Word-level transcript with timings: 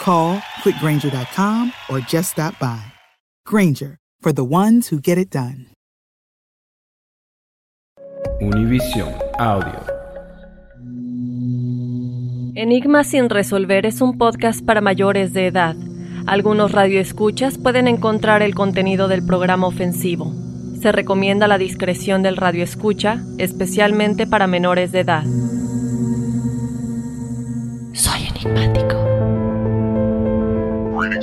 Call 0.00 0.38
quickgranger.com 0.62 1.72
or 1.88 2.00
just 2.00 2.32
stop 2.32 2.58
by. 2.58 2.80
Granger, 3.46 3.98
for 4.20 4.32
the 4.32 4.44
ones 4.44 4.88
who 4.88 5.00
get 5.00 5.16
it 5.16 5.30
done. 5.30 5.66
Univision 8.40 9.14
Audio. 9.38 9.80
Enigma 12.56 13.04
sin 13.04 13.30
resolver 13.30 13.86
es 13.86 14.00
un 14.00 14.16
podcast 14.16 14.64
para 14.64 14.80
mayores 14.80 15.32
de 15.32 15.46
edad. 15.46 15.76
Algunos 16.26 16.72
radioescuchas 16.72 17.58
pueden 17.58 17.88
encontrar 17.88 18.42
el 18.42 18.54
contenido 18.54 19.08
del 19.08 19.24
programa 19.26 19.66
ofensivo. 19.66 20.32
Se 20.80 20.92
recomienda 20.92 21.48
la 21.48 21.58
discreción 21.58 22.22
del 22.22 22.36
radioescucha, 22.36 23.22
especialmente 23.38 24.26
para 24.26 24.46
menores 24.46 24.92
de 24.92 25.00
edad. 25.00 25.24
Soy 27.92 28.28
enigmático. 28.28 28.83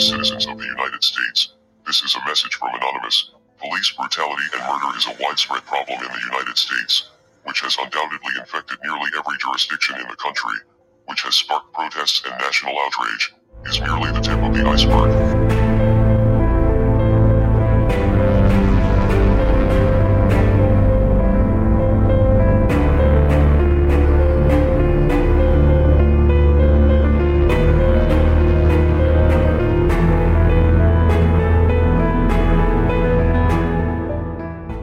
Citizens 0.02 0.48
of 0.48 0.58
the 0.58 0.66
United 0.66 1.04
States. 1.04 1.54
This 1.86 2.02
is 2.02 2.16
a 2.16 2.26
message 2.26 2.56
from 2.56 2.74
Anonymous. 2.74 3.30
Police 3.60 3.92
brutality 3.92 4.44
and 4.52 4.64
murder 4.64 4.98
is 4.98 5.06
a 5.06 5.16
widespread 5.22 5.64
problem 5.66 6.00
in 6.02 6.12
the 6.12 6.26
United 6.26 6.58
States, 6.58 7.12
which 7.44 7.62
has 7.62 7.78
undoubtedly 7.80 8.32
infected 8.40 8.80
nearly 8.84 9.12
every 9.16 9.38
jurisdiction 9.38 10.00
in 10.02 10.08
the 10.08 10.16
country, 10.16 10.58
which 11.06 11.22
has 11.22 11.36
sparked 11.36 11.72
protests 11.74 12.24
and 12.26 12.34
national 12.40 12.74
outrage, 12.80 13.32
is 13.68 13.80
merely 13.80 14.12
the 14.12 14.22
tip 14.22 14.42
of 14.42 14.54
the 14.56 14.68
iceberg. 14.68 15.41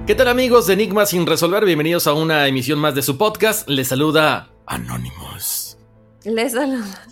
¿Qué 0.08 0.14
tal 0.14 0.28
amigos 0.28 0.66
de 0.66 0.72
Enigma 0.72 1.04
sin 1.04 1.26
resolver? 1.26 1.66
Bienvenidos 1.66 2.06
a 2.06 2.14
una 2.14 2.48
emisión 2.48 2.78
más 2.78 2.94
de 2.94 3.02
su 3.02 3.18
podcast. 3.18 3.68
Les 3.68 3.88
saluda 3.88 4.48
Anonymous. 4.64 5.76
Les 6.24 6.52
saluda. 6.52 7.06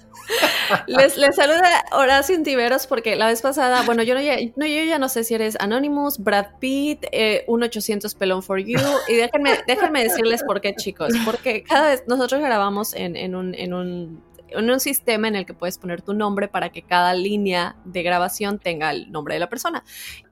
Les, 0.86 1.18
les 1.18 1.36
saluda 1.36 1.84
Horacio 1.92 2.34
Intiveros 2.34 2.86
porque 2.86 3.14
la 3.14 3.26
vez 3.26 3.42
pasada, 3.42 3.82
bueno, 3.82 4.02
yo, 4.02 4.14
no, 4.14 4.22
ya, 4.22 4.36
no, 4.56 4.64
yo 4.64 4.82
ya 4.84 4.98
no 4.98 5.10
sé 5.10 5.24
si 5.24 5.34
eres 5.34 5.58
Anonymous, 5.60 6.18
Brad 6.18 6.46
Pitt, 6.58 7.04
eh, 7.12 7.44
un 7.48 7.62
800 7.62 8.14
pelón 8.14 8.42
for 8.42 8.58
you. 8.58 8.80
Y 9.08 9.14
déjenme, 9.16 9.50
déjenme 9.66 10.02
decirles 10.02 10.42
por 10.42 10.62
qué, 10.62 10.74
chicos. 10.74 11.12
Porque 11.26 11.64
cada 11.64 11.90
vez 11.90 12.04
nosotros 12.06 12.40
grabamos 12.40 12.94
en, 12.94 13.14
en, 13.14 13.34
un, 13.34 14.22
en 14.50 14.70
un 14.70 14.80
sistema 14.80 15.28
en 15.28 15.36
el 15.36 15.46
que 15.46 15.54
puedes 15.54 15.78
poner 15.78 16.02
tu 16.02 16.14
nombre 16.14 16.48
para 16.48 16.70
que 16.70 16.82
cada 16.82 17.14
línea 17.14 17.76
de 17.84 18.02
grabación 18.02 18.58
tenga 18.58 18.90
el 18.90 19.10
nombre 19.10 19.34
de 19.34 19.40
la 19.40 19.48
persona. 19.48 19.84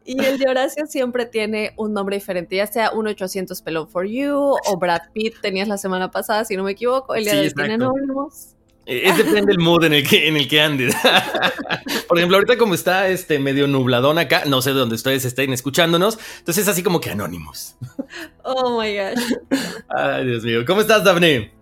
Y 0.04 0.22
el 0.22 0.38
de 0.38 0.48
Horacio 0.48 0.86
siempre 0.88 1.26
tiene 1.26 1.72
un 1.76 1.92
nombre 1.92 2.16
diferente, 2.16 2.56
ya 2.56 2.66
sea 2.66 2.91
un 2.92 3.06
800 3.06 3.60
pelón 3.62 3.88
for 3.88 4.06
you 4.06 4.34
o 4.34 4.76
Brad 4.78 5.03
Pitt 5.12 5.34
tenías 5.41 5.69
la 5.69 5.78
semana 5.78 6.10
pasada, 6.10 6.44
si 6.44 6.56
no 6.56 6.62
me 6.64 6.72
equivoco. 6.72 7.14
El 7.14 7.24
día 7.24 7.32
Sí, 7.32 7.38
de 7.38 7.44
hoy 7.47 7.53
tiene. 7.54 7.74
Anonymous. 7.74 8.54
Eh, 8.86 9.03
Es 9.08 9.16
depende 9.16 9.47
del 9.47 9.58
mood 9.60 9.84
en 9.84 9.94
el 9.94 10.06
que, 10.06 10.28
en 10.28 10.36
el 10.36 10.47
que 10.47 10.60
andes. 10.60 10.94
Por 12.08 12.19
ejemplo, 12.19 12.36
ahorita 12.36 12.58
como 12.58 12.74
está 12.74 13.08
este 13.08 13.38
medio 13.38 13.66
nubladón 13.66 14.19
acá, 14.19 14.42
no 14.47 14.60
sé 14.60 14.74
de 14.74 14.80
dónde 14.80 14.94
ustedes 14.97 15.24
estén 15.24 15.54
escuchándonos, 15.54 16.19
entonces 16.38 16.64
es 16.64 16.69
así 16.69 16.82
como 16.82 17.00
que 17.00 17.10
Anonymous. 17.10 17.76
Oh 18.42 18.78
my 18.78 18.94
gosh. 18.94 19.24
Ay, 19.88 20.26
Dios 20.26 20.44
mío. 20.44 20.64
¿Cómo 20.66 20.82
estás, 20.82 21.03
Daphne? 21.03 21.54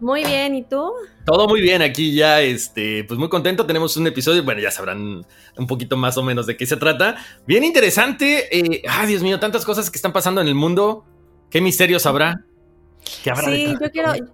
Muy 0.00 0.24
bien, 0.24 0.54
¿y 0.54 0.62
tú? 0.62 0.92
Todo 1.24 1.48
muy 1.48 1.60
bien 1.60 1.82
aquí 1.82 2.14
ya, 2.14 2.40
este, 2.40 3.04
pues 3.04 3.18
muy 3.18 3.28
contento. 3.28 3.66
Tenemos 3.66 3.96
un 3.96 4.06
episodio, 4.06 4.44
bueno, 4.44 4.60
ya 4.60 4.70
sabrán 4.70 5.26
un 5.56 5.66
poquito 5.66 5.96
más 5.96 6.16
o 6.16 6.22
menos 6.22 6.46
de 6.46 6.56
qué 6.56 6.66
se 6.66 6.76
trata. 6.76 7.16
Bien 7.46 7.64
interesante. 7.64 8.56
eh, 8.56 8.82
ay, 8.88 9.08
Dios 9.08 9.22
mío, 9.22 9.38
tantas 9.40 9.64
cosas 9.64 9.90
que 9.90 9.98
están 9.98 10.12
pasando 10.12 10.40
en 10.40 10.48
el 10.48 10.54
mundo. 10.54 11.04
¿Qué 11.50 11.60
misterios 11.60 12.06
habrá? 12.06 12.44
¿Qué 13.22 13.30
habrá 13.30 13.44
Sí, 13.50 13.74
yo 13.80 13.90
quiero, 13.90 14.14
todo? 14.14 14.28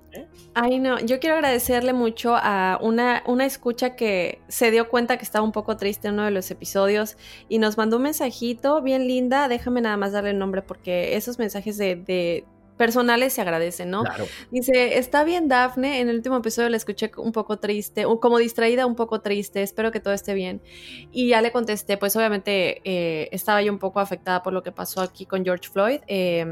ay 0.55 0.79
no, 0.79 0.99
yo 1.01 1.21
quiero 1.21 1.37
agradecerle 1.37 1.93
mucho 1.93 2.35
a 2.37 2.79
una, 2.81 3.23
una 3.27 3.45
escucha 3.45 3.95
que 3.97 4.41
se 4.49 4.71
dio 4.71 4.89
cuenta 4.89 5.17
que 5.17 5.25
estaba 5.25 5.45
un 5.45 5.53
poco 5.53 5.77
triste 5.77 6.09
en 6.09 6.15
uno 6.15 6.25
de 6.25 6.31
los 6.31 6.51
episodios 6.51 7.17
y 7.49 7.59
nos 7.59 7.77
mandó 7.77 7.97
un 7.99 8.05
mensajito 8.05 8.83
bien 8.83 9.07
linda. 9.07 9.49
Déjame 9.49 9.81
nada 9.81 9.97
más 9.97 10.13
darle 10.13 10.31
el 10.31 10.39
nombre 10.39 10.63
porque 10.63 11.17
esos 11.17 11.39
mensajes 11.39 11.77
de, 11.79 11.97
de 11.97 12.45
personales 12.77 13.33
se 13.33 13.41
agradecen, 13.41 13.91
¿no? 13.91 14.03
Claro. 14.03 14.27
Dice, 14.51 14.99
está 14.99 15.25
bien 15.25 15.49
Dafne, 15.49 16.01
en 16.01 16.09
el 16.09 16.17
último 16.17 16.37
episodio 16.37 16.69
la 16.69 16.77
escuché 16.77 17.11
un 17.17 17.33
poco 17.33 17.59
triste, 17.59 18.05
o 18.05 18.21
como 18.21 18.39
distraída 18.39 18.87
un 18.87 18.97
poco 18.97 19.21
triste, 19.21 19.63
espero 19.63 19.93
que 19.93 20.01
todo 20.01 20.15
esté 20.15 20.35
bien. 20.35 20.61
Y 21.13 21.29
ya 21.29 21.41
le 21.41 21.53
contesté, 21.53 21.97
pues 21.97 22.17
obviamente 22.17 22.81
eh, 22.85 23.29
estaba 23.33 23.63
yo 23.63 23.73
un 23.73 23.79
poco 23.79 24.01
afectada 24.01 24.43
por 24.43 24.53
lo 24.53 24.63
que 24.63 24.73
pasó 24.73 25.01
aquí 25.01 25.27
con 25.27 25.45
George 25.45 25.69
Floyd. 25.71 26.01
eh, 26.07 26.45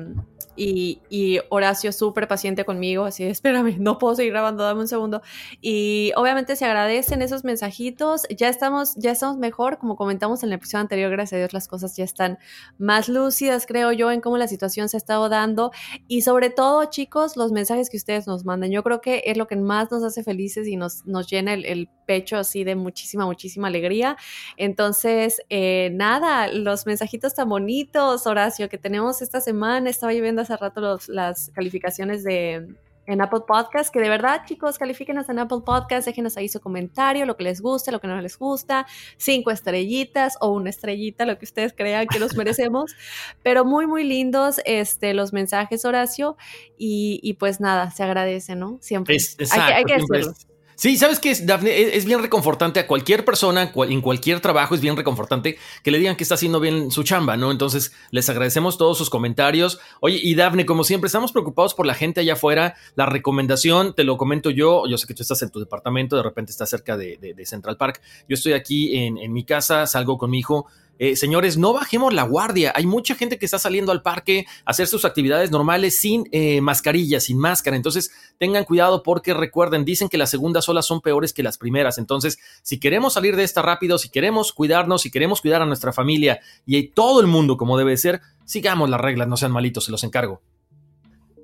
y, 0.57 1.01
y 1.09 1.41
Horacio 1.49 1.93
súper 1.93 2.29
paciente 2.29 2.65
conmigo, 2.65 3.05
así, 3.05 3.25
espérame, 3.25 3.77
no 3.79 3.99
puedo 3.99 4.15
seguir 4.15 4.33
grabando, 4.33 4.65
dame 4.65 4.81
un 4.81 4.89
segundo. 4.89 5.23
Y 5.61 6.13
obviamente 6.17 6.57
se 6.57 6.65
agradecen 6.65 7.23
esos 7.23 7.45
mensajitos, 7.45 8.27
ya 8.37 8.49
estamos, 8.49 8.95
ya 8.97 9.11
estamos 9.13 9.39
mejor, 9.39 9.79
como 9.79 9.97
comentamos 9.97 10.43
en 10.43 10.51
la 10.51 10.57
episodio 10.57 10.83
anterior, 10.83 11.11
gracias 11.11 11.35
a 11.35 11.39
Dios 11.39 11.53
las 11.53 11.69
cosas 11.69 11.97
ya 11.97 12.05
están 12.05 12.39
más 12.79 13.09
lúcidas, 13.09 13.67
creo 13.67 13.93
yo, 13.93 14.11
en 14.11 14.21
cómo 14.21 14.39
la 14.39 14.49
situación 14.49 14.89
se 14.89 14.97
ha 14.97 14.99
estado 14.99 15.29
dando 15.29 15.73
y 16.09 16.23
sobre 16.23 16.51
todo, 16.51 16.85
chicos, 16.87 17.37
los 17.37 17.53
mensajes 17.53 17.91
que 17.91 17.97
ustedes 17.97 18.27
nos 18.27 18.45
mandan, 18.45 18.71
yo 18.71 18.83
creo 18.83 19.01
que 19.01 19.23
es 19.27 19.37
lo 19.37 19.47
que 19.47 19.57
más 19.57 19.91
nos 19.91 20.03
hace 20.05 20.23
felices 20.23 20.67
y 20.69 20.77
nos, 20.77 21.07
nos 21.07 21.29
llena 21.29 21.55
el, 21.55 21.65
el 21.65 21.89
pecho 22.07 22.37
así 22.37 22.65
de 22.65 22.75
muchísima, 22.75 23.25
muchísima 23.25 23.69
alegría. 23.69 24.17
Entonces, 24.57 25.41
eh, 25.49 25.91
nada, 25.95 26.49
los 26.49 26.87
mensajitos 26.87 27.35
tan 27.35 27.49
bonitos, 27.49 28.27
Horacio, 28.27 28.69
que 28.69 28.79
tenemos 28.79 29.23
esta 29.23 29.41
semana, 29.41 29.89
estaba 29.89 30.13
lloviendo 30.13 30.42
hace 30.43 30.57
rato 30.57 30.81
los, 30.81 31.09
las 31.09 31.51
calificaciones 31.55 32.25
de 32.25 32.69
en 33.07 33.21
Apple 33.21 33.41
Podcast, 33.47 33.93
que 33.93 34.01
de 34.01 34.09
verdad, 34.09 34.43
chicos, 34.47 34.79
califíquenos 34.79 35.29
en 35.29 35.39
Apple 35.39 35.59
Podcast, 35.65 36.07
déjenos 36.07 36.37
ahí 36.37 36.49
su 36.49 36.61
comentario, 36.61 37.27
lo 37.27 37.37
que 37.37 37.45
les 37.45 37.61
gusta, 37.61 37.91
lo 37.91 38.01
que 38.01 38.07
no 38.07 38.21
les 38.21 38.39
gusta, 38.39 38.87
cinco 39.17 39.51
estrellitas 39.51 40.37
o 40.41 40.51
una 40.53 40.71
estrellita, 40.71 41.27
lo 41.27 41.39
que 41.39 41.45
ustedes 41.45 41.73
crean 41.77 42.07
que 42.07 42.21
los 42.21 42.37
merecemos, 42.37 42.95
pero 43.43 43.65
muy, 43.65 43.87
muy 43.87 44.05
lindos 44.05 44.61
este, 44.65 45.15
los 45.15 45.33
mensajes, 45.33 45.85
Horacio, 45.85 46.37
y, 46.79 47.19
y 47.23 47.35
pues 47.35 47.61
nada, 47.61 47.91
se 47.91 48.03
agradece, 48.05 48.55
¿no? 48.55 48.79
Siempre. 48.81 49.17
Es, 49.17 49.37
exacto, 49.39 49.65
hay, 49.65 49.73
hay 49.73 49.85
que 49.85 49.95
decirlo. 49.95 50.35
Sí, 50.75 50.97
¿sabes 50.97 51.19
qué 51.19 51.31
es, 51.31 51.47
Dafne? 51.47 51.97
Es, 51.97 52.05
bien 52.05 52.23
reconfortante 52.23 52.81
a 52.81 52.87
cualquier 52.87 53.25
persona, 53.25 53.73
en 53.75 54.01
cualquier 54.01 54.41
trabajo, 54.41 54.75
es 54.75 54.81
bien 54.81 54.97
reconfortante 54.97 55.59
que 55.83 55.91
le 55.91 55.99
digan 55.99 56.17
que 56.17 56.25
está 56.25 56.35
haciendo 56.35 56.61
bien 56.61 56.91
su 56.91 57.03
chamba, 57.03 57.37
¿no? 57.37 57.51
Entonces, 57.51 57.93
les 58.11 58.29
agradecemos 58.29 58.79
todos 58.79 58.99
sus 58.99 59.11
comentarios. 59.11 59.79
Oye, 60.01 60.19
y 60.23 60.35
Dafne, 60.35 60.67
como 60.67 60.85
siempre, 60.85 61.07
estamos 61.07 61.33
preocupados 61.33 61.75
por 61.75 61.87
la 61.87 61.95
gente 61.95 62.21
allá 62.21 62.33
afuera. 62.33 62.75
La 62.95 63.07
recomendación, 63.07 63.95
te 63.95 64.05
lo 64.05 64.17
comento 64.17 64.51
yo, 64.51 64.85
yo 64.89 64.99
sé 64.99 65.07
que 65.07 65.15
tú 65.15 65.23
estás 65.23 65.43
en 65.43 65.51
tu 65.51 65.61
departamento, 65.61 66.17
de 66.17 66.23
repente 66.23 66.53
estás 66.53 66.71
cerca 66.71 66.97
de, 66.97 67.35
Central 67.45 67.77
Park. 67.77 68.01
Yo 68.29 68.35
estoy 68.35 68.53
aquí 68.53 68.97
en, 68.97 69.19
en 69.19 69.33
mi 69.33 69.45
casa, 69.45 69.87
salgo 69.87 70.17
con 70.17 70.31
mi 70.31 70.39
hijo 70.39 70.67
eh, 70.99 71.17
señores, 71.17 71.57
no 71.57 71.73
bajemos 71.73 72.13
la 72.13 72.23
guardia. 72.23 72.73
Hay 72.77 72.87
mucha 72.87 73.15
gente 73.15 73.39
que 73.39 73.45
está 73.45 73.59
saliendo 73.59 73.93
al 73.93 74.03
parque 74.03 74.47
a 74.65 74.71
hacer 74.71 74.87
sus 74.87 75.05
actividades 75.05 75.51
normales 75.51 75.99
sin 75.99 76.29
eh, 76.33 76.61
mascarilla, 76.61 77.21
sin 77.21 77.39
máscara. 77.39 77.77
Entonces, 77.77 78.13
tengan 78.39 78.65
cuidado 78.65 79.03
porque 79.03 79.35
recuerden, 79.35 79.85
dicen 79.85 80.09
que 80.09 80.19
las 80.19 80.31
segundas 80.31 80.69
olas 80.69 80.87
son 80.87 81.01
peores 81.01 81.33
que 81.33 81.43
las 81.43 81.59
primeras. 81.59 81.99
Entonces, 81.99 82.39
si 82.63 82.79
queremos 82.79 83.15
salir 83.15 83.37
de 83.37 83.45
esta 83.45 83.63
rápido, 83.63 83.99
si 83.99 84.11
queremos 84.11 84.53
cuidarnos, 84.53 85.03
si 85.03 85.11
queremos 85.11 85.41
cuidar 85.41 85.63
a 85.63 85.67
nuestra 85.67 85.93
familia 85.93 86.41
y 86.67 86.89
todo 86.89 87.21
el 87.21 87.27
mundo 87.27 87.57
como 87.57 87.77
debe 87.77 87.97
ser, 87.97 88.21
sigamos 88.45 88.89
las 88.89 89.01
reglas, 89.01 89.29
no 89.29 89.37
sean 89.37 89.53
malitos, 89.53 89.85
se 89.85 89.91
los 89.91 90.05
encargo. 90.05 90.41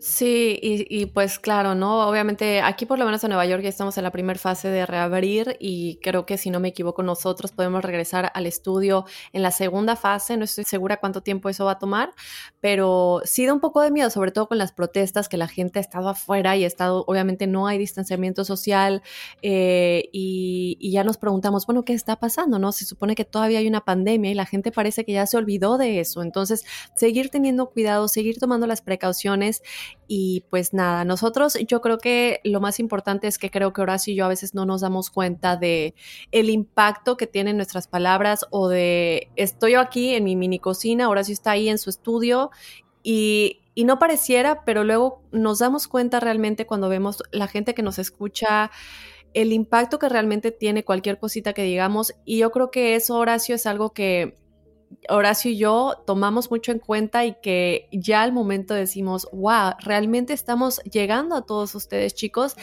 Sí, 0.09 0.59
y, 0.63 0.87
y, 0.89 1.05
pues 1.05 1.39
claro, 1.39 1.75
¿no? 1.75 2.09
Obviamente 2.09 2.63
aquí 2.63 2.87
por 2.87 2.99
lo 2.99 3.05
menos 3.05 3.23
en 3.25 3.29
Nueva 3.29 3.45
York 3.45 3.63
ya 3.63 3.69
estamos 3.69 3.99
en 3.99 4.05
la 4.05 4.11
primera 4.11 4.39
fase 4.39 4.69
de 4.69 4.87
reabrir 4.87 5.59
y 5.61 5.97
creo 6.03 6.25
que 6.25 6.39
si 6.39 6.49
no 6.49 6.61
me 6.61 6.69
equivoco 6.69 7.03
nosotros 7.03 7.53
podemos 7.53 7.85
regresar 7.85 8.33
al 8.35 8.47
estudio 8.47 9.05
en 9.35 9.43
la 9.43 9.51
segunda 9.51 9.97
fase, 9.97 10.39
no 10.39 10.45
estoy 10.45 10.65
segura 10.65 10.97
cuánto 10.97 11.21
tiempo 11.21 11.51
eso 11.51 11.67
va 11.67 11.73
a 11.73 11.79
tomar, 11.79 12.15
pero 12.61 13.21
sí 13.25 13.45
da 13.45 13.53
un 13.53 13.61
poco 13.61 13.83
de 13.83 13.91
miedo, 13.91 14.09
sobre 14.09 14.33
todo 14.33 14.49
con 14.49 14.57
las 14.57 14.73
protestas 14.73 15.29
que 15.29 15.37
la 15.37 15.47
gente 15.47 15.79
ha 15.79 15.83
estado 15.83 16.09
afuera 16.09 16.57
y 16.57 16.65
ha 16.65 16.67
estado, 16.67 17.05
obviamente 17.07 17.47
no 17.47 17.67
hay 17.67 17.77
distanciamiento 17.77 18.47
social 18.47 19.03
eh, 19.43 20.09
y, 20.11 20.79
y 20.81 20.91
ya 20.91 21.05
nos 21.05 21.19
preguntamos, 21.19 21.67
bueno, 21.67 21.85
¿qué 21.85 21.93
está 21.93 22.17
pasando? 22.17 22.59
¿No? 22.59 22.73
Se 22.73 22.87
supone 22.87 23.15
que 23.15 23.27
todavía 23.27 23.59
hay 23.59 23.69
una 23.69 23.85
pandemia 23.85 24.31
y 24.31 24.35
la 24.35 24.47
gente 24.47 24.73
parece 24.73 25.05
que 25.05 25.13
ya 25.13 25.27
se 25.27 25.37
olvidó 25.37 25.77
de 25.77 26.01
eso, 26.01 26.23
entonces 26.23 26.65
seguir 26.95 27.29
teniendo 27.29 27.69
cuidado, 27.69 28.09
seguir 28.09 28.39
tomando 28.39 28.67
las 28.67 28.81
precauciones 28.81 29.61
y 30.07 30.45
pues 30.49 30.73
nada, 30.73 31.05
nosotros 31.05 31.59
yo 31.67 31.81
creo 31.81 31.99
que 31.99 32.41
lo 32.45 32.61
más 32.61 32.81
importante 32.81 33.27
es 33.27 33.39
que 33.39 33.51
creo 33.51 33.73
que 33.73 33.83
Horacio 33.83 34.13
y 34.13 34.17
yo 34.17 34.25
a 34.25 34.29
veces 34.29 34.55
no 34.55 34.65
nos 34.65 34.81
damos 34.81 35.11
cuenta 35.11 35.57
de 35.57 35.95
el 36.33 36.49
impacto 36.49 37.17
que 37.17 37.27
tienen 37.27 37.57
nuestras 37.57 37.89
palabras 37.89 38.47
o 38.51 38.69
de 38.69 39.31
estoy 39.37 39.75
aquí 39.75 40.15
en 40.15 40.25
mi 40.25 40.37
mini 40.37 40.59
cocina, 40.59 41.09
Horacio 41.09 41.35
está 41.35 41.51
ahí 41.51 41.69
en 41.69 41.79
su 41.79 41.91
estudio 41.91 42.51
y, 43.03 43.61
y 43.75 43.85
no 43.85 43.99
pareciera, 43.99 44.65
pero 44.65 44.83
luego 44.83 45.23
nos 45.31 45.59
damos 45.59 45.89
cuenta 45.89 46.21
realmente 46.21 46.67
cuando 46.67 46.89
vemos 46.89 47.23
la 47.31 47.47
gente 47.47 47.75
que 47.75 47.83
nos 47.83 47.99
escucha 47.99 48.71
el 49.35 49.53
impacto 49.53 49.99
que 49.99 50.09
realmente 50.09 50.53
tiene 50.53 50.85
cualquier 50.85 51.19
cosita 51.19 51.53
que 51.53 51.63
digamos 51.63 52.15
y 52.25 52.39
yo 52.39 52.51
creo 52.51 52.71
que 52.71 52.95
eso 52.95 53.17
Horacio 53.17 53.55
es 53.55 53.67
algo 53.67 53.91
que 53.91 54.37
Horacio 55.09 55.51
y 55.51 55.59
yo 55.59 56.03
tomamos 56.07 56.51
mucho 56.51 56.73
en 56.73 56.79
cuenta 56.79 57.25
y 57.25 57.37
que 57.41 57.89
ya 57.93 58.23
al 58.23 58.33
momento 58.33 58.75
decimos, 58.75 59.29
wow, 59.33 59.73
realmente 59.81 60.33
estamos 60.33 60.81
llegando 60.81 61.37
a 61.37 61.43
todos 61.43 61.75
ustedes 61.75 62.15
chicos 62.15 62.57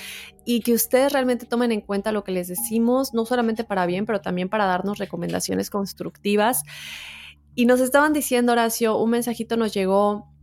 y 0.44 0.62
que 0.62 0.74
ustedes 0.74 1.14
realmente 1.14 1.46
tomen 1.46 1.72
en 1.72 1.82
cuenta 1.82 2.12
lo 2.12 2.24
que 2.24 2.32
les 2.32 2.48
decimos, 2.48 3.14
no 3.14 3.26
solamente 3.26 3.64
para 3.64 3.86
bien, 3.86 4.06
pero 4.06 4.22
también 4.22 4.50
para 4.50 4.66
darnos 4.66 4.98
recomendaciones 4.98 5.70
constructivas. 5.70 6.64
Y 7.56 7.66
nos 7.66 7.80
estaban 7.80 8.14
diciendo, 8.14 8.52
Horacio, 8.52 8.98
un 8.98 9.12
mensajito 9.12 9.56
nos 9.58 9.74
llegó 9.74 10.35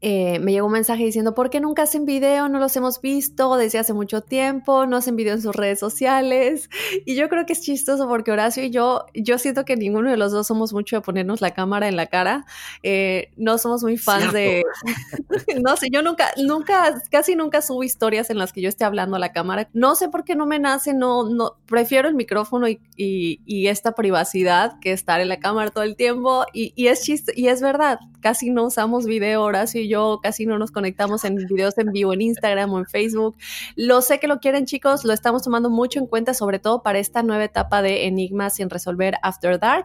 eh, 0.00 0.38
me 0.38 0.52
llegó 0.52 0.66
un 0.66 0.72
mensaje 0.72 1.04
diciendo, 1.04 1.34
¿por 1.34 1.50
qué 1.50 1.60
nunca 1.60 1.82
hacen 1.82 2.04
video? 2.04 2.48
No 2.48 2.60
los 2.60 2.76
hemos 2.76 3.00
visto 3.00 3.56
desde 3.56 3.78
hace 3.78 3.92
mucho 3.92 4.20
tiempo, 4.20 4.86
no 4.86 4.96
hacen 4.96 5.16
video 5.16 5.34
en 5.34 5.42
sus 5.42 5.54
redes 5.54 5.78
sociales. 5.78 6.70
Y 7.04 7.14
yo 7.14 7.28
creo 7.28 7.46
que 7.46 7.52
es 7.54 7.62
chistoso 7.62 8.06
porque 8.08 8.32
Horacio 8.32 8.62
y 8.64 8.70
yo, 8.70 9.06
yo 9.14 9.38
siento 9.38 9.64
que 9.64 9.76
ninguno 9.76 10.10
de 10.10 10.16
los 10.16 10.32
dos 10.32 10.46
somos 10.46 10.72
mucho 10.72 10.96
de 10.96 11.02
ponernos 11.02 11.40
la 11.40 11.52
cámara 11.52 11.88
en 11.88 11.96
la 11.96 12.06
cara. 12.06 12.44
Eh, 12.82 13.30
no 13.36 13.56
somos 13.56 13.82
muy 13.82 13.96
fans 13.96 14.32
de... 14.32 14.62
no 15.62 15.76
sé, 15.76 15.88
yo 15.90 16.02
nunca, 16.02 16.32
nunca, 16.36 17.02
casi 17.10 17.34
nunca 17.34 17.62
subo 17.62 17.82
historias 17.82 18.30
en 18.30 18.38
las 18.38 18.52
que 18.52 18.60
yo 18.60 18.68
esté 18.68 18.84
hablando 18.84 19.16
a 19.16 19.18
la 19.18 19.32
cámara. 19.32 19.68
No 19.72 19.94
sé 19.94 20.08
por 20.08 20.24
qué 20.24 20.34
no 20.34 20.46
me 20.46 20.58
nace, 20.58 20.92
no, 20.92 21.28
no, 21.28 21.56
prefiero 21.66 22.08
el 22.08 22.14
micrófono 22.14 22.68
y, 22.68 22.80
y, 22.96 23.40
y 23.46 23.68
esta 23.68 23.92
privacidad 23.92 24.78
que 24.80 24.92
estar 24.92 25.20
en 25.20 25.28
la 25.28 25.40
cámara 25.40 25.70
todo 25.70 25.84
el 25.84 25.96
tiempo. 25.96 26.44
Y, 26.52 26.72
y 26.76 26.88
es 26.88 27.02
chiste, 27.02 27.32
y 27.34 27.48
es 27.48 27.62
verdad, 27.62 27.98
casi 28.20 28.50
no 28.50 28.64
usamos 28.64 29.06
video, 29.06 29.42
Horacio 29.42 29.80
y 29.80 29.88
yo 29.88 30.20
casi 30.22 30.46
no 30.46 30.58
nos 30.58 30.70
conectamos 30.70 31.24
en 31.24 31.36
videos 31.36 31.76
en 31.78 31.92
vivo 31.92 32.12
en 32.12 32.22
Instagram 32.22 32.72
o 32.72 32.78
en 32.78 32.86
Facebook. 32.86 33.36
Lo 33.76 34.02
sé 34.02 34.18
que 34.18 34.26
lo 34.26 34.40
quieren 34.40 34.66
chicos, 34.66 35.04
lo 35.04 35.12
estamos 35.12 35.42
tomando 35.42 35.70
mucho 35.70 35.98
en 35.98 36.06
cuenta, 36.06 36.34
sobre 36.34 36.58
todo 36.58 36.82
para 36.82 36.98
esta 36.98 37.22
nueva 37.22 37.44
etapa 37.44 37.82
de 37.82 38.06
Enigmas 38.06 38.56
sin 38.56 38.70
resolver 38.70 39.16
After 39.22 39.58
Dark, 39.58 39.84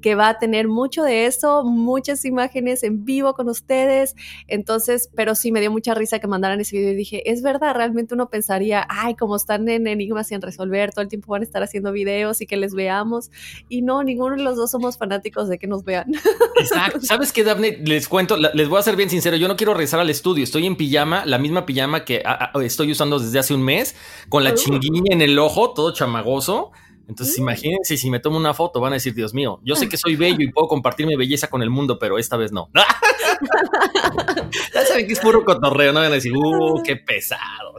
que 0.00 0.14
va 0.14 0.28
a 0.28 0.38
tener 0.38 0.68
mucho 0.68 1.02
de 1.02 1.26
eso, 1.26 1.64
muchas 1.64 2.24
imágenes 2.24 2.82
en 2.82 3.04
vivo 3.04 3.34
con 3.34 3.48
ustedes. 3.48 4.14
Entonces, 4.46 5.10
pero 5.14 5.34
sí 5.34 5.52
me 5.52 5.60
dio 5.60 5.70
mucha 5.70 5.94
risa 5.94 6.18
que 6.18 6.26
mandaran 6.26 6.60
ese 6.60 6.76
video 6.76 6.92
y 6.92 6.96
dije, 6.96 7.30
es 7.30 7.42
verdad, 7.42 7.74
realmente 7.74 8.14
uno 8.14 8.28
pensaría, 8.28 8.86
ay, 8.88 9.14
como 9.14 9.36
están 9.36 9.68
en 9.68 9.86
Enigmas 9.86 10.28
sin 10.28 10.40
resolver, 10.40 10.92
todo 10.92 11.02
el 11.02 11.08
tiempo 11.08 11.32
van 11.32 11.42
a 11.42 11.44
estar 11.44 11.62
haciendo 11.62 11.92
videos 11.92 12.40
y 12.40 12.46
que 12.46 12.56
les 12.56 12.74
veamos. 12.74 13.30
Y 13.68 13.82
no, 13.82 14.02
ninguno 14.02 14.36
de 14.36 14.42
los 14.42 14.56
dos 14.56 14.70
somos 14.70 14.98
fanáticos 14.98 15.48
de 15.48 15.58
que 15.58 15.66
nos 15.66 15.84
vean. 15.84 16.12
Exacto. 16.58 17.00
¿Sabes 17.02 17.32
qué, 17.32 17.44
Daphne? 17.44 17.73
Les 17.84 18.08
cuento, 18.08 18.36
les 18.36 18.68
voy 18.68 18.78
a 18.78 18.82
ser 18.82 18.96
bien 18.96 19.10
sincero, 19.10 19.36
yo 19.36 19.48
no 19.48 19.56
quiero 19.56 19.74
regresar 19.74 20.00
al 20.00 20.10
estudio. 20.10 20.44
Estoy 20.44 20.66
en 20.66 20.76
pijama, 20.76 21.24
la 21.26 21.38
misma 21.38 21.66
pijama 21.66 22.04
que 22.04 22.22
a, 22.24 22.52
a, 22.54 22.64
estoy 22.64 22.92
usando 22.92 23.18
desde 23.18 23.38
hace 23.38 23.54
un 23.54 23.62
mes, 23.62 23.96
con 24.28 24.44
la 24.44 24.54
chinguilla 24.54 25.12
en 25.12 25.22
el 25.22 25.38
ojo, 25.38 25.72
todo 25.72 25.92
chamagoso. 25.92 26.72
Entonces, 27.08 27.38
imagínense 27.38 27.96
si 27.96 28.10
me 28.10 28.18
tomo 28.18 28.38
una 28.38 28.54
foto, 28.54 28.80
van 28.80 28.92
a 28.92 28.96
decir, 28.96 29.14
Dios 29.14 29.34
mío, 29.34 29.60
yo 29.62 29.76
sé 29.76 29.88
que 29.88 29.96
soy 29.96 30.16
bello 30.16 30.38
y 30.40 30.48
puedo 30.52 30.68
compartir 30.68 31.06
mi 31.06 31.16
belleza 31.16 31.48
con 31.48 31.62
el 31.62 31.70
mundo, 31.70 31.98
pero 31.98 32.18
esta 32.18 32.36
vez 32.36 32.52
no. 32.52 32.70
ya 34.74 34.86
saben 34.86 35.06
que 35.06 35.12
es 35.12 35.20
puro 35.20 35.44
cotorreo, 35.44 35.92
no 35.92 36.00
van 36.00 36.10
a 36.10 36.14
decir, 36.14 36.32
uh, 36.34 36.82
qué 36.82 36.96
pesado. 36.96 37.74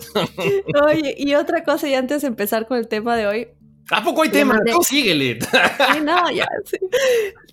Oye, 0.86 1.16
y 1.18 1.34
otra 1.34 1.64
cosa, 1.64 1.88
y 1.88 1.96
antes 1.96 2.22
de 2.22 2.28
empezar 2.28 2.68
con 2.68 2.78
el 2.78 2.88
tema 2.88 3.16
de 3.16 3.28
hoy. 3.28 3.48
¿A 3.92 4.04
poco 4.04 4.24
hay 4.24 4.30
tema? 4.30 4.56
Mandé... 4.56 4.72
No, 4.72 4.82
síguele. 4.82 5.40
sí, 5.42 6.02
no, 6.04 6.32
ya. 6.32 6.48
Sí. 6.66 6.78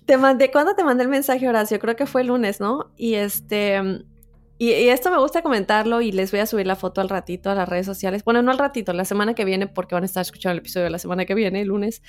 Te 0.05 0.17
mandé, 0.17 0.51
¿cuándo 0.51 0.75
te 0.75 0.83
mandé 0.83 1.03
el 1.03 1.09
mensaje, 1.09 1.47
Horacio? 1.47 1.79
Creo 1.79 1.95
que 1.95 2.05
fue 2.05 2.21
el 2.21 2.27
lunes, 2.27 2.59
¿no? 2.59 2.91
Y 2.97 3.15
este 3.15 4.03
y, 4.59 4.69
y, 4.71 4.89
esto 4.89 5.09
me 5.09 5.17
gusta 5.17 5.41
comentarlo 5.41 5.99
y 6.01 6.11
les 6.11 6.31
voy 6.31 6.39
a 6.39 6.45
subir 6.45 6.67
la 6.67 6.75
foto 6.75 7.01
al 7.01 7.09
ratito 7.09 7.49
a 7.49 7.55
las 7.55 7.67
redes 7.67 7.85
sociales. 7.85 8.23
Bueno, 8.23 8.41
no 8.43 8.51
al 8.51 8.59
ratito, 8.59 8.93
la 8.93 9.03
semana 9.03 9.33
que 9.33 9.45
viene, 9.45 9.67
porque 9.67 9.95
van 9.95 10.03
a 10.03 10.05
estar 10.05 10.21
escuchando 10.21 10.53
el 10.53 10.59
episodio 10.59 10.85
de 10.85 10.89
la 10.91 10.99
semana 10.99 11.25
que 11.25 11.33
viene, 11.33 11.61
el 11.61 11.69
lunes. 11.69 12.03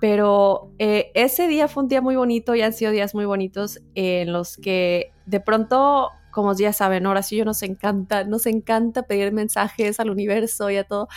Pero 0.00 0.72
eh, 0.78 1.12
ese 1.14 1.48
día 1.48 1.68
fue 1.68 1.82
un 1.82 1.88
día 1.88 2.00
muy 2.00 2.16
bonito 2.16 2.54
y 2.54 2.62
han 2.62 2.72
sido 2.72 2.92
días 2.92 3.14
muy 3.14 3.26
bonitos 3.26 3.78
en 3.94 4.32
los 4.32 4.56
que 4.56 5.12
de 5.26 5.40
pronto 5.40 6.08
como 6.32 6.56
ya 6.56 6.72
saben, 6.72 7.04
ahora 7.06 7.22
sí 7.22 7.36
yo 7.36 7.44
nos 7.44 7.62
encanta, 7.62 8.24
nos 8.24 8.46
encanta 8.46 9.02
pedir 9.02 9.32
mensajes 9.32 10.00
al 10.00 10.08
universo 10.08 10.70
y 10.70 10.78
a 10.78 10.84
todo. 10.84 11.08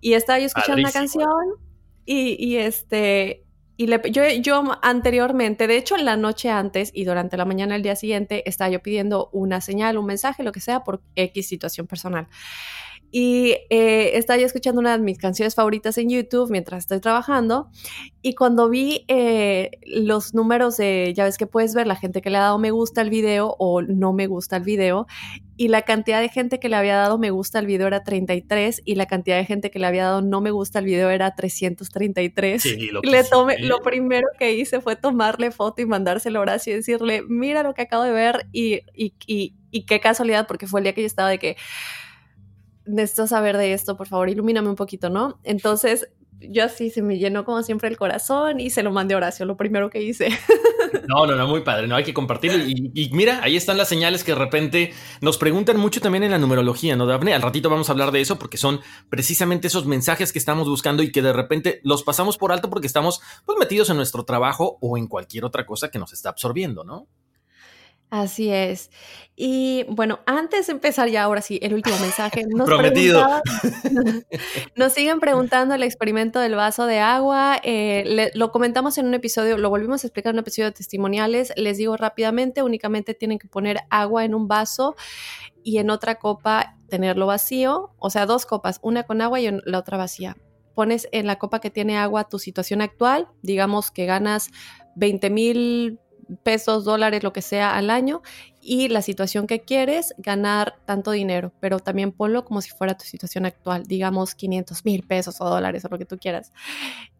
Y 0.00 0.14
estaba 0.14 0.40
yo 0.40 0.46
escuchando 0.46 0.82
Padrísimo. 0.82 1.24
una 1.24 1.32
canción 1.32 1.65
y, 2.06 2.56
este, 2.56 3.44
y 3.76 3.86
yo, 4.10 4.22
yo 4.40 4.62
anteriormente, 4.82 5.66
de 5.66 5.76
hecho 5.76 5.96
la 5.96 6.16
noche 6.16 6.48
antes 6.50 6.90
y 6.94 7.04
durante 7.04 7.36
la 7.36 7.44
mañana 7.44 7.74
del 7.74 7.82
día 7.82 7.96
siguiente, 7.96 8.48
estaba 8.48 8.70
yo 8.70 8.80
pidiendo 8.80 9.28
una 9.32 9.60
señal, 9.60 9.98
un 9.98 10.06
mensaje, 10.06 10.42
lo 10.44 10.52
que 10.52 10.60
sea, 10.60 10.84
por 10.84 11.02
X 11.16 11.48
situación 11.48 11.86
personal. 11.86 12.28
y 13.12 13.56
eh, 13.70 14.12
estaba 14.14 14.38
yo 14.38 14.46
escuchando 14.46 14.80
una 14.80 14.96
de 14.96 15.02
mis 15.02 15.18
canciones 15.18 15.54
favoritas 15.54 15.96
en 15.98 16.10
YouTube 16.10 16.50
mientras 16.50 16.84
estoy 16.84 17.00
trabajando 17.00 17.70
y 18.20 18.34
cuando 18.34 18.68
vi 18.68 19.04
eh, 19.08 19.70
los 19.86 20.34
números 20.34 20.76
de, 20.76 21.12
ya 21.16 21.24
ves 21.24 21.38
que 21.38 21.46
puedes 21.46 21.74
ver 21.74 21.86
la 21.86 21.96
gente 21.96 22.20
que 22.20 22.30
le 22.30 22.38
ha 22.38 22.42
dado 22.42 22.58
me 22.58 22.72
gusta 22.72 23.00
al 23.00 23.10
video 23.10 23.54
o 23.58 23.80
no 23.82 24.12
me 24.12 24.26
gusta 24.26 24.56
al 24.56 24.62
video 24.64 25.06
y 25.56 25.68
la 25.68 25.82
cantidad 25.82 26.20
de 26.20 26.28
gente 26.28 26.58
que 26.60 26.68
le 26.68 26.76
había 26.76 26.96
dado 26.96 27.18
me 27.18 27.30
gusta 27.30 27.58
al 27.58 27.66
video 27.66 27.86
era 27.86 28.04
33 28.04 28.82
y 28.84 28.94
la 28.94 29.06
cantidad 29.06 29.36
de 29.36 29.44
gente 29.44 29.70
que 29.70 29.78
le 29.78 29.86
había 29.86 30.04
dado 30.04 30.22
no 30.22 30.40
me 30.40 30.50
gusta 30.50 30.80
al 30.80 30.84
video 30.84 31.10
era 31.10 31.34
333. 31.34 32.62
Sí, 32.62 32.88
lo, 32.90 33.00
le 33.02 33.24
tomé, 33.24 33.58
lo 33.58 33.80
primero 33.80 34.28
que 34.38 34.54
hice 34.54 34.80
fue 34.80 34.96
tomarle 34.96 35.50
foto 35.50 35.80
y 35.80 35.86
mandárselo 35.86 36.38
a 36.38 36.42
Horacio 36.42 36.72
y 36.72 36.76
decirle, 36.76 37.22
mira 37.28 37.62
lo 37.62 37.74
que 37.74 37.82
acabo 37.82 38.02
de 38.02 38.12
ver 38.12 38.46
y, 38.52 38.80
y, 38.94 39.14
y, 39.26 39.54
y 39.70 39.86
qué 39.86 40.00
casualidad 40.00 40.46
porque 40.46 40.66
fue 40.66 40.80
el 40.80 40.84
día 40.84 40.94
que 40.94 41.02
yo 41.02 41.06
estaba 41.06 41.30
de 41.30 41.38
que 41.38 41.56
necesito 42.86 43.26
saber 43.26 43.56
de 43.56 43.72
esto, 43.72 43.96
por 43.96 44.06
favor, 44.06 44.28
ilumíname 44.28 44.68
un 44.68 44.76
poquito, 44.76 45.10
¿no? 45.10 45.40
Entonces, 45.42 46.08
yo 46.40 46.64
así 46.64 46.90
se 46.90 47.02
me 47.02 47.18
llenó 47.18 47.44
como 47.44 47.62
siempre 47.62 47.88
el 47.88 47.96
corazón 47.96 48.60
y 48.60 48.70
se 48.70 48.82
lo 48.82 48.92
mandé 48.92 49.14
a 49.14 49.18
Horacio, 49.18 49.46
lo 49.46 49.56
primero 49.56 49.90
que 49.90 50.02
hice. 50.02 50.28
No, 51.08 51.24
no, 51.24 51.36
no, 51.36 51.46
muy 51.46 51.60
padre, 51.60 51.86
no 51.86 51.94
hay 51.94 52.02
que 52.02 52.14
compartirlo. 52.14 52.64
Y, 52.64 53.10
mira, 53.12 53.40
ahí 53.42 53.54
están 53.54 53.76
las 53.76 53.88
señales 53.88 54.24
que 54.24 54.32
de 54.32 54.38
repente 54.38 54.92
nos 55.20 55.38
preguntan 55.38 55.76
mucho 55.76 56.00
también 56.00 56.24
en 56.24 56.32
la 56.32 56.38
numerología, 56.38 56.96
¿no, 56.96 57.06
Daphne? 57.06 57.32
Al 57.32 57.42
ratito 57.42 57.70
vamos 57.70 57.88
a 57.88 57.92
hablar 57.92 58.10
de 58.10 58.20
eso 58.20 58.38
porque 58.38 58.56
son 58.56 58.80
precisamente 59.08 59.68
esos 59.68 59.86
mensajes 59.86 60.32
que 60.32 60.38
estamos 60.38 60.68
buscando 60.68 61.04
y 61.04 61.12
que 61.12 61.22
de 61.22 61.32
repente 61.32 61.80
los 61.84 62.02
pasamos 62.02 62.38
por 62.38 62.50
alto 62.50 62.70
porque 62.70 62.88
estamos 62.88 63.20
pues 63.44 63.56
metidos 63.58 63.90
en 63.90 63.96
nuestro 63.96 64.24
trabajo 64.24 64.78
o 64.80 64.98
en 64.98 65.06
cualquier 65.06 65.44
otra 65.44 65.64
cosa 65.64 65.90
que 65.90 65.98
nos 65.98 66.12
está 66.12 66.30
absorbiendo, 66.30 66.82
¿no? 66.82 67.06
Así 68.08 68.50
es. 68.50 68.90
Y 69.34 69.84
bueno, 69.88 70.20
antes 70.26 70.68
de 70.68 70.74
empezar 70.74 71.08
ya, 71.08 71.24
ahora 71.24 71.42
sí, 71.42 71.58
el 71.60 71.74
último 71.74 71.98
mensaje. 71.98 72.44
Nos 72.48 72.66
Prometido. 72.66 73.26
Nos 74.76 74.92
siguen 74.92 75.18
preguntando 75.18 75.74
el 75.74 75.82
experimento 75.82 76.38
del 76.38 76.54
vaso 76.54 76.86
de 76.86 77.00
agua. 77.00 77.58
Eh, 77.64 78.30
lo 78.34 78.52
comentamos 78.52 78.96
en 78.98 79.06
un 79.06 79.14
episodio, 79.14 79.58
lo 79.58 79.70
volvimos 79.70 80.04
a 80.04 80.06
explicar 80.06 80.30
en 80.30 80.36
un 80.36 80.40
episodio 80.40 80.66
de 80.66 80.72
testimoniales. 80.72 81.52
Les 81.56 81.78
digo 81.78 81.96
rápidamente, 81.96 82.62
únicamente 82.62 83.14
tienen 83.14 83.38
que 83.38 83.48
poner 83.48 83.80
agua 83.90 84.24
en 84.24 84.34
un 84.34 84.46
vaso 84.46 84.94
y 85.64 85.78
en 85.78 85.90
otra 85.90 86.14
copa 86.16 86.76
tenerlo 86.88 87.26
vacío. 87.26 87.90
O 87.98 88.10
sea, 88.10 88.24
dos 88.24 88.46
copas, 88.46 88.78
una 88.82 89.02
con 89.02 89.20
agua 89.20 89.40
y 89.40 89.50
la 89.64 89.78
otra 89.78 89.96
vacía. 89.96 90.36
Pones 90.74 91.08
en 91.10 91.26
la 91.26 91.36
copa 91.36 91.58
que 91.58 91.70
tiene 91.70 91.98
agua 91.98 92.28
tu 92.28 92.38
situación 92.38 92.82
actual, 92.82 93.28
digamos 93.42 93.90
que 93.90 94.06
ganas 94.06 94.50
20 94.94 95.30
mil 95.30 96.00
pesos, 96.42 96.84
dólares, 96.84 97.22
lo 97.22 97.32
que 97.32 97.42
sea 97.42 97.76
al 97.76 97.90
año 97.90 98.22
y 98.60 98.88
la 98.88 99.02
situación 99.02 99.46
que 99.46 99.60
quieres, 99.60 100.14
ganar 100.18 100.74
tanto 100.84 101.10
dinero, 101.12 101.52
pero 101.60 101.78
también 101.78 102.12
ponlo 102.12 102.44
como 102.44 102.60
si 102.60 102.70
fuera 102.70 102.96
tu 102.96 103.04
situación 103.04 103.46
actual, 103.46 103.84
digamos 103.84 104.34
500 104.34 104.84
mil 104.84 105.02
pesos 105.04 105.40
o 105.40 105.48
dólares 105.48 105.84
o 105.84 105.88
lo 105.88 105.98
que 105.98 106.06
tú 106.06 106.18
quieras. 106.18 106.52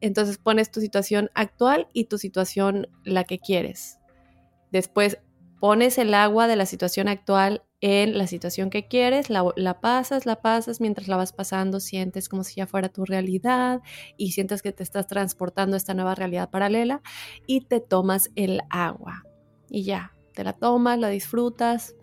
Entonces 0.01 0.39
pones 0.39 0.71
tu 0.71 0.81
situación 0.81 1.31
actual 1.35 1.89
y 1.93 2.05
tu 2.05 2.19
situación 2.19 2.89
la 3.05 3.25
que 3.25 3.39
quieres. 3.39 3.99
Después 4.73 5.19
pones 5.61 5.99
el 5.99 6.15
agua 6.15 6.49
de 6.49 6.57
la 6.57 6.67
situación 6.67 7.09
actual 7.09 7.63
en 7.81 8.17
la 8.17 8.27
situación 8.27 8.71
que 8.71 8.89
quieres, 8.89 9.29
la, 9.29 9.81
pasas, 9.81 10.25
la 10.25 10.41
pasas, 10.41 10.81
mientras 10.81 11.09
la 11.09 11.17
vas 11.17 11.33
pasando 11.33 11.79
sientes 11.81 12.29
como 12.29 12.43
si 12.43 12.57
ya 12.57 12.67
fuera 12.67 12.89
tu 12.89 13.05
realidad 13.05 13.83
y 14.17 14.33
sientes 14.33 14.63
que 14.63 14.73
te 14.73 14.83
estás 14.83 15.07
transportando 15.07 15.75
a 15.75 15.77
esta 15.77 15.95
nueva 15.95 16.15
realidad 16.15 16.51
paralela 16.51 17.03
y 17.47 17.63
te 17.63 17.81
tomas 17.81 18.31
el 18.35 18.63
agua 18.71 19.25
y 19.69 19.83
ya, 19.85 20.13
te 20.35 20.45
la 20.45 20.55
tomas, 20.55 20.99
la 20.99 21.09
disfrutas 21.09 21.95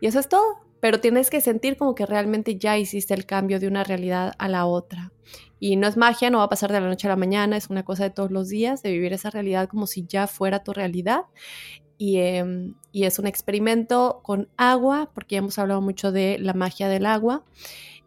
y 0.00 0.06
eso 0.06 0.18
es 0.18 0.28
todo. 0.28 0.70
Pero 0.80 0.98
tienes 0.98 1.28
que 1.28 1.42
sentir 1.42 1.76
como 1.76 1.94
que 1.94 2.06
realmente 2.06 2.56
ya 2.56 2.78
hiciste 2.78 3.12
el 3.12 3.26
cambio 3.26 3.60
de 3.60 3.68
una 3.68 3.84
realidad 3.84 4.32
a 4.38 4.48
la 4.48 4.64
otra. 4.64 5.12
Y 5.58 5.76
no 5.76 5.86
es 5.86 5.98
magia, 5.98 6.30
no 6.30 6.38
va 6.38 6.44
a 6.44 6.48
pasar 6.48 6.72
de 6.72 6.80
la 6.80 6.88
noche 6.88 7.06
a 7.06 7.10
la 7.10 7.16
mañana, 7.16 7.58
es 7.58 7.68
una 7.68 7.84
cosa 7.84 8.04
de 8.04 8.10
todos 8.10 8.30
los 8.30 8.48
días, 8.48 8.82
de 8.82 8.90
vivir 8.90 9.12
esa 9.12 9.28
realidad 9.28 9.68
como 9.68 9.86
si 9.86 10.06
ya 10.06 10.26
fuera 10.26 10.64
tu 10.64 10.72
realidad 10.72 11.24
Em, 12.00 12.74
y, 12.92 13.04
es 13.04 13.18
un 13.18 13.26
experimento 13.26 14.20
con 14.22 14.48
agua, 14.56 15.10
porque 15.14 15.34
ya 15.34 15.40
hemos 15.40 15.58
hablado 15.58 15.82
mucho 15.82 16.12
de 16.12 16.38
la 16.38 16.54
magia 16.54 16.88
del 16.88 17.04
agua. 17.06 17.44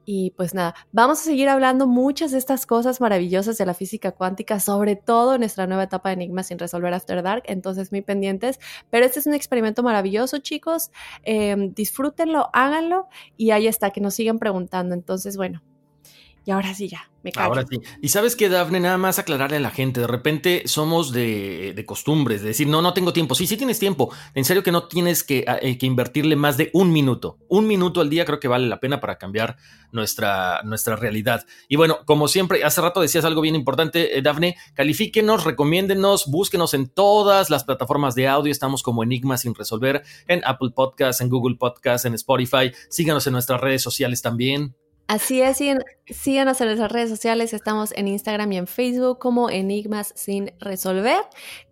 Y 0.06 0.32
pues 0.32 0.54
nada, 0.54 0.76
vamos 0.92 1.22
a 1.22 1.24
seguir 1.24 1.48
hablando 1.48 1.88
muchas 1.88 2.32
de 2.32 2.38
estas 2.38 2.66
cosas 2.66 3.00
maravillosas 3.00 3.58
de 3.58 3.66
la 3.66 3.74
física 3.74 4.12
cuántica, 4.12 4.60
sobre 4.60 4.98
todo 4.98 5.36
en 5.36 5.42
nuestra 5.42 5.66
nueva 5.66 5.84
etapa 5.84 6.10
de 6.10 6.16
enigmas 6.16 6.48
sin 6.48 6.60
resolver 6.60 6.94
After 6.94 7.24
Dark, 7.24 7.44
entonces 7.46 7.92
muy 7.92 8.02
pendientes. 8.02 8.60
Pero 8.90 9.06
este 9.06 9.20
es 9.20 9.28
un 9.28 9.34
experimento 9.34 9.82
maravilloso, 9.84 10.40
chicos. 10.40 10.92
Em, 11.24 11.74
disfrútenlo, 11.74 12.50
háganlo 12.54 13.08
y 13.38 13.52
ahí 13.52 13.68
está, 13.68 13.92
que 13.92 14.02
nos 14.02 14.16
sigan 14.16 14.40
preguntando. 14.40 14.94
Entonces, 14.96 15.38
bueno, 15.38 15.62
y 16.46 16.52
ahora 16.52 16.74
sí 16.74 16.90
ya, 16.90 17.10
me 17.24 17.32
callo. 17.32 17.48
Ahora 17.48 17.66
sí. 17.70 17.80
Y 18.02 18.10
sabes 18.10 18.36
que, 18.36 18.50
Dafne, 18.50 18.82
nada 18.82 18.98
más 18.98 19.18
aclararle 19.18 19.58
a 19.58 19.60
la 19.62 19.72
gente, 19.72 20.02
de 20.02 20.08
repente 20.08 20.64
somos 20.66 21.14
de, 21.14 21.82
costumbres, 21.88 22.42
de 22.42 22.50
decir, 22.50 22.68
no, 22.68 22.82
no 22.82 22.94
tengo 22.94 23.14
tiempo. 23.14 23.34
Sí, 23.34 23.48
sí 23.48 23.56
tienes 23.56 23.80
tiempo. 23.80 24.14
En 24.34 24.44
serio 24.44 24.62
que 24.62 24.74
no 24.74 24.88
tienes 24.88 25.24
que, 25.24 25.46
eh, 25.62 25.78
que, 25.78 25.86
invertirle 25.86 26.36
más 26.36 26.58
de 26.58 26.70
un 26.74 26.92
minuto. 26.92 27.38
Un 27.48 27.66
minuto 27.66 28.02
al 28.02 28.10
día 28.10 28.26
creo 28.26 28.42
que 28.42 28.50
vale 28.50 28.68
la 28.68 28.82
pena 28.82 29.00
para 29.00 29.18
cambiar 29.18 29.56
nuestra, 29.94 30.62
nuestra 30.64 30.98
realidad. 30.98 31.46
Y 31.70 31.78
bueno, 31.78 32.00
como 32.06 32.28
siempre, 32.28 32.64
hace 32.66 32.82
rato 32.82 33.00
decías 33.00 33.24
algo 33.24 33.40
bien 33.40 33.56
importante, 33.56 34.18
eh, 34.18 34.22
Dafne, 34.22 34.58
califíquenos, 34.74 35.46
recomiéndenos, 35.46 36.28
búsquenos 36.28 36.74
en 36.74 36.90
todas 36.90 37.50
las 37.50 37.64
plataformas 37.64 38.16
de 38.16 38.28
audio. 38.28 38.52
Estamos 38.52 38.84
como 38.84 39.02
Enigmas 39.02 39.42
sin 39.42 39.56
resolver 39.56 40.04
en 40.28 40.42
Apple 40.44 40.72
Podcasts, 40.76 41.22
en 41.22 41.30
Google 41.30 41.56
Podcasts, 41.56 42.06
en 42.06 42.16
Spotify. 42.16 42.74
Síganos 42.90 43.26
en 43.28 43.34
nuestras 43.34 43.62
redes 43.62 43.82
sociales 43.82 44.22
también. 44.22 44.76
Así 45.08 45.42
es, 45.42 45.58
síganos 46.08 46.62
en 46.62 46.68
nuestras 46.68 46.92
redes 46.92 47.10
sociales, 47.10 47.54
estamos 47.54 47.92
en 47.96 48.08
Instagram 48.08 48.52
y 48.54 48.58
en 48.58 48.68
Facebook 48.68 49.20
como 49.20 49.50
Enigmas 49.50 50.14
sin 50.16 50.52
resolver, 50.60 51.20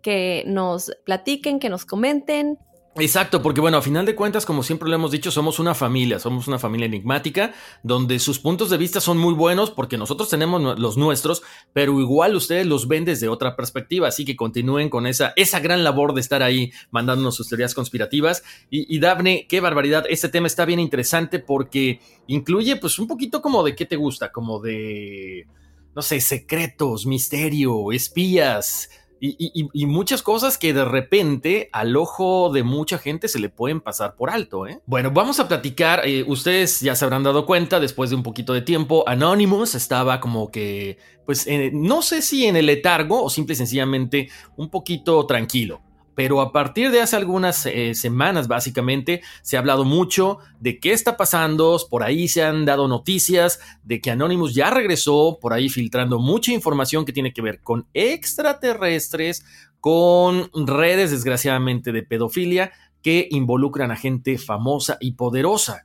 que 0.02 0.44
nos 0.46 0.92
platiquen, 1.04 1.58
que 1.58 1.70
nos 1.70 1.86
comenten, 1.86 2.58
Exacto, 2.96 3.40
porque 3.40 3.62
bueno, 3.62 3.78
a 3.78 3.82
final 3.82 4.04
de 4.04 4.14
cuentas, 4.14 4.44
como 4.44 4.62
siempre 4.62 4.86
lo 4.86 4.94
hemos 4.94 5.10
dicho, 5.10 5.30
somos 5.30 5.58
una 5.58 5.74
familia, 5.74 6.18
somos 6.18 6.46
una 6.46 6.58
familia 6.58 6.84
enigmática, 6.84 7.54
donde 7.82 8.18
sus 8.18 8.38
puntos 8.38 8.68
de 8.68 8.76
vista 8.76 9.00
son 9.00 9.16
muy 9.16 9.32
buenos 9.32 9.70
porque 9.70 9.96
nosotros 9.96 10.28
tenemos 10.28 10.78
los 10.78 10.98
nuestros, 10.98 11.42
pero 11.72 11.98
igual 12.00 12.36
ustedes 12.36 12.66
los 12.66 12.88
ven 12.88 13.06
desde 13.06 13.28
otra 13.28 13.56
perspectiva, 13.56 14.08
así 14.08 14.26
que 14.26 14.36
continúen 14.36 14.90
con 14.90 15.06
esa, 15.06 15.32
esa 15.36 15.58
gran 15.60 15.84
labor 15.84 16.12
de 16.12 16.20
estar 16.20 16.42
ahí 16.42 16.70
mandándonos 16.90 17.34
sus 17.34 17.48
teorías 17.48 17.74
conspirativas. 17.74 18.42
Y, 18.68 18.94
y 18.94 19.00
Dafne, 19.00 19.46
qué 19.48 19.60
barbaridad, 19.60 20.04
este 20.10 20.28
tema 20.28 20.46
está 20.46 20.66
bien 20.66 20.78
interesante 20.78 21.38
porque 21.38 21.98
incluye 22.26 22.76
pues 22.76 22.98
un 22.98 23.06
poquito 23.06 23.40
como 23.40 23.62
de 23.62 23.74
qué 23.74 23.86
te 23.86 23.96
gusta, 23.96 24.30
como 24.30 24.60
de, 24.60 25.46
no 25.94 26.02
sé, 26.02 26.20
secretos, 26.20 27.06
misterio, 27.06 27.90
espías 27.90 28.90
y, 29.24 29.86
muchas 29.86 30.20
cosas 30.20 30.58
que 30.58 30.74
de 30.74 30.84
repente 30.84 31.68
al 31.72 31.96
ojo 31.96 32.50
de 32.52 32.64
mucha 32.64 32.98
gente 32.98 33.28
se 33.28 33.38
le 33.38 33.48
pueden 33.48 33.80
pasar 33.80 34.16
por 34.16 34.30
alto. 34.30 34.66
¿eh? 34.66 34.80
Bueno, 34.84 35.12
vamos 35.12 35.38
a 35.38 35.46
platicar. 35.46 36.02
Eh, 36.04 36.24
ustedes 36.26 36.80
ya 36.80 36.96
se 36.96 37.04
habrán 37.04 37.22
dado 37.22 37.46
cuenta, 37.46 37.78
después 37.78 38.10
de 38.10 38.16
un 38.16 38.24
poquito 38.24 38.52
de 38.52 38.62
tiempo, 38.62 39.04
Anonymous 39.06 39.76
estaba 39.76 40.18
como 40.18 40.50
que, 40.50 40.98
pues, 41.24 41.46
no 41.72 42.02
sé 42.02 42.20
si 42.20 42.46
en 42.46 42.56
el 42.56 42.66
letargo 42.66 43.22
o 43.22 43.30
simple 43.30 43.52
y 43.52 43.56
sencillamente 43.56 44.28
un 44.56 44.68
poquito 44.70 45.24
tranquilo. 45.24 45.82
Pero 46.14 46.40
a 46.40 46.52
partir 46.52 46.90
de 46.90 47.00
hace 47.00 47.16
algunas 47.16 47.64
eh, 47.66 47.94
semanas, 47.94 48.48
básicamente, 48.48 49.22
se 49.42 49.56
ha 49.56 49.60
hablado 49.60 49.84
mucho 49.84 50.38
de 50.60 50.78
qué 50.78 50.92
está 50.92 51.16
pasando. 51.16 51.78
Por 51.90 52.02
ahí 52.02 52.28
se 52.28 52.42
han 52.42 52.64
dado 52.64 52.88
noticias 52.88 53.60
de 53.82 54.00
que 54.00 54.10
Anonymous 54.10 54.54
ya 54.54 54.70
regresó, 54.70 55.38
por 55.40 55.52
ahí 55.52 55.68
filtrando 55.68 56.18
mucha 56.18 56.52
información 56.52 57.04
que 57.04 57.12
tiene 57.12 57.32
que 57.32 57.42
ver 57.42 57.60
con 57.60 57.86
extraterrestres, 57.94 59.44
con 59.80 60.50
redes, 60.66 61.10
desgraciadamente, 61.10 61.92
de 61.92 62.02
pedofilia 62.02 62.72
que 63.02 63.28
involucran 63.30 63.90
a 63.90 63.96
gente 63.96 64.38
famosa 64.38 64.96
y 65.00 65.12
poderosa. 65.12 65.84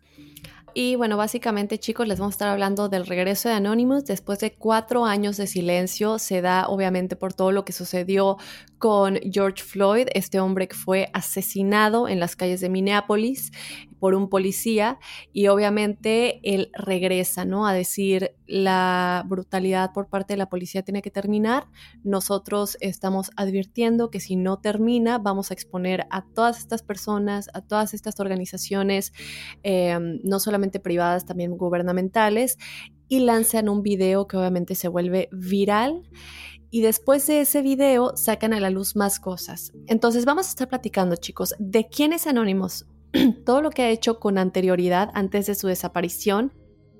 Y 0.80 0.96
bueno, 0.96 1.18
básicamente 1.18 1.80
chicos, 1.80 2.08
les 2.08 2.20
vamos 2.20 2.34
a 2.34 2.36
estar 2.36 2.50
hablando 2.50 2.88
del 2.88 3.08
regreso 3.08 3.50
de 3.50 3.56
Anonymous. 3.56 4.06
Después 4.06 4.38
de 4.38 4.54
cuatro 4.54 5.06
años 5.06 5.36
de 5.36 5.48
silencio, 5.48 6.20
se 6.20 6.40
da 6.44 6.68
obviamente 6.68 7.16
por 7.16 7.34
todo 7.34 7.52
lo 7.52 7.66
que 7.66 7.74
sucedió 7.74 8.38
con 8.78 9.18
George 9.32 9.64
Floyd, 9.64 10.08
este 10.14 10.40
hombre 10.40 10.68
que 10.68 10.76
fue 10.76 11.10
asesinado 11.14 12.08
en 12.08 12.20
las 12.20 12.36
calles 12.36 12.62
de 12.62 12.70
Minneapolis 12.70 13.52
por 14.00 14.16
un 14.16 14.30
policía 14.30 15.00
y 15.34 15.48
obviamente 15.48 16.40
él 16.44 16.70
regresa, 16.74 17.46
¿no? 17.46 17.68
A 17.68 17.74
decir 17.74 18.36
la 18.46 19.24
brutalidad 19.28 19.94
por 19.94 20.08
parte 20.08 20.34
de 20.34 20.38
la 20.38 20.50
policía 20.50 20.84
tiene 20.84 21.02
que 21.02 21.12
terminar. 21.12 21.68
Nosotros 22.04 22.78
estamos 22.80 23.32
advirtiendo 23.36 24.10
que 24.10 24.20
si 24.20 24.36
no 24.36 24.60
termina 24.60 25.18
vamos 25.18 25.52
a 25.52 25.54
exponer 25.54 26.08
a 26.10 26.26
todas 26.26 26.60
estas 26.60 26.84
personas, 26.84 27.50
a 27.54 27.62
todas 27.62 27.94
estas 27.94 28.20
organizaciones, 28.20 29.14
em, 29.64 30.20
no 30.24 30.40
solamente 30.40 30.80
privadas, 30.80 31.26
también 31.26 31.58
gubernamentales, 31.58 32.58
y 33.10 33.22
lanzan 33.22 33.70
un 33.70 33.84
video 33.84 34.28
que 34.28 34.38
obviamente 34.38 34.76
se 34.76 34.88
vuelve 34.88 35.30
viral 35.32 36.04
y 36.70 36.82
después 36.82 37.26
de 37.28 37.42
ese 37.42 37.62
video 37.62 38.16
sacan 38.18 38.54
a 38.54 38.60
la 38.60 38.70
luz 38.70 38.96
más 38.96 39.20
cosas. 39.20 39.72
Entonces 39.88 40.26
vamos 40.26 40.48
a 40.48 40.50
estar 40.50 40.68
platicando, 40.68 41.16
chicos, 41.16 41.56
de 41.60 41.88
quién 41.88 42.14
es 42.14 42.28
Anónimos, 42.28 42.86
todo 43.46 43.62
lo 43.62 43.70
que 43.70 43.84
ha 43.84 43.90
hecho 43.90 44.20
con 44.20 44.38
anterioridad 44.38 45.10
antes 45.14 45.48
de 45.48 45.56
su 45.56 45.68
desaparición 45.68 46.54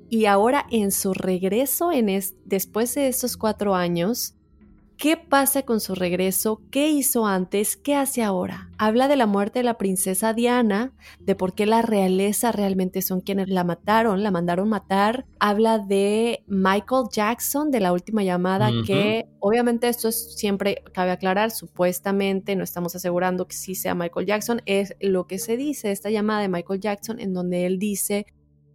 y 0.10 0.26
ahora 0.26 0.66
en 0.72 0.92
su 0.92 1.14
regreso, 1.14 1.92
en 1.92 2.08
después 2.46 2.96
de 2.96 3.08
estos 3.08 3.36
cuatro 3.36 3.76
años, 3.76 4.37
¿Qué 4.98 5.16
pasa 5.16 5.62
con 5.62 5.80
su 5.80 5.94
regreso? 5.94 6.60
¿Qué 6.72 6.90
hizo 6.90 7.28
antes? 7.28 7.78
¿Qué 7.78 7.94
hace 7.94 8.24
ahora? 8.24 8.72
Habla 8.80 9.08
de 9.08 9.16
la 9.16 9.28
muerte 9.28 9.60
de 9.60 9.64
la 9.64 9.78
princesa 9.78 10.34
Diana, 10.34 10.92
de 11.20 11.36
por 11.36 11.54
qué 11.54 11.68
la 11.68 11.84
realeza 11.84 12.52
realmente 12.52 13.04
son 13.04 13.22
quienes 13.22 13.48
la 13.48 13.64
mataron, 13.64 14.24
la 14.24 14.32
mandaron 14.32 14.70
matar. 14.70 15.28
Habla 15.40 15.78
de 15.78 16.44
Michael 16.48 17.10
Jackson, 17.12 17.70
de 17.70 17.80
la 17.80 17.94
última 17.94 18.24
llamada, 18.24 18.72
que 18.88 19.30
obviamente 19.40 19.88
esto 19.88 20.08
es 20.08 20.36
siempre, 20.36 20.84
cabe 20.94 21.12
aclarar, 21.12 21.52
supuestamente, 21.52 22.56
no 22.56 22.64
estamos 22.64 22.96
asegurando 22.96 23.48
que 23.48 23.56
sí 23.56 23.76
sea 23.76 23.94
Michael 23.94 24.26
Jackson, 24.26 24.64
es 24.66 24.96
lo 25.00 25.28
que 25.28 25.38
se 25.38 25.58
dice, 25.58 25.92
esta 25.92 26.10
llamada 26.10 26.42
de 26.42 26.50
Michael 26.50 26.80
Jackson, 26.80 27.20
en 27.20 27.34
donde 27.34 27.68
él 27.68 27.78
dice 27.78 28.26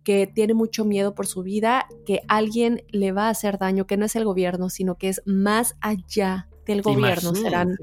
que 0.05 0.27
tiene 0.27 0.55
mucho 0.55 0.85
miedo 0.85 1.15
por 1.15 1.27
su 1.27 1.43
vida, 1.43 1.87
que 2.07 2.23
alguien 2.29 2.85
le 2.91 3.13
va 3.13 3.27
a 3.27 3.31
hacer 3.31 3.59
daño, 3.59 3.87
que 3.87 3.97
no 3.97 4.05
es 4.05 4.17
el 4.17 4.25
gobierno, 4.25 4.69
sino 4.71 4.97
que 4.97 5.09
es 5.09 5.23
más 5.27 5.77
allá 5.81 6.49
del 6.67 6.83
gobierno. 6.83 7.31
Imagínate. 7.31 7.43
Serán. 7.43 7.77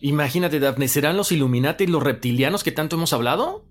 Imagínate, 0.00 0.58
Daphne, 0.58 0.88
¿serán 0.88 1.16
los 1.16 1.30
Illuminati 1.30 1.84
y 1.84 1.86
los 1.86 2.02
reptilianos 2.02 2.64
que 2.64 2.72
tanto 2.72 2.96
hemos 2.96 3.12
hablado? 3.12 3.64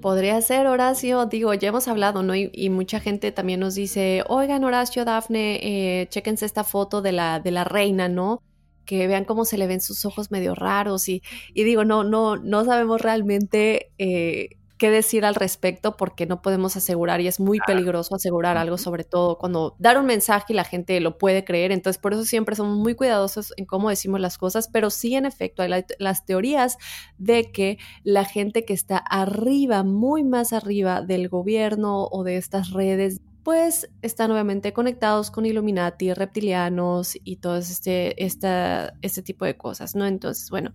Podría 0.00 0.40
ser, 0.40 0.66
Horacio. 0.66 1.26
Digo, 1.26 1.52
ya 1.54 1.70
hemos 1.70 1.88
hablado, 1.88 2.22
¿no? 2.22 2.34
Y, 2.36 2.70
mucha 2.70 3.00
gente 3.00 3.32
también 3.32 3.60
nos 3.60 3.74
dice, 3.74 4.22
oigan, 4.28 4.62
Horacio, 4.62 5.04
Dafne, 5.04 5.58
eh, 5.62 6.08
chéquense 6.08 6.46
esta 6.46 6.64
foto 6.64 7.02
de 7.02 7.12
la, 7.12 7.40
de 7.40 7.50
la 7.50 7.64
reina, 7.64 8.08
¿no? 8.08 8.42
Que 8.84 9.08
vean 9.08 9.24
cómo 9.24 9.44
se 9.44 9.58
le 9.58 9.66
ven 9.66 9.80
sus 9.80 10.04
ojos 10.04 10.30
medio 10.30 10.54
raros. 10.54 11.08
Y, 11.08 11.22
y 11.52 11.64
digo, 11.64 11.84
no, 11.84 12.04
no, 12.04 12.36
no 12.36 12.64
sabemos 12.64 13.00
realmente 13.00 13.90
eh, 13.98 14.50
qué 14.78 14.90
decir 14.90 15.24
al 15.24 15.34
respecto 15.34 15.96
porque 15.96 16.26
no 16.26 16.42
podemos 16.42 16.76
asegurar 16.76 17.20
y 17.20 17.28
es 17.28 17.40
muy 17.40 17.58
peligroso 17.66 18.14
asegurar 18.14 18.56
algo, 18.56 18.78
sobre 18.78 19.04
todo 19.04 19.38
cuando 19.38 19.74
dar 19.78 19.98
un 19.98 20.06
mensaje 20.06 20.52
y 20.52 20.54
la 20.54 20.64
gente 20.64 21.00
lo 21.00 21.18
puede 21.18 21.44
creer. 21.44 21.72
Entonces, 21.72 22.00
por 22.00 22.12
eso 22.12 22.24
siempre 22.24 22.56
somos 22.56 22.76
muy 22.76 22.94
cuidadosos 22.94 23.52
en 23.56 23.64
cómo 23.64 23.88
decimos 23.88 24.20
las 24.20 24.38
cosas, 24.38 24.68
pero 24.68 24.90
sí, 24.90 25.14
en 25.14 25.26
efecto, 25.26 25.62
hay 25.62 25.84
las 25.98 26.26
teorías 26.26 26.78
de 27.18 27.50
que 27.52 27.78
la 28.04 28.24
gente 28.24 28.64
que 28.64 28.74
está 28.74 28.98
arriba, 28.98 29.82
muy 29.82 30.24
más 30.24 30.52
arriba 30.52 31.02
del 31.02 31.28
gobierno 31.28 32.08
o 32.10 32.24
de 32.24 32.36
estas 32.36 32.70
redes, 32.70 33.20
pues 33.42 33.88
están 34.02 34.32
obviamente 34.32 34.72
conectados 34.72 35.30
con 35.30 35.46
Illuminati, 35.46 36.12
reptilianos 36.12 37.16
y 37.22 37.36
todo 37.36 37.56
este, 37.56 38.24
esta, 38.24 38.94
este 39.02 39.22
tipo 39.22 39.44
de 39.44 39.56
cosas, 39.56 39.94
¿no? 39.94 40.04
Entonces, 40.04 40.50
bueno. 40.50 40.72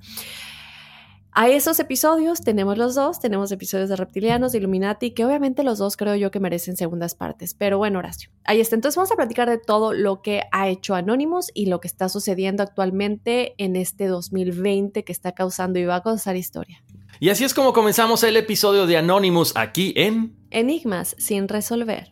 A 1.34 1.48
esos 1.48 1.80
episodios 1.80 2.42
tenemos 2.42 2.78
los 2.78 2.94
dos, 2.94 3.22
tenemos 3.22 3.54
episodios 3.54 3.88
de 3.88 3.96
Reptilianos, 3.96 4.52
de 4.52 4.58
Illuminati, 4.58 5.12
que 5.12 5.24
obviamente 5.24 5.64
los 5.64 5.78
dos 5.78 5.96
creo 5.96 6.16
yo 6.18 6.30
que 6.30 6.42
merecen 6.42 6.76
segundas 6.76 7.16
partes. 7.16 7.54
Pero 7.54 7.78
bueno, 7.78 8.00
Horacio, 8.00 8.30
ahí 8.44 8.60
está. 8.60 8.76
Entonces 8.76 8.98
vamos 8.98 9.14
a 9.14 9.16
platicar 9.16 9.50
de 9.50 9.58
todo 9.58 9.94
lo 9.94 10.22
que 10.22 10.42
ha 10.52 10.68
hecho 10.68 10.94
Anonymous 10.94 11.50
y 11.54 11.68
lo 11.68 11.80
que 11.80 11.88
está 11.88 12.10
sucediendo 12.10 12.64
actualmente 12.64 13.56
en 13.58 13.78
este 13.78 14.08
2020 14.08 15.06
que 15.06 15.12
está 15.14 15.32
causando 15.32 15.80
y 15.80 15.86
va 15.86 15.96
a 15.96 16.04
causar 16.04 16.36
historia. 16.36 16.84
Y 17.22 17.30
así 17.30 17.46
es 17.46 17.54
como 17.54 17.72
comenzamos 17.72 18.24
el 18.24 18.36
episodio 18.36 18.86
de 18.86 18.98
Anonymous 18.98 19.54
aquí 19.56 19.94
en 19.96 20.36
Enigmas 20.50 21.16
sin 21.18 21.48
resolver. 21.48 22.12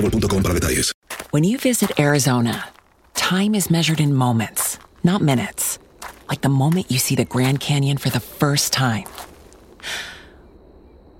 boostmobile.com 0.01 0.43
para 0.43 0.53
detalles. 0.53 0.91
When 1.31 1.43
you 1.43 1.57
visit 1.57 1.99
Arizona, 1.99 2.69
time 3.13 3.55
is 3.55 3.69
measured 3.69 3.99
in 3.99 4.13
moments, 4.13 4.79
not 5.03 5.21
minutes. 5.21 5.79
Like 6.29 6.41
the 6.41 6.49
moment 6.49 6.91
you 6.91 6.97
see 6.97 7.15
the 7.15 7.25
Grand 7.25 7.59
Canyon 7.59 7.97
for 7.97 8.09
the 8.09 8.19
first 8.19 8.73
time. 8.73 9.05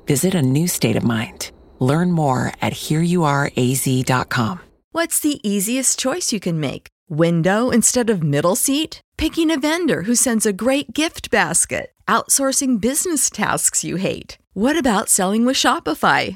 Visit 0.08 0.36
a 0.36 0.42
new 0.42 0.68
state 0.68 0.96
of 0.96 1.04
mind. 1.04 1.52
Learn 1.80 2.12
more 2.12 2.54
at 2.62 2.74
hereyouareaz.com. 2.74 4.62
What's 4.92 5.20
the 5.22 5.40
easiest 5.48 6.00
choice 6.00 6.34
you 6.34 6.40
can 6.40 6.60
make? 6.60 6.88
Window 7.10 7.70
instead 7.70 8.10
of 8.10 8.22
middle 8.24 8.56
seat? 8.56 9.00
Picking 9.18 9.50
a 9.52 9.60
vendor 9.60 10.04
who 10.04 10.16
sends 10.16 10.46
a 10.46 10.54
great 10.54 10.94
gift 10.94 11.32
basket? 11.32 11.94
Outsourcing 12.08 12.82
business 12.82 13.30
tasks 13.30 13.84
you 13.86 13.96
hate? 13.96 14.38
What 14.54 14.78
about 14.78 15.08
selling 15.08 15.46
with 15.46 15.56
Shopify? 15.56 16.36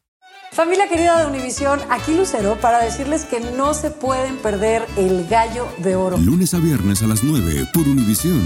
Familia 0.53 0.89
querida 0.89 1.17
de 1.17 1.27
Univisión, 1.27 1.79
aquí 1.89 2.13
Lucero 2.13 2.57
para 2.59 2.83
decirles 2.83 3.23
que 3.23 3.39
no 3.39 3.73
se 3.73 3.89
pueden 3.89 4.35
perder 4.35 4.85
el 4.97 5.25
gallo 5.29 5.65
de 5.77 5.95
oro. 5.95 6.17
Lunes 6.17 6.53
a 6.53 6.57
viernes 6.57 7.01
a 7.01 7.07
las 7.07 7.23
9 7.23 7.67
por 7.73 7.87
Univisión. 7.87 8.41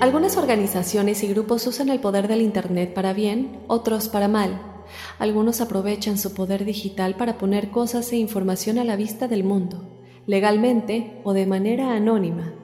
Algunas 0.00 0.36
organizaciones 0.36 1.24
y 1.24 1.26
grupos 1.26 1.66
usan 1.66 1.88
el 1.88 1.98
poder 1.98 2.28
del 2.28 2.40
Internet 2.40 2.94
para 2.94 3.12
bien, 3.12 3.60
otros 3.66 4.08
para 4.08 4.28
mal. 4.28 4.71
Algunos 5.18 5.60
aprovechan 5.60 6.18
su 6.18 6.34
poder 6.34 6.64
digital 6.64 7.16
para 7.16 7.38
poner 7.38 7.70
cosas 7.70 8.12
e 8.12 8.16
información 8.16 8.78
a 8.78 8.84
la 8.84 8.96
vista 8.96 9.28
del 9.28 9.44
mundo, 9.44 9.88
legalmente 10.26 11.20
o 11.24 11.32
de 11.32 11.46
manera 11.46 11.94
anónima, 11.94 12.54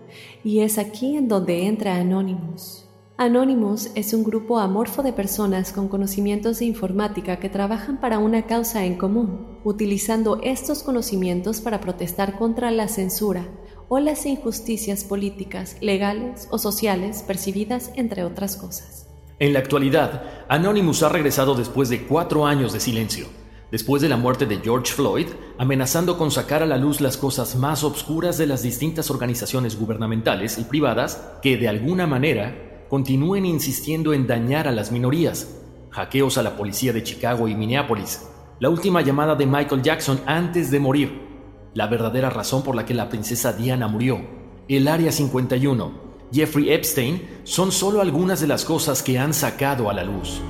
y 0.45 0.61
es 0.61 0.79
aquí 0.79 1.17
en 1.17 1.29
donde 1.29 1.67
entra 1.67 1.97
Anonymous. 1.97 2.85
Anonymous 3.21 3.91
es 3.97 4.15
un 4.15 4.23
grupo 4.23 4.61
amorfo 4.61 5.03
de 5.03 5.13
personas 5.13 5.73
con 5.73 5.89
conocimientos 5.89 6.61
de 6.61 6.67
informática 6.67 7.41
que 7.41 7.49
trabajan 7.49 7.99
para 7.99 8.21
una 8.21 8.47
causa 8.47 8.85
en 8.85 8.97
común, 8.97 9.59
utilizando 9.65 10.39
estos 10.41 10.85
conocimientos 10.85 11.61
para 11.61 11.81
protestar 11.81 12.39
contra 12.39 12.71
la 12.71 12.87
censura, 12.87 13.49
o 13.89 13.99
las 13.99 14.25
injusticias 14.25 15.03
políticas, 15.03 15.79
legales 15.81 16.47
o 16.53 16.59
sociales 16.59 17.25
percibidas, 17.27 17.91
entre 17.97 18.23
otras 18.23 18.57
cosas. 18.57 19.08
En 19.41 19.53
la 19.53 19.61
actualidad, 19.61 20.25
Anonymous 20.49 21.05
ha 21.05 21.09
regresado 21.09 21.55
después 21.55 21.89
de 21.89 22.03
cuatro 22.09 22.45
años 22.45 22.73
de 22.73 22.81
silencio, 22.81 23.29
después 23.71 24.03
de 24.03 24.09
la 24.09 24.17
muerte 24.17 24.47
de 24.47 24.59
George 24.59 24.93
Floyd, 24.93 25.29
amenazando 25.59 26.19
con 26.19 26.33
sacar 26.33 26.65
a 26.65 26.67
la 26.67 26.77
luz 26.77 27.01
las 27.01 27.17
cosas 27.17 27.55
más 27.55 27.85
obscuras 27.85 28.37
de 28.37 28.49
las 28.49 28.65
distintas 28.65 29.13
organizaciones 29.13 29.79
gubernamentales 29.79 30.59
y 30.59 30.65
privadas 30.65 31.23
que, 31.41 31.57
de 31.57 31.69
alguna 31.69 32.09
manera, 32.09 32.87
continúen 32.89 33.47
insistiendo 33.47 34.13
en 34.13 34.27
dañar 34.27 34.67
a 34.67 34.73
las 34.73 34.91
minorías, 34.91 35.57
hackeos 35.91 36.37
a 36.37 36.43
la 36.43 36.57
policía 36.57 36.93
de 36.93 37.05
Chicago 37.05 37.47
y 37.47 37.55
Minneapolis, 37.55 38.27
la 38.59 38.71
última 38.71 39.03
llamada 39.03 39.37
de 39.37 39.47
Michael 39.47 39.83
Jackson 39.83 40.21
antes 40.27 40.73
de 40.73 40.81
morir, 40.81 41.29
la 41.75 41.87
verdadera 41.87 42.29
razón 42.29 42.65
por 42.65 42.75
la 42.75 42.85
que 42.85 42.95
la 42.95 43.09
princesa 43.09 43.53
Diana 43.53 43.87
murió, 43.87 44.21
el 44.67 44.89
Área 44.89 45.13
51, 45.13 46.08
Jeffrey 46.33 46.71
Epstein, 46.71 47.41
son 47.45 47.73
solo 47.73 48.01
algunas 48.01 48.41
de 48.41 48.47
las 48.47 48.65
cosas 48.65 49.03
que 49.03 49.19
han 49.19 49.33
sacado 49.33 49.89
a 49.89 49.95
la 49.95 50.05
luz. 50.05 50.41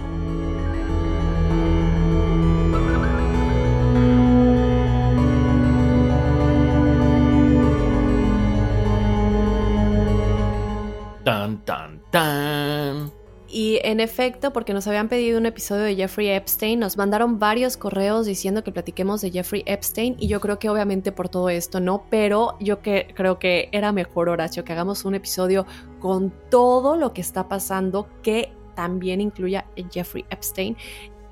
En 13.88 14.00
efecto, 14.00 14.52
porque 14.52 14.74
nos 14.74 14.86
habían 14.86 15.08
pedido 15.08 15.38
un 15.38 15.46
episodio 15.46 15.84
de 15.84 15.96
Jeffrey 15.96 16.28
Epstein, 16.28 16.78
nos 16.78 16.98
mandaron 16.98 17.38
varios 17.38 17.78
correos 17.78 18.26
diciendo 18.26 18.62
que 18.62 18.70
platiquemos 18.70 19.22
de 19.22 19.30
Jeffrey 19.30 19.62
Epstein 19.64 20.14
y 20.18 20.28
yo 20.28 20.40
creo 20.40 20.58
que 20.58 20.68
obviamente 20.68 21.10
por 21.10 21.30
todo 21.30 21.48
esto 21.48 21.80
no, 21.80 22.04
pero 22.10 22.58
yo 22.60 22.82
que, 22.82 23.08
creo 23.14 23.38
que 23.38 23.70
era 23.72 23.90
mejor 23.92 24.28
Horacio 24.28 24.62
que 24.62 24.74
hagamos 24.74 25.06
un 25.06 25.14
episodio 25.14 25.64
con 26.00 26.34
todo 26.50 26.96
lo 26.96 27.14
que 27.14 27.22
está 27.22 27.48
pasando 27.48 28.08
que 28.22 28.52
también 28.76 29.22
incluya 29.22 29.64
Jeffrey 29.90 30.26
Epstein 30.28 30.76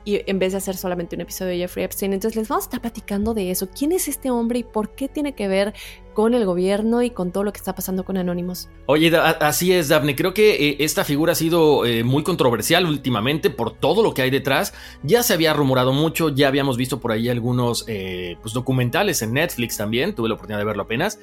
y 0.07 0.23
en 0.27 0.39
vez 0.39 0.53
de 0.53 0.59
hacer 0.59 0.79
solamente 0.79 1.15
un 1.15 1.21
episodio 1.21 1.51
de 1.51 1.59
Jeffrey 1.59 1.85
Epstein. 1.85 2.15
Entonces 2.15 2.37
les 2.37 2.49
vamos 2.49 2.65
a 2.65 2.69
estar 2.69 2.81
platicando 2.81 3.35
de 3.35 3.51
eso. 3.51 3.69
¿Quién 3.69 3.93
es 3.93 4.09
este 4.09 4.31
hombre 4.31 4.61
y 4.61 4.63
por 4.63 4.95
qué 4.95 5.09
tiene 5.09 5.35
que 5.35 5.47
ver 5.47 5.75
con 6.17 6.33
el 6.33 6.47
gobierno 6.47 7.03
y 7.03 7.11
con 7.11 7.31
todo 7.31 7.45
lo 7.45 7.53
que 7.53 7.59
está 7.59 7.75
pasando 7.75 8.03
con 8.03 8.17
Anonymous? 8.17 8.71
Oye, 8.87 9.15
así 9.15 9.75
es, 9.75 9.89
Daphne. 9.89 10.17
Creo 10.17 10.33
que 10.33 10.71
eh, 10.71 10.77
esta 10.79 11.05
figura 11.05 11.33
ha 11.33 11.35
sido 11.35 11.85
eh, 11.85 12.05
muy 12.05 12.23
controversial 12.23 12.87
últimamente 12.87 13.51
por 13.51 13.79
todo 13.79 14.03
lo 14.03 14.15
que 14.15 14.23
hay 14.23 14.31
detrás. 14.31 14.73
Ya 15.03 15.23
se 15.23 15.35
había 15.35 15.53
rumorado 15.53 15.93
mucho, 15.93 16.31
ya 16.31 16.49
habíamos 16.49 16.79
visto 16.79 17.01
por 17.01 17.13
ahí 17.13 17.29
algunos 17.29 17.85
eh, 17.87 18.39
pues, 18.41 18.55
documentales 18.55 19.21
en 19.21 19.35
Netflix 19.35 19.77
también. 19.77 20.15
Tuve 20.15 20.31
la 20.31 20.37
oportunidad 20.37 20.61
de 20.61 20.65
verlo 20.65 20.85
apenas. 20.85 21.19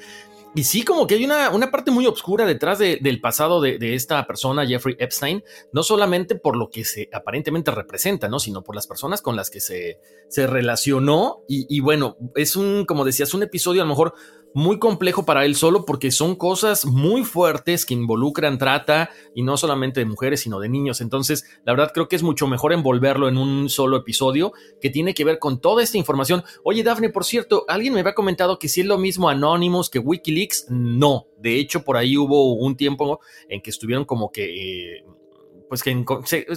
Y 0.54 0.62
sí, 0.62 0.84
como 0.84 1.08
que 1.08 1.16
hay 1.16 1.24
una, 1.24 1.50
una 1.50 1.72
parte 1.72 1.90
muy 1.90 2.06
oscura 2.06 2.46
detrás 2.46 2.78
del 2.78 3.20
pasado 3.20 3.60
de, 3.60 3.96
esta 3.96 4.24
persona, 4.24 4.64
Jeffrey 4.64 4.94
Epstein, 5.00 5.42
no 5.72 5.82
solamente 5.82 6.36
por 6.36 6.56
lo 6.56 6.70
que 6.70 6.84
se 6.84 7.08
aparentemente 7.12 7.72
representa, 7.72 8.28
¿no? 8.28 8.38
Sino 8.38 8.62
por 8.62 8.76
las 8.76 8.86
personas 8.86 9.20
con 9.20 9.34
las 9.34 9.50
que 9.50 9.58
se, 9.58 9.98
se 10.28 10.46
relacionó. 10.46 11.42
Y 11.48 11.80
bueno, 11.80 12.16
es 12.36 12.54
un, 12.54 12.84
como 12.84 13.04
decías, 13.04 13.34
un 13.34 13.42
episodio 13.42 13.82
a 13.82 13.84
lo 13.84 13.88
mejor 13.88 14.14
muy 14.54 14.78
complejo 14.78 15.26
para 15.26 15.44
él 15.44 15.56
solo 15.56 15.84
porque 15.84 16.10
son 16.10 16.36
cosas 16.36 16.86
muy 16.86 17.24
fuertes 17.24 17.84
que 17.84 17.94
involucran 17.94 18.56
trata 18.56 19.10
y 19.34 19.42
no 19.42 19.56
solamente 19.56 20.00
de 20.00 20.06
mujeres 20.06 20.40
sino 20.40 20.60
de 20.60 20.68
niños. 20.68 21.00
Entonces, 21.00 21.44
la 21.64 21.72
verdad 21.72 21.90
creo 21.92 22.08
que 22.08 22.16
es 22.16 22.22
mucho 22.22 22.46
mejor 22.46 22.72
envolverlo 22.72 23.28
en 23.28 23.36
un 23.36 23.68
solo 23.68 23.96
episodio 23.96 24.52
que 24.80 24.90
tiene 24.90 25.12
que 25.12 25.24
ver 25.24 25.38
con 25.38 25.60
toda 25.60 25.82
esta 25.82 25.98
información. 25.98 26.44
Oye, 26.62 26.82
Dafne, 26.82 27.10
por 27.10 27.24
cierto, 27.24 27.64
alguien 27.68 27.92
me 27.92 28.00
había 28.00 28.14
comentado 28.14 28.58
que 28.58 28.68
si 28.68 28.80
es 28.80 28.86
lo 28.86 28.96
mismo 28.96 29.28
Anonymous 29.28 29.90
que 29.90 29.98
Wikileaks, 29.98 30.66
no. 30.70 31.26
De 31.38 31.58
hecho, 31.58 31.84
por 31.84 31.96
ahí 31.96 32.16
hubo 32.16 32.54
un 32.54 32.76
tiempo 32.76 33.20
en 33.48 33.60
que 33.60 33.70
estuvieron 33.70 34.04
como 34.04 34.30
que... 34.30 34.98
Eh, 34.98 35.04
pues 35.68 35.82
que 35.82 36.04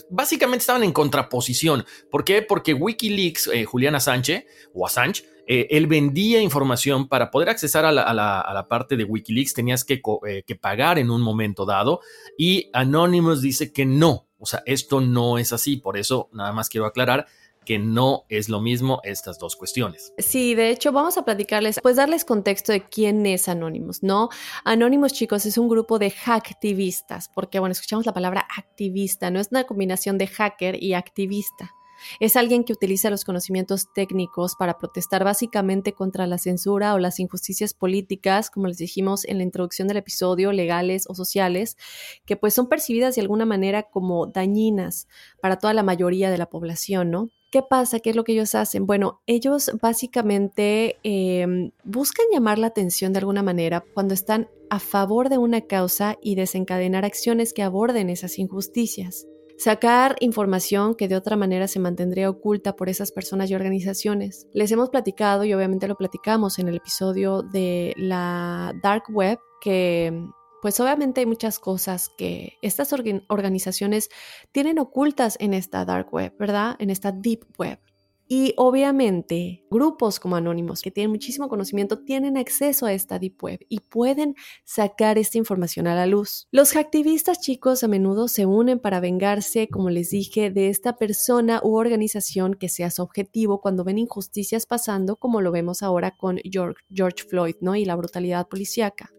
básicamente 0.09 0.61
estaban 0.61 0.83
en 0.83 0.91
contraposición. 0.91 1.85
¿Por 2.11 2.23
qué? 2.23 2.41
Porque 2.41 2.73
Wikileaks, 2.73 3.47
eh, 3.47 3.65
Juliana 3.65 3.99
Sánchez 3.99 4.45
o 4.73 4.85
Assange, 4.85 5.23
eh, 5.47 5.67
él 5.69 5.87
vendía 5.87 6.41
información 6.41 7.07
para 7.07 7.31
poder 7.31 7.49
accesar 7.49 7.85
a 7.85 7.91
la, 7.91 8.67
parte 8.69 8.97
de 8.97 9.05
Wikileaks, 9.05 9.53
tenías 9.53 9.85
que, 9.85 10.01
eh, 10.27 10.43
que, 10.45 10.55
pagar 10.55 10.99
en 10.99 11.09
un 11.09 11.21
momento 11.21 11.65
dado 11.65 12.01
y 12.37 12.69
Anonymous 12.73 13.41
dice 13.41 13.71
que 13.71 13.85
no, 13.85 14.27
o 14.37 14.45
sea, 14.45 14.61
esto 14.65 14.99
no 14.99 15.37
es 15.37 15.53
así, 15.53 15.77
por 15.77 15.97
eso 15.97 16.29
nada 16.33 16.51
más 16.51 16.67
quiero 16.67 16.85
aclarar 16.85 17.27
que 17.67 17.79
no 17.79 18.23
es 18.29 18.47
lo 18.47 18.61
mismo 18.61 19.01
estas 19.03 19.39
dos 19.39 19.57
cuestiones. 19.57 20.13
Sí, 20.17 20.55
de 20.55 20.69
hecho 20.69 20.93
vamos 20.93 21.17
a 21.17 21.25
platicarles, 21.25 21.81
pues 21.83 21.97
darles 21.97 22.23
contexto 22.23 22.71
de 22.71 22.87
quién 22.87 23.25
es 23.25 23.49
Anonymous, 23.49 24.03
¿no? 24.03 24.29
Anonymous, 24.63 25.11
chicos, 25.11 25.45
es 25.45 25.57
un 25.57 25.67
grupo 25.67 25.99
de 25.99 26.09
hacktivistas, 26.09 27.27
porque 27.27 27.59
bueno, 27.59 27.73
escuchamos 27.73 28.05
la 28.05 28.13
palabra 28.13 28.47
activista, 28.57 29.29
no 29.31 29.41
es 29.41 29.49
una 29.51 29.65
combinación 29.65 30.17
de 30.17 30.27
hacker 30.27 30.81
y 30.81 30.93
activista. 30.93 31.76
Es 32.19 32.35
alguien 32.35 32.63
que 32.63 32.73
utiliza 32.73 33.09
los 33.09 33.25
conocimientos 33.25 33.87
técnicos 33.93 34.55
para 34.55 34.77
protestar 34.77 35.23
básicamente 35.23 35.93
contra 35.93 36.27
la 36.27 36.37
censura 36.37 36.93
o 36.93 36.99
las 36.99 37.19
injusticias 37.19 37.73
políticas, 37.73 38.49
como 38.49 38.67
les 38.67 38.77
dijimos 38.77 39.25
en 39.25 39.37
la 39.37 39.43
introducción 39.43 39.87
del 39.87 39.97
episodio, 39.97 40.51
legales 40.51 41.05
o 41.07 41.15
sociales, 41.15 41.77
que 42.25 42.35
pues 42.35 42.53
son 42.53 42.67
percibidas 42.67 43.15
de 43.15 43.21
alguna 43.21 43.45
manera 43.45 43.83
como 43.83 44.27
dañinas 44.27 45.07
para 45.41 45.57
toda 45.57 45.73
la 45.73 45.83
mayoría 45.83 46.29
de 46.29 46.37
la 46.37 46.49
población, 46.49 47.11
¿no? 47.11 47.29
¿Qué 47.49 47.61
pasa? 47.61 47.99
¿Qué 47.99 48.09
es 48.09 48.15
lo 48.15 48.25
que 48.25 48.33
ellos 48.33 48.55
hacen? 48.55 48.85
Bueno, 48.85 49.21
ellos 49.25 49.71
básicamente 49.81 50.97
em, 51.03 51.71
buscan 51.85 52.25
llamar 52.31 52.59
la 52.59 52.67
atención 52.67 53.13
de 53.13 53.19
alguna 53.19 53.41
manera 53.41 53.85
cuando 53.93 54.13
están 54.13 54.49
a 54.69 54.79
favor 54.79 55.29
de 55.29 55.37
una 55.37 55.61
causa 55.61 56.17
y 56.21 56.35
desencadenar 56.35 57.05
acciones 57.05 57.53
que 57.53 57.63
aborden 57.63 58.09
esas 58.09 58.37
injusticias 58.37 59.27
sacar 59.57 60.15
información 60.19 60.95
que 60.95 61.07
de 61.07 61.15
otra 61.15 61.35
manera 61.35 61.67
se 61.67 61.79
mantendría 61.79 62.29
oculta 62.29 62.75
por 62.75 62.89
esas 62.89 63.11
personas 63.11 63.49
y 63.49 63.55
organizaciones. 63.55 64.47
Les 64.53 64.71
hemos 64.71 64.89
platicado 64.89 65.43
y 65.43 65.53
obviamente 65.53 65.87
lo 65.87 65.95
platicamos 65.95 66.59
en 66.59 66.67
el 66.67 66.75
episodio 66.75 67.41
de 67.41 67.93
la 67.97 68.73
Dark 68.81 69.03
Web 69.09 69.39
que 69.61 70.13
pues 70.61 70.79
obviamente 70.79 71.21
hay 71.21 71.25
muchas 71.25 71.59
cosas 71.59 72.09
que 72.17 72.57
estas 72.61 72.91
organizaciones 73.27 74.09
tienen 74.51 74.79
ocultas 74.79 75.37
en 75.39 75.53
esta 75.53 75.85
dark 75.85 76.11
web, 76.11 76.33
¿verdad? 76.37 76.75
En 76.79 76.89
esta 76.89 77.11
deep 77.11 77.45
web. 77.57 77.79
Y 78.27 78.53
obviamente 78.57 79.63
grupos 79.71 80.19
como 80.19 80.35
Anónimos, 80.35 80.81
que 80.81 80.91
tienen 80.91 81.11
muchísimo 81.11 81.47
conocimiento, 81.47 81.99
tienen 81.99 82.37
acceso 82.37 82.85
a 82.85 82.93
esta 82.93 83.19
deep 83.19 83.41
web 83.41 83.59
y 83.69 83.79
pueden 83.79 84.35
sacar 84.65 85.17
esta 85.17 85.37
información 85.37 85.87
a 85.87 85.95
la 85.95 86.05
luz. 86.05 86.47
Los 86.51 86.75
activistas 86.75 87.39
chicos 87.39 87.83
a 87.83 87.87
menudo 87.87 88.27
se 88.27 88.45
unen 88.45 88.79
para 88.79 88.99
vengarse, 88.99 89.69
como 89.69 89.89
les 89.89 90.09
dije, 90.09 90.51
de 90.51 90.69
esta 90.69 90.97
persona 90.97 91.61
u 91.63 91.75
organización 91.75 92.55
que 92.55 92.69
sea 92.69 92.91
su 92.91 93.01
objetivo 93.01 93.61
cuando 93.61 93.83
ven 93.83 93.97
injusticias 93.97 94.65
pasando, 94.65 95.15
como 95.15 95.41
lo 95.41 95.51
vemos 95.51 95.81
ahora 95.81 96.11
con 96.11 96.37
George, 96.43 96.83
George 96.89 97.23
Floyd, 97.23 97.55
¿no? 97.61 97.75
Y 97.75 97.85
la 97.85 97.95
brutalidad 97.95 98.47
policíaca. 98.47 99.11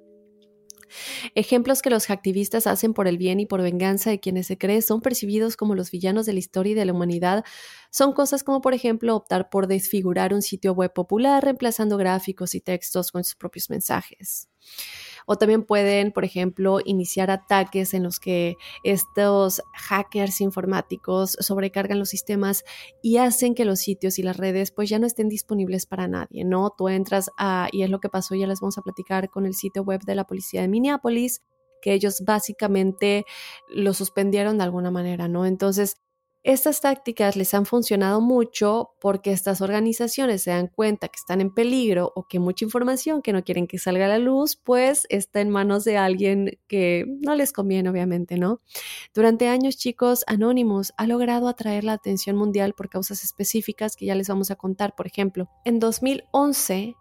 Ejemplos 1.34 1.82
que 1.82 1.90
los 1.90 2.10
activistas 2.10 2.66
hacen 2.66 2.94
por 2.94 3.08
el 3.08 3.18
bien 3.18 3.40
y 3.40 3.46
por 3.46 3.62
venganza 3.62 4.10
de 4.10 4.20
quienes 4.20 4.46
se 4.46 4.58
cree 4.58 4.82
son 4.82 5.00
percibidos 5.00 5.56
como 5.56 5.74
los 5.74 5.90
villanos 5.90 6.26
de 6.26 6.32
la 6.32 6.38
historia 6.38 6.72
y 6.72 6.74
de 6.74 6.84
la 6.84 6.92
humanidad 6.92 7.44
son 7.90 8.12
cosas 8.12 8.44
como, 8.44 8.60
por 8.60 8.74
ejemplo, 8.74 9.16
optar 9.16 9.48
por 9.50 9.66
desfigurar 9.66 10.34
un 10.34 10.42
sitio 10.42 10.72
web 10.72 10.92
popular 10.92 11.42
reemplazando 11.42 11.96
gráficos 11.96 12.54
y 12.54 12.60
textos 12.60 13.12
con 13.12 13.24
sus 13.24 13.34
propios 13.34 13.70
mensajes. 13.70 14.48
O 15.30 15.36
también 15.36 15.62
pueden, 15.62 16.10
por 16.10 16.24
ejemplo, 16.24 16.78
iniciar 16.82 17.30
ataques 17.30 17.92
en 17.92 18.02
los 18.02 18.18
que 18.18 18.56
estos 18.82 19.62
hackers 19.74 20.40
informáticos 20.40 21.36
sobrecargan 21.38 21.98
los 21.98 22.08
sistemas 22.08 22.64
y 23.02 23.18
hacen 23.18 23.54
que 23.54 23.66
los 23.66 23.78
sitios 23.78 24.18
y 24.18 24.22
las 24.22 24.38
redes 24.38 24.72
pues 24.72 24.88
ya 24.88 24.98
no 24.98 25.06
estén 25.06 25.28
disponibles 25.28 25.84
para 25.84 26.08
nadie, 26.08 26.46
¿no? 26.46 26.70
Tú 26.70 26.88
entras 26.88 27.30
a, 27.36 27.68
y 27.72 27.82
es 27.82 27.90
lo 27.90 28.00
que 28.00 28.08
pasó, 28.08 28.34
ya 28.34 28.46
les 28.46 28.60
vamos 28.60 28.78
a 28.78 28.82
platicar 28.82 29.28
con 29.28 29.44
el 29.44 29.52
sitio 29.52 29.82
web 29.82 30.00
de 30.00 30.14
la 30.14 30.24
policía 30.24 30.62
de 30.62 30.68
Minneapolis, 30.68 31.42
que 31.82 31.92
ellos 31.92 32.22
básicamente 32.24 33.26
lo 33.68 33.92
suspendieron 33.92 34.56
de 34.56 34.64
alguna 34.64 34.90
manera, 34.90 35.28
¿no? 35.28 35.44
Entonces, 35.44 35.98
estas 36.44 36.80
tácticas 36.80 37.36
les 37.36 37.52
han 37.52 37.66
funcionado 37.66 38.20
mucho 38.20 38.90
porque 39.00 39.32
estas 39.32 39.60
organizaciones 39.60 40.42
se 40.42 40.50
dan 40.50 40.68
cuenta 40.68 41.08
que 41.08 41.16
están 41.16 41.40
en 41.40 41.52
peligro 41.52 42.12
o 42.14 42.26
que 42.28 42.38
mucha 42.38 42.64
información 42.64 43.22
que 43.22 43.32
no 43.32 43.42
quieren 43.42 43.66
que 43.66 43.78
salga 43.78 44.06
a 44.06 44.08
la 44.08 44.18
luz, 44.18 44.56
pues 44.56 45.06
está 45.10 45.40
en 45.40 45.50
manos 45.50 45.84
de 45.84 45.98
alguien 45.98 46.58
que 46.68 47.04
no 47.20 47.34
les 47.34 47.52
conviene, 47.52 47.90
obviamente, 47.90 48.38
¿no? 48.38 48.60
Durante 49.14 49.48
años, 49.48 49.76
chicos, 49.76 50.24
Anonymous 50.26 50.92
ha 50.96 51.06
logrado 51.06 51.48
atraer 51.48 51.84
la 51.84 51.94
atención 51.94 52.36
mundial 52.36 52.74
por 52.74 52.88
causas 52.88 53.24
específicas 53.24 53.96
que 53.96 54.06
ya 54.06 54.14
les 54.14 54.28
vamos 54.28 54.50
a 54.50 54.56
contar. 54.56 54.94
Por 54.94 55.06
ejemplo, 55.06 55.48
en 55.64 55.80
2011, 55.80 56.94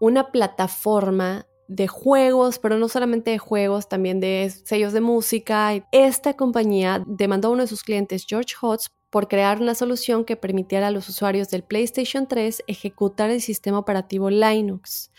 una 0.00 0.32
plataforma 0.32 1.46
de 1.70 1.86
juegos, 1.86 2.58
pero 2.58 2.78
no 2.78 2.88
solamente 2.88 3.30
de 3.30 3.38
juegos, 3.38 3.88
también 3.88 4.18
de 4.18 4.52
sellos 4.64 4.92
de 4.92 5.00
música. 5.00 5.86
Esta 5.92 6.34
compañía 6.34 7.04
demandó 7.06 7.48
a 7.48 7.50
uno 7.52 7.62
de 7.62 7.68
sus 7.68 7.84
clientes, 7.84 8.26
George 8.28 8.56
Hotz, 8.60 8.88
por 9.08 9.28
crear 9.28 9.60
una 9.60 9.76
solución 9.76 10.24
que 10.24 10.36
permitiera 10.36 10.88
a 10.88 10.90
los 10.90 11.08
usuarios 11.08 11.48
del 11.48 11.62
PlayStation 11.62 12.26
3 12.26 12.64
ejecutar 12.66 13.30
el 13.30 13.40
sistema 13.40 13.78
operativo 13.78 14.30
Linux. 14.30 15.12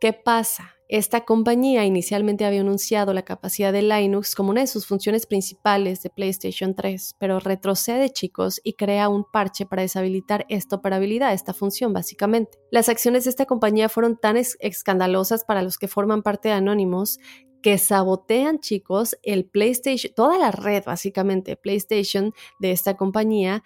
¿Qué 0.00 0.14
pasa? 0.14 0.71
Esta 0.92 1.24
compañía 1.24 1.86
inicialmente 1.86 2.44
había 2.44 2.60
anunciado 2.60 3.14
la 3.14 3.22
capacidad 3.22 3.72
de 3.72 3.80
Linux 3.80 4.34
como 4.34 4.50
una 4.50 4.60
de 4.60 4.66
sus 4.66 4.86
funciones 4.86 5.24
principales 5.24 6.02
de 6.02 6.10
PlayStation 6.10 6.74
3, 6.74 7.16
pero 7.18 7.40
retrocede 7.40 8.10
chicos 8.10 8.60
y 8.62 8.74
crea 8.74 9.08
un 9.08 9.24
parche 9.24 9.64
para 9.64 9.80
deshabilitar 9.80 10.44
esta 10.50 10.76
operabilidad, 10.76 11.32
esta 11.32 11.54
función 11.54 11.94
básicamente. 11.94 12.58
Las 12.70 12.90
acciones 12.90 13.24
de 13.24 13.30
esta 13.30 13.46
compañía 13.46 13.88
fueron 13.88 14.18
tan 14.18 14.36
escandalosas 14.36 15.46
para 15.46 15.62
los 15.62 15.78
que 15.78 15.88
forman 15.88 16.22
parte 16.22 16.50
de 16.50 16.56
Anonymous 16.56 17.18
que 17.62 17.78
sabotean, 17.78 18.58
chicos, 18.58 19.16
el 19.22 19.46
PlayStation, 19.46 20.12
toda 20.14 20.36
la 20.36 20.50
red 20.50 20.84
básicamente 20.84 21.56
PlayStation 21.56 22.34
de 22.60 22.72
esta 22.72 22.98
compañía, 22.98 23.64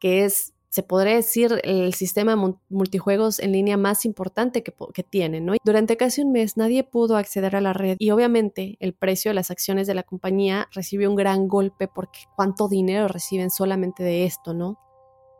que 0.00 0.24
es 0.24 0.53
se 0.74 0.82
podría 0.82 1.14
decir, 1.14 1.60
el 1.62 1.94
sistema 1.94 2.34
multijuegos 2.68 3.38
en 3.38 3.52
línea 3.52 3.76
más 3.76 4.04
importante 4.04 4.64
que, 4.64 4.74
que 4.92 5.04
tienen. 5.04 5.46
¿no? 5.46 5.54
Durante 5.64 5.96
casi 5.96 6.22
un 6.22 6.32
mes 6.32 6.56
nadie 6.56 6.82
pudo 6.82 7.16
acceder 7.16 7.54
a 7.54 7.60
la 7.60 7.72
red 7.72 7.94
y 8.00 8.10
obviamente 8.10 8.76
el 8.80 8.92
precio 8.92 9.30
de 9.30 9.36
las 9.36 9.52
acciones 9.52 9.86
de 9.86 9.94
la 9.94 10.02
compañía 10.02 10.68
recibió 10.72 11.08
un 11.08 11.14
gran 11.14 11.46
golpe 11.46 11.86
porque 11.86 12.18
cuánto 12.34 12.66
dinero 12.66 13.06
reciben 13.06 13.52
solamente 13.52 14.02
de 14.02 14.24
esto, 14.24 14.52
¿no? 14.52 14.80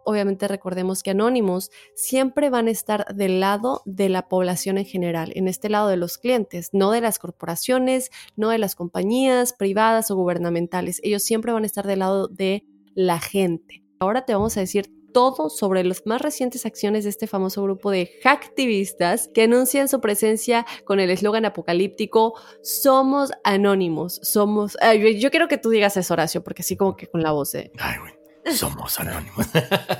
obviamente 0.04 0.46
recordemos 0.46 1.02
que 1.02 1.10
Anonymous 1.10 1.70
siempre 1.96 2.48
van 2.48 2.68
a 2.68 2.70
estar 2.70 3.06
del 3.14 3.40
lado 3.40 3.82
de 3.86 4.10
la 4.10 4.28
población 4.28 4.78
en 4.78 4.84
general, 4.84 5.32
en 5.34 5.48
este 5.48 5.68
lado 5.68 5.88
de 5.88 5.96
los 5.96 6.18
clientes, 6.18 6.68
no 6.72 6.92
de 6.92 7.00
las 7.00 7.18
corporaciones, 7.18 8.10
no 8.36 8.50
de 8.50 8.58
las 8.58 8.76
compañías 8.76 9.54
privadas 9.54 10.10
o 10.10 10.16
gubernamentales. 10.16 11.00
Ellos 11.02 11.22
siempre 11.22 11.52
van 11.52 11.62
a 11.62 11.66
estar 11.66 11.86
del 11.86 12.00
lado 12.00 12.28
de 12.28 12.66
la 12.94 13.18
gente. 13.18 13.82
Ahora 13.98 14.26
te 14.26 14.34
vamos 14.34 14.58
a 14.58 14.60
decir 14.60 14.92
todo 15.14 15.48
sobre 15.48 15.84
las 15.84 16.04
más 16.04 16.20
recientes 16.20 16.66
acciones 16.66 17.04
de 17.04 17.10
este 17.10 17.26
famoso 17.26 17.62
grupo 17.62 17.90
de 17.90 18.10
hacktivistas 18.22 19.28
que 19.32 19.44
anuncian 19.44 19.88
su 19.88 20.00
presencia 20.00 20.66
con 20.84 21.00
el 21.00 21.08
eslogan 21.08 21.46
apocalíptico 21.46 22.34
Somos 22.62 23.30
anónimos, 23.44 24.20
somos... 24.22 24.76
yo 25.18 25.30
quiero 25.30 25.48
que 25.48 25.56
tú 25.56 25.70
digas 25.70 25.96
eso, 25.96 26.12
Horacio, 26.12 26.42
porque 26.42 26.62
así 26.62 26.76
como 26.76 26.96
que 26.96 27.06
con 27.06 27.22
la 27.22 27.30
voz 27.30 27.52
de... 27.52 27.70
Ay, 27.78 27.98
güey. 28.00 28.12
Somos 28.54 29.00
anónimos. 29.00 29.46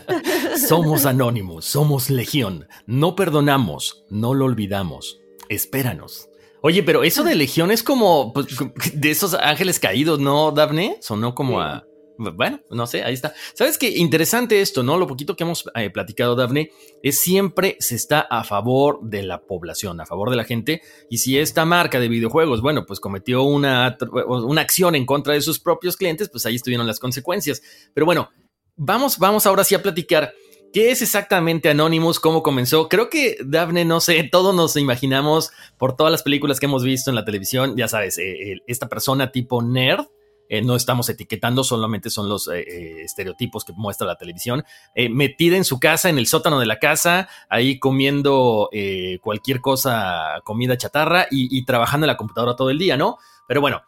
somos 0.69 1.07
anónimos, 1.07 1.65
somos 1.65 2.11
legión. 2.11 2.69
No 2.87 3.17
perdonamos, 3.17 4.05
no 4.11 4.35
lo 4.35 4.45
olvidamos. 4.45 5.23
Espéranos. 5.49 6.29
Oye, 6.61 6.83
pero 6.83 7.05
eso 7.05 7.25
de 7.25 7.37
legión 7.37 7.71
es 7.71 7.83
como 7.83 8.33
pues, 8.35 8.49
de 8.93 9.11
esos 9.11 9.35
ángeles 9.35 9.79
caídos, 9.79 10.19
¿no, 10.19 10.51
Daphne? 10.51 10.99
Sonó 11.01 11.35
como 11.35 11.61
a 11.61 11.87
bueno, 12.19 12.61
no 12.71 12.87
sé, 12.87 13.03
ahí 13.03 13.15
está. 13.15 13.35
¿Sabes 13.55 13.79
qué? 13.79 13.89
Interesante 13.91 14.61
esto, 14.61 14.83
¿no? 14.83 14.99
Lo 14.99 15.07
poquito 15.07 15.37
que 15.37 15.45
hemos 15.45 15.65
eh, 15.75 15.91
platicado, 15.91 16.37
Daphne, 16.37 16.71
es 17.03 17.23
siempre 17.23 17.77
se 17.81 17.95
está 17.95 18.21
a 18.21 18.45
favor 18.45 19.01
de 19.03 19.23
la 19.23 19.43
población, 19.43 20.01
a 20.01 20.07
favor 20.07 20.31
de 20.31 20.37
la 20.37 20.45
gente. 20.45 20.83
Y 21.11 21.19
si 21.19 21.39
esta 21.39 21.65
marca 21.65 22.01
de 22.01 22.09
videojuegos, 22.09 22.61
bueno, 22.61 22.87
pues 22.87 23.01
cometió 23.01 23.43
una, 23.43 23.97
una 24.27 24.61
acción 24.61 24.95
en 24.95 25.07
contra 25.07 25.35
de 25.35 25.41
sus 25.41 25.59
propios 25.59 25.97
clientes, 25.97 26.29
pues 26.29 26.47
ahí 26.47 26.57
estuvieron 26.57 26.87
las 26.87 27.01
consecuencias. 27.01 27.63
Pero 27.93 28.07
bueno, 28.07 28.31
vamos, 28.77 29.19
vamos 29.19 29.47
ahora 29.47 29.65
sí 29.65 29.75
a 29.75 29.83
platicar. 29.83 30.33
¿Qué 30.75 30.91
es 30.91 31.03
exactamente 31.03 31.71
Anonymous? 31.71 32.19
¿Cómo 32.19 32.43
comenzó? 32.43 32.89
Creo 32.89 33.09
que 33.09 33.37
Daphne, 33.45 33.85
no 33.85 34.01
sé, 34.01 34.25
todos 34.33 34.53
nos 34.55 34.77
imaginamos 34.77 35.53
por 35.79 35.95
todas 35.95 36.11
las 36.11 36.25
películas 36.25 36.59
que 36.59 36.67
hemos 36.67 36.83
visto 36.83 37.11
en 37.11 37.15
la 37.15 37.25
televisión, 37.25 37.77
ya 37.77 37.87
sabes, 37.87 38.19
eh, 38.19 38.57
esta 38.67 38.89
persona 38.89 39.31
tipo 39.31 39.63
nerd, 39.63 40.07
eh, 40.49 40.63
no 40.63 40.77
estamos 40.77 41.09
etiquetando, 41.09 41.65
solamente 41.65 42.11
son 42.11 42.29
los 42.29 42.49
eh, 42.49 42.61
eh, 42.61 43.03
estereotipos 43.03 43.65
que 43.65 43.73
muestra 43.73 44.07
la 44.07 44.17
televisión, 44.17 44.65
metida 45.11 45.57
en 45.57 45.65
su 45.65 45.81
casa, 45.81 46.09
en 46.09 46.19
el 46.19 46.27
sótano 46.27 46.61
de 46.61 46.67
la 46.67 46.79
casa, 46.79 47.29
ahí 47.49 47.79
comiendo 47.79 48.69
cualquier 49.23 49.61
cosa, 49.61 50.41
comida 50.45 50.77
chatarra 50.77 51.27
y, 51.31 51.65
trabajando 51.65 52.05
en 52.05 52.09
la 52.09 52.17
computadora 52.17 52.57
todo 52.57 52.71
el 52.71 52.79
día, 52.79 52.97
¿no? 52.97 53.19
Pero 53.47 53.61
bueno, 53.61 53.83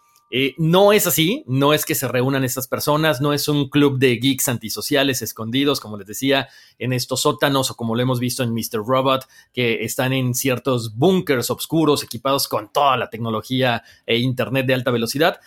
no 0.58 0.92
es 0.92 1.06
así, 1.06 1.44
no 1.46 1.72
es 1.72 1.84
que 1.84 1.94
se 1.94 2.08
reúnan 2.08 2.44
estas 2.44 2.68
personas, 2.68 3.20
no 3.20 3.32
es 3.32 3.48
un 3.48 3.68
club 3.68 3.98
de 3.98 4.16
geeks 4.16 4.48
antisociales 4.48 5.22
escondidos, 5.22 5.80
como 5.80 5.96
les 5.96 6.06
decía, 6.06 6.48
en 6.78 6.92
estos 6.92 7.22
sótanos 7.22 7.70
o 7.70 7.76
como 7.76 7.94
lo 7.94 8.02
hemos 8.02 8.20
visto 8.20 8.42
en 8.42 8.52
Mr. 8.52 8.84
Robot, 8.86 9.26
que 9.52 9.84
están 9.84 10.12
en 10.12 10.34
ciertos 10.34 10.96
búnkers 10.96 11.50
oscuros 11.50 12.02
equipados 12.02 12.48
con 12.48 12.72
toda 12.72 12.96
la 12.96 13.10
tecnología 13.10 13.82
e 14.06 14.18
internet 14.18 14.66
de 14.66 14.74
alta 14.74 14.90
velocidad 14.90 15.40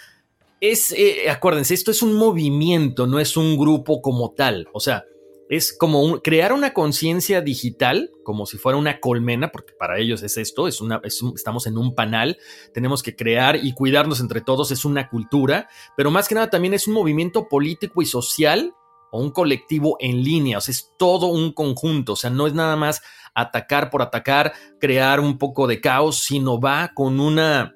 es, 0.59 0.91
eh, 0.91 1.29
acuérdense, 1.29 1.73
esto 1.73 1.91
es 1.91 2.01
un 2.01 2.13
movimiento, 2.13 3.07
no 3.07 3.19
es 3.19 3.37
un 3.37 3.57
grupo 3.57 4.01
como 4.01 4.33
tal. 4.33 4.67
O 4.73 4.79
sea, 4.79 5.05
es 5.49 5.73
como 5.73 6.21
crear 6.21 6.53
una 6.53 6.73
conciencia 6.73 7.41
digital, 7.41 8.11
como 8.23 8.45
si 8.45 8.57
fuera 8.57 8.77
una 8.77 8.99
colmena, 8.99 9.51
porque 9.51 9.73
para 9.73 9.97
ellos 9.97 10.21
es 10.21 10.37
esto, 10.37 10.67
es 10.67 10.79
una, 10.79 11.01
estamos 11.03 11.65
en 11.65 11.77
un 11.77 11.95
panal, 11.95 12.37
tenemos 12.71 13.01
que 13.01 13.15
crear 13.15 13.55
y 13.55 13.73
cuidarnos 13.73 14.19
entre 14.19 14.41
todos, 14.41 14.69
es 14.71 14.85
una 14.85 15.09
cultura, 15.09 15.67
pero 15.97 16.11
más 16.11 16.27
que 16.27 16.35
nada 16.35 16.51
también 16.51 16.75
es 16.75 16.87
un 16.87 16.93
movimiento 16.93 17.47
político 17.47 18.03
y 18.03 18.05
social 18.05 18.73
o 19.11 19.19
un 19.19 19.31
colectivo 19.31 19.97
en 19.99 20.23
línea, 20.23 20.59
o 20.59 20.61
sea, 20.61 20.71
es 20.71 20.93
todo 20.99 21.25
un 21.27 21.51
conjunto, 21.51 22.13
o 22.13 22.15
sea, 22.15 22.29
no 22.29 22.45
es 22.45 22.53
nada 22.53 22.75
más 22.75 23.01
atacar 23.33 23.89
por 23.89 24.03
atacar, 24.03 24.53
crear 24.79 25.19
un 25.19 25.39
poco 25.39 25.65
de 25.65 25.81
caos, 25.81 26.19
sino 26.19 26.59
va 26.59 26.91
con 26.93 27.19
una 27.19 27.75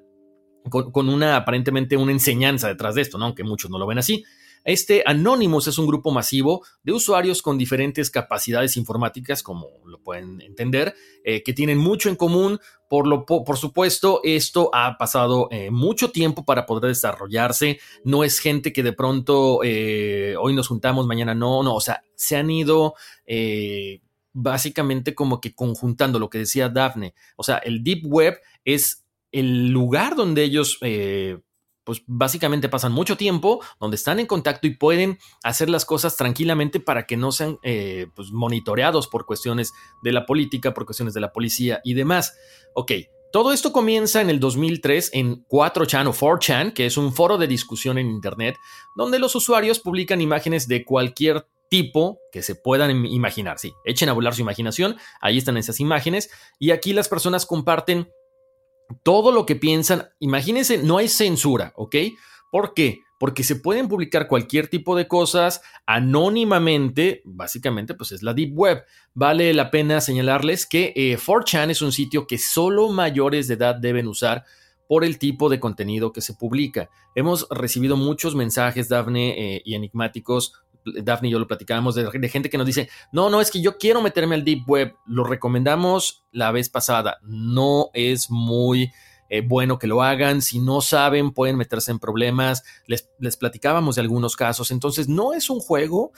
con, 0.69 1.09
una 1.09 1.35
aparentemente 1.35 1.97
una 1.97 2.11
enseñanza 2.11 2.67
detrás 2.67 2.95
de 2.95 3.01
esto, 3.01 3.17
aunque 3.17 3.43
muchos 3.43 3.69
no 3.69 3.77
lo 3.77 3.87
ven 3.87 3.99
así. 3.99 4.23
Este 4.65 5.03
Anonymous 5.05 5.67
es 5.67 5.77
un 5.77 5.87
grupo 5.87 6.11
masivo 6.11 6.65
de 6.83 6.93
usuarios 6.93 7.41
con 7.41 7.57
diferentes 7.57 8.09
capacidades 8.09 8.77
informáticas, 8.77 9.43
como 9.43 9.67
lo 9.85 9.99
pueden 9.99 10.41
entender, 10.41 10.95
eh, 11.25 11.43
que 11.43 11.53
tienen 11.53 11.77
mucho 11.77 12.09
en 12.09 12.15
común. 12.15 12.59
Por, 12.89 13.07
lo, 13.07 13.25
por 13.25 13.57
supuesto, 13.57 14.21
esto 14.23 14.69
ha 14.71 14.97
pasado 14.97 15.47
eh, 15.51 15.71
mucho 15.71 16.11
tiempo 16.11 16.45
para 16.45 16.65
poder 16.65 16.89
desarrollarse. 16.89 17.79
No 18.05 18.23
es 18.23 18.39
gente 18.39 18.71
que 18.71 18.83
de 18.83 18.93
pronto 18.93 19.61
eh, 19.63 20.35
hoy 20.39 20.53
nos 20.53 20.67
juntamos, 20.67 21.07
mañana 21.07 21.33
no, 21.33 21.63
no. 21.63 21.75
O 21.75 21.81
sea, 21.81 22.03
se 22.15 22.37
han 22.37 22.49
ido 22.51 22.93
básicamente 24.31 25.15
como 25.15 25.41
que 25.41 25.55
conjuntando 25.55 26.19
lo 26.19 26.29
que 26.29 26.37
decía 26.37 26.69
Daphne. 26.69 27.15
O 27.35 27.43
sea, 27.43 27.57
el 27.57 27.83
Deep 27.83 28.05
Web 28.05 28.39
es 28.63 29.02
el 29.33 29.69
lugar 29.69 30.15
donde 30.15 30.43
ellos, 30.43 30.77
eh, 30.81 31.39
pues 31.83 32.03
básicamente 32.07 32.69
pasan 32.69 32.93
mucho 32.93 33.17
tiempo, 33.17 33.61
donde 33.81 33.95
están 33.95 34.19
en 34.19 34.27
contacto 34.27 34.67
y 34.67 34.77
pueden 34.77 35.19
hacer 35.43 35.69
las 35.69 35.83
cosas 35.83 36.15
tranquilamente 36.15 36.79
para 36.79 37.05
que 37.05 37.17
no 37.17 37.33
sean 37.33 37.57
eh, 37.63 38.07
pues, 38.15 38.31
monitoreados 38.31 39.07
por 39.07 39.25
cuestiones 39.25 39.73
de 40.01 40.13
la 40.13 40.25
política, 40.25 40.73
por 40.73 40.85
cuestiones 40.85 41.13
de 41.13 41.19
la 41.19 41.33
policía 41.33 41.81
y 41.83 41.95
demás. 41.95 42.37
Ok, 42.73 42.91
todo 43.33 43.51
esto 43.51 43.73
comienza 43.73 44.21
en 44.21 44.29
el 44.29 44.39
2003 44.39 45.09
en 45.13 45.43
4chan 45.47 46.07
o 46.07 46.13
4chan, 46.13 46.71
que 46.71 46.85
es 46.85 46.95
un 46.95 47.11
foro 47.11 47.39
de 47.39 47.47
discusión 47.47 47.97
en 47.97 48.11
Internet, 48.11 48.55
donde 48.95 49.17
los 49.19 49.35
usuarios 49.35 49.79
publican 49.79 50.21
imágenes 50.21 50.67
de 50.67 50.85
cualquier 50.85 51.47
tipo 51.67 52.19
que 52.31 52.43
se 52.43 52.53
puedan 52.53 52.91
imaginar. 53.07 53.57
Sí, 53.57 53.73
echen 53.83 54.07
a 54.07 54.13
volar 54.13 54.35
su 54.35 54.41
imaginación, 54.41 54.97
ahí 55.19 55.39
están 55.39 55.57
esas 55.57 55.79
imágenes, 55.79 56.29
y 56.59 56.69
aquí 56.69 56.93
las 56.93 57.09
personas 57.09 57.47
comparten 57.47 58.07
todo 59.03 59.31
lo 59.31 59.45
que 59.45 59.55
piensan. 59.55 60.09
Imagínense, 60.19 60.77
no 60.77 60.97
hay 60.97 61.07
censura, 61.07 61.73
¿ok? 61.75 61.95
¿Por 62.51 62.73
qué? 62.73 63.01
Porque 63.19 63.43
se 63.43 63.55
pueden 63.55 63.87
publicar 63.87 64.27
cualquier 64.27 64.67
tipo 64.67 64.95
de 64.95 65.07
cosas 65.07 65.61
anónimamente, 65.85 67.21
básicamente 67.25 67.93
pues 67.93 68.11
es 68.11 68.21
la 68.21 68.33
Deep 68.33 68.51
Web. 68.53 68.83
Vale 69.13 69.53
la 69.53 69.71
pena 69.71 70.01
señalarles 70.01 70.65
que 70.65 70.93
4chan 70.95 71.69
eh, 71.69 71.71
es 71.71 71.81
un 71.81 71.91
sitio 71.91 72.27
que 72.27 72.37
solo 72.37 72.89
mayores 72.89 73.47
de 73.47 73.55
edad 73.55 73.75
deben 73.75 74.07
usar 74.07 74.43
por 74.87 75.03
el 75.03 75.17
tipo 75.17 75.49
de 75.49 75.59
contenido 75.59 76.11
que 76.11 76.21
se 76.21 76.33
publica. 76.33 76.89
Hemos 77.15 77.47
recibido 77.49 77.97
muchos 77.97 78.35
mensajes, 78.35 78.89
Dafne, 78.89 79.55
eh, 79.55 79.61
y 79.65 79.75
enigmáticos 79.75 80.53
Daphne 80.85 81.29
y 81.29 81.31
yo 81.31 81.39
lo 81.39 81.47
platicábamos, 81.47 81.95
de, 81.95 82.29
gente 82.29 82.49
que 82.49 82.57
nos 82.57 82.67
dice, 82.67 82.89
no, 83.11 83.29
no, 83.29 83.41
es 83.41 83.51
que 83.51 83.61
yo 83.61 83.77
quiero 83.77 84.01
meterme 84.01 84.35
al 84.35 84.43
Deep 84.43 84.67
Web, 84.67 84.95
lo 85.05 85.23
recomendamos 85.23 86.25
la 86.31 86.51
vez 86.51 86.69
pasada, 86.69 87.19
no 87.23 87.89
es 87.93 88.29
muy 88.29 88.91
eh, 89.29 89.41
bueno 89.41 89.79
que 89.79 89.87
lo 89.87 90.01
hagan, 90.03 90.41
si 90.41 90.59
no 90.59 90.81
saben 90.81 91.31
pueden 91.31 91.57
meterse 91.57 91.91
en 91.91 91.99
problemas, 91.99 92.63
les, 92.87 93.37
platicábamos 93.37 93.95
de 93.95 94.01
algunos 94.01 94.35
casos, 94.35 94.71
entonces 94.71 95.07
no 95.07 95.33
es 95.33 95.49
un 95.49 95.59
juego, 95.59 96.11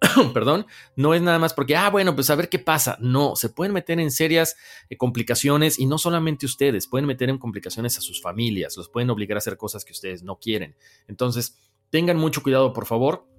perdón, 0.34 0.66
no 0.96 1.14
es 1.14 1.22
nada 1.22 1.38
más 1.38 1.52
porque, 1.54 1.76
ah, 1.76 1.90
bueno, 1.90 2.14
pues 2.14 2.30
a 2.30 2.34
ver 2.34 2.48
qué 2.48 2.58
pasa. 2.58 2.98
No, 3.00 3.36
se 3.36 3.48
pueden 3.48 3.72
meter 3.72 4.00
en 4.00 4.10
serias 4.10 4.56
eh, 4.90 4.96
complicaciones 4.96 5.78
y 5.78 5.86
no 5.86 5.98
solamente 5.98 6.46
ustedes, 6.46 6.86
pueden 6.86 7.06
meter 7.06 7.28
en 7.30 7.38
complicaciones 7.38 7.98
a 7.98 8.00
sus 8.00 8.20
familias, 8.20 8.76
los 8.76 8.88
pueden 8.88 9.10
obligar 9.10 9.36
a 9.36 9.38
hacer 9.38 9.56
cosas 9.56 9.84
que 9.84 9.92
ustedes 9.92 10.22
no 10.22 10.38
quieren. 10.38 10.76
Entonces, 11.08 11.58
tengan 11.90 12.16
mucho 12.16 12.42
cuidado, 12.42 12.72
por 12.72 12.86
favor 12.86 13.33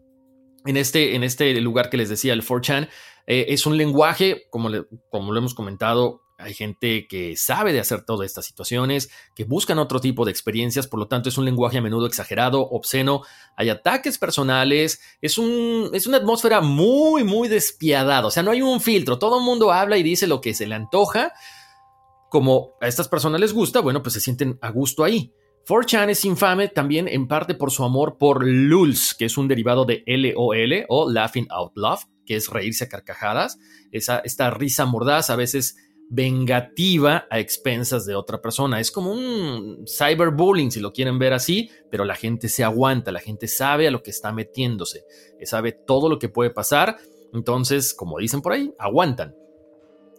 en 0.65 0.77
este, 0.77 1.15
en 1.15 1.23
este 1.23 1.59
lugar 1.61 1.89
que 1.89 1.97
les 1.97 2.09
decía, 2.09 2.33
el 2.33 2.43
4chan, 2.43 2.89
eh, 3.27 3.45
es 3.49 3.65
un 3.65 3.77
lenguaje, 3.77 4.47
como, 4.49 4.69
como 5.09 5.31
lo 5.31 5.39
hemos 5.39 5.53
comentado, 5.53 6.21
hay 6.37 6.53
gente 6.53 7.07
que 7.07 7.35
sabe 7.37 7.71
de 7.71 7.79
hacer 7.79 8.03
todas 8.03 8.25
estas 8.25 8.45
situaciones, 8.45 9.09
que 9.35 9.45
buscan 9.45 9.79
otro 9.79 10.01
tipo 10.01 10.25
de 10.25 10.31
experiencias, 10.31 10.87
por 10.87 10.99
lo 10.99 11.07
tanto 11.07 11.29
es 11.29 11.37
un 11.37 11.45
lenguaje 11.45 11.77
a 11.77 11.81
menudo 11.81 12.07
exagerado, 12.07 12.61
obsceno, 12.61 13.21
hay 13.55 13.69
ataques 13.69 14.17
personales, 14.17 14.99
es, 15.21 15.37
un, 15.37 15.89
es 15.93 16.07
una 16.07 16.17
atmósfera 16.17 16.61
muy, 16.61 17.23
muy 17.23 17.47
despiadada, 17.47 18.27
o 18.27 18.31
sea, 18.31 18.43
no 18.43 18.51
hay 18.51 18.61
un 18.61 18.81
filtro, 18.81 19.17
todo 19.17 19.39
el 19.39 19.45
mundo 19.45 19.71
habla 19.71 19.97
y 19.97 20.03
dice 20.03 20.27
lo 20.27 20.41
que 20.41 20.53
se 20.53 20.67
le 20.67 20.75
antoja, 20.75 21.31
como 22.29 22.73
a 22.81 22.87
estas 22.87 23.07
personas 23.07 23.39
les 23.39 23.53
gusta, 23.53 23.79
bueno, 23.79 24.03
pues 24.03 24.13
se 24.13 24.19
sienten 24.19 24.59
a 24.61 24.69
gusto 24.71 25.03
ahí. 25.03 25.33
4chan 25.67 26.09
es 26.09 26.23
infame 26.25 26.67
también 26.67 27.07
en 27.07 27.27
parte 27.27 27.55
por 27.55 27.71
su 27.71 27.83
amor 27.83 28.17
por 28.19 28.45
LULS, 28.45 29.15
que 29.17 29.25
es 29.25 29.37
un 29.37 29.47
derivado 29.47 29.85
de 29.85 30.03
LOL 30.05 30.85
o 30.89 31.09
Laughing 31.09 31.47
Out 31.49 31.71
Loud, 31.75 31.99
que 32.25 32.35
es 32.35 32.49
reírse 32.49 32.83
a 32.83 32.89
carcajadas, 32.89 33.57
esa, 33.91 34.19
esta 34.19 34.51
risa 34.51 34.85
mordaz 34.85 35.29
a 35.29 35.35
veces 35.35 35.77
vengativa 36.07 37.25
a 37.31 37.39
expensas 37.39 38.05
de 38.05 38.15
otra 38.15 38.41
persona. 38.41 38.79
Es 38.79 38.91
como 38.91 39.11
un 39.11 39.85
cyberbullying, 39.87 40.69
si 40.69 40.79
lo 40.79 40.93
quieren 40.93 41.17
ver 41.17 41.33
así, 41.33 41.69
pero 41.89 42.05
la 42.05 42.15
gente 42.15 42.47
se 42.47 42.63
aguanta, 42.63 43.11
la 43.11 43.19
gente 43.19 43.47
sabe 43.47 43.87
a 43.87 43.91
lo 43.91 44.03
que 44.03 44.11
está 44.11 44.31
metiéndose, 44.31 45.03
sabe 45.45 45.71
todo 45.71 46.09
lo 46.09 46.19
que 46.19 46.29
puede 46.29 46.51
pasar, 46.51 46.97
entonces, 47.33 47.93
como 47.93 48.19
dicen 48.19 48.41
por 48.41 48.53
ahí, 48.53 48.71
aguantan. 48.77 49.35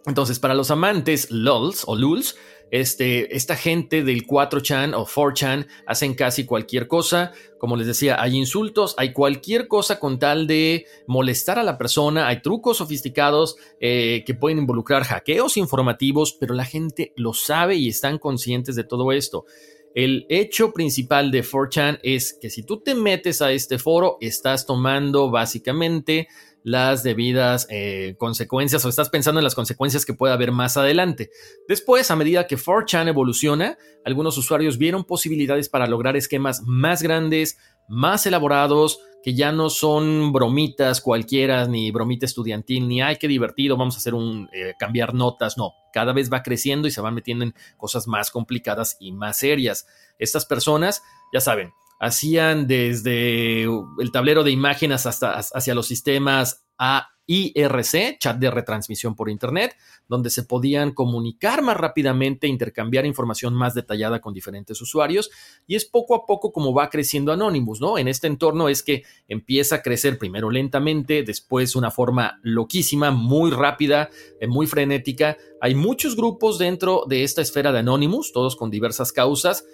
Entonces, 0.07 0.39
para 0.39 0.55
los 0.55 0.71
amantes 0.71 1.29
LOLs 1.29 1.83
o 1.85 1.95
LULs, 1.95 2.35
este, 2.71 3.35
esta 3.35 3.55
gente 3.55 4.03
del 4.03 4.25
4chan 4.25 4.93
o 4.95 5.05
4chan 5.05 5.67
hacen 5.85 6.15
casi 6.15 6.45
cualquier 6.45 6.87
cosa. 6.87 7.33
Como 7.59 7.75
les 7.75 7.87
decía, 7.87 8.21
hay 8.21 8.35
insultos, 8.35 8.95
hay 8.97 9.13
cualquier 9.13 9.67
cosa 9.67 9.99
con 9.99 10.17
tal 10.17 10.47
de 10.47 10.85
molestar 11.07 11.59
a 11.59 11.63
la 11.63 11.77
persona, 11.77 12.27
hay 12.27 12.41
trucos 12.41 12.77
sofisticados 12.77 13.57
eh, 13.79 14.23
que 14.25 14.33
pueden 14.33 14.59
involucrar 14.59 15.03
hackeos 15.03 15.57
informativos, 15.57 16.33
pero 16.33 16.53
la 16.53 16.65
gente 16.65 17.13
lo 17.15 17.33
sabe 17.33 17.75
y 17.75 17.89
están 17.89 18.17
conscientes 18.17 18.75
de 18.75 18.83
todo 18.85 19.11
esto. 19.11 19.45
El 19.93 20.25
hecho 20.29 20.73
principal 20.73 21.31
de 21.31 21.43
4chan 21.43 21.99
es 22.03 22.33
que 22.39 22.49
si 22.49 22.63
tú 22.63 22.81
te 22.81 22.93
metes 22.93 23.41
a 23.41 23.51
este 23.51 23.79
foro, 23.79 24.17
estás 24.21 24.65
tomando 24.65 25.31
básicamente 25.31 26.27
las 26.63 27.03
debidas 27.03 27.67
eh, 27.69 28.15
consecuencias 28.17 28.83
o 28.83 28.89
estás 28.89 29.09
pensando 29.09 29.39
en 29.39 29.43
las 29.43 29.55
consecuencias 29.55 30.05
que 30.05 30.13
puede 30.13 30.33
haber 30.33 30.51
más 30.51 30.77
adelante. 30.77 31.29
Después, 31.67 32.11
a 32.11 32.15
medida 32.15 32.47
que 32.47 32.57
4chan 32.57 33.07
evoluciona, 33.07 33.77
algunos 34.03 34.37
usuarios 34.37 34.77
vieron 34.77 35.03
posibilidades 35.03 35.69
para 35.69 35.87
lograr 35.87 36.17
esquemas 36.17 36.61
más 36.65 37.01
grandes, 37.01 37.57
más 37.87 38.25
elaborados, 38.25 38.99
que 39.23 39.33
ya 39.33 39.51
no 39.51 39.69
son 39.69 40.31
bromitas 40.31 41.01
cualquiera, 41.01 41.65
ni 41.67 41.91
bromita 41.91 42.25
estudiantil, 42.25 42.87
ni 42.87 43.01
ay, 43.01 43.17
qué 43.17 43.27
divertido, 43.27 43.75
vamos 43.75 43.95
a 43.95 43.97
hacer 43.97 44.13
un 44.13 44.47
eh, 44.53 44.73
cambiar 44.79 45.13
notas. 45.13 45.57
No, 45.57 45.73
cada 45.93 46.13
vez 46.13 46.31
va 46.31 46.43
creciendo 46.43 46.87
y 46.87 46.91
se 46.91 47.01
van 47.01 47.13
metiendo 47.13 47.43
en 47.43 47.53
cosas 47.77 48.07
más 48.07 48.31
complicadas 48.31 48.97
y 48.99 49.11
más 49.11 49.37
serias. 49.39 49.87
Estas 50.19 50.45
personas, 50.45 51.01
ya 51.33 51.41
saben, 51.41 51.71
hacían 51.99 52.67
desde 52.67 53.63
el 53.63 54.11
tablero 54.11 54.43
de 54.43 54.51
imágenes 54.51 55.05
hasta 55.05 55.37
hacia 55.37 55.75
los 55.75 55.87
sistemas 55.87 56.67
AIRC, 56.77 58.19
chat 58.19 58.37
de 58.37 58.51
retransmisión 58.51 59.15
por 59.15 59.29
Internet, 59.29 59.75
donde 60.07 60.29
se 60.29 60.43
podían 60.43 60.91
comunicar 60.91 61.61
más 61.61 61.75
rápidamente, 61.75 62.47
intercambiar 62.47 63.05
información 63.05 63.53
más 63.53 63.73
detallada 63.73 64.21
con 64.21 64.33
diferentes 64.33 64.79
usuarios. 64.81 65.29
Y 65.65 65.75
es 65.75 65.85
poco 65.85 66.15
a 66.15 66.25
poco 66.25 66.51
como 66.51 66.73
va 66.73 66.89
creciendo 66.89 67.31
Anonymous, 67.31 67.81
¿no? 67.81 67.97
En 67.97 68.07
este 68.07 68.27
entorno 68.27 68.69
es 68.69 68.83
que 68.83 69.03
empieza 69.27 69.77
a 69.77 69.81
crecer 69.81 70.17
primero 70.17 70.49
lentamente, 70.49 71.23
después 71.23 71.75
una 71.75 71.91
forma 71.91 72.39
loquísima, 72.43 73.11
muy 73.11 73.51
rápida, 73.51 74.09
eh, 74.39 74.47
muy 74.47 74.67
frenética. 74.67 75.37
Hay 75.59 75.75
muchos 75.75 76.15
grupos 76.15 76.57
dentro 76.57 77.03
de 77.07 77.23
esta 77.23 77.41
esfera 77.41 77.71
de 77.71 77.79
Anonymous, 77.79 78.31
todos 78.31 78.55
con 78.55 78.69
diversas 78.69 79.11
causas, 79.11 79.65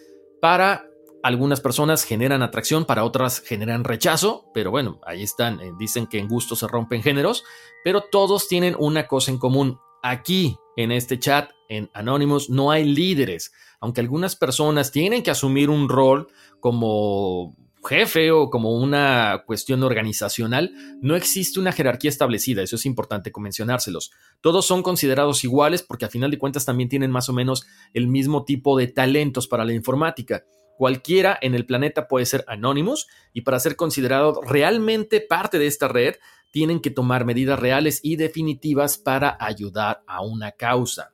para 0.42 0.88
algunas 1.24 1.62
personas 1.62 2.04
generan 2.04 2.44
atracción, 2.44 2.86
para 2.86 3.06
otras 3.06 3.40
generan 3.40 3.86
rechazo, 3.86 4.52
pero 4.54 4.72
bueno, 4.72 5.00
ahí 5.06 5.24
están, 5.24 5.62
eh, 5.62 5.72
dicen 5.80 6.06
que 6.06 6.20
en 6.20 6.28
gusto 6.28 6.56
se 6.58 6.68
rompen 6.68 7.02
géneros, 7.02 7.46
pero 7.84 8.02
todos 8.02 8.50
tienen 8.50 8.76
una 8.78 9.08
cosa 9.08 9.32
en 9.32 9.38
común. 9.38 9.80
Aquí, 10.04 10.58
en 10.76 10.92
este 10.92 11.18
chat, 11.18 11.50
en 11.70 11.90
Anonymous, 11.94 12.50
no 12.50 12.72
hay 12.72 12.84
líderes, 12.84 13.54
aunque 13.80 14.02
algunas 14.02 14.36
personas 14.36 14.92
tienen 14.92 15.24
que 15.24 15.32
asumir 15.32 15.70
un 15.70 15.88
rol 15.88 16.28
como 16.60 17.56
jefe 17.86 18.32
o 18.32 18.50
como 18.50 18.76
una 18.76 19.44
cuestión 19.46 19.84
organizacional, 19.84 20.74
no 21.02 21.16
existe 21.16 21.60
una 21.60 21.72
jerarquía 21.72 22.10
establecida, 22.10 22.62
eso 22.64 22.76
es 22.76 22.86
importante 22.86 23.32
mencionárselos. 23.38 24.12
Todos 24.42 24.66
son 24.66 24.84
considerados 24.84 25.44
iguales 25.44 25.84
porque 25.84 26.06
a 26.06 26.10
final 26.10 26.32
de 26.32 26.40
cuentas 26.40 26.66
también 26.66 26.90
tienen 26.90 27.12
más 27.12 27.30
o 27.30 27.34
menos 27.34 27.66
el 27.94 28.08
mismo 28.08 28.44
tipo 28.44 28.78
de 28.78 28.88
talentos 28.88 29.48
para 29.48 29.66
la 29.66 29.74
informática. 29.74 30.44
Cualquiera 30.78 31.38
en 31.42 31.56
el 31.56 31.66
planeta 31.66 32.08
puede 32.08 32.26
ser 32.26 32.44
Anonymous 32.48 33.08
y 33.32 33.42
para 33.42 33.60
ser 33.60 33.76
considerado 33.76 34.42
realmente 34.42 35.22
parte 35.22 35.60
de 35.60 35.68
esta 35.68 35.88
red, 35.88 36.16
tienen 36.52 36.82
que 36.82 36.92
tomar 36.92 37.26
medidas 37.26 37.60
reales 37.60 38.00
y 38.04 38.16
definitivas 38.16 38.98
para 38.98 39.38
ayudar 39.40 40.04
a 40.08 40.22
una 40.22 40.52
causa. 40.52 41.14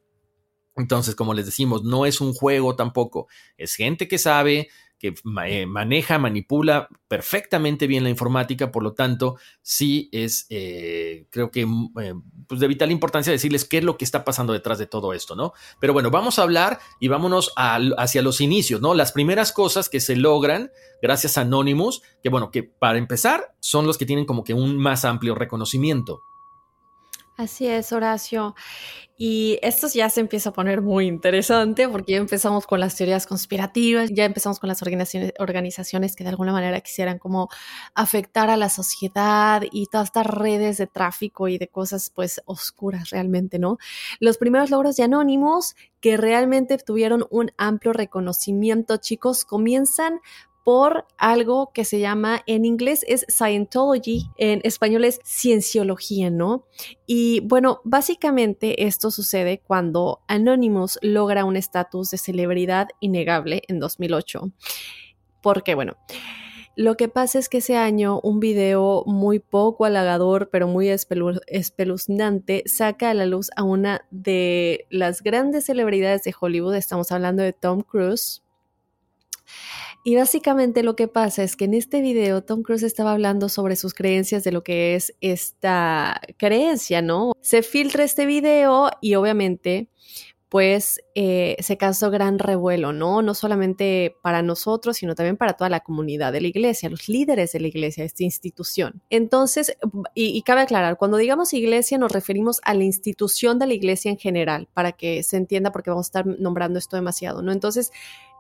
Entonces, 0.75 1.15
como 1.15 1.33
les 1.33 1.45
decimos, 1.45 1.83
no 1.83 2.05
es 2.05 2.21
un 2.21 2.33
juego 2.33 2.75
tampoco, 2.75 3.27
es 3.57 3.75
gente 3.75 4.07
que 4.07 4.17
sabe, 4.17 4.69
que 4.99 5.15
eh, 5.47 5.65
maneja, 5.65 6.19
manipula 6.19 6.89
perfectamente 7.07 7.87
bien 7.87 8.03
la 8.03 8.09
informática, 8.09 8.71
por 8.71 8.83
lo 8.83 8.93
tanto, 8.93 9.37
sí 9.61 10.09
es, 10.11 10.45
eh, 10.49 11.25
creo 11.29 11.49
que 11.49 11.65
mm, 11.65 11.93
eh, 12.01 12.13
pues 12.47 12.59
de 12.59 12.67
vital 12.67 12.91
importancia 12.91 13.31
decirles 13.31 13.63
qué 13.63 13.77
es 13.77 13.83
lo 13.83 13.97
que 13.97 14.03
está 14.03 14.25
pasando 14.25 14.51
detrás 14.51 14.77
de 14.77 14.87
todo 14.87 15.13
esto, 15.13 15.35
¿no? 15.35 15.53
Pero 15.79 15.93
bueno, 15.93 16.11
vamos 16.11 16.37
a 16.37 16.43
hablar 16.43 16.79
y 16.99 17.07
vámonos 17.07 17.53
hacia 17.55 18.21
los 18.21 18.41
inicios, 18.41 18.81
¿no? 18.81 18.93
Las 18.93 19.13
primeras 19.13 19.53
cosas 19.53 19.87
que 19.87 20.01
se 20.01 20.17
logran 20.17 20.71
gracias 21.01 21.37
a 21.37 21.41
Anonymous, 21.41 22.01
que 22.21 22.29
bueno, 22.29 22.51
que 22.51 22.63
para 22.63 22.97
empezar 22.97 23.55
son 23.61 23.87
los 23.87 23.97
que 23.97 24.05
tienen 24.05 24.25
como 24.25 24.43
que 24.43 24.53
un 24.53 24.77
más 24.77 25.05
amplio 25.05 25.33
reconocimiento. 25.33 26.21
Así 27.39 27.67
es, 27.67 27.93
Horacio. 27.93 28.53
Y 29.17 29.59
esto 29.61 29.87
ya 29.93 30.09
se 30.09 30.19
empieza 30.19 30.49
a 30.49 30.53
poner 30.53 30.81
muy 30.81 31.07
interesante 31.07 31.87
porque 31.87 32.11
ya 32.13 32.17
empezamos 32.17 32.67
con 32.67 32.81
las 32.81 32.97
teorías 32.97 33.25
conspirativas, 33.25 34.09
ya 34.13 34.25
empezamos 34.25 34.59
con 34.59 34.67
las 34.67 34.81
organizaciones, 34.81 35.31
organizaciones 35.39 36.17
que 36.17 36.25
de 36.25 36.31
alguna 36.31 36.51
manera 36.51 36.81
quisieran 36.81 37.17
como 37.17 37.47
afectar 37.95 38.49
a 38.49 38.57
la 38.57 38.67
sociedad 38.67 39.63
y 39.71 39.85
todas 39.85 40.07
estas 40.07 40.27
redes 40.27 40.79
de 40.79 40.87
tráfico 40.87 41.47
y 41.47 41.57
de 41.57 41.69
cosas 41.69 42.11
pues 42.13 42.41
oscuras 42.43 43.09
realmente, 43.09 43.57
¿no? 43.57 43.77
Los 44.19 44.37
primeros 44.37 44.69
logros 44.69 44.97
de 44.97 45.03
Anónimos 45.03 45.77
que 46.01 46.17
realmente 46.17 46.77
tuvieron 46.77 47.25
un 47.29 47.51
amplio 47.57 47.93
reconocimiento, 47.93 48.97
chicos, 48.97 49.45
comienzan 49.45 50.19
por 50.63 51.05
algo 51.17 51.71
que 51.73 51.85
se 51.85 51.99
llama, 51.99 52.41
en 52.45 52.65
inglés 52.65 53.03
es 53.07 53.25
Scientology, 53.29 54.27
en 54.37 54.61
español 54.63 55.05
es 55.05 55.19
cienciología, 55.25 56.29
¿no? 56.29 56.65
Y 57.05 57.39
bueno, 57.41 57.81
básicamente 57.83 58.85
esto 58.85 59.11
sucede 59.11 59.61
cuando 59.65 60.21
Anonymous 60.27 60.99
logra 61.01 61.45
un 61.45 61.55
estatus 61.55 62.11
de 62.11 62.17
celebridad 62.17 62.89
innegable 62.99 63.63
en 63.67 63.79
2008. 63.79 64.51
Porque, 65.41 65.73
bueno, 65.75 65.97
lo 66.75 66.95
que 66.95 67.09
pasa 67.09 67.39
es 67.39 67.49
que 67.49 67.57
ese 67.57 67.75
año 67.75 68.21
un 68.23 68.39
video 68.39 69.03
muy 69.05 69.39
poco 69.39 69.85
halagador, 69.85 70.49
pero 70.49 70.67
muy 70.67 70.89
espeluznante, 70.89 72.63
saca 72.67 73.09
a 73.09 73.13
la 73.13 73.25
luz 73.25 73.49
a 73.57 73.63
una 73.63 74.05
de 74.11 74.85
las 74.89 75.21
grandes 75.21 75.65
celebridades 75.65 76.23
de 76.23 76.33
Hollywood. 76.39 76.75
Estamos 76.75 77.11
hablando 77.11 77.43
de 77.43 77.51
Tom 77.53 77.81
Cruise. 77.81 78.43
Y 80.09 80.15
básicamente 80.15 80.81
lo 80.81 80.95
que 80.95 81.07
pasa 81.07 81.43
es 81.43 81.55
que 81.55 81.65
en 81.65 81.75
este 81.75 82.01
video 82.01 82.43
Tom 82.43 82.63
Cruise 82.63 82.81
estaba 82.81 83.11
hablando 83.11 83.47
sobre 83.47 83.75
sus 83.75 83.93
creencias 83.93 84.43
de 84.43 84.51
lo 84.51 84.63
que 84.63 84.95
es 84.95 85.13
esta 85.21 86.19
creencia, 86.37 87.03
¿no? 87.03 87.33
Se 87.41 87.61
filtra 87.61 88.03
este 88.03 88.25
video 88.25 88.89
y 89.01 89.13
obviamente 89.13 89.87
pues 90.49 90.99
eh, 91.13 91.55
se 91.59 91.77
causó 91.77 92.09
gran 92.09 92.39
revuelo, 92.39 92.91
¿no? 92.91 93.21
No 93.21 93.35
solamente 93.35 94.15
para 94.23 94.41
nosotros, 94.41 94.97
sino 94.97 95.13
también 95.13 95.37
para 95.37 95.53
toda 95.53 95.69
la 95.69 95.81
comunidad 95.81 96.33
de 96.33 96.41
la 96.41 96.47
iglesia, 96.47 96.89
los 96.89 97.07
líderes 97.07 97.51
de 97.51 97.59
la 97.59 97.67
iglesia, 97.67 98.03
esta 98.03 98.23
institución. 98.23 99.03
Entonces, 99.11 99.77
y, 100.15 100.35
y, 100.35 100.41
cabe 100.41 100.61
aclarar, 100.61 100.97
cuando 100.97 101.17
digamos 101.17 101.53
iglesia 101.53 101.99
nos 101.99 102.11
referimos 102.11 102.61
a 102.63 102.73
la 102.73 102.83
institución 102.83 103.59
de 103.59 103.67
la 103.67 103.75
iglesia 103.75 104.09
en 104.09 104.17
general, 104.17 104.67
para 104.73 104.91
que 104.93 105.21
se 105.21 105.37
entienda 105.37 105.71
porque 105.71 105.91
vamos 105.91 106.07
a 106.07 106.09
estar 106.09 106.25
nombrando 106.25 106.79
esto 106.79 106.95
demasiado, 106.95 107.43
¿no? 107.43 107.51
Entonces, 107.51 107.91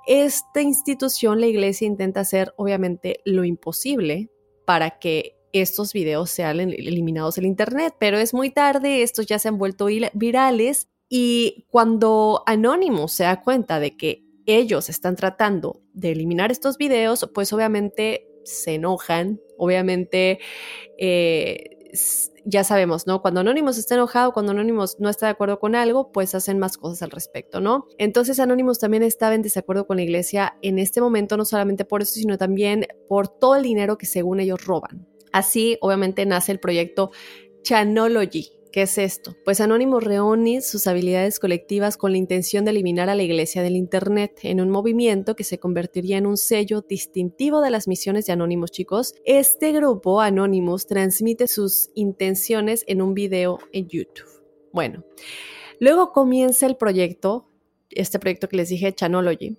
esta 0.09 0.63
institución, 0.63 1.39
la 1.39 1.45
iglesia, 1.45 1.85
intenta 1.85 2.21
hacer 2.21 2.51
obviamente 2.57 3.21
lo 3.25 3.45
imposible 3.45 4.31
para 4.65 4.97
que 4.97 5.35
estos 5.53 5.93
videos 5.93 6.31
sean 6.31 6.59
eliminados 6.59 7.35
del 7.35 7.45
Internet, 7.45 7.93
pero 7.99 8.17
es 8.17 8.33
muy 8.33 8.49
tarde, 8.49 9.03
estos 9.03 9.27
ya 9.27 9.37
se 9.37 9.49
han 9.49 9.59
vuelto 9.59 9.85
virales 10.13 10.89
y 11.09 11.67
cuando 11.69 12.41
Anonymous 12.47 13.13
se 13.13 13.23
da 13.23 13.41
cuenta 13.41 13.79
de 13.79 13.97
que 13.97 14.25
ellos 14.47 14.89
están 14.89 15.15
tratando 15.15 15.83
de 15.93 16.13
eliminar 16.13 16.51
estos 16.51 16.79
videos, 16.79 17.29
pues 17.35 17.53
obviamente 17.53 18.27
se 18.45 18.73
enojan, 18.75 19.39
obviamente 19.59 20.39
eh, 20.97 21.78
ya 22.45 22.63
sabemos, 22.63 23.07
¿no? 23.07 23.21
Cuando 23.21 23.41
Anonymous 23.41 23.77
está 23.77 23.95
enojado, 23.95 24.33
cuando 24.33 24.51
Anonymous 24.51 24.97
no 24.99 25.09
está 25.09 25.27
de 25.27 25.31
acuerdo 25.31 25.59
con 25.59 25.75
algo, 25.75 26.11
pues 26.11 26.35
hacen 26.35 26.59
más 26.59 26.77
cosas 26.77 27.01
al 27.01 27.11
respecto, 27.11 27.61
¿no? 27.61 27.87
Entonces 27.97 28.39
Anonymous 28.39 28.79
también 28.79 29.03
estaba 29.03 29.35
en 29.35 29.41
desacuerdo 29.41 29.87
con 29.87 29.97
la 29.97 30.03
iglesia 30.03 30.57
en 30.61 30.79
este 30.79 31.01
momento, 31.01 31.37
no 31.37 31.45
solamente 31.45 31.85
por 31.85 32.01
eso, 32.01 32.13
sino 32.13 32.37
también 32.37 32.87
por 33.07 33.27
todo 33.27 33.55
el 33.55 33.63
dinero 33.63 33.97
que 33.97 34.05
según 34.05 34.39
ellos 34.39 34.65
roban. 34.65 35.07
Así, 35.31 35.77
obviamente, 35.81 36.25
nace 36.25 36.51
el 36.51 36.59
proyecto 36.59 37.11
Chanology, 37.63 38.51
¿Qué 38.71 38.83
es 38.83 38.99
esto? 38.99 39.35
Pues 39.45 39.61
Anónimo 39.61 39.99
reúne 39.99 40.61
sus 40.61 40.85
habilidades 40.85 41.39
colectivas 41.39 41.97
con 41.97 42.11
la 42.11 42.19
intención 42.19 42.65
de 42.65 42.71
eliminar 42.71 43.09
a 43.09 43.15
la 43.15 43.23
iglesia 43.23 43.63
del 43.63 43.75
Internet 43.75 44.41
en 44.43 44.61
un 44.61 44.69
movimiento 44.69 45.35
que 45.35 45.43
se 45.43 45.57
convertiría 45.57 46.19
en 46.19 46.27
un 46.27 46.37
sello 46.37 46.81
distintivo 46.81 47.61
de 47.61 47.71
las 47.71 47.87
misiones 47.87 48.27
de 48.27 48.33
Anónimos, 48.33 48.69
chicos. 48.69 49.15
Este 49.25 49.71
grupo, 49.71 50.21
Anónimos, 50.21 50.85
transmite 50.85 51.47
sus 51.47 51.89
intenciones 51.95 52.83
en 52.85 53.01
un 53.01 53.15
video 53.15 53.57
en 53.71 53.87
YouTube. 53.87 54.29
Bueno, 54.71 55.03
luego 55.79 56.11
comienza 56.11 56.67
el 56.67 56.77
proyecto, 56.77 57.49
este 57.89 58.19
proyecto 58.19 58.49
que 58.49 58.57
les 58.57 58.69
dije, 58.69 58.93
Chanology, 58.93 59.57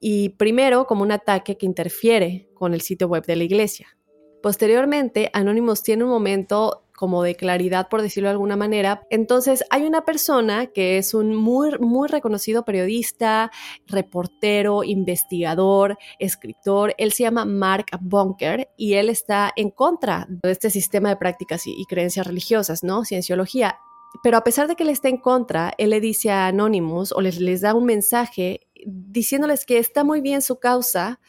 y 0.00 0.30
primero 0.30 0.86
como 0.86 1.04
un 1.04 1.12
ataque 1.12 1.56
que 1.56 1.66
interfiere 1.66 2.48
con 2.54 2.74
el 2.74 2.80
sitio 2.80 3.06
web 3.06 3.24
de 3.26 3.36
la 3.36 3.44
iglesia. 3.44 3.96
Posteriormente, 4.42 5.30
Anonymous 5.32 5.84
tiene 5.84 6.02
un 6.02 6.10
momento 6.10 6.83
como 6.96 7.22
de 7.22 7.34
claridad, 7.34 7.88
por 7.88 8.02
decirlo 8.02 8.28
de 8.28 8.32
alguna 8.32 8.56
manera. 8.56 9.06
Entonces, 9.10 9.64
hay 9.70 9.84
una 9.84 10.04
persona 10.04 10.66
que 10.66 10.98
es 10.98 11.14
un 11.14 11.34
muy, 11.34 11.72
muy 11.78 12.08
reconocido 12.08 12.64
periodista, 12.64 13.50
reportero, 13.86 14.84
investigador, 14.84 15.98
escritor. 16.18 16.94
Él 16.98 17.12
se 17.12 17.24
llama 17.24 17.44
Mark 17.44 17.86
Bunker 18.00 18.68
y 18.76 18.94
él 18.94 19.08
está 19.08 19.52
en 19.56 19.70
contra 19.70 20.26
de 20.28 20.50
este 20.50 20.70
sistema 20.70 21.08
de 21.08 21.16
prácticas 21.16 21.66
y, 21.66 21.84
creencias 21.86 22.26
religiosas, 22.26 22.82
¿no? 22.82 23.04
Cienciología. 23.04 23.78
Pero 24.22 24.36
a 24.36 24.44
pesar 24.44 24.68
de 24.68 24.76
que 24.76 24.84
él 24.84 24.90
está 24.90 25.08
en 25.08 25.18
contra, 25.18 25.74
él 25.76 25.90
le 25.90 26.00
dice 26.00 26.30
a 26.30 26.46
Anonymous 26.46 27.12
o 27.12 27.20
les 27.20 27.60
da 27.60 27.74
un 27.74 27.84
mensaje 27.84 28.60
diciéndoles 28.86 29.66
que 29.66 29.78
está 29.78 30.04
muy 30.04 30.20
bien 30.20 30.42
su 30.42 30.60
causa, 30.60 31.20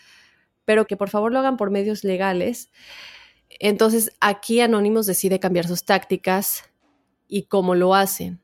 pero 0.66 0.86
que 0.86 0.98
por 0.98 1.10
favor 1.10 1.32
lo 1.32 1.40
hagan 1.40 1.58
por 1.58 1.72
medios 1.72 2.04
legales. 2.04 2.70
Entonces 3.60 4.12
aquí 4.20 4.62
Anonymous 4.62 5.06
decide 5.06 5.40
cambiar 5.40 5.68
sus 5.68 5.84
tácticas 5.84 6.64
y 7.28 7.44
cómo 7.44 7.76
lo 7.76 7.96
hacen. 7.96 8.40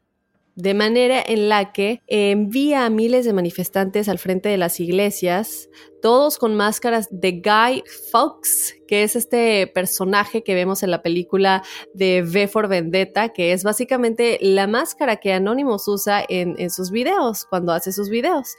De 0.56 0.74
manera 0.74 1.24
en 1.26 1.48
la 1.48 1.72
que 1.72 2.02
envía 2.08 2.86
a 2.86 2.90
miles 2.90 3.24
de 3.24 3.32
manifestantes 3.32 4.10
al 4.10 4.20
frente 4.20 4.50
de 4.50 4.58
las 4.58 4.82
iglesias, 4.82 5.70
todos 6.02 6.38
con 6.38 6.56
máscaras 6.56 7.08
de 7.10 7.42
Guy 7.42 7.84
Fawkes, 8.12 8.76
que 8.86 9.04
es 9.04 9.16
este 9.16 9.68
personaje 9.68 10.44
que 10.44 10.54
vemos 10.54 10.84
en 10.84 10.92
la 10.92 11.02
película 11.02 11.64
de 11.94 12.22
V 12.24 12.50
for 12.50 12.68
Vendetta, 12.68 13.30
que 13.30 13.54
es 13.54 13.64
básicamente 13.64 14.40
la 14.42 14.68
máscara 14.68 15.16
que 15.16 15.32
Anonymous 15.32 15.88
usa 15.88 16.22
en, 16.28 16.70
sus 16.70 16.92
videos, 16.92 17.46
cuando 17.46 17.72
hace 17.72 17.94
sus 17.94 18.10
videos. 18.10 18.50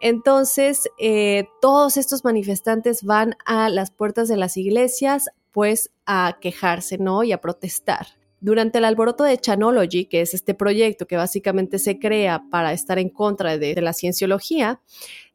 Entonces, 0.00 0.88
eh, 0.98 1.48
todos 1.60 1.96
estos 1.96 2.24
manifestantes 2.24 3.02
van 3.02 3.36
a 3.44 3.68
las 3.68 3.90
puertas 3.90 4.28
de 4.28 4.36
las 4.36 4.56
iglesias, 4.56 5.28
pues 5.52 5.90
a 6.06 6.38
quejarse, 6.40 6.98
¿no? 6.98 7.24
Y 7.24 7.32
a 7.32 7.40
protestar. 7.40 8.06
Durante 8.42 8.78
el 8.78 8.86
alboroto 8.86 9.24
de 9.24 9.36
Chanology, 9.36 10.06
que 10.06 10.22
es 10.22 10.32
este 10.32 10.54
proyecto 10.54 11.06
que 11.06 11.16
básicamente 11.16 11.78
se 11.78 11.98
crea 11.98 12.42
para 12.50 12.72
estar 12.72 12.98
en 12.98 13.10
contra 13.10 13.58
de, 13.58 13.74
de 13.74 13.82
la 13.82 13.92
cienciología, 13.92 14.80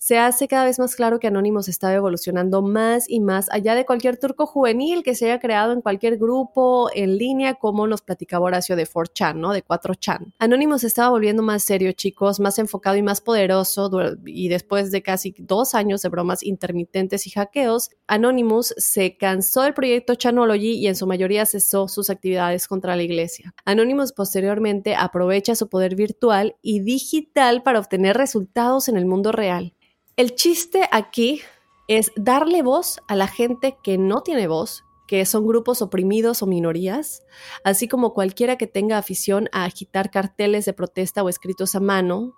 se 0.06 0.20
hace 0.20 0.48
cada 0.48 0.66
vez 0.66 0.78
más 0.78 0.96
claro 0.96 1.20
que 1.20 1.26
Anonymous 1.26 1.68
estaba 1.68 1.96
evolucionando 1.96 2.62
más 2.62 3.10
y 3.10 3.22
más 3.22 3.50
allá 3.50 3.74
de 3.74 3.88
cualquier 3.88 4.20
turco 4.20 4.46
juvenil 4.46 5.02
que 5.02 5.16
se 5.16 5.26
haya 5.26 5.40
creado 5.40 5.74
en 5.74 5.82
cualquier 5.82 6.20
grupo 6.20 6.92
en 6.94 7.18
línea, 7.18 7.56
como 7.56 7.88
nos 7.88 8.04
platicaba 8.04 8.46
Horacio 8.46 8.76
de 8.76 8.86
4chan, 8.86 9.38
¿no? 9.38 9.52
De 9.52 9.66
4chan. 9.66 10.34
Anonymous 10.38 10.84
estaba 10.84 11.10
volviendo 11.10 11.42
más 11.42 11.64
serio, 11.64 11.92
chicos, 11.94 12.40
más 12.40 12.60
enfocado 12.60 12.96
y 12.98 13.02
más 13.02 13.20
poderoso, 13.20 13.90
y 14.28 14.48
después 14.48 14.92
de 14.92 15.02
casi 15.02 15.34
dos 15.40 15.74
años 15.74 16.04
de 16.04 16.10
bromas 16.10 16.44
intermitentes 16.44 17.26
y 17.26 17.32
hackeos, 17.32 17.90
Anonymous 18.06 18.76
se 18.78 19.18
cansó 19.18 19.64
del 19.64 19.74
proyecto 19.74 20.14
Chanology 20.14 20.74
y 20.74 20.86
en 20.86 20.96
su 20.96 21.08
mayoría 21.08 21.48
cesó 21.48 21.88
sus 21.88 22.12
actividades 22.12 22.68
contra 22.68 22.96
la 22.96 23.02
iglesia. 23.02 23.56
Anonymous 23.66 24.14
posteriormente 24.14 24.94
aprovecha 24.94 25.56
su 25.56 25.68
poder 25.68 25.96
virtual 25.96 26.58
y 26.62 26.82
digital 26.82 27.64
para 27.64 27.80
obtener 27.80 28.18
resultados 28.18 28.88
en 28.88 28.98
el 28.98 29.08
mundo 29.08 29.32
real. 29.32 29.74
El 30.18 30.36
chiste 30.36 30.88
aquí 30.94 31.42
es 31.90 32.14
darle 32.16 32.62
voz 32.62 33.02
a 33.08 33.18
la 33.18 33.28
gente 33.28 33.78
que 33.84 33.98
no 33.98 34.22
tiene 34.22 34.48
voz, 34.48 34.86
que 35.08 35.26
son 35.26 35.46
grupos 35.46 35.82
oprimidos 35.82 36.42
o 36.42 36.48
minorías, 36.48 37.24
así 37.66 37.90
como 37.90 38.14
cualquiera 38.14 38.58
que 38.58 38.66
tenga 38.66 38.98
afición 38.98 39.50
a 39.52 39.66
agitar 39.66 40.12
carteles 40.12 40.64
de 40.64 40.74
protesta 40.74 41.22
o 41.22 41.28
escritos 41.28 41.76
a 41.76 41.82
mano. 41.82 42.34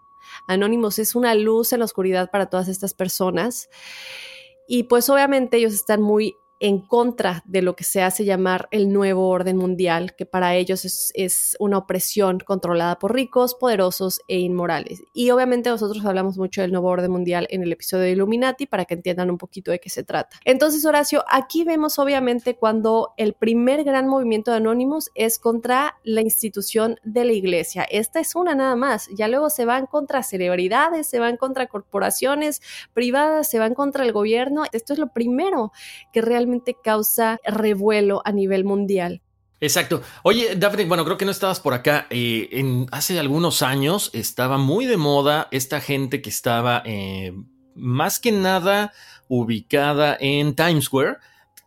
Anónimos 0.48 0.98
es 0.98 1.14
una 1.14 1.36
luz 1.36 1.72
en 1.72 1.80
la 1.80 1.86
oscuridad 1.86 2.32
para 2.32 2.50
todas 2.50 2.68
estas 2.68 2.96
personas. 2.96 3.70
Y 4.68 4.84
pues 4.84 5.08
obviamente 5.10 5.58
ellos 5.58 5.74
están 5.74 6.02
muy 6.02 6.36
en 6.60 6.80
contra 6.80 7.44
de 7.46 7.62
lo 7.62 7.76
que 7.76 7.84
se 7.84 8.02
hace 8.02 8.26
llamar 8.26 8.68
el 8.72 8.92
nuevo 8.92 9.30
orden 9.30 9.58
mundial, 9.58 10.16
que 10.16 10.26
para 10.26 10.56
ellos 10.56 10.86
es, 10.86 11.56
una 11.60 11.78
opresión 11.78 12.40
controlada 12.40 13.00
por 13.00 13.14
ricos, 13.14 13.56
poderosos 13.56 14.22
e 14.28 14.40
inmorales. 14.40 15.04
Y 15.14 15.30
obviamente 15.30 15.70
nosotros 15.70 16.06
hablamos 16.06 16.38
mucho 16.38 16.62
del 16.62 16.72
nuevo 16.72 16.88
orden 16.88 17.12
mundial 17.12 17.48
en 17.50 17.64
el 17.64 17.72
episodio 17.72 18.04
de 18.04 18.12
Illuminati 18.12 18.66
para 18.66 18.86
que 18.86 18.96
entiendan 18.96 19.30
un 19.30 19.38
poquito 19.38 19.72
de 19.72 19.80
qué 19.80 19.90
se 19.90 20.04
trata. 20.04 20.40
Entonces, 20.46 20.86
Horacio, 20.86 21.24
aquí 21.30 21.64
vemos 21.64 22.00
obviamente 22.00 22.56
cuando 22.56 23.14
el 23.18 23.34
primer 23.34 23.84
gran 23.84 24.08
movimiento 24.08 24.52
de 24.52 24.58
Anónimos 24.58 25.12
es 25.16 25.40
contra 25.40 25.96
la 26.04 26.22
institución 26.22 27.00
de 27.04 27.26
la 27.26 27.34
iglesia. 27.34 27.84
Esta 27.84 28.20
es 28.20 28.36
una 28.36 28.56
nada 28.56 28.76
más. 28.76 29.10
Ya 29.14 29.28
luego 29.28 29.50
se 29.50 29.66
van 29.66 29.86
contra 29.86 30.24
celebridades, 30.24 31.08
se 31.08 31.20
van 31.20 31.38
contra 31.38 31.68
corporaciones 31.68 32.62
privadas, 32.94 33.50
se 33.50 33.60
van 33.60 33.74
contra 33.74 34.04
el 34.04 34.12
gobierno. 34.12 34.64
Esto 34.72 34.94
es 34.94 35.00
lo 35.00 35.12
primero 35.14 35.72
que 36.12 36.22
realmente 36.22 36.47
causa 36.84 37.40
revuelo 37.46 38.22
a 38.26 38.32
nivel 38.32 38.64
mundial. 38.66 39.22
Exacto. 39.60 40.02
Oye, 40.24 40.56
Daphne, 40.56 40.86
bueno, 40.86 41.04
creo 41.04 41.18
que 41.18 41.26
no 41.26 41.32
estabas 41.32 41.60
por 41.60 41.74
acá. 41.74 42.06
Eh, 42.10 42.50
en, 42.52 42.86
hace 42.92 43.20
algunos 43.20 43.62
años 43.62 44.12
estaba 44.14 44.58
muy 44.58 44.86
de 44.86 44.98
moda 44.98 45.48
esta 45.52 45.82
gente 45.82 46.22
que 46.22 46.30
estaba 46.30 46.84
eh, 46.86 47.34
más 47.76 48.20
que 48.20 48.32
nada 48.32 48.94
ubicada 49.28 50.16
en 50.20 50.56
Times 50.56 50.86
Square, 50.86 51.18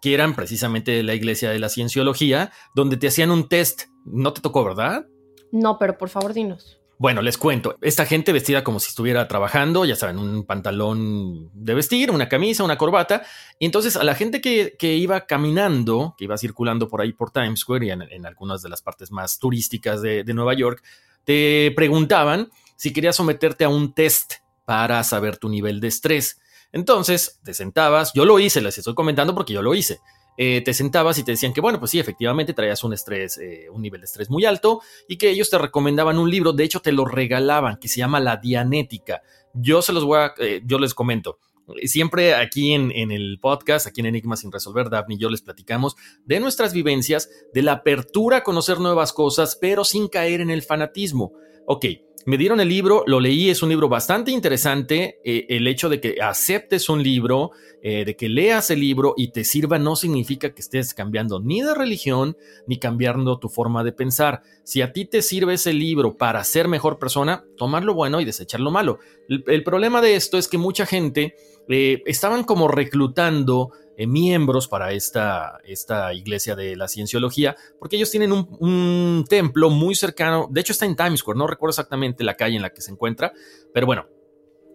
que 0.01 0.15
eran 0.15 0.35
precisamente 0.35 1.03
la 1.03 1.15
iglesia 1.15 1.51
de 1.51 1.59
la 1.59 1.69
cienciología, 1.69 2.53
donde 2.75 2.97
te 2.97 3.09
hacían 3.09 3.31
un 3.31 3.49
test. 3.49 3.83
No 4.05 4.33
te 4.33 4.41
tocó, 4.41 4.65
¿verdad? 4.65 5.07
No, 5.53 5.79
pero 5.79 5.99
por 5.99 6.09
favor 6.09 6.33
dinos. 6.33 6.80
Bueno, 7.01 7.23
les 7.23 7.39
cuento. 7.39 7.79
Esta 7.81 8.05
gente 8.05 8.31
vestida 8.31 8.63
como 8.63 8.79
si 8.79 8.91
estuviera 8.91 9.27
trabajando, 9.27 9.87
ya 9.87 9.97
saben, 9.97 10.19
un 10.19 10.45
pantalón 10.45 11.49
de 11.55 11.73
vestir, 11.73 12.11
una 12.11 12.29
camisa, 12.29 12.63
una 12.63 12.77
corbata. 12.77 13.23
Y 13.59 13.65
entonces 13.65 13.97
a 13.97 14.05
la 14.05 14.15
gente 14.15 14.43
que, 14.43 14.77
iba 14.97 15.25
caminando, 15.25 16.15
que 16.19 16.25
iba 16.25 16.37
circulando 16.37 16.89
por 16.89 17.01
ahí 17.01 17.15
por 17.15 17.31
Times 17.31 17.61
Square 17.61 17.87
y 17.87 17.91
en, 17.91 18.27
algunas 18.27 18.61
de 18.61 18.69
las 18.69 18.83
partes 18.83 19.11
más 19.11 19.39
turísticas 19.39 20.03
de, 20.03 20.25
de 20.25 20.35
Nueva 20.35 20.53
York, 20.53 20.85
te 21.25 21.73
preguntaban 21.75 22.51
si 22.77 22.93
querías 22.93 23.17
someterte 23.17 23.65
a 23.65 23.71
un 23.71 23.95
test 23.95 24.35
para 24.67 25.03
saber 25.03 25.39
tu 25.39 25.49
nivel 25.49 25.81
de 25.81 25.89
estrés. 25.89 26.43
Entonces 26.71 27.41
te 27.43 27.55
sentabas, 27.55 28.13
yo 28.13 28.27
lo 28.27 28.39
hice, 28.39 28.61
les 28.61 28.77
estoy 28.77 28.93
comentando 28.93 29.35
porque 29.35 29.55
yo 29.55 29.63
lo 29.63 29.75
hice. 29.75 30.01
Eh, 30.43 30.63
te 30.63 30.73
sentabas 30.73 31.19
y 31.19 31.23
te 31.23 31.33
decían 31.33 31.53
que, 31.53 31.61
bueno, 31.61 31.79
pues 31.79 31.91
sí, 31.91 31.99
efectivamente 31.99 32.55
traías 32.55 32.83
un 32.83 32.95
estrés, 32.95 33.37
eh, 33.37 33.67
un 33.71 33.83
nivel 33.83 34.01
de 34.01 34.07
estrés 34.07 34.31
muy 34.31 34.47
alto 34.47 34.81
y 35.07 35.19
que 35.19 35.29
ellos 35.29 35.51
te 35.51 35.59
recomendaban 35.59 36.19
un 36.19 36.31
libro, 36.31 36.55
de 36.55 36.65
hecho 36.65 36.81
te 36.81 36.93
lo 36.93 37.05
regalaban, 37.05 37.77
que 37.77 37.89
se 37.89 37.99
llama 37.99 38.21
La 38.21 38.39
Dianética. 38.39 39.21
Yo 39.53 39.83
se 39.83 39.93
los 39.93 40.03
voy 40.03 40.17
a, 40.17 40.33
eh, 40.39 40.63
yo 40.65 40.79
les 40.79 40.95
comento. 40.95 41.37
Siempre 41.85 42.35
aquí 42.35 42.73
en, 42.73 42.91
en, 42.91 43.11
el 43.11 43.39
podcast, 43.39 43.87
aquí 43.87 44.01
en 44.01 44.07
Enigma 44.07 44.35
sin 44.35 44.51
resolver, 44.51 44.89
Daphne 44.89 45.17
y 45.17 45.19
yo 45.19 45.29
les 45.29 45.43
platicamos 45.43 45.95
de 46.25 46.41
nuestras 46.41 46.73
vivencias, 46.73 47.29
de 47.53 47.63
la 47.63 47.73
apertura 47.73 48.39
a 48.39 48.43
conocer 48.43 48.81
nuevas 48.81 49.13
cosas, 49.13 49.59
pero 49.61 49.85
sin 49.85 50.09
caer 50.09 50.41
en 50.41 50.49
el 50.49 50.63
fanatismo. 50.63 51.35
Ok, 51.67 51.85
me 52.27 52.37
dieron 52.37 52.61
el 52.61 52.69
libro, 52.69 53.03
lo 53.07 53.19
leí, 53.19 53.49
es 53.49 53.63
un 53.63 53.71
libro 53.71 53.89
bastante 53.89 54.31
interesante. 54.31 55.21
Eh, 55.25 55.47
el 55.49 55.67
hecho 55.67 55.89
de 55.89 56.01
que 56.01 56.21
aceptes 56.21 56.89
un 56.89 57.03
libro, 57.03 57.53
eh, 57.83 58.05
de 58.05 58.15
que 58.15 58.29
leas 58.29 58.71
el 58.71 58.81
libro 58.81 59.15
y 59.17 59.33
te 59.33 59.43
sirva 59.43 59.79
no 59.79 59.97
significa 59.97 60.53
que 60.53 60.61
estés 60.61 60.93
cambiando 60.93 61.41
ni 61.41 61.63
de 61.63 61.75
religión 61.75 62.37
ni 62.67 62.79
cambiando 62.79 63.39
tu 63.39 63.49
forma 63.49 63.83
de 63.85 63.93
pensar. 63.93 64.43
Si 64.65 64.83
a 64.83 64.93
ti 64.93 65.07
te 65.07 65.23
sirve 65.23 65.55
ese 65.55 65.73
libro 65.73 66.19
para 66.19 66.45
ser 66.45 66.69
mejor 66.69 66.99
persona, 66.99 67.45
tomar 67.57 67.85
lo 67.85 67.95
bueno 67.95 68.21
y 68.21 68.27
desechar 68.27 68.61
lo 68.61 68.71
malo. 68.71 68.99
El, 69.29 69.65
problema 69.65 70.03
de 70.03 70.15
esto 70.15 70.37
es 70.37 70.47
que 70.47 70.59
mucha 70.59 70.85
gente 70.85 71.37
eh, 71.69 72.03
estaban 72.05 72.45
como 72.45 72.69
reclutando 72.69 73.71
eh, 74.01 74.07
miembros 74.07 74.67
para 74.67 74.93
esta, 74.93 75.59
esta 75.63 76.15
iglesia 76.15 76.57
de 76.57 76.75
la 76.75 76.89
cienciología, 76.89 77.55
porque 77.79 77.97
ellos 77.97 78.11
tienen 78.11 78.33
un, 78.33 79.27
templo 79.29 79.69
muy 79.69 79.95
cercano, 79.95 80.49
de 80.51 80.63
hecho 80.63 80.73
está 80.73 80.87
en 80.87 80.97
Times 80.97 81.21
Square, 81.21 81.39
no 81.39 81.47
recuerdo 81.47 81.73
exactamente 81.73 82.25
la 82.25 82.35
calle 82.35 82.57
en 82.57 82.63
la 82.63 82.71
que 82.71 82.81
se 82.81 82.93
encuentra, 82.93 83.31
pero 83.75 83.85
bueno, 83.85 84.07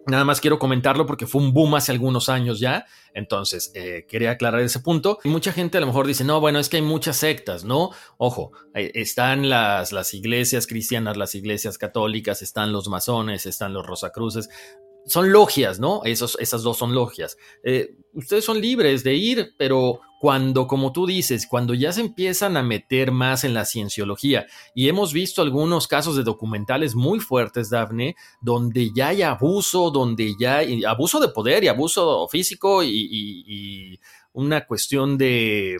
Nada 0.08 0.24
más 0.24 0.40
quiero 0.40 0.60
comentarlo 0.60 1.04
porque 1.04 1.26
fue 1.26 1.42
un 1.42 1.52
boom 1.52 1.74
hace 1.74 1.90
algunos 1.90 2.28
años 2.28 2.60
ya. 2.60 2.86
Entonces, 3.12 3.72
eh, 3.74 4.06
quería 4.08 4.30
aclarar 4.30 4.60
ese 4.60 4.78
punto. 4.78 5.18
Y 5.24 5.28
mucha 5.28 5.50
gente 5.50 5.78
a 5.78 5.80
lo 5.80 5.88
mejor 5.88 6.06
dice, 6.06 6.22
no, 6.22 6.38
bueno, 6.38 6.60
es 6.60 6.68
que 6.68 6.76
hay 6.76 6.82
muchas 6.82 7.16
sectas, 7.16 7.64
¿no? 7.64 7.90
Ojo, 8.16 8.52
están 8.72 9.48
las, 9.48 9.90
las 9.90 10.14
iglesias 10.14 10.68
cristianas, 10.68 11.16
las 11.16 11.34
iglesias 11.34 11.76
católicas, 11.76 12.40
están 12.40 12.70
los 12.70 12.86
masones, 12.88 13.46
están 13.46 13.72
los 13.72 13.84
rosacruces 13.84 14.48
son 15.06 15.32
logias, 15.32 15.78
¿no? 15.78 16.02
Esos, 16.04 16.36
esas 16.40 16.62
dos 16.62 16.76
son 16.78 16.94
logias. 16.94 17.36
Eh, 17.62 17.96
ustedes 18.12 18.44
son 18.44 18.60
libres 18.60 19.04
de 19.04 19.14
ir, 19.14 19.54
pero 19.56 20.00
cuando, 20.20 20.66
como 20.66 20.92
tú 20.92 21.06
dices, 21.06 21.46
cuando 21.48 21.74
ya 21.74 21.92
se 21.92 22.00
empiezan 22.00 22.56
a 22.56 22.62
meter 22.62 23.12
más 23.12 23.44
en 23.44 23.54
la 23.54 23.64
cienciología, 23.64 24.46
y 24.74 24.88
hemos 24.88 25.12
visto 25.12 25.42
algunos 25.42 25.86
casos 25.86 26.16
de 26.16 26.24
documentales 26.24 26.94
muy 26.94 27.20
fuertes, 27.20 27.70
Dafne, 27.70 28.16
donde 28.40 28.90
ya 28.94 29.08
hay 29.08 29.22
abuso, 29.22 29.90
donde 29.90 30.34
ya 30.38 30.58
hay 30.58 30.84
abuso 30.84 31.20
de 31.20 31.28
poder 31.28 31.64
y 31.64 31.68
abuso 31.68 32.26
físico 32.28 32.82
y 32.82 33.98
una 34.32 34.66
cuestión 34.66 35.16
de 35.16 35.78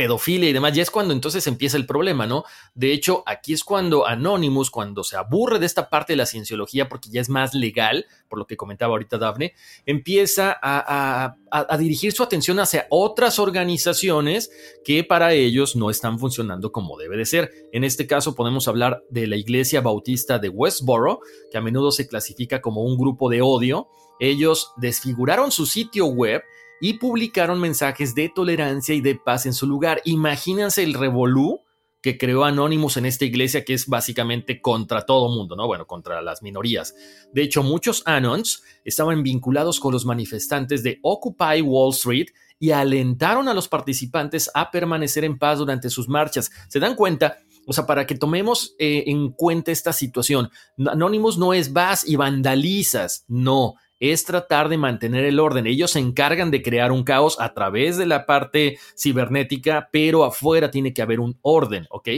pedofilia 0.00 0.48
y 0.48 0.54
demás, 0.54 0.72
ya 0.72 0.80
es 0.80 0.90
cuando 0.90 1.12
entonces 1.12 1.46
empieza 1.46 1.76
el 1.76 1.84
problema, 1.84 2.26
¿no? 2.26 2.44
De 2.74 2.94
hecho, 2.94 3.22
aquí 3.26 3.52
es 3.52 3.62
cuando 3.62 4.06
Anonymous, 4.06 4.70
cuando 4.70 5.04
se 5.04 5.18
aburre 5.18 5.58
de 5.58 5.66
esta 5.66 5.90
parte 5.90 6.14
de 6.14 6.16
la 6.16 6.24
cienciología, 6.24 6.88
porque 6.88 7.10
ya 7.10 7.20
es 7.20 7.28
más 7.28 7.52
legal, 7.52 8.06
por 8.26 8.38
lo 8.38 8.46
que 8.46 8.56
comentaba 8.56 8.92
ahorita 8.92 9.18
Daphne, 9.18 9.52
empieza 9.84 10.56
a, 10.62 11.36
a 11.50 11.76
dirigir 11.76 12.12
su 12.12 12.22
atención 12.22 12.60
hacia 12.60 12.86
otras 12.88 13.38
organizaciones 13.38 14.50
que 14.86 15.04
para 15.04 15.34
ellos 15.34 15.76
no 15.76 15.90
están 15.90 16.18
funcionando 16.18 16.72
como 16.72 16.96
debe 16.96 17.18
de 17.18 17.26
ser. 17.26 17.50
En 17.70 17.84
este 17.84 18.06
caso 18.06 18.34
podemos 18.34 18.68
hablar 18.68 19.02
de 19.10 19.26
la 19.26 19.36
Iglesia 19.36 19.82
Bautista 19.82 20.38
de 20.38 20.48
Westboro, 20.48 21.20
que 21.52 21.58
a 21.58 21.60
menudo 21.60 21.92
se 21.92 22.08
clasifica 22.08 22.62
como 22.62 22.84
un 22.84 22.96
grupo 22.96 23.28
de 23.28 23.42
odio. 23.42 23.88
Ellos 24.18 24.72
desfiguraron 24.78 25.52
su 25.52 25.66
sitio 25.66 26.06
web 26.06 26.42
y 26.80 26.94
publicaron 26.94 27.60
mensajes 27.60 28.14
de 28.14 28.30
tolerancia 28.34 28.94
y 28.94 29.00
de 29.00 29.16
paz 29.16 29.46
en 29.46 29.52
su 29.52 29.66
lugar. 29.66 30.00
Imagínense 30.04 30.82
el 30.82 30.94
revolú 30.94 31.60
que 32.02 32.16
creó 32.16 32.44
Anonymous 32.44 32.96
en 32.96 33.06
esta 33.06 33.24
iglesia 33.24 33.64
que 33.64 33.74
es 33.74 33.86
básicamente 33.86 34.60
contra 34.60 35.04
todo 35.04 35.28
mundo, 35.28 35.54
¿no? 35.54 35.66
Bueno, 35.66 35.86
contra 35.86 36.22
las 36.22 36.42
minorías. 36.42 36.94
De 37.32 37.42
hecho, 37.42 37.62
muchos 37.62 38.02
Anons 38.06 38.62
estaban 38.84 39.22
vinculados 39.22 39.80
con 39.80 39.92
los 39.92 40.06
manifestantes 40.06 40.82
de 40.82 40.98
Occupy 41.02 41.60
Wall 41.62 41.90
Street 41.90 42.28
y 42.58 42.70
alentaron 42.70 43.48
a 43.48 43.54
los 43.54 43.68
participantes 43.68 44.50
a 44.54 44.70
permanecer 44.70 45.24
en 45.24 45.38
paz 45.38 45.58
durante 45.58 45.90
sus 45.90 46.08
marchas. 46.08 46.50
¿Se 46.68 46.80
dan 46.80 46.94
cuenta? 46.94 47.38
O 47.66 47.72
sea, 47.72 47.86
para 47.86 48.06
que 48.06 48.14
tomemos 48.14 48.74
eh, 48.78 49.04
en 49.06 49.30
cuenta 49.30 49.70
esta 49.70 49.92
situación, 49.92 50.50
Anonymous 50.78 51.38
no 51.38 51.52
es 51.52 51.72
vas 51.72 52.08
y 52.08 52.16
vandalizas, 52.16 53.24
no, 53.28 53.74
es 54.00 54.24
tratar 54.24 54.68
de 54.68 54.78
mantener 54.78 55.24
el 55.24 55.38
orden. 55.38 55.66
Ellos 55.66 55.92
se 55.92 56.00
encargan 56.00 56.50
de 56.50 56.62
crear 56.62 56.90
un 56.90 57.04
caos 57.04 57.38
a 57.38 57.54
través 57.54 57.96
de 57.96 58.06
la 58.06 58.26
parte 58.26 58.78
cibernética, 58.98 59.88
pero 59.92 60.24
afuera 60.24 60.70
tiene 60.70 60.92
que 60.92 61.02
haber 61.02 61.20
un 61.20 61.38
orden, 61.42 61.86
¿ok? 61.90 62.08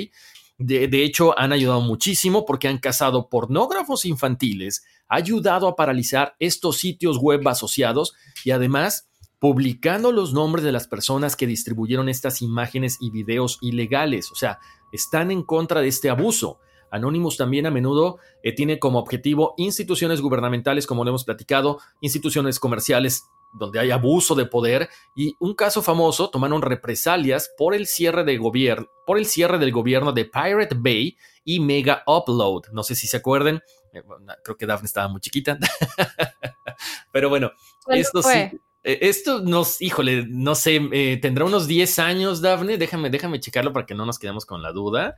De, 0.59 0.87
de, 0.87 1.03
hecho, 1.03 1.37
han 1.39 1.53
ayudado 1.53 1.81
muchísimo 1.81 2.47
porque 2.47 2.69
han 2.69 2.79
cazado 2.79 3.29
pornógrafos 3.29 4.05
infantiles, 4.05 4.85
ayudado 5.09 5.67
a 5.67 5.75
paralizar 5.75 6.37
estos 6.39 6.77
sitios 6.77 7.19
web 7.19 7.47
asociados 7.49 8.15
y 8.45 8.53
además 8.53 9.09
publicando 9.43 10.13
los 10.13 10.33
nombres 10.33 10.65
de 10.65 10.71
las 10.71 10.87
personas 10.87 11.35
que 11.35 11.49
distribuyeron 11.49 12.09
estas 12.09 12.43
imágenes 12.43 12.99
y 13.01 13.11
videos 13.11 13.59
ilegales. 13.61 14.31
O 14.31 14.37
sea, 14.37 14.61
están 14.93 15.33
en 15.33 15.43
contra 15.43 15.81
de 15.81 15.89
este 15.89 16.11
abuso. 16.11 16.61
Anonymous 16.93 17.39
también 17.39 17.67
a 17.67 17.71
menudo 17.71 18.19
eh, 18.43 18.55
tiene 18.55 18.79
como 18.79 18.99
objetivo 18.99 19.55
instituciones 19.57 20.21
gubernamentales, 20.21 20.87
como 20.87 21.05
lo 21.05 21.11
hemos 21.11 21.25
platicado, 21.25 21.81
instituciones 22.01 22.61
comerciales 22.61 23.25
donde 23.55 23.81
hay 23.81 23.91
abuso 23.91 24.35
de 24.35 24.47
poder 24.47 24.89
y 25.17 25.35
un 25.41 25.55
caso 25.55 25.83
famoso 25.83 26.31
tomaron 26.31 26.63
represalias 26.63 27.51
por 27.57 27.75
el 27.75 27.87
cierre 27.87 28.25
de 28.25 28.37
gobierno, 28.37 28.89
por 29.07 29.19
el 29.19 29.27
cierre 29.27 29.59
del 29.59 29.73
gobierno 29.73 30.13
de 30.13 30.27
Pirate 30.27 30.77
Bay 30.79 31.17
y 31.45 31.61
Mega 31.61 32.03
Upload. 32.07 32.69
No 32.73 32.83
sé 32.83 32.95
si 32.95 33.07
se 33.07 33.17
acuerden, 33.17 33.63
eh, 33.93 34.03
creo 34.45 34.57
que 34.57 34.67
Daphne 34.67 34.87
estaba 34.87 35.09
muy 35.09 35.21
chiquita, 35.21 35.59
pero 37.13 37.29
bueno, 37.29 37.53
esto 37.89 38.23
sí. 38.23 38.51
Eh, 38.85 38.99
esto 39.03 39.41
nos, 39.41 39.81
híjole, 39.81 40.27
no 40.29 40.57
sé, 40.57 40.81
tendrá 41.23 41.45
unos 41.45 41.69
10 41.69 42.01
años, 42.01 42.43
Daphne. 42.43 42.79
Déjame, 42.79 43.11
déjame 43.11 43.39
checarlo 43.39 43.73
para 43.73 43.87
que 43.87 43.95
no 43.95 44.05
nos 44.05 44.19
quedemos 44.19 44.45
con 44.45 44.61
la 44.61 44.73
duda 44.73 45.17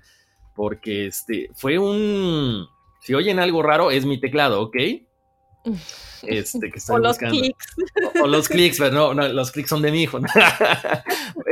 porque 0.54 1.06
este 1.06 1.50
fue 1.54 1.78
un. 1.78 2.66
Si 3.00 3.14
oyen 3.14 3.38
algo 3.38 3.62
raro, 3.62 3.90
es 3.90 4.06
mi 4.06 4.18
teclado, 4.18 4.62
¿ok? 4.62 4.76
Este, 6.26 6.70
que 6.70 6.80
o 6.88 6.98
los 6.98 7.18
clics. 7.18 7.66
O, 8.22 8.26
los 8.26 8.48
clics, 8.48 8.78
pero 8.78 9.12
no, 9.12 9.28
los 9.28 9.52
clics 9.52 9.68
son 9.68 9.82
de 9.82 9.92
mi 9.92 10.02
hijo. 10.02 10.18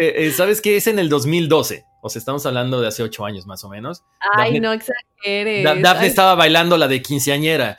Eh, 0.00 0.26
eh, 0.26 0.30
¿Sabes 0.30 0.60
qué? 0.60 0.76
Es 0.76 0.86
en 0.86 0.98
el 0.98 1.08
2012. 1.08 1.84
O 2.00 2.08
sea, 2.08 2.18
estamos 2.18 2.46
hablando 2.46 2.80
de 2.80 2.88
hace 2.88 3.02
ocho 3.02 3.24
años 3.24 3.46
más 3.46 3.62
o 3.62 3.68
menos. 3.68 4.04
Ay, 4.34 4.58
no 4.58 4.72
exageres. 4.72 5.64
Daphne 5.82 6.06
estaba 6.06 6.34
bailando 6.34 6.78
la 6.78 6.88
de 6.88 7.02
quinceañera. 7.02 7.78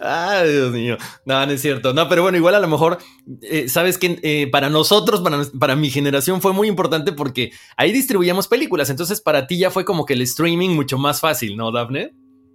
Ay, 0.00 0.52
Dios 0.52 0.72
mío. 0.72 0.96
No, 1.24 1.44
no 1.44 1.52
es 1.52 1.60
cierto. 1.60 1.92
No, 1.92 2.08
pero 2.08 2.22
bueno, 2.22 2.38
igual 2.38 2.54
a 2.54 2.60
lo 2.60 2.68
mejor, 2.68 2.98
eh, 3.42 3.68
sabes 3.68 3.98
que 3.98 4.18
eh, 4.22 4.48
para 4.50 4.70
nosotros, 4.70 5.20
para, 5.20 5.42
para, 5.58 5.76
mi 5.76 5.90
generación 5.90 6.40
fue 6.40 6.52
muy 6.52 6.68
importante 6.68 7.12
porque 7.12 7.52
ahí 7.76 7.92
distribuíamos 7.92 8.48
películas. 8.48 8.90
Entonces 8.90 9.20
para 9.20 9.46
ti 9.46 9.58
ya 9.58 9.70
fue 9.70 9.84
como 9.84 10.04
que 10.04 10.14
el 10.14 10.22
streaming 10.22 10.70
mucho 10.70 10.98
más 10.98 11.20
fácil, 11.20 11.56
¿no, 11.56 11.72
Daphne? 11.72 12.14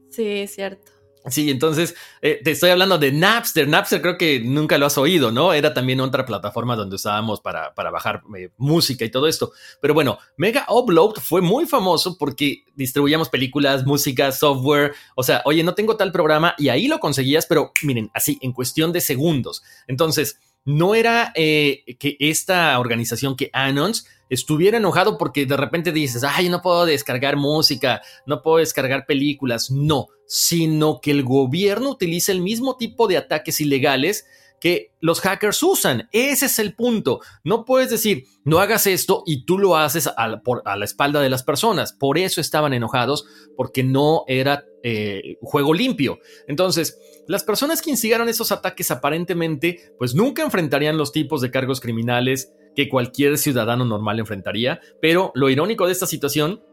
Sí, 0.10 0.26
es 0.26 0.56
cierto. 0.56 0.99
Sí, 1.26 1.52
entonces 1.52 1.96
eh, 2.22 2.40
te 2.44 2.52
estoy 2.52 2.70
hablando 2.70 2.98
de 2.98 3.12
Napster. 3.12 3.68
Napster 3.68 4.02
creo 4.02 4.18
que 4.18 4.40
nunca 4.40 4.78
lo 4.78 4.86
has 4.86 4.98
oído, 4.98 5.32
¿no? 5.32 5.52
Era 5.52 5.74
también 5.74 6.00
otra 6.00 6.26
plataforma 6.26 6.78
donde 6.78 6.96
usábamos 6.96 7.42
para, 7.42 7.74
para 7.76 7.92
bajar 7.92 8.24
eh, 8.38 8.50
música 8.58 9.04
y 9.04 9.12
todo 9.12 9.28
esto. 9.28 9.52
Pero 9.82 9.94
bueno, 9.94 10.18
Mega 10.38 10.66
Upload 10.70 11.16
fue 11.16 11.42
muy 11.42 11.66
famoso 11.66 12.18
porque 12.18 12.64
distribuíamos 12.74 13.28
películas, 13.28 13.86
música, 13.86 14.32
software. 14.32 14.94
O 15.16 15.24
sea, 15.24 15.42
oye, 15.44 15.62
no 15.62 15.76
tengo 15.76 15.98
tal 15.98 16.14
programa 16.14 16.56
y 16.58 16.70
ahí 16.70 16.88
lo 16.88 17.00
conseguías, 17.00 17.46
pero 17.46 17.74
miren, 17.84 18.10
así, 18.14 18.40
en 18.42 18.54
cuestión 18.54 18.94
de 18.94 19.02
segundos. 19.02 19.62
Entonces, 19.88 20.40
no 20.70 20.94
era 20.94 21.32
eh, 21.34 21.84
que 21.98 22.16
esta 22.20 22.78
organización 22.78 23.36
que 23.36 23.50
Anons 23.54 24.06
estuviera 24.30 24.78
enojado 24.78 25.18
porque 25.18 25.48
de 25.48 25.58
repente 25.58 25.92
dices, 25.92 26.24
ay, 26.24 26.48
no 26.48 26.62
puedo 26.62 26.86
descargar 26.86 27.38
música, 27.38 28.04
no 28.28 28.44
puedo 28.44 28.58
descargar 28.58 29.08
películas. 29.08 29.72
No, 29.72 30.10
sino 30.28 31.02
que 31.02 31.10
el 31.10 31.24
gobierno 31.24 31.90
utiliza 31.90 32.32
el 32.32 32.42
mismo 32.42 32.78
tipo 32.78 33.08
de 33.08 33.18
ataques 33.18 33.60
ilegales 33.62 34.28
que 34.62 34.92
los 35.00 35.22
hackers 35.22 35.64
usan. 35.64 36.08
Ese 36.12 36.46
es 36.46 36.60
el 36.60 36.76
punto. 36.76 37.22
No 37.44 37.66
puedes 37.66 37.90
decir, 37.90 38.26
no 38.44 38.60
hagas 38.60 38.86
esto 38.86 39.24
y 39.26 39.46
tú 39.46 39.58
lo 39.58 39.76
haces 39.76 40.06
a 40.06 40.28
la, 40.28 40.86
espalda 40.86 41.20
de 41.20 41.32
las 41.32 41.42
personas. 41.42 41.94
Por 41.94 42.20
eso 42.20 42.42
estaban 42.42 42.74
enojados, 42.74 43.26
porque 43.58 43.84
no 43.84 44.24
era 44.28 44.66
eh, 44.84 45.38
juego 45.42 45.74
limpio. 45.74 46.20
Entonces, 46.48 46.96
las 47.30 47.44
personas 47.44 47.84
que 47.84 47.92
instigaron 47.92 48.28
esos 48.28 48.52
ataques 48.52 48.90
aparentemente, 48.90 49.94
pues 50.00 50.16
nunca 50.16 50.42
enfrentarían 50.42 50.98
los 50.98 51.12
tipos 51.12 51.42
de 51.42 51.52
cargos 51.52 51.80
criminales 51.80 52.52
que 52.76 52.90
cualquier 52.90 53.38
ciudadano 53.38 53.86
normal 53.86 54.18
enfrentaría. 54.18 54.82
Pero 55.00 55.32
lo 55.36 55.48
irónico 55.52 55.86
de 55.86 55.92
esta 55.92 56.08
situación 56.08 56.64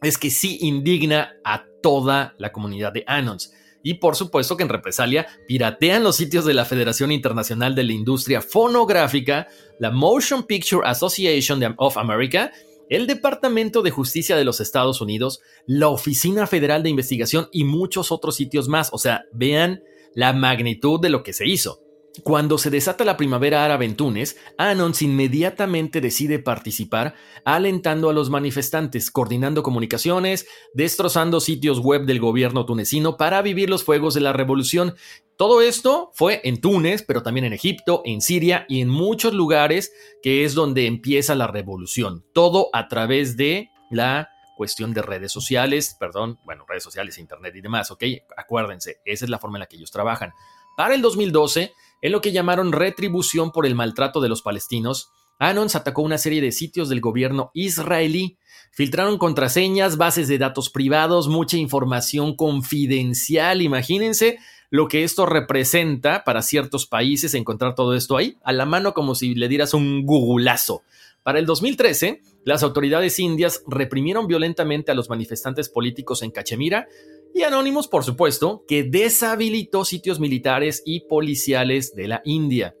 es 0.00 0.16
que 0.16 0.30
sí 0.30 0.58
indigna 0.60 1.32
a 1.42 1.64
toda 1.82 2.36
la 2.38 2.52
comunidad 2.52 2.92
de 2.92 3.02
Anons 3.08 3.52
y 3.82 3.94
por 3.94 4.14
supuesto 4.14 4.56
que 4.56 4.62
en 4.62 4.68
represalia 4.68 5.26
piratean 5.48 6.04
los 6.04 6.14
sitios 6.14 6.44
de 6.44 6.54
la 6.54 6.64
Federación 6.64 7.10
Internacional 7.10 7.74
de 7.74 7.82
la 7.82 7.92
Industria 7.92 8.40
Fonográfica, 8.40 9.48
la 9.80 9.90
Motion 9.90 10.44
Picture 10.44 10.86
Association 10.86 11.74
of 11.76 11.96
America, 11.96 12.52
el 12.88 13.06
Departamento 13.06 13.82
de 13.82 13.90
Justicia 13.90 14.36
de 14.36 14.44
los 14.44 14.60
Estados 14.60 15.00
Unidos, 15.00 15.40
la 15.66 15.88
Oficina 15.88 16.46
Federal 16.46 16.82
de 16.82 16.90
Investigación 16.90 17.48
y 17.52 17.64
muchos 17.64 18.12
otros 18.12 18.36
sitios 18.36 18.68
más. 18.68 18.90
O 18.92 18.98
sea, 18.98 19.24
vean 19.32 19.82
la 20.14 20.32
magnitud 20.32 21.00
de 21.00 21.10
lo 21.10 21.22
que 21.22 21.32
se 21.32 21.46
hizo. 21.46 21.87
Cuando 22.22 22.58
se 22.58 22.70
desata 22.70 23.04
la 23.04 23.16
primavera 23.16 23.64
árabe 23.64 23.84
en 23.84 23.96
Túnez, 23.96 24.36
Anons 24.56 25.02
inmediatamente 25.02 26.00
decide 26.00 26.38
participar, 26.38 27.14
alentando 27.44 28.10
a 28.10 28.12
los 28.12 28.30
manifestantes, 28.30 29.10
coordinando 29.10 29.62
comunicaciones, 29.62 30.46
destrozando 30.74 31.40
sitios 31.40 31.80
web 31.80 32.06
del 32.06 32.20
gobierno 32.20 32.66
tunecino 32.66 33.16
para 33.16 33.42
vivir 33.42 33.70
los 33.70 33.84
fuegos 33.84 34.14
de 34.14 34.20
la 34.20 34.32
revolución. 34.32 34.94
Todo 35.36 35.60
esto 35.60 36.10
fue 36.14 36.40
en 36.44 36.60
Túnez, 36.60 37.04
pero 37.06 37.22
también 37.22 37.44
en 37.44 37.52
Egipto, 37.52 38.02
en 38.04 38.20
Siria 38.20 38.66
y 38.68 38.80
en 38.80 38.88
muchos 38.88 39.34
lugares 39.34 39.92
que 40.22 40.44
es 40.44 40.54
donde 40.54 40.86
empieza 40.86 41.34
la 41.34 41.46
revolución. 41.46 42.24
Todo 42.32 42.70
a 42.72 42.88
través 42.88 43.36
de 43.36 43.70
la 43.90 44.30
cuestión 44.56 44.92
de 44.92 45.02
redes 45.02 45.30
sociales, 45.30 45.96
perdón, 46.00 46.40
bueno, 46.44 46.64
redes 46.66 46.82
sociales, 46.82 47.18
internet 47.18 47.54
y 47.54 47.60
demás, 47.60 47.92
¿ok? 47.92 48.02
Acuérdense, 48.36 49.00
esa 49.04 49.24
es 49.24 49.30
la 49.30 49.38
forma 49.38 49.58
en 49.58 49.60
la 49.60 49.66
que 49.66 49.76
ellos 49.76 49.92
trabajan. 49.92 50.32
Para 50.76 50.94
el 50.94 51.02
2012, 51.02 51.72
en 52.00 52.12
lo 52.12 52.20
que 52.20 52.32
llamaron 52.32 52.72
retribución 52.72 53.52
por 53.52 53.66
el 53.66 53.74
maltrato 53.74 54.20
de 54.20 54.28
los 54.28 54.42
palestinos, 54.42 55.10
Anons 55.38 55.76
atacó 55.76 56.02
una 56.02 56.18
serie 56.18 56.40
de 56.40 56.52
sitios 56.52 56.88
del 56.88 57.00
gobierno 57.00 57.50
israelí, 57.54 58.38
filtraron 58.72 59.18
contraseñas, 59.18 59.96
bases 59.96 60.26
de 60.28 60.38
datos 60.38 60.68
privados, 60.70 61.28
mucha 61.28 61.56
información 61.56 62.34
confidencial. 62.34 63.62
Imagínense 63.62 64.38
lo 64.70 64.88
que 64.88 65.04
esto 65.04 65.26
representa 65.26 66.24
para 66.24 66.42
ciertos 66.42 66.86
países 66.86 67.34
encontrar 67.34 67.74
todo 67.74 67.94
esto 67.94 68.16
ahí, 68.16 68.36
a 68.42 68.52
la 68.52 68.66
mano 68.66 68.94
como 68.94 69.14
si 69.14 69.34
le 69.34 69.48
dieras 69.48 69.74
un 69.74 70.04
googlazo. 70.04 70.82
Para 71.22 71.38
el 71.38 71.46
2013, 71.46 72.22
las 72.44 72.62
autoridades 72.62 73.18
indias 73.18 73.62
reprimieron 73.66 74.26
violentamente 74.26 74.90
a 74.90 74.94
los 74.94 75.08
manifestantes 75.08 75.68
políticos 75.68 76.22
en 76.22 76.30
Cachemira, 76.30 76.88
y 77.34 77.42
Anonymous, 77.42 77.88
por 77.88 78.04
supuesto, 78.04 78.64
que 78.66 78.84
deshabilitó 78.84 79.84
sitios 79.84 80.20
militares 80.20 80.82
y 80.84 81.00
policiales 81.00 81.94
de 81.94 82.08
la 82.08 82.22
India. 82.24 82.74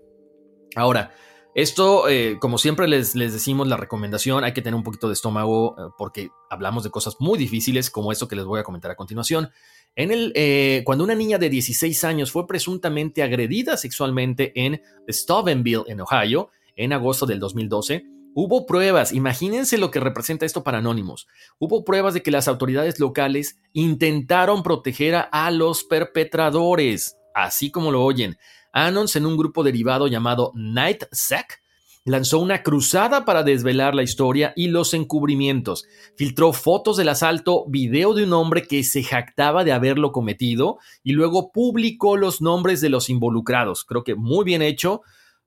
Ahora, 0.74 1.12
esto, 1.54 2.08
eh, 2.08 2.38
como 2.40 2.58
siempre 2.58 2.86
les, 2.86 3.14
les, 3.14 3.32
decimos, 3.32 3.66
la 3.66 3.76
recomendación, 3.76 4.44
hay 4.44 4.52
que 4.52 4.62
tener 4.62 4.76
un 4.76 4.84
poquito 4.84 5.08
de 5.08 5.14
estómago 5.14 5.74
eh, 5.78 5.90
porque 5.98 6.28
hablamos 6.50 6.84
de 6.84 6.90
cosas 6.90 7.16
muy 7.18 7.38
difíciles 7.38 7.90
como 7.90 8.12
esto 8.12 8.28
que 8.28 8.36
les 8.36 8.44
voy 8.44 8.60
a 8.60 8.62
comentar 8.62 8.90
a 8.90 8.96
continuación. 8.96 9.50
En 9.96 10.12
el, 10.12 10.32
eh, 10.36 10.82
cuando 10.84 11.02
una 11.02 11.16
niña 11.16 11.38
de 11.38 11.50
16 11.50 12.04
años 12.04 12.30
fue 12.30 12.46
presuntamente 12.46 13.22
agredida 13.22 13.76
sexualmente 13.76 14.52
en 14.54 14.80
Steubenville, 15.08 15.82
en 15.88 16.00
Ohio, 16.00 16.50
en 16.76 16.92
agosto 16.92 17.26
del 17.26 17.40
2012, 17.40 18.04
hubo 18.34 18.66
pruebas, 18.66 19.12
imagínense 19.12 19.78
lo 19.78 19.90
que 19.90 20.00
representa 20.00 20.46
esto 20.46 20.64
para 20.64 20.78
Anonymous, 20.78 21.26
hubo 21.58 21.84
pruebas 21.84 22.14
de 22.14 22.22
que 22.22 22.30
las 22.30 22.48
autoridades 22.48 23.00
locales 23.00 23.58
intentaron 23.72 24.62
proteger 24.62 25.26
a 25.30 25.50
los 25.50 25.84
perpetradores, 25.84 27.16
así 27.34 27.70
como 27.70 27.92
lo 27.92 28.04
oyen. 28.04 28.36
Anons 28.72 29.16
en 29.16 29.26
un 29.26 29.36
grupo 29.36 29.64
derivado 29.64 30.06
llamado 30.06 30.52
NightSec 30.54 31.60
lanzó 32.08 32.38
una 32.38 32.62
cruzada 32.62 33.24
para 33.24 33.42
desvelar 33.42 33.94
la 33.94 34.02
historia 34.02 34.52
y 34.56 34.68
los 34.68 34.94
encubrimientos. 34.94 35.86
Filtró 36.16 36.52
fotos 36.52 36.96
del 36.96 37.08
asalto, 37.10 37.64
video 37.68 38.14
de 38.14 38.24
un 38.24 38.32
hombre 38.32 38.62
que 38.66 38.82
se 38.82 39.02
jactaba 39.02 39.64
de 39.64 39.72
haberlo 39.72 40.12
cometido 40.12 40.78
y 41.02 41.12
luego 41.12 41.52
publicó 41.52 42.16
los 42.16 42.40
nombres 42.40 42.80
de 42.80 42.88
los 42.88 43.10
involucrados. 43.10 43.84
Creo 43.84 44.04
que 44.04 44.14
muy 44.14 44.44
bien 44.44 44.62
hecho, 44.62 45.02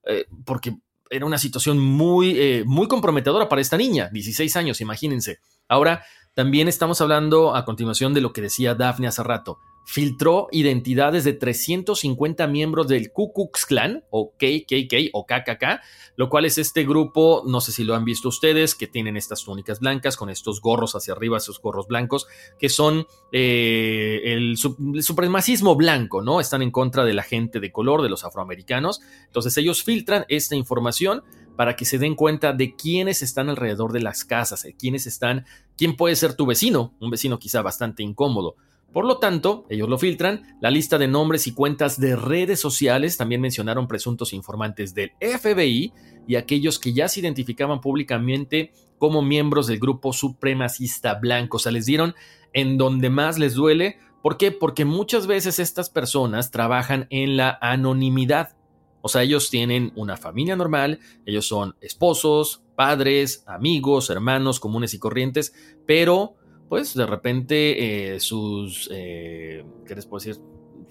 eh, 0.05 0.25
porque 0.45 0.77
era 1.11 1.25
una 1.25 1.37
situación 1.37 1.77
muy, 1.77 2.39
eh, 2.39 2.63
muy 2.65 2.87
comprometedora 2.87 3.49
para 3.49 3.61
esta 3.61 3.77
niña, 3.77 4.09
16 4.11 4.55
años, 4.55 4.81
imagínense. 4.81 5.39
Ahora, 5.67 6.03
también 6.33 6.67
estamos 6.67 7.01
hablando 7.01 7.55
a 7.55 7.65
continuación 7.65 8.13
de 8.13 8.21
lo 8.21 8.33
que 8.33 8.41
decía 8.41 8.73
Daphne 8.73 9.07
hace 9.07 9.21
rato 9.21 9.59
filtró 9.85 10.47
identidades 10.51 11.23
de 11.23 11.33
350 11.33 12.47
miembros 12.47 12.87
del 12.87 13.11
Ku 13.11 13.33
Klux 13.33 13.65
Klan 13.65 14.03
o 14.09 14.31
KKK 14.31 15.09
o 15.13 15.25
KKK, 15.25 15.81
lo 16.15 16.29
cual 16.29 16.45
es 16.45 16.57
este 16.57 16.85
grupo, 16.85 17.43
no 17.47 17.61
sé 17.61 17.71
si 17.71 17.83
lo 17.83 17.95
han 17.95 18.05
visto 18.05 18.29
ustedes, 18.29 18.75
que 18.75 18.87
tienen 18.87 19.17
estas 19.17 19.43
túnicas 19.43 19.79
blancas 19.79 20.17
con 20.17 20.29
estos 20.29 20.61
gorros 20.61 20.95
hacia 20.95 21.13
arriba, 21.13 21.37
esos 21.37 21.59
gorros 21.61 21.87
blancos, 21.87 22.27
que 22.59 22.69
son 22.69 23.07
eh, 23.31 24.21
el, 24.23 24.55
el, 24.95 25.03
supremacismo 25.03 25.75
blanco, 25.75 26.21
¿no? 26.21 26.39
Están 26.39 26.61
en 26.61 26.71
contra 26.71 27.03
de 27.03 27.13
la 27.13 27.23
gente 27.23 27.59
de 27.59 27.71
color, 27.71 28.01
de 28.01 28.09
los 28.09 28.23
afroamericanos. 28.23 29.01
Entonces 29.25 29.57
ellos 29.57 29.83
filtran 29.83 30.25
esta 30.29 30.55
información 30.55 31.23
para 31.55 31.75
que 31.75 31.85
se 31.85 31.97
den 31.97 32.15
cuenta 32.15 32.53
de 32.53 32.75
quiénes 32.75 33.21
están 33.21 33.49
alrededor 33.49 33.91
de 33.91 34.01
las 34.01 34.25
casas, 34.25 34.63
de 34.63 34.75
quiénes 34.75 35.05
están, 35.05 35.45
quién 35.77 35.95
puede 35.95 36.15
ser 36.15 36.35
tu 36.35 36.45
vecino, 36.45 36.95
un 36.99 37.09
vecino 37.09 37.39
quizá 37.39 37.61
bastante 37.61 38.03
incómodo. 38.03 38.55
Por 38.93 39.05
lo 39.05 39.19
tanto, 39.19 39.65
ellos 39.69 39.87
lo 39.87 39.97
filtran, 39.97 40.57
la 40.59 40.69
lista 40.69 40.97
de 40.97 41.07
nombres 41.07 41.47
y 41.47 41.53
cuentas 41.53 41.99
de 41.99 42.15
redes 42.15 42.59
sociales 42.59 43.15
también 43.15 43.39
mencionaron 43.39 43.87
presuntos 43.87 44.33
informantes 44.33 44.93
del 44.93 45.11
FBI 45.21 45.93
y 46.27 46.35
aquellos 46.35 46.77
que 46.77 46.91
ya 46.91 47.07
se 47.07 47.21
identificaban 47.21 47.79
públicamente 47.79 48.73
como 48.97 49.21
miembros 49.21 49.67
del 49.67 49.79
grupo 49.79 50.11
supremacista 50.11 51.15
blanco. 51.15 51.57
O 51.57 51.59
sea, 51.59 51.71
les 51.71 51.85
dieron 51.85 52.15
en 52.53 52.77
donde 52.77 53.09
más 53.09 53.39
les 53.39 53.53
duele. 53.53 53.97
¿Por 54.21 54.37
qué? 54.37 54.51
Porque 54.51 54.83
muchas 54.83 55.25
veces 55.25 55.57
estas 55.57 55.89
personas 55.89 56.51
trabajan 56.51 57.07
en 57.09 57.37
la 57.37 57.57
anonimidad. 57.61 58.57
O 59.01 59.09
sea, 59.09 59.23
ellos 59.23 59.49
tienen 59.49 59.91
una 59.95 60.17
familia 60.17 60.55
normal, 60.55 60.99
ellos 61.25 61.47
son 61.47 61.75
esposos, 61.81 62.63
padres, 62.75 63.43
amigos, 63.47 64.09
hermanos 64.09 64.59
comunes 64.59 64.93
y 64.93 64.99
corrientes, 64.99 65.53
pero 65.87 66.35
pues 66.71 66.93
de 66.93 67.05
repente 67.05 68.13
eh, 68.13 68.21
sus, 68.21 68.87
eh, 68.93 69.65
¿qué 69.85 69.93
les 69.93 70.05
puedo 70.05 70.23
decir? 70.23 70.41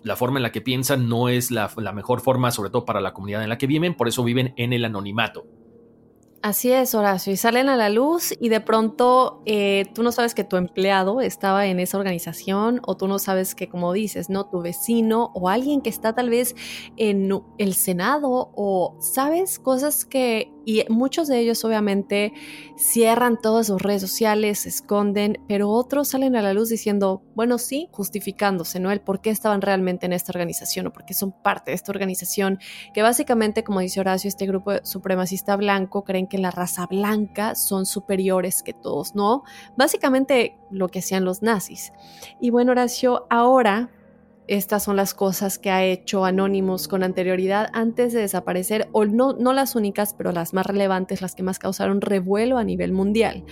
La 0.03 0.15
forma 0.15 0.39
en 0.39 0.43
la 0.43 0.53
que 0.53 0.61
piensan 0.61 1.09
no 1.09 1.31
es 1.31 1.51
la, 1.51 1.71
mejor 1.95 2.21
forma, 2.21 2.51
sobre 2.51 2.69
todo 2.69 2.85
para 2.85 3.01
la 3.01 3.15
comunidad 3.15 3.43
en 3.43 3.49
la 3.49 3.57
que 3.57 3.67
viven, 3.67 3.97
por 3.97 4.07
eso 4.07 4.23
viven 4.23 4.53
en 4.59 4.75
el 4.75 4.85
anonimato. 4.85 5.47
Así 6.43 6.71
es, 6.71 6.95
Horacio, 6.95 7.33
y 7.33 7.39
salen 7.39 7.71
a 7.71 7.77
la 7.77 7.89
luz 7.89 8.35
y 8.39 8.51
de 8.51 8.61
pronto 8.61 9.43
eh, 9.47 9.87
tú 9.95 10.03
no 10.03 10.13
sabes 10.13 10.35
que 10.35 10.45
tu 10.45 10.59
empleado 10.59 11.23
estaba 11.23 11.65
en 11.65 11.81
esa 11.81 11.97
organización 11.97 12.83
o 12.85 12.99
tú 12.99 13.09
no 13.09 13.19
sabes 13.19 13.55
que, 13.55 13.71
como 13.71 13.95
dices, 13.95 14.29
no, 14.29 14.51
tu 14.51 14.61
vecino 14.61 15.31
o 15.35 15.49
alguien 15.49 15.81
que 15.81 15.89
está 15.89 16.15
tal 16.15 16.29
vez 16.29 16.55
en 16.99 17.31
el 17.57 17.73
Senado 17.73 18.53
o 18.55 18.99
sabes 19.01 19.59
cosas 19.59 20.05
que 20.05 20.53
y 20.65 20.85
muchos 20.89 21.29
de 21.29 21.39
ellos 21.39 21.65
obviamente 21.65 22.33
cierran 22.77 23.39
todas 23.41 23.69
sus 23.69 23.81
redes 23.81 24.01
sociales, 24.01 24.61
se 24.61 24.69
esconden, 24.69 25.43
pero 25.49 25.71
otros 25.71 26.09
salen 26.09 26.37
a 26.37 26.43
la 26.43 26.53
luz 26.53 26.69
diciendo, 26.69 27.23
bueno, 27.35 27.59
sí, 27.59 27.89
justificándose, 27.93 28.81
¿no? 28.81 28.91
El 28.91 29.01
por 29.01 29.21
qué 29.21 29.31
estaban 29.31 29.63
realmente 29.63 30.07
en 30.07 30.13
esta 30.13 30.33
organización 30.33 30.87
o 30.87 30.93
por 30.93 31.05
qué 31.05 31.15
son 31.15 31.33
parte 31.33 31.71
de 31.71 31.75
esta 31.75 31.93
organización, 31.93 32.59
que 32.95 33.03
básicamente, 33.03 33.65
como 33.65 33.81
dice 33.81 34.01
Horacio, 34.01 34.29
este 34.29 34.47
grupo 34.47 34.73
supremacista 34.83 35.57
blanco 35.57 36.05
creen 36.05 36.27
que 36.27 36.39
la 36.39 36.51
raza 36.51 36.87
blanca 36.87 37.55
son 37.55 37.87
superiores 37.87 38.63
que 38.63 38.73
todos, 38.73 39.15
¿no? 39.15 39.43
Básicamente 39.77 40.59
lo 40.71 40.89
que 40.89 41.01
hacían 41.01 41.25
los 41.25 41.43
nazis. 41.43 41.93
Y 42.41 42.51
bueno, 42.51 42.73
Horacio, 42.73 43.27
ahora 43.31 43.91
estas 44.47 44.83
son 44.83 44.97
las 44.97 45.15
cosas 45.15 45.59
que 45.59 45.71
ha 45.71 45.85
hecho 45.85 46.25
Anonymous 46.25 46.89
con 46.89 47.03
anterioridad 47.03 47.69
antes 47.73 48.13
de 48.13 48.21
desaparecer, 48.21 48.89
o 48.93 49.05
no, 49.05 49.33
no 49.35 49.53
las 49.53 49.77
únicas, 49.77 50.15
pero 50.15 50.33
las 50.33 50.55
más 50.55 50.67
relevantes, 50.67 51.23
las 51.23 51.35
que 51.35 51.43
más 51.43 51.59
causaron 51.59 52.01
revuelo 52.01 52.59
a 52.59 52.65
nivel 52.65 52.93
mundial. 52.93 53.45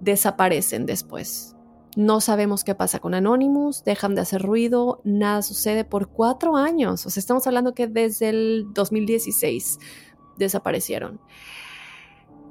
Desaparecen 0.00 0.86
después. 0.86 1.56
No 1.96 2.20
sabemos 2.20 2.62
qué 2.62 2.74
pasa 2.74 2.98
con 3.00 3.14
Anonymous, 3.14 3.82
dejan 3.84 4.14
de 4.14 4.20
hacer 4.20 4.42
ruido, 4.42 5.00
nada 5.04 5.42
sucede 5.42 5.84
por 5.84 6.08
cuatro 6.08 6.56
años. 6.56 7.06
O 7.06 7.10
sea, 7.10 7.20
estamos 7.20 7.46
hablando 7.46 7.74
que 7.74 7.86
desde 7.88 8.28
el 8.28 8.66
2016 8.72 9.78
desaparecieron. 10.36 11.20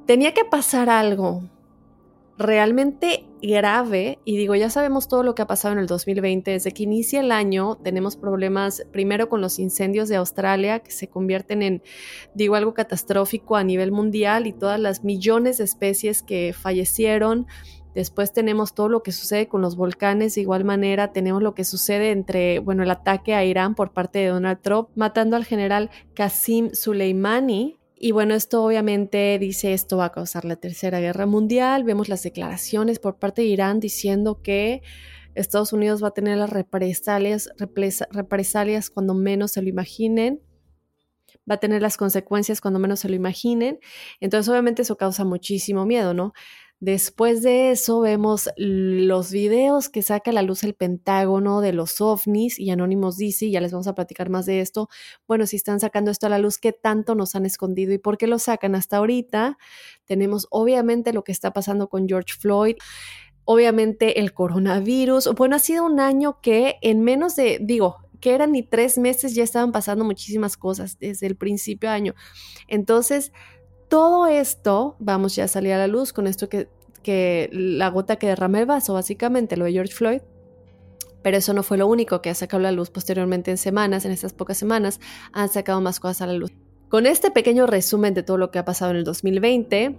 Tenía 0.06 0.34
que 0.34 0.46
pasar 0.46 0.90
algo 0.90 1.44
realmente 2.38 3.26
grave, 3.42 4.20
y 4.26 4.38
digo, 4.38 4.56
ya 4.56 4.70
sabemos 4.70 5.08
todo 5.08 5.24
lo 5.24 5.36
que 5.36 5.42
ha 5.42 5.48
pasado 5.48 5.74
en 5.74 5.80
el 5.80 5.88
2020, 5.88 6.52
desde 6.52 6.72
que 6.72 6.84
inicia 6.84 7.20
el 7.20 7.32
año 7.32 7.76
tenemos 7.76 8.16
problemas 8.16 8.86
primero 8.92 9.30
con 9.30 9.42
los 9.42 9.60
incendios 9.60 10.10
de 10.10 10.16
Australia, 10.18 10.80
que 10.80 10.92
se 10.92 11.08
convierten 11.08 11.62
en, 11.62 11.84
digo, 12.34 12.56
algo 12.56 12.74
catastrófico 12.74 13.56
a 13.56 13.64
nivel 13.64 13.92
mundial 13.92 14.48
y 14.48 14.54
todas 14.54 14.80
las 14.80 15.04
millones 15.04 15.58
de 15.58 15.64
especies 15.64 16.24
que 16.24 16.54
fallecieron. 16.54 17.48
Después 17.96 18.32
tenemos 18.32 18.76
todo 18.76 18.90
lo 18.90 19.02
que 19.02 19.12
sucede 19.12 19.48
con 19.48 19.62
los 19.62 19.76
volcanes, 19.76 20.36
de 20.36 20.42
igual 20.42 20.64
manera 20.64 21.12
tenemos 21.14 21.42
lo 21.42 21.56
que 21.56 21.64
sucede 21.64 22.12
entre, 22.12 22.60
bueno, 22.60 22.84
el 22.84 22.92
ataque 22.92 23.34
a 23.34 23.44
Irán 23.44 23.74
por 23.74 23.92
parte 23.92 24.20
de 24.20 24.28
Donald 24.28 24.62
Trump, 24.62 24.90
matando 24.94 25.36
al 25.36 25.46
general 25.46 25.90
Qasim 26.14 26.70
Soleimani, 26.74 27.80
y 28.00 28.12
bueno, 28.12 28.36
esto 28.36 28.64
obviamente 28.64 29.38
dice 29.40 29.74
esto 29.74 29.98
va 29.98 30.06
a 30.06 30.12
causar 30.12 30.46
la 30.46 30.56
tercera 30.56 31.00
guerra 31.00 31.26
mundial. 31.26 31.84
Vemos 31.84 32.10
las 32.10 32.24
declaraciones 32.24 33.00
por 33.00 33.18
parte 33.18 33.42
de 33.42 33.48
Irán 33.48 33.80
diciendo 33.80 34.42
que 34.42 34.84
Estados 35.34 35.74
Unidos 35.74 36.04
va 36.04 36.10
a 36.10 36.14
tener 36.14 36.38
las 36.38 36.50
represalias, 36.50 37.50
represalias 38.12 38.90
cuando 38.90 39.14
menos 39.14 39.52
se 39.52 39.62
lo 39.62 39.70
imaginen. 39.70 40.42
Va 41.50 41.56
a 41.56 41.60
tener 41.60 41.82
las 41.82 41.98
consecuencias 41.98 42.62
cuando 42.62 42.80
menos 42.80 43.00
se 43.00 43.10
lo 43.10 43.16
imaginen. 43.16 43.80
Entonces, 44.20 44.50
obviamente, 44.50 44.82
eso 44.82 44.98
causa 44.98 45.24
muchísimo 45.24 45.86
miedo, 45.86 46.14
¿no? 46.14 46.34
Después 46.80 47.42
de 47.42 47.72
eso 47.72 48.02
vemos 48.02 48.50
los 48.56 49.32
videos 49.32 49.90
que 49.90 50.04
saca 50.04 50.30
a 50.30 50.34
la 50.34 50.44
luz 50.44 50.64
el 50.64 50.76
Pentágono 50.76 51.60
de 51.60 51.74
los 51.74 52.02
ovnis 52.02 52.60
y 52.60 52.70
Anónimos 52.70 53.18
dice, 53.18 53.48
y 53.48 53.52
ya 53.52 53.62
les 53.62 53.72
vamos 53.72 53.88
a 53.88 53.96
platicar 53.96 54.30
más 54.30 54.46
de 54.46 54.62
esto, 54.62 54.88
bueno, 55.28 55.48
si 55.48 55.56
están 55.56 55.80
sacando 55.80 56.12
esto 56.12 56.28
a 56.28 56.30
la 56.30 56.38
luz, 56.38 56.60
¿qué 56.60 56.74
tanto 56.74 57.16
nos 57.16 57.34
han 57.34 57.48
escondido 57.48 57.94
y 57.94 57.98
por 57.98 58.20
qué 58.20 58.28
lo 58.28 58.38
sacan 58.38 58.76
hasta 58.76 58.98
ahorita? 58.98 59.58
Tenemos 60.06 60.48
obviamente 60.52 61.14
lo 61.14 61.24
que 61.24 61.32
está 61.32 61.52
pasando 61.52 61.90
con 61.90 62.08
George 62.08 62.36
Floyd 62.40 62.76
obviamente 63.50 64.20
el 64.20 64.34
coronavirus. 64.34 65.34
Bueno, 65.38 65.56
ha 65.56 65.60
sido 65.60 65.86
un 65.86 66.02
año 66.02 66.42
que 66.42 66.76
en 66.82 67.02
menos 67.02 67.38
de, 67.38 67.60
digo, 67.62 67.96
que 68.20 68.34
eran 68.36 68.52
ni 68.52 68.64
tres 68.64 68.98
meses 68.98 69.36
ya 69.36 69.44
estaban 69.44 69.72
pasando 69.72 70.04
muchísimas 70.04 70.58
cosas 70.58 71.00
desde 71.00 71.28
el 71.28 71.38
principio 71.38 71.90
de 71.90 71.96
año. 71.96 72.16
Entonces, 72.68 73.32
todo 73.90 74.28
esto, 74.28 74.96
vamos 75.00 75.36
ya 75.36 75.46
a 75.46 75.48
salir 75.48 75.74
a 75.74 75.78
la 75.78 75.88
luz 75.88 76.14
con 76.14 76.28
esto 76.28 76.50
que, 76.50 76.68
que 77.04 77.50
la 77.52 77.90
gota 77.90 78.18
que 78.18 78.28
derrama 78.28 78.60
el 78.60 78.66
vaso, 78.66 78.94
básicamente 78.94 79.58
lo 79.58 79.66
de 79.66 79.74
George 79.74 79.94
Floyd. 79.94 80.22
Pero 81.22 81.38
eso 81.38 81.54
no 81.54 81.64
fue 81.64 81.78
lo 81.78 81.88
único 81.88 82.22
que 82.22 82.30
ha 82.30 82.36
sacado 82.36 82.60
a 82.60 82.64
la 82.64 82.72
luz 82.72 82.90
posteriormente 82.90 83.52
en 83.52 83.58
semanas, 83.58 84.06
en 84.06 84.12
estas 84.12 84.34
pocas 84.34 84.58
semanas, 84.58 85.00
han 85.34 85.50
sacado 85.50 85.82
más 85.82 86.00
cosas 86.00 86.22
a 86.22 86.28
la 86.28 86.34
luz. 86.34 86.52
Con 86.90 87.06
este 87.06 87.32
pequeño 87.32 87.68
resumen 87.68 88.14
de 88.14 88.24
todo 88.24 88.38
lo 88.38 88.50
que 88.50 88.60
ha 88.60 88.66
pasado 88.66 88.92
en 88.92 88.98
el 88.98 89.04
2020, 89.04 89.96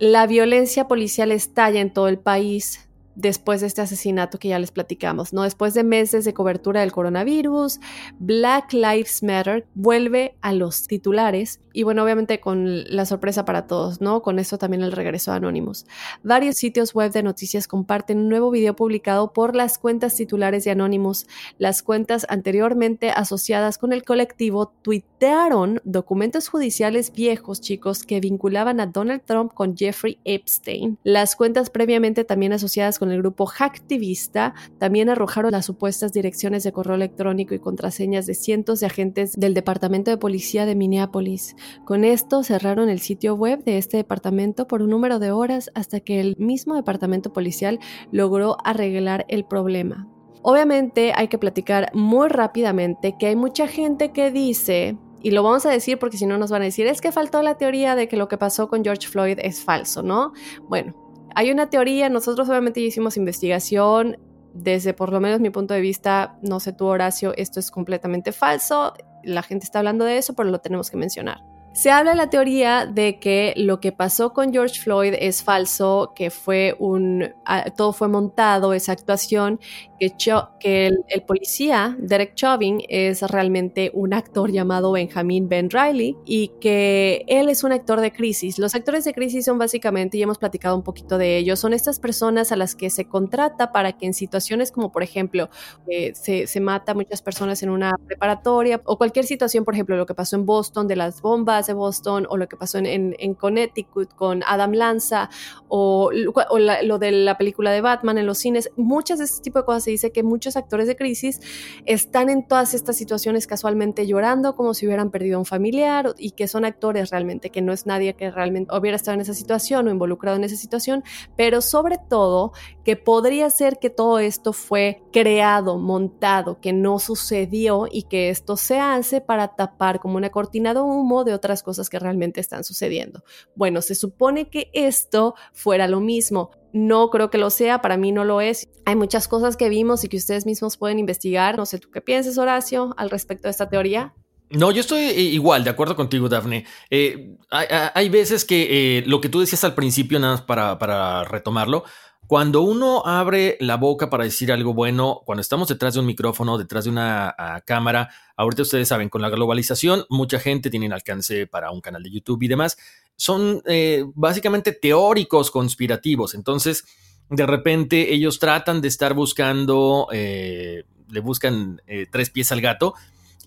la 0.00 0.26
violencia 0.26 0.88
policial 0.88 1.30
estalla 1.30 1.80
en 1.80 1.92
todo 1.92 2.08
el 2.08 2.18
país 2.18 2.89
después 3.20 3.60
de 3.60 3.66
este 3.66 3.82
asesinato 3.82 4.38
que 4.38 4.48
ya 4.48 4.58
les 4.58 4.70
platicamos, 4.70 5.32
¿no? 5.32 5.42
Después 5.42 5.74
de 5.74 5.84
meses 5.84 6.24
de 6.24 6.34
cobertura 6.34 6.80
del 6.80 6.92
coronavirus, 6.92 7.80
Black 8.18 8.72
Lives 8.72 9.22
Matter 9.22 9.66
vuelve 9.74 10.36
a 10.40 10.52
los 10.52 10.86
titulares 10.86 11.60
y 11.72 11.84
bueno, 11.84 12.02
obviamente 12.02 12.40
con 12.40 12.84
la 12.84 13.06
sorpresa 13.06 13.44
para 13.44 13.66
todos, 13.66 14.00
¿no? 14.00 14.22
Con 14.22 14.38
eso 14.38 14.58
también 14.58 14.82
el 14.82 14.92
regreso 14.92 15.32
a 15.32 15.36
Anonymous. 15.36 15.86
Varios 16.22 16.56
sitios 16.56 16.94
web 16.94 17.12
de 17.12 17.22
noticias 17.22 17.68
comparten 17.68 18.18
un 18.18 18.28
nuevo 18.28 18.50
video 18.50 18.74
publicado 18.74 19.32
por 19.32 19.54
las 19.54 19.78
cuentas 19.78 20.16
titulares 20.16 20.64
de 20.64 20.72
Anonymous. 20.72 21.26
Las 21.58 21.82
cuentas 21.82 22.26
anteriormente 22.28 23.10
asociadas 23.10 23.78
con 23.78 23.92
el 23.92 24.02
colectivo 24.02 24.72
tuitearon 24.82 25.80
documentos 25.84 26.48
judiciales 26.48 27.12
viejos, 27.12 27.60
chicos, 27.60 28.02
que 28.04 28.20
vinculaban 28.20 28.80
a 28.80 28.86
Donald 28.86 29.22
Trump 29.24 29.52
con 29.54 29.76
Jeffrey 29.76 30.18
Epstein. 30.24 30.98
Las 31.04 31.36
cuentas 31.36 31.70
previamente 31.70 32.24
también 32.24 32.52
asociadas 32.52 32.98
con 32.98 33.09
el 33.10 33.22
grupo 33.22 33.46
Hacktivista 33.46 34.54
también 34.78 35.08
arrojaron 35.08 35.52
las 35.52 35.66
supuestas 35.66 36.12
direcciones 36.12 36.62
de 36.62 36.72
correo 36.72 36.94
electrónico 36.94 37.54
y 37.54 37.58
contraseñas 37.58 38.26
de 38.26 38.34
cientos 38.34 38.80
de 38.80 38.86
agentes 38.86 39.32
del 39.38 39.54
Departamento 39.54 40.10
de 40.10 40.16
Policía 40.16 40.66
de 40.66 40.74
Minneapolis. 40.74 41.56
Con 41.84 42.04
esto 42.04 42.42
cerraron 42.42 42.88
el 42.88 43.00
sitio 43.00 43.34
web 43.34 43.64
de 43.64 43.78
este 43.78 43.96
departamento 43.96 44.66
por 44.66 44.82
un 44.82 44.90
número 44.90 45.18
de 45.18 45.30
horas 45.30 45.70
hasta 45.74 46.00
que 46.00 46.20
el 46.20 46.36
mismo 46.38 46.74
departamento 46.74 47.32
policial 47.32 47.78
logró 48.10 48.56
arreglar 48.64 49.24
el 49.28 49.44
problema. 49.44 50.08
Obviamente 50.42 51.12
hay 51.14 51.28
que 51.28 51.38
platicar 51.38 51.90
muy 51.94 52.28
rápidamente 52.28 53.16
que 53.18 53.26
hay 53.26 53.36
mucha 53.36 53.66
gente 53.66 54.12
que 54.12 54.30
dice 54.30 54.96
y 55.22 55.32
lo 55.32 55.42
vamos 55.42 55.66
a 55.66 55.70
decir 55.70 55.98
porque 55.98 56.16
si 56.16 56.26
no 56.26 56.38
nos 56.38 56.50
van 56.50 56.62
a 56.62 56.66
decir, 56.66 56.86
es 56.86 57.00
que 57.00 57.12
faltó 57.12 57.42
la 57.42 57.58
teoría 57.58 57.94
de 57.94 58.08
que 58.08 58.16
lo 58.16 58.28
que 58.28 58.38
pasó 58.38 58.68
con 58.68 58.82
George 58.82 59.06
Floyd 59.06 59.38
es 59.42 59.62
falso, 59.62 60.02
¿no? 60.02 60.32
Bueno, 60.62 60.94
hay 61.34 61.50
una 61.50 61.70
teoría, 61.70 62.08
nosotros 62.08 62.48
obviamente 62.48 62.80
hicimos 62.80 63.16
investigación, 63.16 64.18
desde 64.54 64.94
por 64.94 65.12
lo 65.12 65.20
menos 65.20 65.40
mi 65.40 65.50
punto 65.50 65.74
de 65.74 65.80
vista, 65.80 66.38
no 66.42 66.60
sé 66.60 66.72
tú 66.72 66.86
Horacio, 66.86 67.32
esto 67.36 67.60
es 67.60 67.70
completamente 67.70 68.32
falso, 68.32 68.94
la 69.22 69.42
gente 69.42 69.64
está 69.64 69.78
hablando 69.78 70.04
de 70.04 70.18
eso, 70.18 70.34
pero 70.34 70.50
lo 70.50 70.60
tenemos 70.60 70.90
que 70.90 70.96
mencionar. 70.96 71.40
Se 71.72 71.92
habla 71.92 72.16
la 72.16 72.28
teoría 72.28 72.84
de 72.84 73.20
que 73.20 73.54
lo 73.56 73.78
que 73.78 73.92
pasó 73.92 74.32
con 74.32 74.52
George 74.52 74.80
Floyd 74.80 75.14
es 75.16 75.44
falso, 75.44 76.12
que 76.16 76.30
fue 76.30 76.74
un 76.80 77.32
todo 77.76 77.92
fue 77.92 78.08
montado, 78.08 78.74
esa 78.74 78.90
actuación, 78.90 79.60
que, 80.00 80.12
que 80.58 80.86
el, 80.86 81.22
policía 81.26 81.96
Derek 81.98 82.34
Chauvin 82.34 82.80
es 82.88 83.22
realmente 83.22 83.90
un 83.94 84.14
actor 84.14 84.50
llamado 84.50 84.92
Benjamin 84.92 85.48
Ben 85.48 85.70
Riley 85.70 86.16
y 86.24 86.48
que 86.60 87.24
él 87.28 87.48
es 87.48 87.62
un 87.62 87.72
actor 87.72 88.00
de 88.00 88.12
crisis. 88.12 88.58
Los 88.58 88.74
actores 88.74 89.04
de 89.04 89.12
crisis 89.12 89.44
son 89.44 89.58
básicamente, 89.58 90.16
y 90.16 90.22
hemos 90.22 90.38
platicado 90.38 90.74
un 90.74 90.82
poquito 90.82 91.18
de 91.18 91.36
ellos, 91.36 91.60
son 91.60 91.72
estas 91.72 92.00
personas 92.00 92.50
a 92.50 92.56
las 92.56 92.74
que 92.74 92.90
se 92.90 93.04
contrata 93.04 93.70
para 93.70 93.92
que 93.92 94.06
en 94.06 94.14
situaciones 94.14 94.72
como 94.72 94.90
por 94.90 95.02
ejemplo 95.02 95.50
eh, 95.86 96.14
se, 96.14 96.48
se 96.48 96.60
mata 96.60 96.92
a 96.92 96.94
muchas 96.96 97.22
personas 97.22 97.62
en 97.62 97.70
una 97.70 97.92
preparatoria 98.06 98.80
o 98.84 98.98
cualquier 98.98 99.24
situación, 99.24 99.64
por 99.64 99.74
ejemplo 99.74 99.96
lo 99.96 100.06
que 100.06 100.14
pasó 100.14 100.34
en 100.34 100.46
Boston 100.46 100.88
de 100.88 100.96
las 100.96 101.20
bombas 101.20 101.59
de 101.66 101.74
Boston 101.74 102.26
o 102.28 102.36
lo 102.36 102.48
que 102.48 102.56
pasó 102.56 102.78
en, 102.78 103.16
en, 103.18 103.34
Connecticut 103.34 104.14
con 104.14 104.42
Adam 104.46 104.72
Lanza 104.72 105.30
o, 105.68 106.10
lo 106.12 106.98
de 106.98 107.12
la 107.12 107.38
película 107.38 107.70
de 107.70 107.80
Batman 107.80 108.18
en 108.18 108.26
los 108.26 108.38
cines, 108.38 108.70
muchas 108.76 109.18
de 109.18 109.24
este 109.24 109.42
tipo 109.42 109.60
de 109.60 109.64
cosas. 109.64 109.84
Se 109.84 109.90
dice 109.90 110.12
que 110.12 110.22
muchos 110.22 110.56
actores 110.56 110.86
de 110.86 110.96
crisis 110.96 111.40
están 111.86 112.28
en 112.28 112.46
todas 112.46 112.74
estas 112.74 112.96
situaciones 112.96 113.46
casualmente 113.46 114.06
llorando 114.06 114.54
como 114.54 114.74
si 114.74 114.86
hubieran 114.86 115.10
perdido 115.10 115.36
a 115.36 115.38
un 115.40 115.46
familiar 115.46 116.14
y 116.18 116.32
que 116.32 116.48
son 116.48 116.64
actores 116.64 117.10
realmente, 117.10 117.50
que 117.50 117.62
no 117.62 117.72
es 117.72 117.86
nadie 117.86 118.14
que 118.14 118.30
realmente 118.30 118.76
hubiera 118.76 118.96
estado 118.96 119.14
en 119.14 119.20
esa 119.20 119.34
situación 119.34 119.88
o 119.88 119.90
involucrado 119.90 120.36
en 120.36 120.44
esa 120.44 120.56
situación, 120.56 121.04
pero 121.36 121.60
sobre 121.60 121.98
todo 121.98 122.52
que 122.84 122.96
podría 122.96 123.50
ser 123.50 123.78
que 123.78 123.90
todo 123.90 124.18
esto 124.18 124.52
fue 124.52 125.02
creado, 125.12 125.78
montado, 125.78 126.60
que 126.60 126.72
no 126.72 126.98
sucedió 126.98 127.86
y 127.90 128.04
que 128.04 128.30
esto 128.30 128.56
se 128.56 128.78
hace 128.78 129.20
para 129.20 129.48
tapar 129.48 130.00
como 130.00 130.16
una 130.16 130.30
cortina 130.30 130.74
de 130.74 130.80
humo 130.80 131.24
de 131.24 131.34
otras 131.34 131.49
cosas 131.62 131.90
que 131.90 131.98
realmente 131.98 132.40
están 132.40 132.64
sucediendo. 132.64 133.24
Bueno, 133.54 133.82
se 133.82 133.94
supone 133.94 134.48
que 134.48 134.70
esto 134.72 135.34
fuera 135.52 135.88
lo 135.88 136.00
mismo. 136.00 136.50
No 136.72 137.10
creo 137.10 137.30
que 137.30 137.38
lo 137.38 137.50
sea, 137.50 137.82
para 137.82 137.96
mí 137.96 138.12
no 138.12 138.24
lo 138.24 138.40
es. 138.40 138.68
Hay 138.84 138.96
muchas 138.96 139.28
cosas 139.28 139.56
que 139.56 139.68
vimos 139.68 140.04
y 140.04 140.08
que 140.08 140.16
ustedes 140.16 140.46
mismos 140.46 140.76
pueden 140.76 140.98
investigar. 140.98 141.56
No 141.56 141.66
sé 141.66 141.78
tú 141.78 141.90
qué 141.90 142.00
piensas, 142.00 142.38
Horacio, 142.38 142.94
al 142.96 143.10
respecto 143.10 143.48
de 143.48 143.50
esta 143.50 143.68
teoría. 143.68 144.14
No, 144.50 144.72
yo 144.72 144.80
estoy 144.80 145.00
eh, 145.02 145.20
igual, 145.20 145.62
de 145.62 145.70
acuerdo 145.70 145.94
contigo, 145.94 146.28
Daphne. 146.28 146.64
Eh, 146.90 147.36
hay, 147.50 148.08
veces 148.08 148.44
que 148.44 148.98
eh, 148.98 149.04
lo 149.06 149.20
que 149.20 149.28
tú 149.28 149.40
decías 149.40 149.62
al 149.62 149.74
principio, 149.74 150.18
nada 150.18 150.34
más 150.34 150.42
para, 150.42 150.76
para 150.78 151.22
retomarlo, 151.24 151.84
cuando 152.30 152.62
uno 152.62 153.02
abre 153.04 153.56
la 153.58 153.76
boca 153.76 154.08
para 154.08 154.22
decir 154.22 154.52
algo 154.52 154.72
bueno, 154.72 155.20
cuando 155.26 155.40
estamos 155.40 155.66
detrás 155.66 155.94
de 155.94 156.00
un 156.00 156.06
micrófono, 156.06 156.58
detrás 156.58 156.84
de 156.84 156.90
una 156.90 157.34
cámara, 157.66 158.08
ahorita 158.36 158.62
ustedes 158.62 158.86
saben, 158.86 159.08
con 159.08 159.20
la 159.20 159.30
globalización, 159.30 160.04
mucha 160.08 160.38
gente 160.38 160.70
tiene 160.70 160.94
alcance 160.94 161.48
para 161.48 161.72
un 161.72 161.80
canal 161.80 162.04
de 162.04 162.10
YouTube 162.12 162.40
y 162.44 162.46
demás. 162.46 162.78
Son 163.16 163.60
eh, 163.66 164.04
básicamente 164.14 164.70
teóricos 164.70 165.50
conspirativos. 165.50 166.34
Entonces, 166.36 166.84
de 167.30 167.46
repente 167.46 168.14
ellos 168.14 168.38
tratan 168.38 168.80
de 168.80 168.86
estar 168.86 169.12
buscando, 169.14 170.06
eh, 170.12 170.84
le 171.08 171.20
buscan 171.20 171.82
eh, 171.88 172.06
tres 172.12 172.30
pies 172.30 172.52
al 172.52 172.60
gato 172.60 172.94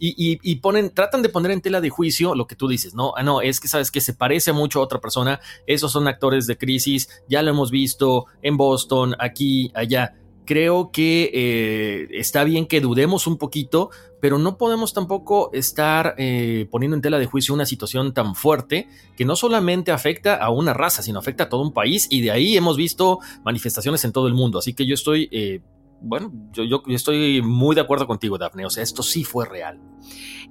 y, 0.06 0.56
ponen, 0.58 0.94
tratan 0.94 1.22
de 1.22 1.30
poner 1.30 1.52
en 1.52 1.62
tela 1.62 1.80
de 1.80 1.90
juicio 1.90 2.36
lo 2.36 2.46
que 2.46 2.56
tú 2.56 2.68
dices, 2.68 2.94
no, 2.94 3.14
ah, 3.16 3.24
no, 3.24 3.42
es 3.42 3.60
que 3.60 3.70
sabes 3.70 3.90
que 3.90 4.02
se 4.02 4.14
parece 4.14 4.52
mucho 4.52 4.80
a 4.80 4.84
otra 4.84 5.00
persona, 5.00 5.40
esos 5.66 5.92
son 5.92 6.08
actores 6.08 6.46
de 6.46 6.58
crisis, 6.58 7.08
ya 7.30 7.42
lo 7.42 7.52
hemos 7.52 7.72
visto 7.72 8.26
en 8.42 8.58
Boston, 8.58 9.16
aquí, 9.20 9.72
allá. 9.74 10.16
Creo 10.46 10.92
que 10.92 11.32
eh, 11.34 12.08
está 12.20 12.44
bien 12.44 12.66
que 12.66 12.82
dudemos 12.82 13.28
un 13.28 13.38
poquito, 13.38 13.92
pero 14.20 14.38
no 14.38 14.58
podemos 14.58 14.94
tampoco 14.94 15.50
estar 15.54 16.16
eh, 16.18 16.68
poniendo 16.70 16.96
en 16.96 17.02
tela 17.02 17.18
de 17.18 17.26
juicio 17.28 17.54
una 17.54 17.66
situación 17.66 18.14
tan 18.14 18.36
fuerte 18.36 18.90
que 19.16 19.24
no 19.24 19.38
solamente 19.38 19.94
afecta 19.94 20.36
a 20.36 20.50
una 20.50 20.74
raza, 20.74 21.02
sino 21.02 21.20
afecta 21.20 21.46
a 21.46 21.50
todo 21.50 21.62
un 21.62 21.72
país 21.72 22.08
y 22.10 22.20
de 22.20 22.32
ahí 22.32 22.58
hemos 22.58 22.76
visto 22.76 23.20
manifestaciones 23.46 24.04
en 24.04 24.12
todo 24.12 24.28
el 24.28 24.34
mundo. 24.34 24.60
Así 24.60 24.74
que 24.74 24.86
yo 24.86 24.96
estoy 24.96 25.30
eh, 25.32 25.62
bueno, 26.04 26.34
yo, 26.52 26.64
yo, 26.66 26.84
estoy 26.88 27.42
muy 27.42 27.76
de 27.76 27.82
acuerdo 27.82 28.06
contigo, 28.06 28.38
Daphne. 28.38 28.66
O 28.66 28.70
sea, 28.70 28.84
esto 28.84 29.02
sí 29.02 29.24
fue 29.24 29.48
real. 29.48 29.80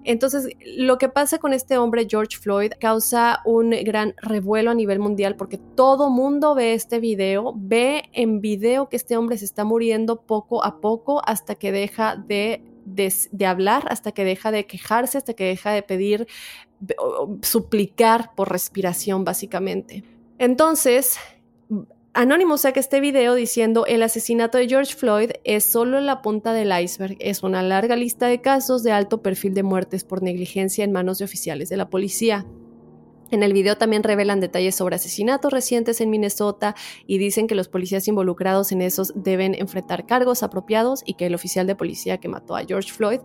Entonces, 0.02 0.48
lo 0.64 0.96
que 0.96 1.10
pasa 1.10 1.38
con 1.38 1.52
este 1.52 1.76
hombre, 1.76 2.06
George 2.08 2.38
Floyd, 2.38 2.72
causa 2.80 3.40
un 3.44 3.70
gran 3.84 4.14
revuelo 4.16 4.70
a 4.70 4.74
nivel 4.74 4.98
mundial 4.98 5.36
porque 5.36 5.58
todo 5.58 6.08
mundo 6.08 6.54
ve 6.54 6.72
este 6.72 7.00
video, 7.00 7.52
ve 7.54 8.04
en 8.12 8.40
video 8.40 8.88
que 8.88 8.96
este 8.96 9.16
hombre 9.16 9.36
se 9.36 9.44
está 9.44 9.64
muriendo 9.64 10.22
poco 10.22 10.64
a 10.64 10.80
poco 10.80 11.22
hasta 11.24 11.54
que 11.54 11.70
deja 11.70 12.16
de, 12.16 12.64
de 12.86 13.46
hablar, 13.46 13.84
hasta 13.90 14.12
que 14.12 14.24
deja 14.24 14.50
de 14.50 14.66
quejarse, 14.66 15.18
hasta 15.18 15.34
que 15.34 15.44
deja 15.44 15.70
de 15.72 15.82
pedir, 15.82 16.26
suplicar 17.42 18.34
por 18.34 18.50
respiración, 18.50 19.24
básicamente. 19.24 20.02
Entonces, 20.38 21.18
Anonymous 22.14 22.60
saca 22.60 22.78
este 22.78 23.00
video 23.00 23.34
diciendo 23.34 23.86
el 23.86 24.02
asesinato 24.02 24.58
de 24.58 24.68
George 24.68 24.94
Floyd 24.94 25.30
es 25.44 25.64
solo 25.64 25.98
la 26.02 26.20
punta 26.20 26.52
del 26.52 26.70
iceberg, 26.78 27.16
es 27.20 27.42
una 27.42 27.62
larga 27.62 27.96
lista 27.96 28.26
de 28.26 28.42
casos 28.42 28.82
de 28.82 28.92
alto 28.92 29.22
perfil 29.22 29.54
de 29.54 29.62
muertes 29.62 30.04
por 30.04 30.22
negligencia 30.22 30.84
en 30.84 30.92
manos 30.92 31.16
de 31.18 31.24
oficiales 31.24 31.70
de 31.70 31.78
la 31.78 31.88
policía. 31.88 32.44
En 33.32 33.42
el 33.42 33.54
video 33.54 33.78
también 33.78 34.02
revelan 34.02 34.40
detalles 34.40 34.74
sobre 34.74 34.96
asesinatos 34.96 35.50
recientes 35.50 36.02
en 36.02 36.10
Minnesota 36.10 36.74
y 37.06 37.16
dicen 37.16 37.46
que 37.46 37.54
los 37.54 37.66
policías 37.66 38.06
involucrados 38.06 38.72
en 38.72 38.82
esos 38.82 39.14
deben 39.16 39.54
enfrentar 39.54 40.04
cargos 40.04 40.42
apropiados 40.42 41.02
y 41.06 41.14
que 41.14 41.24
el 41.24 41.34
oficial 41.34 41.66
de 41.66 41.74
policía 41.74 42.18
que 42.18 42.28
mató 42.28 42.54
a 42.54 42.66
George 42.66 42.92
Floyd 42.92 43.20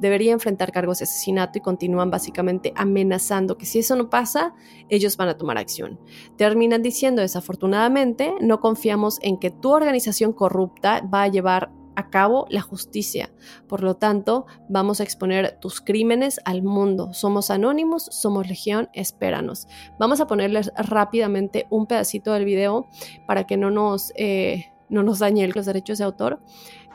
debería 0.00 0.32
enfrentar 0.32 0.72
cargos 0.72 0.98
de 0.98 1.04
asesinato 1.04 1.58
y 1.58 1.60
continúan 1.60 2.10
básicamente 2.10 2.72
amenazando 2.74 3.56
que 3.56 3.64
si 3.64 3.78
eso 3.78 3.94
no 3.94 4.10
pasa, 4.10 4.52
ellos 4.88 5.16
van 5.16 5.28
a 5.28 5.38
tomar 5.38 5.58
acción. 5.58 6.00
Terminan 6.36 6.82
diciendo, 6.82 7.22
desafortunadamente, 7.22 8.34
no 8.40 8.58
confiamos 8.58 9.20
en 9.22 9.38
que 9.38 9.52
tu 9.52 9.70
organización 9.70 10.32
corrupta 10.32 11.08
va 11.08 11.22
a 11.22 11.28
llevar 11.28 11.70
a 11.96 12.10
cabo 12.10 12.46
la 12.50 12.60
justicia. 12.60 13.30
Por 13.68 13.82
lo 13.82 13.94
tanto, 13.94 14.46
vamos 14.68 15.00
a 15.00 15.02
exponer 15.02 15.58
tus 15.60 15.80
crímenes 15.80 16.40
al 16.44 16.62
mundo. 16.62 17.12
Somos 17.14 17.50
anónimos, 17.50 18.06
somos 18.10 18.48
legión, 18.48 18.88
espéranos. 18.92 19.66
Vamos 19.98 20.20
a 20.20 20.26
ponerles 20.26 20.72
rápidamente 20.76 21.66
un 21.70 21.86
pedacito 21.86 22.32
del 22.32 22.44
video 22.44 22.88
para 23.26 23.44
que 23.44 23.56
no 23.56 23.70
nos, 23.70 24.12
eh, 24.16 24.72
no 24.88 25.02
nos 25.02 25.18
dañe 25.18 25.46
los 25.48 25.66
derechos 25.66 25.98
de 25.98 26.04
autor. 26.04 26.40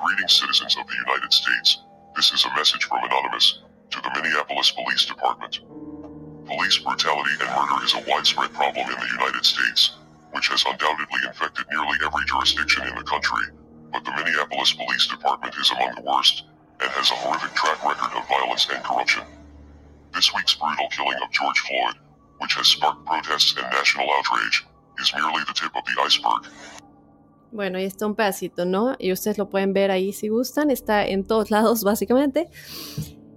Greetings, 0.03 0.33
citizens 0.33 0.77
of 0.77 0.85
the 0.87 0.95
United 0.95 1.31
States. 1.31 1.83
This 2.15 2.31
is 2.31 2.45
a 2.45 2.53
message 2.55 2.85
from 2.85 3.03
Anonymous 3.03 3.63
to 3.89 4.01
the 4.01 4.09
Minneapolis 4.21 4.71
Police 4.71 5.05
Department. 5.05 5.61
Police 6.45 6.77
brutality 6.79 7.31
and 7.41 7.49
murder 7.49 7.83
is 7.83 7.93
a 7.93 8.03
widespread 8.07 8.53
problem 8.53 8.87
in 8.87 8.99
the 8.99 9.09
United 9.19 9.43
States, 9.43 9.97
which 10.31 10.47
has 10.47 10.63
undoubtedly 10.65 11.19
infected 11.27 11.65
nearly 11.69 11.97
every 12.05 12.25
jurisdiction 12.25 12.87
in 12.87 12.95
the 12.95 13.03
country. 13.03 13.56
The 13.91 14.11
Minneapolis 14.11 14.73
Police 14.73 15.07
Department 15.07 15.55
is 15.59 15.71
among 15.71 15.95
the 15.95 16.01
worst 16.01 16.43
and 16.79 16.89
has 16.91 17.11
a 17.11 17.15
horrific 17.15 17.53
track 17.55 17.83
record 17.83 18.17
of 18.17 18.27
violence 18.27 18.67
and 18.73 18.83
corruption. 18.83 19.23
This 20.13 20.33
week's 20.33 20.55
brutal 20.55 20.87
killing 20.89 21.17
of 21.21 21.31
George 21.31 21.59
Floyd, 21.59 21.95
which 22.39 22.53
has 22.55 22.67
sparked 22.67 23.05
protests 23.05 23.55
and 23.57 23.65
national 23.71 24.07
outrage, 24.11 24.65
is 24.99 25.13
merely 25.13 25.43
the 25.47 25.53
tip 25.53 25.75
of 25.75 25.83
the 25.85 26.01
iceberg. 26.01 26.43
Bueno, 27.51 27.79
y 27.79 27.85
está 27.85 28.05
un 28.05 28.15
pedacito, 28.15 28.65
¿no? 28.65 28.95
Y 28.99 29.11
ustedes 29.11 29.37
lo 29.37 29.49
pueden 29.49 29.73
ver 29.73 29.89
ahí 29.89 30.11
si 30.11 30.27
gustan, 30.27 30.69
está 30.69 31.05
en 31.05 31.25
todos 31.25 31.51
lados 31.51 31.83
básicamente. 31.83 32.49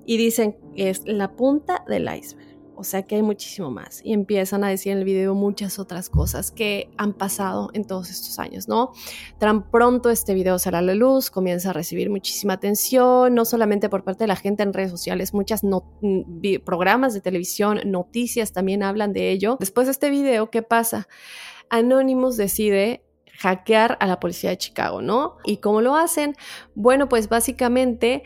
Y 0.07 0.17
dicen 0.17 0.57
que 0.75 0.91
es 0.91 1.03
la 1.07 1.33
punta 1.33 1.85
del 1.87 2.09
iceberg. 2.13 2.50
O 2.81 2.85
sea 2.85 3.03
que 3.03 3.16
hay 3.16 3.22
muchísimo 3.22 3.70
más. 3.70 4.01
Y 4.03 4.14
empiezan 4.14 4.64
a 4.64 4.70
decir 4.70 4.93
en 4.93 4.99
el 4.99 5.05
video 5.05 5.35
muchas 5.35 5.78
otras 5.78 6.09
cosas 6.09 6.51
que 6.51 6.89
han 6.97 7.12
pasado 7.12 7.68
en 7.74 7.85
todos 7.85 8.09
estos 8.09 8.39
años, 8.39 8.68
¿no? 8.68 8.93
Tan 9.39 9.70
pronto 9.70 10.09
este 10.09 10.33
video 10.33 10.59
sale 10.59 10.78
a 10.78 10.83
la 10.83 10.95
luz, 10.95 11.31
comienza 11.31 11.70
a 11.70 11.72
recibir 11.74 12.09
muchísima 12.09 12.55
atención, 12.55 13.35
no 13.35 13.45
solamente 13.45 13.91
por 13.91 14.03
parte 14.03 14.24
de 14.24 14.28
la 14.28 14.37
gente 14.37 14.62
en 14.62 14.72
redes 14.72 14.91
sociales, 14.91 15.35
muchas 15.35 15.62
mm, 15.62 16.55
programas 16.64 17.12
de 17.12 17.20
televisión, 17.20 17.81
noticias 17.85 18.55
también 18.55 18.83
hablan 18.83 19.12
de 19.12 19.31
ello. 19.31 19.59
Después 19.61 19.87
de 19.87 19.91
este 19.91 20.09
video, 20.09 20.51
¿qué 20.51 20.62
pasa? 20.62 21.07
Anonymous 21.68 22.39
decide 22.39 23.05
hackear 23.41 23.99
a 24.01 24.07
la 24.07 24.18
policía 24.20 24.49
de 24.49 24.57
Chicago, 24.57 25.03
¿no? 25.03 25.37
¿Y 25.45 25.59
cómo 25.59 25.83
lo 25.83 25.97
hacen? 25.97 26.35
Bueno, 26.74 27.11
pues 27.11 27.28
básicamente 27.28 28.22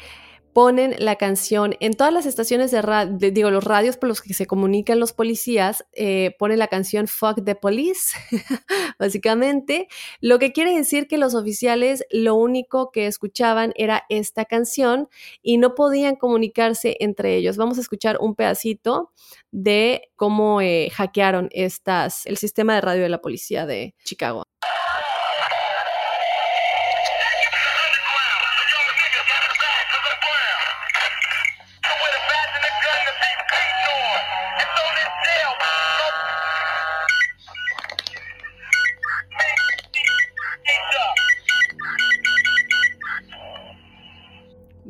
ponen 0.55 0.94
la 0.98 1.16
canción 1.16 1.74
en 1.80 1.94
todas 1.94 2.12
las 2.12 2.26
estaciones 2.26 2.70
de 2.70 2.80
radio, 2.80 3.16
digo, 3.18 3.50
los 3.50 3.64
radios 3.64 3.96
por 3.96 4.09
los 4.09 4.22
que 4.22 4.32
se 4.34 4.46
comunican 4.46 5.00
los 5.00 5.12
policías, 5.12 5.84
eh, 5.92 6.36
ponen 6.38 6.61
la 6.61 6.68
canción 6.68 7.09
Fuck 7.09 7.44
the 7.44 7.57
Police, 7.57 8.16
básicamente, 8.98 9.88
lo 10.20 10.38
que 10.38 10.52
quiere 10.52 10.74
decir 10.74 11.09
que 11.09 11.18
los 11.18 11.34
oficiales 11.34 12.05
lo 12.11 12.36
único 12.36 12.92
que 12.92 13.07
escuchaban 13.07 13.72
era 13.74 14.05
esta 14.09 14.44
canción 14.44 15.09
y 15.42 15.59
no 15.59 15.74
podían 15.74 16.14
comunicarse 16.14 16.96
entre 17.00 17.36
ellos. 17.36 17.57
Vamos 17.57 17.78
a 17.78 17.80
escuchar 17.80 18.18
un 18.20 18.36
pedacito 18.36 19.11
de 19.50 20.11
cómo 20.14 20.61
eh, 20.61 20.88
hackearon 20.94 21.48
estas, 21.50 22.26
el 22.26 22.36
sistema 22.36 22.76
de 22.76 22.80
radio 22.80 23.02
de 23.02 23.09
la 23.09 23.20
policía 23.20 23.66
de 23.66 23.96
Chicago. 24.05 24.44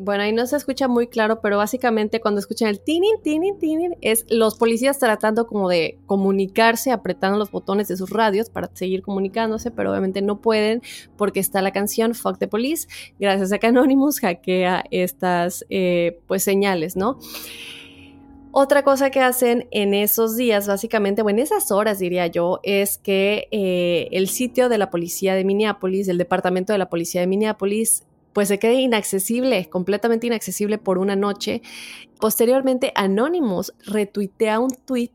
Bueno, 0.04 0.22
ahí 0.22 0.32
no 0.32 0.46
se 0.46 0.56
escucha 0.56 0.86
muy 0.86 1.06
claro, 1.06 1.40
pero 1.40 1.56
básicamente 1.56 2.20
cuando 2.20 2.38
escuchan 2.38 2.68
el 2.68 2.78
tinin, 2.78 3.22
tinin, 3.22 3.58
tinin, 3.58 3.96
es 4.02 4.26
los 4.28 4.56
policías 4.56 4.98
tratando 4.98 5.46
como 5.46 5.70
de 5.70 5.98
comunicarse, 6.04 6.92
apretando 6.92 7.38
los 7.38 7.50
botones 7.50 7.88
de 7.88 7.96
sus 7.96 8.10
radios 8.10 8.50
para 8.50 8.68
seguir 8.74 9.00
comunicándose, 9.00 9.70
pero 9.70 9.90
obviamente 9.90 10.20
no 10.20 10.42
pueden 10.42 10.82
porque 11.16 11.40
está 11.40 11.62
la 11.62 11.72
canción 11.72 12.14
Fuck 12.14 12.36
the 12.38 12.48
Police, 12.48 12.86
gracias 13.18 13.50
a 13.52 13.58
que 13.58 13.68
Anonymous 13.68 14.20
hackea 14.20 14.84
estas 14.90 15.64
eh, 15.70 16.20
pues 16.26 16.42
señales, 16.42 16.96
¿no? 16.96 17.18
Otra 18.50 18.84
cosa 18.84 19.08
que 19.10 19.20
hacen 19.20 19.68
en 19.70 19.94
esos 19.94 20.36
días, 20.36 20.68
básicamente, 20.68 21.22
o 21.22 21.30
en 21.30 21.38
esas 21.38 21.72
horas, 21.72 21.98
diría 21.98 22.26
yo, 22.26 22.60
es 22.62 22.98
que 22.98 23.48
eh, 23.50 24.08
el 24.12 24.28
sitio 24.28 24.68
de 24.68 24.76
la 24.76 24.90
policía 24.90 25.34
de 25.34 25.44
Minneapolis, 25.44 26.06
del 26.06 26.18
departamento 26.18 26.74
de 26.74 26.78
la 26.78 26.90
policía 26.90 27.22
de 27.22 27.26
Minneapolis, 27.26 28.04
pues 28.34 28.48
se 28.48 28.58
quede 28.58 28.74
inaccesible, 28.74 29.70
completamente 29.70 30.26
inaccesible 30.26 30.76
por 30.76 30.98
una 30.98 31.16
noche. 31.16 31.62
Posteriormente, 32.20 32.92
Anonymous 32.94 33.72
retuitea 33.86 34.58
un 34.58 34.70
tweet 34.84 35.12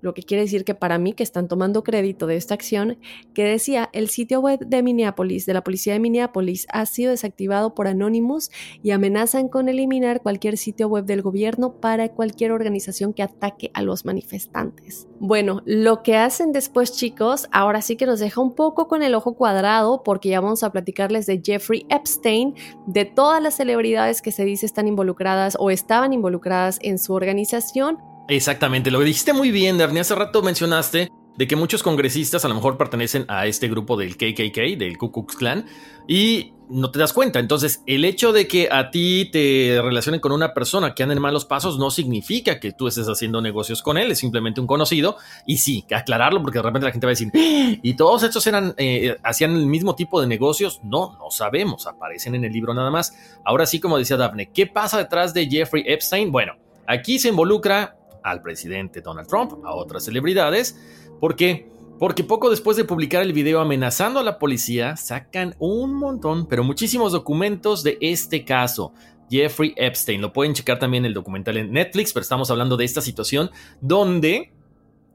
lo 0.00 0.14
que 0.14 0.22
quiere 0.22 0.42
decir 0.42 0.64
que 0.64 0.74
para 0.74 0.98
mí 0.98 1.12
que 1.12 1.22
están 1.22 1.48
tomando 1.48 1.82
crédito 1.82 2.26
de 2.26 2.36
esta 2.36 2.54
acción, 2.54 2.98
que 3.34 3.44
decía, 3.44 3.88
el 3.92 4.08
sitio 4.08 4.40
web 4.40 4.60
de 4.60 4.82
Minneapolis, 4.82 5.46
de 5.46 5.54
la 5.54 5.64
policía 5.64 5.92
de 5.92 6.00
Minneapolis, 6.00 6.66
ha 6.72 6.86
sido 6.86 7.10
desactivado 7.10 7.74
por 7.74 7.88
Anonymous 7.88 8.50
y 8.82 8.90
amenazan 8.90 9.48
con 9.48 9.68
eliminar 9.68 10.22
cualquier 10.22 10.56
sitio 10.56 10.88
web 10.88 11.04
del 11.04 11.22
gobierno 11.22 11.80
para 11.80 12.08
cualquier 12.08 12.52
organización 12.52 13.12
que 13.12 13.22
ataque 13.22 13.70
a 13.74 13.82
los 13.82 14.04
manifestantes. 14.04 15.08
Bueno, 15.18 15.62
lo 15.64 16.02
que 16.02 16.16
hacen 16.16 16.52
después, 16.52 16.92
chicos, 16.92 17.48
ahora 17.52 17.82
sí 17.82 17.96
que 17.96 18.06
nos 18.06 18.20
deja 18.20 18.40
un 18.40 18.54
poco 18.54 18.88
con 18.88 19.02
el 19.02 19.14
ojo 19.14 19.34
cuadrado 19.34 20.02
porque 20.02 20.28
ya 20.28 20.40
vamos 20.40 20.62
a 20.62 20.70
platicarles 20.70 21.26
de 21.26 21.40
Jeffrey 21.42 21.86
Epstein, 21.88 22.54
de 22.86 23.04
todas 23.04 23.42
las 23.42 23.54
celebridades 23.54 24.22
que 24.22 24.32
se 24.32 24.44
dice 24.44 24.66
están 24.66 24.88
involucradas 24.88 25.56
o 25.58 25.70
estaban 25.70 26.12
involucradas 26.12 26.78
en 26.82 26.98
su 26.98 27.14
organización 27.14 27.98
Exactamente, 28.28 28.90
lo 28.90 29.00
dijiste 29.00 29.32
muy 29.32 29.50
bien, 29.50 29.78
Darnie. 29.78 30.00
Hace 30.00 30.14
rato 30.14 30.42
mencionaste 30.42 31.10
de 31.36 31.46
que 31.46 31.56
muchos 31.56 31.82
congresistas 31.82 32.44
a 32.44 32.48
lo 32.48 32.54
mejor 32.54 32.76
pertenecen 32.76 33.24
a 33.28 33.46
este 33.46 33.68
grupo 33.68 33.96
del 33.96 34.16
KKK, 34.16 34.78
del 34.78 34.96
Ku 34.98 35.12
Klux 35.12 35.36
Klan, 35.36 35.66
y 36.08 36.52
no 36.68 36.90
te 36.90 36.98
das 36.98 37.12
cuenta. 37.12 37.38
Entonces, 37.38 37.82
el 37.86 38.04
hecho 38.04 38.32
de 38.32 38.48
que 38.48 38.68
a 38.72 38.90
ti 38.90 39.28
te 39.30 39.78
relacionen 39.82 40.20
con 40.20 40.32
una 40.32 40.54
persona 40.54 40.94
que 40.94 41.02
anda 41.02 41.14
en 41.14 41.22
malos 41.22 41.44
pasos 41.44 41.78
no 41.78 41.90
significa 41.90 42.58
que 42.58 42.72
tú 42.72 42.88
estés 42.88 43.06
haciendo 43.06 43.40
negocios 43.40 43.82
con 43.82 43.98
él, 43.98 44.10
es 44.10 44.18
simplemente 44.18 44.60
un 44.60 44.66
conocido. 44.66 45.16
Y 45.46 45.58
sí, 45.58 45.84
aclararlo 45.94 46.42
porque 46.42 46.58
de 46.58 46.62
repente 46.62 46.86
la 46.86 46.92
gente 46.92 47.06
va 47.06 47.10
a 47.10 47.16
decir, 47.16 47.30
¡Ah! 47.34 47.78
¿y 47.82 47.94
todos 47.94 48.22
estos 48.22 48.46
eran, 48.46 48.74
eh, 48.78 49.16
hacían 49.22 49.52
el 49.52 49.66
mismo 49.66 49.94
tipo 49.94 50.20
de 50.20 50.26
negocios? 50.26 50.80
No, 50.82 51.16
no 51.18 51.30
sabemos, 51.30 51.86
aparecen 51.86 52.34
en 52.34 52.44
el 52.44 52.52
libro 52.52 52.74
nada 52.74 52.90
más. 52.90 53.14
Ahora 53.44 53.66
sí, 53.66 53.78
como 53.78 53.98
decía 53.98 54.16
Daphne, 54.16 54.50
¿qué 54.52 54.66
pasa 54.66 54.98
detrás 54.98 55.34
de 55.34 55.46
Jeffrey 55.48 55.84
Epstein? 55.86 56.32
Bueno, 56.32 56.54
aquí 56.86 57.18
se 57.18 57.28
involucra 57.28 57.96
al 58.26 58.42
presidente 58.42 59.00
Donald 59.00 59.28
Trump, 59.28 59.64
a 59.64 59.74
otras 59.74 60.04
celebridades. 60.04 60.78
¿Por 61.20 61.36
qué? 61.36 61.70
Porque 61.98 62.24
poco 62.24 62.50
después 62.50 62.76
de 62.76 62.84
publicar 62.84 63.22
el 63.22 63.32
video 63.32 63.60
amenazando 63.60 64.20
a 64.20 64.22
la 64.22 64.38
policía, 64.38 64.96
sacan 64.96 65.54
un 65.58 65.94
montón, 65.94 66.46
pero 66.46 66.64
muchísimos 66.64 67.12
documentos 67.12 67.82
de 67.82 67.96
este 68.00 68.44
caso. 68.44 68.92
Jeffrey 69.30 69.72
Epstein, 69.76 70.20
lo 70.20 70.32
pueden 70.32 70.54
checar 70.54 70.78
también 70.78 71.04
el 71.04 71.14
documental 71.14 71.56
en 71.56 71.72
Netflix, 71.72 72.12
pero 72.12 72.22
estamos 72.22 72.50
hablando 72.50 72.76
de 72.76 72.84
esta 72.84 73.00
situación 73.00 73.50
donde, 73.80 74.52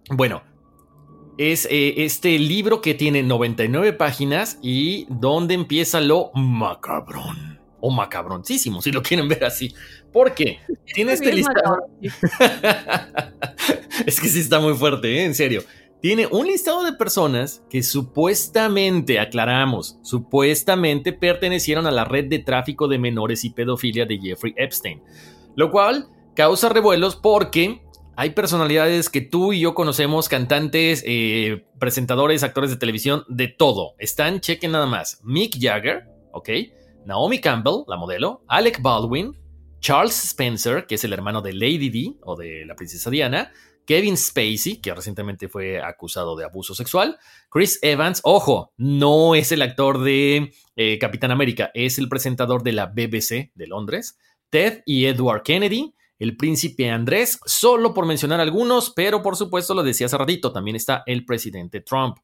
bueno, 0.09 0.41
es 1.37 1.65
eh, 1.69 2.03
este 2.03 2.37
libro 2.39 2.81
que 2.81 2.93
tiene 2.93 3.23
99 3.23 3.93
páginas 3.93 4.57
y 4.61 5.05
donde 5.09 5.53
empieza 5.53 6.01
lo 6.01 6.31
macabrón 6.33 7.50
o 7.81 7.91
macabroncísimo, 7.91 8.81
si 8.81 8.91
lo 8.91 9.01
quieren 9.01 9.27
ver 9.27 9.43
así. 9.43 9.73
Porque 10.13 10.59
tiene 10.93 11.13
este 11.13 11.33
listado. 11.33 11.87
es 14.05 14.19
que 14.19 14.27
sí 14.27 14.39
está 14.39 14.59
muy 14.59 14.75
fuerte, 14.75 15.17
¿eh? 15.17 15.25
en 15.25 15.35
serio. 15.35 15.63
Tiene 16.01 16.25
un 16.25 16.47
listado 16.47 16.83
de 16.83 16.93
personas 16.93 17.63
que 17.69 17.83
supuestamente, 17.83 19.19
aclaramos, 19.19 19.99
supuestamente 20.01 21.13
pertenecieron 21.13 21.85
a 21.85 21.91
la 21.91 22.05
red 22.05 22.25
de 22.25 22.39
tráfico 22.39 22.87
de 22.87 22.97
menores 22.97 23.43
y 23.43 23.51
pedofilia 23.51 24.07
de 24.07 24.17
Jeffrey 24.17 24.53
Epstein. 24.57 25.03
Lo 25.55 25.69
cual 25.69 26.07
causa 26.35 26.69
revuelos 26.69 27.15
porque 27.15 27.83
hay 28.15 28.31
personalidades 28.31 29.09
que 29.09 29.21
tú 29.21 29.53
y 29.53 29.59
yo 29.59 29.75
conocemos, 29.75 30.27
cantantes, 30.27 31.03
eh, 31.05 31.65
presentadores, 31.79 32.43
actores 32.43 32.71
de 32.71 32.77
televisión, 32.77 33.23
de 33.27 33.47
todo. 33.47 33.93
Están, 33.99 34.41
chequen 34.41 34.71
nada 34.71 34.87
más. 34.87 35.19
Mick 35.23 35.57
Jagger, 35.59 36.07
¿ok? 36.31 36.49
Naomi 37.05 37.39
Campbell, 37.39 37.83
la 37.87 37.97
modelo, 37.97 38.43
Alec 38.47 38.81
Baldwin, 38.81 39.37
Charles 39.79 40.23
Spencer, 40.23 40.85
que 40.85 40.95
es 40.95 41.03
el 41.03 41.13
hermano 41.13 41.41
de 41.41 41.53
Lady 41.53 41.89
D 41.89 42.17
o 42.23 42.35
de 42.35 42.65
la 42.65 42.75
princesa 42.75 43.09
Diana, 43.09 43.51
Kevin 43.85 44.15
Spacey, 44.15 44.77
que 44.77 44.93
recientemente 44.93 45.49
fue 45.49 45.81
acusado 45.81 46.35
de 46.35 46.45
abuso 46.45 46.75
sexual, 46.75 47.17
Chris 47.49 47.79
Evans, 47.81 48.21
ojo, 48.23 48.71
no 48.77 49.35
es 49.35 49.51
el 49.51 49.61
actor 49.61 50.03
de 50.03 50.53
eh, 50.75 50.99
Capitán 50.99 51.31
América, 51.31 51.71
es 51.73 51.97
el 51.97 52.07
presentador 52.07 52.63
de 52.63 52.73
la 52.73 52.85
BBC 52.85 53.51
de 53.55 53.67
Londres, 53.67 54.17
Ted 54.49 54.81
y 54.85 55.05
Edward 55.05 55.43
Kennedy, 55.43 55.95
el 56.19 56.37
príncipe 56.37 56.91
Andrés, 56.91 57.39
solo 57.45 57.95
por 57.95 58.05
mencionar 58.05 58.39
algunos, 58.39 58.91
pero 58.91 59.23
por 59.23 59.35
supuesto 59.35 59.73
lo 59.73 59.81
decía 59.81 60.05
hace 60.05 60.17
ratito, 60.17 60.51
también 60.51 60.75
está 60.75 61.01
el 61.07 61.25
presidente 61.25 61.81
Trump. 61.81 62.17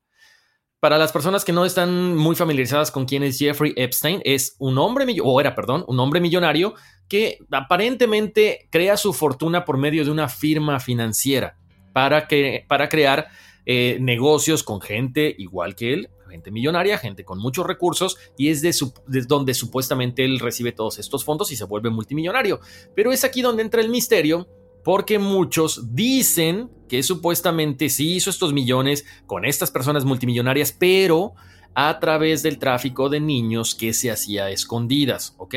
Para 0.88 1.00
las 1.00 1.12
personas 1.12 1.44
que 1.44 1.52
no 1.52 1.66
están 1.66 2.16
muy 2.16 2.34
familiarizadas 2.34 2.92
con 2.92 3.04
quién 3.04 3.22
es 3.22 3.38
Jeffrey 3.38 3.74
Epstein, 3.76 4.22
es 4.24 4.56
un 4.58 4.78
hombre, 4.78 5.06
o 5.22 5.42
era, 5.42 5.54
perdón, 5.54 5.84
un 5.86 6.00
hombre 6.00 6.22
millonario 6.22 6.76
que 7.10 7.40
aparentemente 7.52 8.70
crea 8.72 8.96
su 8.96 9.12
fortuna 9.12 9.66
por 9.66 9.78
medio 9.78 10.06
de 10.06 10.12
una 10.12 10.30
firma 10.30 10.80
financiera 10.80 11.58
para, 11.92 12.30
que, 12.30 12.64
para 12.70 12.88
crear 12.88 13.28
eh, 13.66 13.98
negocios 14.00 14.64
con 14.64 14.80
gente 14.80 15.36
igual 15.38 15.76
que 15.76 15.92
él, 15.92 16.10
gente 16.30 16.52
millonaria, 16.52 16.98
gente 16.98 17.26
con 17.26 17.38
muchos 17.38 17.68
recursos, 17.68 18.18
y 18.38 18.48
es 18.48 18.62
de, 18.62 18.74
de, 19.08 19.24
donde 19.24 19.56
supuestamente 19.56 20.24
él 20.24 20.40
recibe 20.40 20.72
todos 20.72 21.00
estos 21.00 21.26
fondos 21.26 21.52
y 21.52 21.58
se 21.58 21.66
vuelve 21.66 21.90
multimillonario. 21.90 22.62
Pero 22.96 23.12
es 23.12 23.26
aquí 23.26 23.42
donde 23.42 23.62
entra 23.62 23.82
el 23.82 23.90
misterio 23.90 24.48
porque 24.88 25.20
muchos 25.20 25.94
dicen 25.96 26.70
que 26.88 27.04
supuestamente 27.04 27.90
sí 27.90 28.16
hizo 28.16 28.30
estos 28.30 28.54
millones 28.54 29.06
con 29.26 29.44
estas 29.44 29.70
personas 29.70 30.06
multimillonarias, 30.06 30.72
pero 30.72 31.34
a 31.74 32.00
través 32.00 32.42
del 32.42 32.58
tráfico 32.58 33.10
de 33.10 33.20
niños 33.20 33.76
que 33.76 33.92
se 33.92 34.12
hacía 34.12 34.50
escondidas, 34.50 35.36
¿ok? 35.40 35.56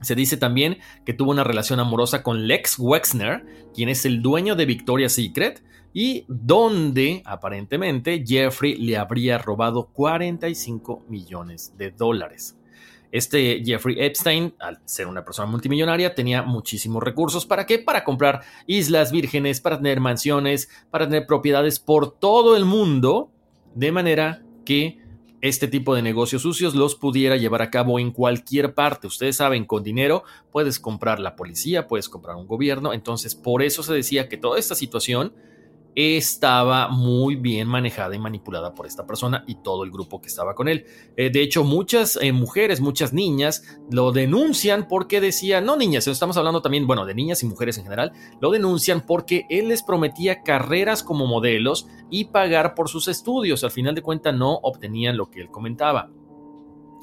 Se 0.00 0.16
dice 0.16 0.36
también 0.36 0.78
que 1.04 1.14
tuvo 1.14 1.30
una 1.30 1.44
relación 1.44 1.78
amorosa 1.78 2.24
con 2.24 2.48
Lex 2.48 2.80
Wexner, 2.80 3.46
quien 3.72 3.88
es 3.88 4.04
el 4.04 4.22
dueño 4.22 4.56
de 4.56 4.66
Victoria's 4.66 5.12
Secret, 5.12 5.62
y 5.92 6.24
donde 6.26 7.22
aparentemente 7.26 8.24
Jeffrey 8.26 8.74
le 8.74 8.96
habría 8.96 9.38
robado 9.38 9.86
45 9.92 11.04
millones 11.08 11.74
de 11.78 11.92
dólares. 11.92 12.58
Este 13.12 13.62
Jeffrey 13.64 13.96
Epstein, 13.98 14.54
al 14.58 14.80
ser 14.84 15.06
una 15.06 15.24
persona 15.24 15.50
multimillonaria, 15.50 16.14
tenía 16.14 16.42
muchísimos 16.42 17.02
recursos. 17.02 17.46
¿Para 17.46 17.66
qué? 17.66 17.78
Para 17.78 18.04
comprar 18.04 18.42
islas 18.66 19.12
vírgenes, 19.12 19.60
para 19.60 19.76
tener 19.76 20.00
mansiones, 20.00 20.68
para 20.90 21.06
tener 21.06 21.26
propiedades 21.26 21.78
por 21.78 22.18
todo 22.18 22.56
el 22.56 22.64
mundo, 22.64 23.30
de 23.74 23.92
manera 23.92 24.42
que 24.64 24.98
este 25.40 25.68
tipo 25.68 25.94
de 25.94 26.02
negocios 26.02 26.42
sucios 26.42 26.74
los 26.74 26.94
pudiera 26.94 27.36
llevar 27.36 27.62
a 27.62 27.70
cabo 27.70 27.98
en 27.98 28.10
cualquier 28.10 28.74
parte. 28.74 29.06
Ustedes 29.06 29.36
saben, 29.36 29.64
con 29.64 29.82
dinero 29.82 30.24
puedes 30.50 30.80
comprar 30.80 31.20
la 31.20 31.36
policía, 31.36 31.86
puedes 31.86 32.08
comprar 32.08 32.36
un 32.36 32.46
gobierno. 32.46 32.92
Entonces, 32.92 33.34
por 33.34 33.62
eso 33.62 33.82
se 33.82 33.94
decía 33.94 34.28
que 34.28 34.38
toda 34.38 34.58
esta 34.58 34.74
situación 34.74 35.34
estaba 35.96 36.88
muy 36.88 37.36
bien 37.36 37.66
manejada 37.66 38.14
y 38.14 38.18
manipulada 38.18 38.74
por 38.74 38.86
esta 38.86 39.06
persona 39.06 39.44
y 39.46 39.56
todo 39.56 39.82
el 39.82 39.90
grupo 39.90 40.20
que 40.20 40.28
estaba 40.28 40.54
con 40.54 40.68
él. 40.68 40.84
Eh, 41.16 41.30
de 41.30 41.40
hecho, 41.40 41.64
muchas 41.64 42.18
eh, 42.20 42.32
mujeres, 42.32 42.82
muchas 42.82 43.14
niñas 43.14 43.64
lo 43.90 44.12
denuncian 44.12 44.88
porque 44.88 45.22
decían, 45.22 45.64
no 45.64 45.76
niñas, 45.76 46.06
estamos 46.06 46.36
hablando 46.36 46.60
también, 46.60 46.86
bueno, 46.86 47.06
de 47.06 47.14
niñas 47.14 47.42
y 47.42 47.46
mujeres 47.46 47.78
en 47.78 47.84
general, 47.84 48.12
lo 48.40 48.50
denuncian 48.50 49.06
porque 49.06 49.46
él 49.48 49.68
les 49.68 49.82
prometía 49.82 50.42
carreras 50.42 51.02
como 51.02 51.26
modelos 51.26 51.88
y 52.10 52.26
pagar 52.26 52.74
por 52.74 52.90
sus 52.90 53.08
estudios. 53.08 53.64
Al 53.64 53.70
final 53.70 53.94
de 53.94 54.02
cuentas 54.02 54.34
no 54.34 54.56
obtenían 54.62 55.16
lo 55.16 55.30
que 55.30 55.40
él 55.40 55.50
comentaba. 55.50 56.10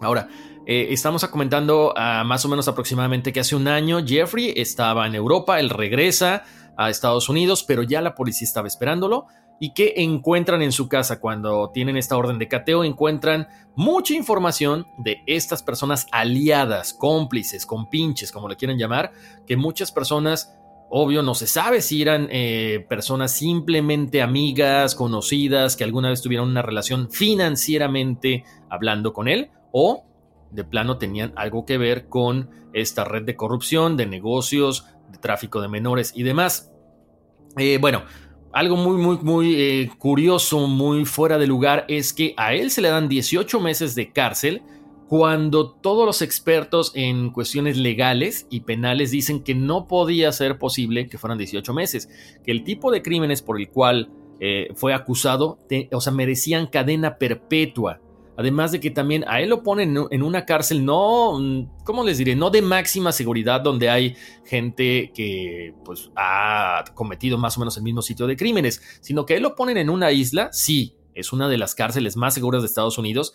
Ahora, 0.02 0.28
eh, 0.66 0.88
estamos 0.92 1.26
comentando 1.26 1.94
a 1.98 2.24
más 2.24 2.46
o 2.46 2.50
menos 2.50 2.68
aproximadamente 2.68 3.34
que 3.34 3.40
hace 3.40 3.56
un 3.56 3.68
año 3.68 4.06
Jeffrey 4.06 4.54
estaba 4.56 5.08
en 5.08 5.16
Europa, 5.16 5.60
él 5.60 5.70
regresa 5.70 6.44
a 6.78 6.90
Estados 6.90 7.30
Unidos, 7.30 7.64
pero 7.64 7.84
ya 7.84 8.02
la 8.02 8.16
policía 8.16 8.46
estaba 8.46 8.68
esperándolo. 8.68 9.28
¿Y 9.60 9.74
qué 9.74 9.94
encuentran 9.98 10.62
en 10.62 10.72
su 10.72 10.90
casa 10.90 11.20
cuando 11.20 11.70
tienen 11.74 11.96
esta 11.96 12.18
orden 12.18 12.40
de 12.40 12.48
cateo? 12.48 12.84
Encuentran 12.84 13.48
mucha 13.76 14.14
información 14.14 14.88
de 14.98 15.22
estas 15.26 15.64
personas 15.64 16.08
aliadas, 16.12 16.94
cómplices, 16.94 17.66
compinches, 17.66 18.32
como 18.32 18.50
le 18.50 18.58
quieren 18.58 18.78
llamar, 18.78 19.12
que 19.46 19.56
muchas 19.56 19.92
personas, 19.92 20.54
obvio, 20.90 21.22
no 21.22 21.34
se 21.34 21.48
sabe 21.48 21.82
si 21.82 22.02
eran 22.02 22.28
eh, 22.32 22.86
personas 22.90 23.32
simplemente 23.32 24.22
amigas, 24.22 24.96
conocidas, 24.96 25.76
que 25.76 25.84
alguna 25.84 26.10
vez 26.10 26.22
tuvieron 26.22 26.50
una 26.50 26.62
relación 26.62 27.10
financieramente 27.10 28.44
hablando 28.70 29.14
con 29.14 29.28
él, 29.28 29.52
o 29.72 30.04
de 30.52 30.64
plano 30.64 30.98
tenían 30.98 31.32
algo 31.36 31.66
que 31.66 31.78
ver 31.78 32.10
con 32.10 32.50
esta 32.74 33.04
red 33.04 33.24
de 33.24 33.36
corrupción, 33.36 33.98
de 33.98 34.08
negocios, 34.08 34.88
tráfico 35.20 35.62
de 35.62 35.68
menores 35.68 36.12
y 36.16 36.24
demás. 36.24 36.72
Eh, 37.58 37.78
bueno, 37.80 38.04
algo 38.52 38.76
muy, 38.76 38.98
muy, 38.98 39.18
muy 39.18 39.56
eh, 39.56 39.92
curioso, 39.98 40.68
muy 40.68 41.06
fuera 41.06 41.38
de 41.38 41.48
lugar, 41.48 41.86
es 41.88 42.14
que 42.14 42.34
a 42.38 42.54
él 42.54 42.72
se 42.72 42.82
le 42.82 42.90
dan 42.90 43.10
18 43.10 43.60
meses 43.60 43.96
de 43.96 44.12
cárcel 44.12 44.62
cuando 45.08 45.72
todos 45.72 46.06
los 46.06 46.22
expertos 46.22 46.92
en 46.96 47.32
cuestiones 47.32 47.78
legales 47.78 48.48
y 48.50 48.62
penales 48.62 49.12
dicen 49.12 49.44
que 49.44 49.54
no 49.54 49.88
podía 49.88 50.32
ser 50.32 50.58
posible 50.58 51.08
que 51.08 51.18
fueran 51.18 51.38
18 51.38 51.74
meses, 51.74 52.10
que 52.44 52.52
el 52.52 52.64
tipo 52.64 52.92
de 52.92 53.02
crímenes 53.02 53.42
por 53.42 53.60
el 53.60 53.70
cual 53.70 54.10
eh, 54.40 54.70
fue 54.76 54.94
acusado, 54.94 55.60
o 55.92 56.02
sea, 56.02 56.14
merecían 56.14 56.68
cadena 56.68 57.18
perpetua. 57.18 58.02
Además 58.38 58.72
de 58.72 58.80
que 58.80 58.90
también 58.90 59.24
a 59.28 59.42
él 59.42 59.50
lo 59.50 59.62
ponen 59.62 59.98
en 60.10 60.24
una 60.24 60.46
cárcel 60.46 60.84
no, 60.84 61.38
¿cómo 61.84 62.04
les 62.04 62.18
diré? 62.18 62.36
No 62.36 62.50
de 62.50 62.62
máxima 62.62 63.12
seguridad 63.12 63.62
donde 63.62 63.90
hay 63.90 64.16
gente 64.46 65.12
que 65.14 65.76
pues 65.86 66.10
ha 66.16 66.84
cometido 66.96 67.38
más 67.38 67.58
o 67.58 67.60
menos 67.60 67.78
el 67.78 67.84
mismo 67.84 68.02
sitio 68.02 68.26
de 68.26 68.36
crímenes, 68.36 68.82
sino 69.02 69.26
que 69.26 69.34
a 69.34 69.38
él 69.38 69.44
lo 69.44 69.56
ponen 69.56 69.78
en 69.78 69.90
una 69.90 70.12
isla, 70.12 70.50
sí, 70.52 70.98
es 71.14 71.32
una 71.32 71.48
de 71.48 71.58
las 71.58 71.76
cárceles 71.76 72.18
más 72.18 72.34
seguras 72.34 72.64
de 72.64 72.68
Estados 72.68 72.98
Unidos, 72.98 73.34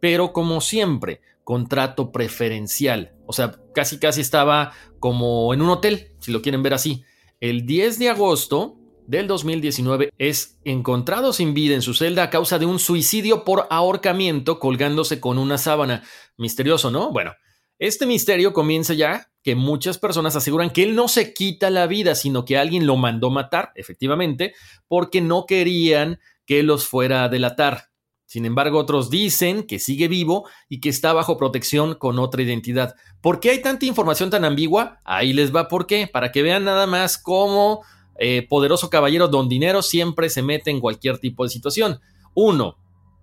pero 0.00 0.32
como 0.32 0.60
siempre, 0.60 1.20
contrato 1.42 2.12
preferencial. 2.12 3.14
O 3.26 3.32
sea, 3.32 3.60
casi 3.74 3.98
casi 3.98 4.20
estaba 4.20 4.72
como 5.00 5.52
en 5.54 5.62
un 5.62 5.70
hotel, 5.70 6.12
si 6.20 6.32
lo 6.32 6.42
quieren 6.42 6.62
ver 6.62 6.74
así. 6.74 7.02
El 7.40 7.66
10 7.66 7.98
de 7.98 8.10
agosto 8.10 8.76
del 9.06 9.26
2019 9.26 10.12
es 10.18 10.58
encontrado 10.64 11.32
sin 11.32 11.54
vida 11.54 11.74
en 11.74 11.82
su 11.82 11.94
celda 11.94 12.24
a 12.24 12.30
causa 12.30 12.58
de 12.58 12.66
un 12.66 12.78
suicidio 12.78 13.44
por 13.44 13.66
ahorcamiento 13.70 14.58
colgándose 14.58 15.20
con 15.20 15.38
una 15.38 15.58
sábana. 15.58 16.02
Misterioso, 16.36 16.90
¿no? 16.90 17.12
Bueno, 17.12 17.32
este 17.78 18.06
misterio 18.06 18.52
comienza 18.52 18.94
ya 18.94 19.30
que 19.42 19.54
muchas 19.54 19.98
personas 19.98 20.34
aseguran 20.34 20.70
que 20.70 20.82
él 20.82 20.94
no 20.94 21.08
se 21.08 21.32
quita 21.32 21.70
la 21.70 21.86
vida, 21.86 22.14
sino 22.14 22.44
que 22.44 22.58
alguien 22.58 22.86
lo 22.86 22.96
mandó 22.96 23.30
matar, 23.30 23.72
efectivamente, 23.76 24.54
porque 24.88 25.20
no 25.20 25.46
querían 25.46 26.18
que 26.46 26.62
los 26.62 26.86
fuera 26.86 27.24
a 27.24 27.28
delatar. 27.28 27.90
Sin 28.24 28.44
embargo, 28.44 28.78
otros 28.78 29.08
dicen 29.08 29.62
que 29.62 29.78
sigue 29.78 30.08
vivo 30.08 30.48
y 30.68 30.80
que 30.80 30.88
está 30.88 31.12
bajo 31.12 31.38
protección 31.38 31.94
con 31.94 32.18
otra 32.18 32.42
identidad. 32.42 32.96
¿Por 33.20 33.38
qué 33.38 33.50
hay 33.50 33.62
tanta 33.62 33.86
información 33.86 34.30
tan 34.30 34.44
ambigua? 34.44 35.00
Ahí 35.04 35.32
les 35.32 35.54
va 35.54 35.68
por 35.68 35.86
qué, 35.86 36.08
para 36.08 36.32
que 36.32 36.42
vean 36.42 36.64
nada 36.64 36.88
más 36.88 37.18
cómo 37.18 37.82
eh, 38.18 38.46
poderoso 38.48 38.90
caballero 38.90 39.28
don 39.28 39.48
dinero 39.48 39.82
siempre 39.82 40.30
se 40.30 40.42
mete 40.42 40.70
en 40.70 40.80
cualquier 40.80 41.18
tipo 41.18 41.44
de 41.44 41.50
situación. 41.50 42.00
Uno, 42.34 42.76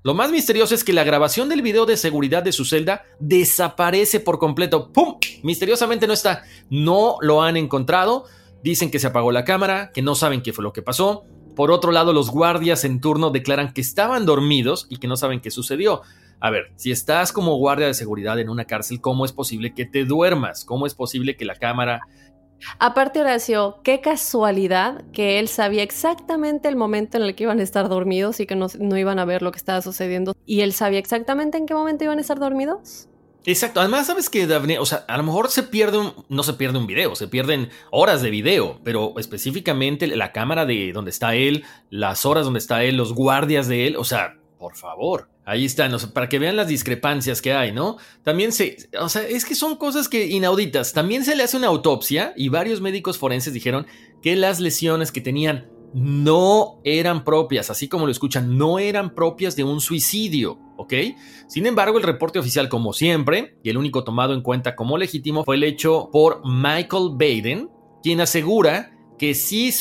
lo 0.04 0.14
más 0.14 0.32
misterioso 0.32 0.76
es 0.76 0.84
que 0.84 0.92
la 0.92 1.06
grabación 1.06 1.48
del 1.48 1.62
video 1.62 1.86
de 1.86 1.96
seguridad 1.96 2.44
de 2.44 2.52
su 2.52 2.66
celda 2.66 3.04
desaparece 3.20 4.20
por 4.20 4.38
completo. 4.38 4.92
¡Pum! 4.92 5.16
Misteriosamente 5.44 6.08
no 6.08 6.14
está. 6.14 6.44
No 6.70 7.16
lo 7.22 7.42
han 7.42 7.56
encontrado. 7.56 8.26
Dicen 8.64 8.92
que 8.92 9.00
se 9.00 9.08
apagó 9.08 9.32
la 9.32 9.46
cámara, 9.46 9.92
que 9.94 10.02
no 10.02 10.16
saben 10.16 10.42
qué 10.42 10.52
fue 10.52 10.64
lo 10.64 10.74
que 10.74 10.82
pasó. 10.82 11.24
Por 11.56 11.72
otro 11.72 11.94
lado, 11.94 12.12
los 12.12 12.32
guardias 12.32 12.84
en 12.84 13.00
turno 13.00 13.30
declaran 13.30 13.72
que 13.72 13.80
estaban 13.80 14.26
dormidos 14.26 14.88
y 14.90 14.98
que 14.98 15.08
no 15.08 15.16
saben 15.16 15.40
qué 15.40 15.52
sucedió. 15.52 16.02
A 16.42 16.50
ver, 16.50 16.74
si 16.76 16.92
estás 16.92 17.32
como 17.32 17.56
guardia 17.56 17.88
de 17.88 17.94
seguridad 17.94 18.38
en 18.40 18.50
una 18.50 18.66
cárcel, 18.66 19.00
¿cómo 19.00 19.24
es 19.24 19.32
posible 19.32 19.74
que 19.74 19.86
te 19.86 20.04
duermas? 20.04 20.66
¿Cómo 20.66 20.86
es 20.86 20.96
posible 20.96 21.38
que 21.38 21.46
la 21.46 21.56
cámara 21.56 22.02
Aparte, 22.80 23.22
Horacio, 23.22 23.80
qué 23.84 24.02
casualidad 24.02 25.04
que 25.14 25.40
él 25.40 25.48
sabía 25.48 25.84
exactamente 25.84 26.68
el 26.68 26.76
momento 26.76 27.18
en 27.18 27.24
el 27.24 27.36
que 27.36 27.44
iban 27.44 27.60
a 27.60 27.64
estar 27.64 27.90
dormidos 27.90 28.40
y 28.40 28.46
que 28.46 28.56
no, 28.56 28.68
iban 28.98 29.20
a 29.20 29.26
ver 29.26 29.42
lo 29.42 29.52
que 29.52 29.58
estaba 29.58 29.82
sucediendo. 29.82 30.36
¿Y 30.46 30.62
él 30.62 30.74
sabía 30.74 31.00
exactamente 31.00 31.58
en 31.58 31.66
qué 31.66 31.74
momento 31.74 32.04
iban 32.04 32.18
a 32.18 32.22
estar 32.22 32.40
dormidos? 32.40 33.08
Exacto. 33.46 33.82
Además, 33.82 34.08
sabes 34.08 34.30
que 34.30 34.48
Daphne, 34.48 34.80
o 34.80 34.86
sea, 34.86 35.00
a 35.08 35.18
lo 35.18 35.24
mejor 35.24 35.50
se 35.50 35.64
pierde 35.64 35.98
un, 35.98 36.14
no 36.30 36.44
se 36.44 36.54
pierde 36.54 36.78
un 36.78 36.88
video, 36.88 37.16
se 37.16 37.28
pierden 37.28 37.70
horas 37.92 38.22
de 38.22 38.30
video, 38.30 38.80
pero 38.84 39.14
específicamente 39.18 40.08
la 40.08 40.32
cámara 40.32 40.66
de 40.66 40.92
donde 40.94 41.12
está 41.12 41.36
él, 41.36 41.66
las 41.90 42.26
horas 42.26 42.46
donde 42.46 42.60
está 42.60 42.84
él, 42.84 42.96
los 42.96 43.14
guardias 43.14 43.68
de 43.68 43.88
él, 43.88 43.98
o 43.98 44.06
sea, 44.06 44.38
por 44.64 44.78
favor. 44.78 45.28
Ahí 45.44 45.66
están, 45.66 45.92
para 46.14 46.30
que 46.30 46.40
vean 46.40 46.56
las 46.56 46.70
discrepancias 46.70 47.42
que 47.42 47.52
hay, 47.52 47.74
¿no? 47.74 47.98
También 48.24 48.54
se, 48.54 48.78
o 48.98 49.10
sea, 49.10 49.24
es 49.24 49.44
que 49.44 49.56
son 49.56 49.76
cosas 49.76 50.08
que 50.08 50.28
inauditas. 50.28 50.94
También 50.94 51.26
se 51.26 51.36
le 51.36 51.44
hace 51.44 51.58
una 51.58 51.68
autopsia 51.68 52.34
y 52.38 52.48
varios 52.48 52.80
médicos 52.80 53.18
forenses 53.18 53.54
dijeron 53.54 53.86
que 54.22 54.38
las 54.38 54.62
lesiones 54.62 55.12
que 55.12 55.20
tenían 55.20 55.70
no 55.94 56.80
eran 56.86 57.26
propias, 57.26 57.70
así 57.70 57.90
como 57.90 58.06
lo 58.06 58.12
escuchan, 58.14 58.58
no 58.58 58.80
eran 58.80 59.14
propias 59.14 59.58
de 59.58 59.66
un 59.66 59.82
suicidio, 59.82 60.60
¿ok? 60.78 60.94
Sin 61.50 61.66
embargo, 61.66 61.98
el 61.98 62.06
reporte 62.06 62.40
oficial, 62.40 62.70
como 62.70 62.94
siempre, 62.94 63.58
y 63.64 63.70
el 63.70 63.76
único 63.76 64.06
tomado 64.06 64.34
en 64.34 64.44
cuenta 64.44 64.78
como 64.78 64.98
legítimo, 64.98 65.44
fue 65.44 65.58
el 65.58 65.66
hecho 65.66 66.08
por 66.10 66.42
Michael 66.46 67.10
Baden, 67.18 67.70
quien 68.02 68.22
asegura 68.22 68.94
que 69.18 69.36
sí, 69.36 69.72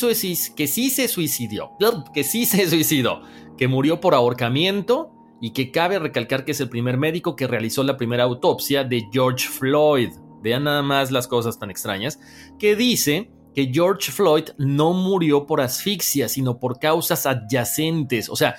que 0.55 0.67
sí 0.67 0.89
se 0.89 1.07
suicidió, 1.07 1.71
que 2.13 2.23
sí 2.23 2.45
se 2.45 2.69
suicidó, 2.69 3.23
que 3.57 3.67
murió 3.67 3.99
por 3.99 4.15
ahorcamiento 4.15 5.11
y 5.41 5.51
que 5.51 5.71
cabe 5.71 5.99
recalcar 5.99 6.45
que 6.45 6.51
es 6.51 6.61
el 6.61 6.69
primer 6.69 6.97
médico 6.97 7.35
que 7.35 7.47
realizó 7.47 7.83
la 7.83 7.97
primera 7.97 8.23
autopsia 8.23 8.83
de 8.83 9.07
George 9.11 9.47
Floyd. 9.47 10.09
Vean 10.41 10.63
nada 10.63 10.81
más 10.81 11.11
las 11.11 11.27
cosas 11.27 11.59
tan 11.59 11.69
extrañas, 11.69 12.19
que 12.57 12.75
dice 12.75 13.31
que 13.53 13.69
George 13.71 14.11
Floyd 14.11 14.49
no 14.57 14.93
murió 14.93 15.45
por 15.45 15.61
asfixia, 15.61 16.27
sino 16.27 16.59
por 16.59 16.79
causas 16.79 17.25
adyacentes. 17.25 18.29
O 18.29 18.35
sea, 18.35 18.55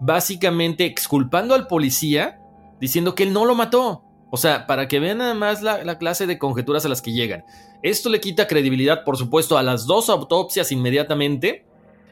básicamente 0.00 0.84
exculpando 0.84 1.54
al 1.54 1.66
policía, 1.66 2.40
diciendo 2.80 3.14
que 3.14 3.24
él 3.24 3.32
no 3.32 3.44
lo 3.44 3.54
mató. 3.54 4.04
O 4.30 4.36
sea, 4.36 4.66
para 4.66 4.88
que 4.88 5.00
vean 5.00 5.18
nada 5.18 5.34
más 5.34 5.62
la, 5.62 5.84
la, 5.84 5.98
clase 5.98 6.26
de 6.26 6.38
conjeturas 6.38 6.84
a 6.84 6.88
las 6.88 7.00
que 7.00 7.12
llegan. 7.12 7.44
Esto 7.82 8.08
le 8.08 8.20
quita 8.20 8.46
credibilidad, 8.48 9.04
por 9.04 9.16
supuesto, 9.16 9.56
a 9.56 9.62
las 9.62 9.86
dos 9.86 10.10
autopsias 10.10 10.72
inmediatamente, 10.72 11.65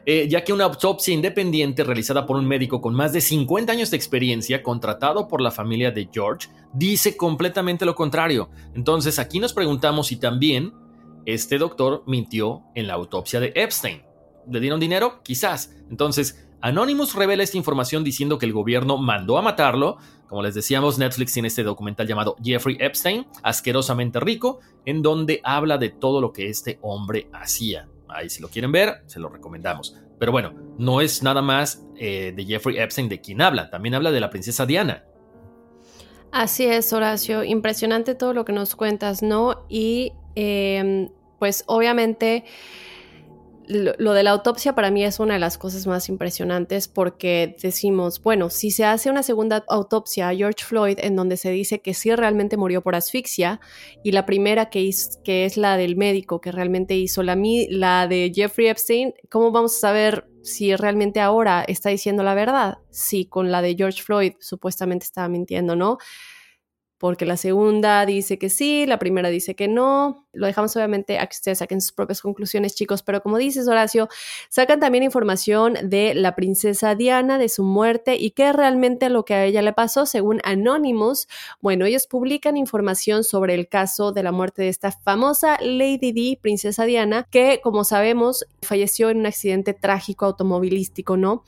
eh, 0.05 0.27
ya 0.29 0.43
que 0.43 0.53
una 0.53 0.65
autopsia 0.65 1.13
independiente 1.13 1.83
realizada 1.83 2.25
por 2.25 2.37
un 2.37 2.45
médico 2.45 2.79
con 2.79 2.93
más 2.93 3.11
de 3.11 3.21
50 3.21 3.71
años 3.71 3.89
de 3.89 3.97
experiencia, 3.97 4.61
contratado 4.61 5.27
por 5.27 5.41
la 5.41 5.51
familia 5.51 5.91
de 5.91 6.07
George, 6.11 6.47
dice 6.73 7.17
completamente 7.17 7.85
lo 7.85 7.95
contrario. 7.95 8.49
Entonces 8.75 9.17
aquí 9.17 9.39
nos 9.39 9.53
preguntamos 9.53 10.07
si 10.07 10.17
también 10.17 10.73
este 11.25 11.57
doctor 11.57 12.03
mintió 12.05 12.63
en 12.75 12.87
la 12.87 12.93
autopsia 12.93 13.39
de 13.39 13.51
Epstein. 13.55 14.03
¿Le 14.49 14.59
dieron 14.59 14.79
dinero? 14.79 15.21
Quizás. 15.23 15.75
Entonces, 15.89 16.47
Anonymous 16.61 17.15
revela 17.15 17.41
esta 17.41 17.57
información 17.57 18.03
diciendo 18.03 18.37
que 18.37 18.45
el 18.45 18.53
gobierno 18.53 18.97
mandó 18.97 19.39
a 19.39 19.41
matarlo. 19.41 19.97
Como 20.27 20.43
les 20.43 20.53
decíamos, 20.53 20.99
Netflix 20.99 21.33
tiene 21.33 21.47
este 21.47 21.63
documental 21.63 22.07
llamado 22.07 22.35
Jeffrey 22.43 22.77
Epstein, 22.79 23.25
asquerosamente 23.41 24.19
rico, 24.19 24.59
en 24.85 25.01
donde 25.01 25.41
habla 25.43 25.79
de 25.79 25.89
todo 25.89 26.21
lo 26.21 26.31
que 26.31 26.49
este 26.49 26.77
hombre 26.81 27.27
hacía. 27.33 27.87
Ahí 28.15 28.29
si 28.29 28.41
lo 28.41 28.49
quieren 28.49 28.71
ver, 28.71 29.01
se 29.05 29.19
lo 29.19 29.29
recomendamos. 29.29 29.95
Pero 30.19 30.31
bueno, 30.31 30.53
no 30.77 31.01
es 31.01 31.21
nada 31.23 31.41
más 31.41 31.83
eh, 31.97 32.33
de 32.35 32.45
Jeffrey 32.45 32.77
Epstein 32.77 33.09
de 33.09 33.21
quien 33.21 33.41
habla, 33.41 33.69
también 33.69 33.95
habla 33.95 34.11
de 34.11 34.19
la 34.19 34.29
princesa 34.29 34.65
Diana. 34.65 35.03
Así 36.31 36.65
es, 36.65 36.91
Horacio, 36.91 37.43
impresionante 37.43 38.15
todo 38.15 38.33
lo 38.33 38.43
que 38.43 38.51
nos 38.51 38.75
cuentas, 38.75 39.21
¿no? 39.21 39.65
Y 39.69 40.13
em, 40.35 41.09
pues 41.39 41.63
obviamente 41.67 42.43
lo, 43.67 44.13
de 44.13 44.23
la 44.23 44.31
autopsia 44.31 44.75
para 44.75 44.91
mí 44.91 45.03
es 45.03 45.19
una 45.19 45.35
de 45.35 45.39
las 45.39 45.57
cosas 45.57 45.87
más 45.87 46.09
impresionantes 46.09 46.87
porque 46.87 47.55
decimos, 47.61 48.21
bueno, 48.21 48.49
si 48.49 48.71
se 48.71 48.85
hace 48.85 49.09
una 49.09 49.23
segunda 49.23 49.63
autopsia 49.67 50.29
a 50.29 50.35
George 50.35 50.63
Floyd 50.63 50.97
en 51.01 51.15
donde 51.15 51.37
se 51.37 51.51
dice 51.51 51.81
que 51.81 51.93
sí 51.93 52.13
realmente 52.15 52.57
murió 52.57 52.81
por 52.81 52.95
asfixia 52.95 53.59
y 54.03 54.11
la 54.11 54.25
primera 54.25 54.69
que, 54.69 54.89
que 55.23 55.45
es 55.45 55.57
la 55.57 55.77
del 55.77 55.95
médico 55.95 56.41
que 56.41 56.51
realmente 56.51 56.95
hizo 56.95 57.23
la, 57.23 57.37
la 57.69 58.07
de 58.07 58.31
Jeffrey 58.33 58.67
Epstein, 58.67 59.13
¿cómo 59.29 59.51
vamos 59.51 59.75
a 59.75 59.79
saber 59.79 60.27
si 60.43 60.75
realmente 60.75 61.19
ahora 61.19 61.63
está 61.67 61.89
diciendo 61.89 62.23
la 62.23 62.35
verdad, 62.35 62.77
si 62.91 63.25
con 63.25 63.51
la 63.51 63.61
de 63.61 63.75
George 63.75 64.03
Floyd 64.03 64.33
supuestamente 64.39 65.05
estaba 65.05 65.27
mintiendo, 65.27 65.75
¿no? 65.75 65.97
Porque 66.97 67.25
la 67.25 67.37
segunda 67.37 68.05
dice 68.05 68.37
que 68.37 68.49
sí, 68.49 68.85
la 68.85 68.99
primera 68.99 69.29
dice 69.29 69.55
que 69.55 69.67
no. 69.67 70.25
Lo 70.31 70.47
dejamos 70.47 70.75
obviamente 70.75 71.19
a 71.19 71.27
que 71.27 71.35
ustedes 71.35 71.59
saquen 71.59 71.81
sus 71.81 71.91
propias 71.91 72.21
conclusiones, 72.21 72.75
chicos, 72.75 73.03
pero 73.03 73.21
como 73.21 73.37
dices, 73.37 73.67
Horacio, 73.67 74.07
sacan 74.49 74.79
también 74.79 75.03
información 75.03 75.75
de 75.83 76.13
la 76.13 76.35
princesa 76.35 76.95
Diana, 76.95 77.37
de 77.37 77.49
su 77.49 77.63
muerte 77.63 78.15
y 78.15 78.31
qué 78.31 78.53
realmente 78.53 79.09
lo 79.09 79.25
que 79.25 79.33
a 79.33 79.45
ella 79.45 79.61
le 79.61 79.73
pasó, 79.73 80.05
según 80.05 80.39
Anonymous. 80.43 81.27
Bueno, 81.61 81.85
ellos 81.85 82.07
publican 82.07 82.57
información 82.57 83.23
sobre 83.23 83.53
el 83.55 83.67
caso 83.67 84.11
de 84.11 84.23
la 84.23 84.31
muerte 84.31 84.63
de 84.63 84.69
esta 84.69 84.91
famosa 84.91 85.57
Lady 85.61 86.11
D, 86.11 86.39
princesa 86.41 86.85
Diana, 86.85 87.27
que, 87.29 87.59
como 87.63 87.83
sabemos, 87.83 88.45
falleció 88.61 89.09
en 89.09 89.19
un 89.19 89.25
accidente 89.25 89.73
trágico 89.73 90.25
automovilístico, 90.25 91.17
¿no? 91.17 91.43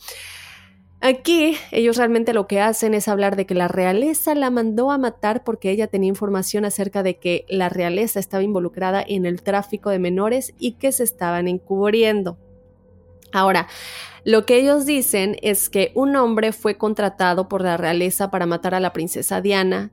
Aquí 1.00 1.56
ellos 1.72 1.98
realmente 1.98 2.34
lo 2.34 2.48
que 2.48 2.60
hacen 2.60 2.96
es 2.96 3.08
hablar 3.08 3.36
de 3.36 3.46
que 3.46 3.54
la 3.54 3.68
realeza 3.68 4.34
la 4.34 4.50
mandó 4.50 4.90
a 4.90 4.98
matar 4.98 5.44
porque 5.44 5.70
ella 5.70 5.88
tenía 5.88 6.10
información 6.10 6.66
acerca 6.66 7.04
de 7.04 7.18
que 7.18 7.46
la 7.50 7.70
realeza 7.70 8.20
estaba 8.20 8.44
involucrada 8.44 9.04
en 9.08 9.28
el 9.28 9.44
tráfico 9.44 9.92
de 9.92 10.00
menores 10.00 10.56
y 10.58 10.74
que 10.74 10.92
se 10.92 11.04
estaban 11.04 11.48
encubriendo. 11.48 12.38
Ahora, 13.32 13.68
lo 14.24 14.46
que 14.46 14.58
ellos 14.58 14.86
dicen 14.86 15.38
es 15.42 15.70
que 15.70 15.92
un 15.94 16.16
hombre 16.16 16.52
fue 16.52 16.78
contratado 16.78 17.48
por 17.48 17.62
la 17.62 17.78
realeza 17.78 18.32
para 18.32 18.46
matar 18.46 18.74
a 18.74 18.80
la 18.80 18.94
princesa 18.94 19.42
Diana 19.42 19.92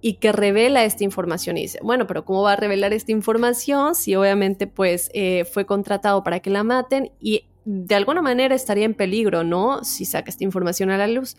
y 0.00 0.14
que 0.14 0.32
revela 0.32 0.84
esta 0.84 1.04
información 1.04 1.58
y 1.58 1.62
dice, 1.62 1.80
bueno, 1.82 2.06
pero 2.06 2.24
¿cómo 2.24 2.42
va 2.42 2.52
a 2.52 2.56
revelar 2.56 2.92
esta 2.92 3.12
información 3.12 3.94
si 3.94 4.14
obviamente 4.14 4.66
pues 4.66 5.10
eh, 5.12 5.44
fue 5.44 5.66
contratado 5.66 6.24
para 6.24 6.40
que 6.40 6.50
la 6.50 6.64
maten 6.64 7.12
y 7.20 7.44
de 7.66 7.96
alguna 7.96 8.22
manera 8.22 8.54
estaría 8.54 8.84
en 8.84 8.94
peligro, 8.94 9.42
¿no? 9.44 9.84
Si 9.84 10.04
saca 10.04 10.30
esta 10.30 10.44
información 10.44 10.90
a 10.90 10.96
la 10.96 11.08
luz. 11.08 11.36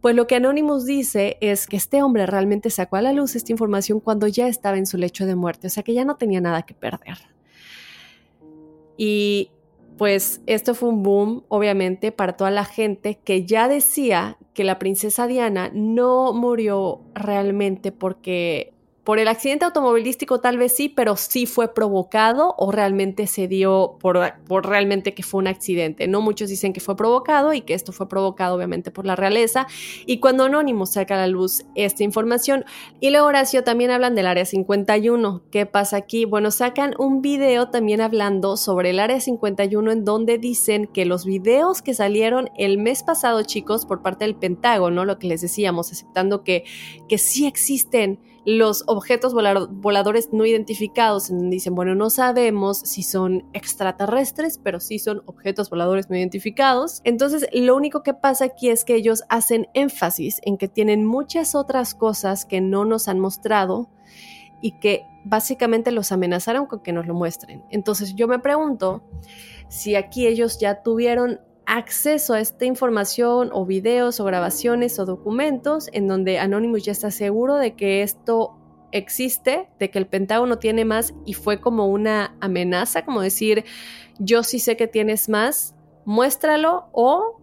Pues 0.00 0.16
lo 0.16 0.26
que 0.26 0.34
Anonymous 0.34 0.84
dice 0.84 1.38
es 1.40 1.68
que 1.68 1.76
este 1.76 2.02
hombre 2.02 2.26
realmente 2.26 2.68
sacó 2.68 2.96
a 2.96 3.02
la 3.02 3.12
luz 3.12 3.36
esta 3.36 3.52
información 3.52 4.00
cuando 4.00 4.26
ya 4.26 4.48
estaba 4.48 4.76
en 4.76 4.86
su 4.86 4.98
lecho 4.98 5.24
de 5.24 5.36
muerte, 5.36 5.68
o 5.68 5.70
sea 5.70 5.84
que 5.84 5.94
ya 5.94 6.04
no 6.04 6.16
tenía 6.16 6.40
nada 6.40 6.62
que 6.62 6.74
perder. 6.74 7.18
Y 8.96 9.50
pues 9.96 10.40
esto 10.46 10.74
fue 10.74 10.88
un 10.88 11.04
boom, 11.04 11.44
obviamente, 11.46 12.10
para 12.10 12.32
toda 12.32 12.50
la 12.50 12.64
gente 12.64 13.20
que 13.22 13.46
ya 13.46 13.68
decía 13.68 14.38
que 14.54 14.64
la 14.64 14.80
princesa 14.80 15.28
Diana 15.28 15.70
no 15.72 16.32
murió 16.32 17.02
realmente 17.14 17.92
porque 17.92 18.71
por 19.04 19.18
el 19.18 19.26
accidente 19.26 19.64
automovilístico 19.64 20.40
tal 20.40 20.58
vez 20.58 20.76
sí, 20.76 20.88
pero 20.88 21.16
sí 21.16 21.46
fue 21.46 21.74
provocado 21.74 22.54
o 22.56 22.70
realmente 22.70 23.26
se 23.26 23.48
dio 23.48 23.96
por, 24.00 24.16
realmente 24.64 25.12
que 25.12 25.24
fue 25.24 25.40
un 25.40 25.48
accidente. 25.48 26.06
No 26.06 26.20
muchos 26.20 26.48
dicen 26.48 26.72
que 26.72 26.78
fue 26.78 26.96
provocado 26.96 27.52
y 27.52 27.62
que 27.62 27.74
esto 27.74 27.92
fue 27.92 28.08
provocado 28.08 28.54
obviamente 28.54 28.92
por 28.92 29.04
la 29.04 29.16
realeza. 29.16 29.66
Y 30.06 30.20
cuando 30.20 30.44
Anónimo 30.44 30.86
saca 30.86 31.14
a 31.14 31.18
la 31.18 31.26
luz 31.26 31.64
esta 31.74 32.04
información, 32.04 32.64
y 33.00 33.10
luego 33.10 33.26
Horacio 33.26 33.64
también 33.64 33.90
hablan 33.90 34.14
del 34.14 34.28
Área 34.28 34.44
51. 34.44 35.42
¿Qué 35.50 35.66
pasa 35.66 35.96
aquí? 35.96 36.24
Bueno, 36.24 36.52
sacan 36.52 36.94
un 36.98 37.22
video 37.22 37.70
también 37.70 38.00
hablando 38.00 38.56
sobre 38.56 38.90
el 38.90 39.00
Área 39.00 39.20
51 39.20 39.90
en 39.90 40.04
donde 40.04 40.38
dicen 40.38 40.86
que 40.86 41.06
los 41.06 41.24
videos 41.24 41.82
que 41.82 41.94
salieron 41.94 42.50
el 42.56 42.78
mes 42.78 43.02
pasado, 43.02 43.42
chicos, 43.42 43.84
por 43.84 44.00
parte 44.00 44.24
del 44.24 44.36
Pentágono, 44.36 45.04
lo 45.04 45.18
que 45.18 45.26
les 45.26 45.40
decíamos, 45.40 45.90
aceptando 45.90 46.44
que, 46.44 46.64
que 47.08 47.18
sí 47.18 47.46
existen 47.46 48.20
los 48.44 48.82
objetos 48.88 49.34
voladores 49.34 50.30
no 50.32 50.44
identificados, 50.44 51.30
dicen, 51.30 51.74
bueno, 51.74 51.94
no 51.94 52.10
sabemos 52.10 52.78
si 52.78 53.02
son 53.04 53.48
extraterrestres, 53.52 54.58
pero 54.58 54.80
sí 54.80 54.98
son 54.98 55.22
objetos 55.26 55.70
voladores 55.70 56.10
no 56.10 56.16
identificados. 56.16 57.00
Entonces, 57.04 57.46
lo 57.52 57.76
único 57.76 58.02
que 58.02 58.14
pasa 58.14 58.46
aquí 58.46 58.68
es 58.68 58.84
que 58.84 58.96
ellos 58.96 59.22
hacen 59.28 59.68
énfasis 59.74 60.40
en 60.42 60.58
que 60.58 60.66
tienen 60.66 61.04
muchas 61.04 61.54
otras 61.54 61.94
cosas 61.94 62.44
que 62.44 62.60
no 62.60 62.84
nos 62.84 63.06
han 63.06 63.20
mostrado 63.20 63.90
y 64.60 64.72
que 64.78 65.06
básicamente 65.24 65.92
los 65.92 66.10
amenazaron 66.10 66.66
con 66.66 66.80
que 66.80 66.92
nos 66.92 67.06
lo 67.06 67.14
muestren. 67.14 67.62
Entonces, 67.70 68.14
yo 68.16 68.26
me 68.26 68.40
pregunto 68.40 69.02
si 69.68 69.94
aquí 69.94 70.26
ellos 70.26 70.58
ya 70.58 70.82
tuvieron 70.82 71.40
acceso 71.66 72.34
a 72.34 72.40
esta 72.40 72.64
información 72.64 73.50
o 73.52 73.64
videos 73.64 74.20
o 74.20 74.24
grabaciones 74.24 74.98
o 74.98 75.06
documentos 75.06 75.88
en 75.92 76.08
donde 76.08 76.38
Anonymous 76.38 76.84
ya 76.84 76.92
está 76.92 77.10
seguro 77.10 77.56
de 77.56 77.74
que 77.74 78.02
esto 78.02 78.56
existe, 78.92 79.68
de 79.78 79.90
que 79.90 79.98
el 79.98 80.06
Pentágono 80.06 80.58
tiene 80.58 80.84
más 80.84 81.14
y 81.24 81.34
fue 81.34 81.60
como 81.60 81.86
una 81.86 82.36
amenaza, 82.40 83.04
como 83.04 83.20
decir, 83.20 83.64
yo 84.18 84.42
sí 84.42 84.58
sé 84.58 84.76
que 84.76 84.86
tienes 84.86 85.28
más, 85.28 85.74
muéstralo 86.04 86.88
o 86.92 87.40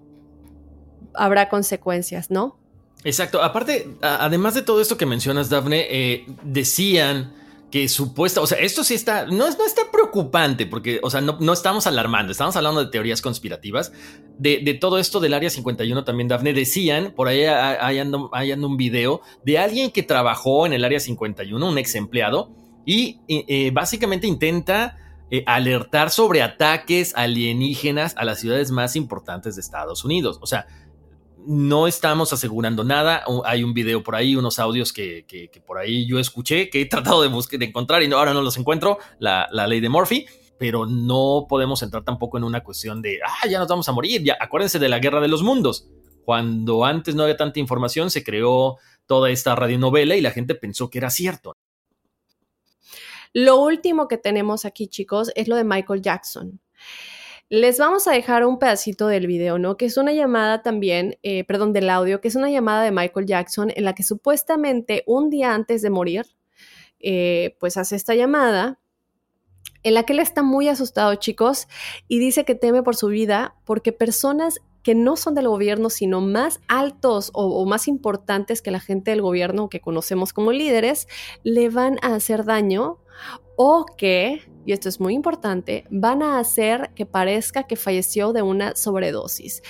habrá 1.14 1.50
consecuencias, 1.50 2.30
¿no? 2.30 2.58
Exacto. 3.04 3.42
Aparte, 3.42 3.98
además 4.02 4.54
de 4.54 4.62
todo 4.62 4.82
esto 4.82 4.98
que 4.98 5.06
mencionas, 5.06 5.50
Daphne, 5.50 5.88
eh, 5.90 6.26
decían 6.44 7.34
que 7.72 7.88
supuesta, 7.88 8.42
o 8.42 8.48
sea, 8.48 8.58
esto 8.60 8.84
sí 8.84 8.96
está, 8.96 9.26
no, 9.26 9.50
no 9.50 9.66
está 9.66 9.92
preocupante 9.92 10.66
porque, 10.66 11.00
o 11.04 11.10
sea, 11.10 11.22
no, 11.22 11.38
no, 11.40 11.54
estamos 11.54 11.86
alarmando, 11.86 12.32
estamos 12.32 12.56
hablando 12.56 12.84
de 12.84 12.92
teorías 12.92 13.22
conspirativas. 13.22 13.92
De, 14.38 14.62
de, 14.64 14.74
todo 14.74 14.98
esto 14.98 15.20
del 15.20 15.34
Área 15.34 15.50
51 15.50 16.04
también, 16.04 16.28
Dafne, 16.28 16.54
decían, 16.54 17.14
por 17.16 17.28
ahí 17.28 17.44
hay 17.44 18.00
ando, 18.00 18.32
un 18.68 18.78
video 18.78 19.22
de 19.44 19.60
alguien 19.60 19.92
que 19.92 20.02
trabajó 20.02 20.66
en 20.66 20.74
el 20.74 20.84
Área 20.84 21.00
51, 21.00 21.68
un 21.68 21.78
ex 21.78 21.96
empleado, 21.96 22.52
y 22.86 23.20
eh, 23.28 23.70
básicamente 23.72 24.26
intenta 24.26 24.98
eh, 25.32 25.44
alertar 25.46 26.10
sobre 26.10 26.42
ataques 26.42 27.14
alienígenas 27.16 28.16
a 28.18 28.26
las 28.26 28.40
ciudades 28.40 28.72
más 28.72 28.96
importantes 28.96 29.56
de 29.56 29.62
Estados 29.62 30.04
Unidos. 30.04 30.40
O 30.42 30.48
sea, 30.48 30.66
no 31.46 31.88
estamos 31.88 32.34
asegurando 32.34 32.84
nada. 32.84 33.24
Hay 33.46 33.64
un 33.64 33.74
video 33.74 34.04
por 34.04 34.16
ahí, 34.16 34.36
unos 34.36 34.60
audios 34.60 34.94
que, 34.94 35.26
por 35.66 35.78
ahí 35.78 36.08
yo 36.08 36.20
escuché, 36.20 36.70
que 36.70 36.82
he 36.82 36.86
tratado 36.86 37.22
de, 37.22 37.28
buscar, 37.28 37.60
de 37.60 37.66
encontrar 37.66 38.04
y 38.04 38.12
ahora 38.12 38.34
no 38.34 38.42
los 38.42 38.58
encuentro, 38.58 39.00
la, 39.20 39.48
ley 39.68 39.80
de 39.80 39.90
Murphy, 39.90 40.26
pero 40.58 40.86
no 40.86 41.46
podemos 41.48 41.82
entrar 41.84 42.04
tampoco 42.04 42.38
en 42.38 42.44
una 42.44 42.64
cuestión 42.64 43.02
de, 43.02 43.20
ah, 43.26 43.48
ya 43.48 43.60
nos 43.60 43.68
vamos 43.68 43.88
a 43.90 43.92
morir. 43.92 44.24
Ya, 44.24 44.38
acuérdense 44.40 44.80
de 44.80 44.90
la 44.90 45.00
guerra 45.00 45.22
de 45.22 45.28
los 45.28 45.44
mundos. 45.44 45.88
Cuando 46.26 46.86
antes 46.86 47.16
no 47.16 47.24
había 47.24 47.38
tanta 47.38 47.60
información, 47.60 48.12
se 48.12 48.24
creó 48.24 48.78
toda 49.06 49.30
esta 49.32 49.56
radionovela 49.56 50.16
y 50.16 50.22
la 50.22 50.32
gente 50.32 50.56
pensó 50.56 50.90
que 50.90 51.00
era 51.00 51.10
cierto. 51.10 51.58
Lo 53.34 53.58
último 53.58 54.08
que 54.08 54.18
tenemos 54.18 54.66
aquí, 54.66 54.88
chicos, 54.88 55.32
es 55.36 55.48
lo 55.48 55.56
de 55.56 55.64
Michael 55.64 56.02
Jackson. 56.02 56.60
Les 57.52 57.80
vamos 57.80 58.08
a 58.08 58.12
dejar 58.12 58.46
un 58.46 58.60
pedacito 58.60 59.08
del 59.08 59.26
video, 59.26 59.58
¿no? 59.58 59.76
Que 59.76 59.86
es 59.86 59.98
una 59.98 60.14
llamada 60.14 60.62
también, 60.62 61.18
eh, 61.24 61.44
perdón, 61.46 61.74
del 61.74 61.90
audio, 61.90 62.22
que 62.22 62.28
es 62.28 62.36
una 62.36 62.52
llamada 62.52 62.84
de 62.84 62.92
Michael 62.92 63.26
Jackson 63.26 63.72
en 63.76 63.86
la 63.86 63.96
que 63.96 64.04
supuestamente 64.04 65.04
un 65.08 65.32
día 65.32 65.56
antes 65.56 65.82
de 65.82 65.90
morir, 65.90 66.28
eh, 67.00 67.58
pues 67.60 67.76
hace 67.78 67.96
esta 67.96 68.14
llamada 68.14 68.80
en 69.82 69.96
la 69.96 70.04
que 70.04 70.14
él 70.14 70.20
está 70.20 70.44
muy 70.44 70.68
asustado, 70.68 71.16
chicos, 71.16 71.68
y 72.08 72.20
dice 72.20 72.46
que 72.46 72.54
teme 72.54 72.84
por 72.84 72.96
su 72.96 73.08
vida 73.08 73.56
porque 73.66 73.94
personas 73.94 74.60
que 74.84 74.94
no 74.94 75.18
son 75.18 75.34
del 75.34 75.48
gobierno, 75.48 75.90
sino 75.90 76.22
más 76.22 76.60
altos 76.68 77.32
o, 77.34 77.46
o, 77.46 77.66
más 77.66 77.88
importantes 77.88 78.62
que 78.62 78.72
la 78.72 78.80
gente 78.80 79.10
del 79.10 79.24
gobierno 79.24 79.70
que 79.70 79.82
conocemos 79.82 80.34
como 80.34 80.52
líderes, 80.52 81.08
le 81.44 81.70
van 81.70 81.98
a 82.04 82.14
hacer 82.14 82.46
daño 82.46 83.00
o 83.62 83.86
que 83.98 84.42
y 84.66 84.72
esto 84.72 84.88
es 84.88 85.00
muy 85.00 85.16
importante, 85.16 85.86
van 85.90 86.22
a 86.22 86.38
hacer 86.38 86.92
que 86.94 87.08
parezca 87.08 87.64
que 87.64 87.76
falleció 87.76 88.34
de 88.34 88.44
una 88.44 88.76
sobredosis. 88.76 89.64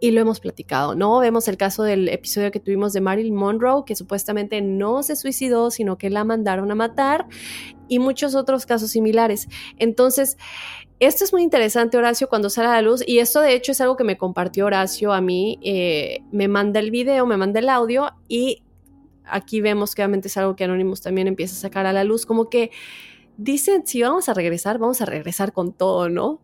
Y 0.00 0.12
lo 0.12 0.22
hemos 0.22 0.40
platicado, 0.40 0.94
¿no? 0.94 1.18
Vemos 1.18 1.46
el 1.48 1.58
caso 1.58 1.82
del 1.82 2.08
episodio 2.08 2.50
que 2.50 2.58
tuvimos 2.58 2.94
de 2.94 3.02
Marilyn 3.02 3.34
Monroe, 3.34 3.84
que 3.84 3.94
supuestamente 3.94 4.62
no 4.62 5.02
se 5.02 5.14
suicidó, 5.14 5.70
sino 5.70 5.98
que 5.98 6.08
la 6.08 6.24
mandaron 6.24 6.70
a 6.70 6.74
matar, 6.74 7.26
y 7.86 7.98
muchos 7.98 8.34
otros 8.34 8.64
casos 8.64 8.90
similares. 8.90 9.46
Entonces, 9.78 10.38
esto 11.00 11.24
es 11.24 11.34
muy 11.34 11.42
interesante, 11.42 11.98
Horacio, 11.98 12.30
cuando 12.30 12.48
sale 12.48 12.68
a 12.68 12.72
la 12.72 12.82
luz, 12.82 13.04
y 13.06 13.18
esto 13.18 13.42
de 13.42 13.52
hecho 13.52 13.72
es 13.72 13.80
algo 13.82 13.96
que 13.96 14.04
me 14.04 14.16
compartió 14.16 14.64
Horacio 14.64 15.12
a 15.12 15.20
mí, 15.20 15.58
eh, 15.62 16.20
me 16.32 16.48
manda 16.48 16.80
el 16.80 16.90
video, 16.90 17.26
me 17.26 17.36
manda 17.36 17.60
el 17.60 17.68
audio, 17.68 18.10
y 18.26 18.62
aquí 19.26 19.60
vemos 19.60 19.94
que 19.94 20.00
obviamente 20.00 20.28
es 20.28 20.36
algo 20.38 20.56
que 20.56 20.64
Anonymous 20.64 21.02
también 21.02 21.28
empieza 21.28 21.54
a 21.56 21.58
sacar 21.58 21.84
a 21.84 21.92
la 21.92 22.04
luz, 22.04 22.24
como 22.24 22.48
que 22.48 22.70
dicen, 23.36 23.86
si 23.86 24.02
vamos 24.02 24.28
a 24.28 24.34
regresar, 24.34 24.78
vamos 24.78 25.00
a 25.00 25.06
regresar 25.06 25.52
con 25.52 25.72
todo, 25.72 26.08
¿no? 26.08 26.40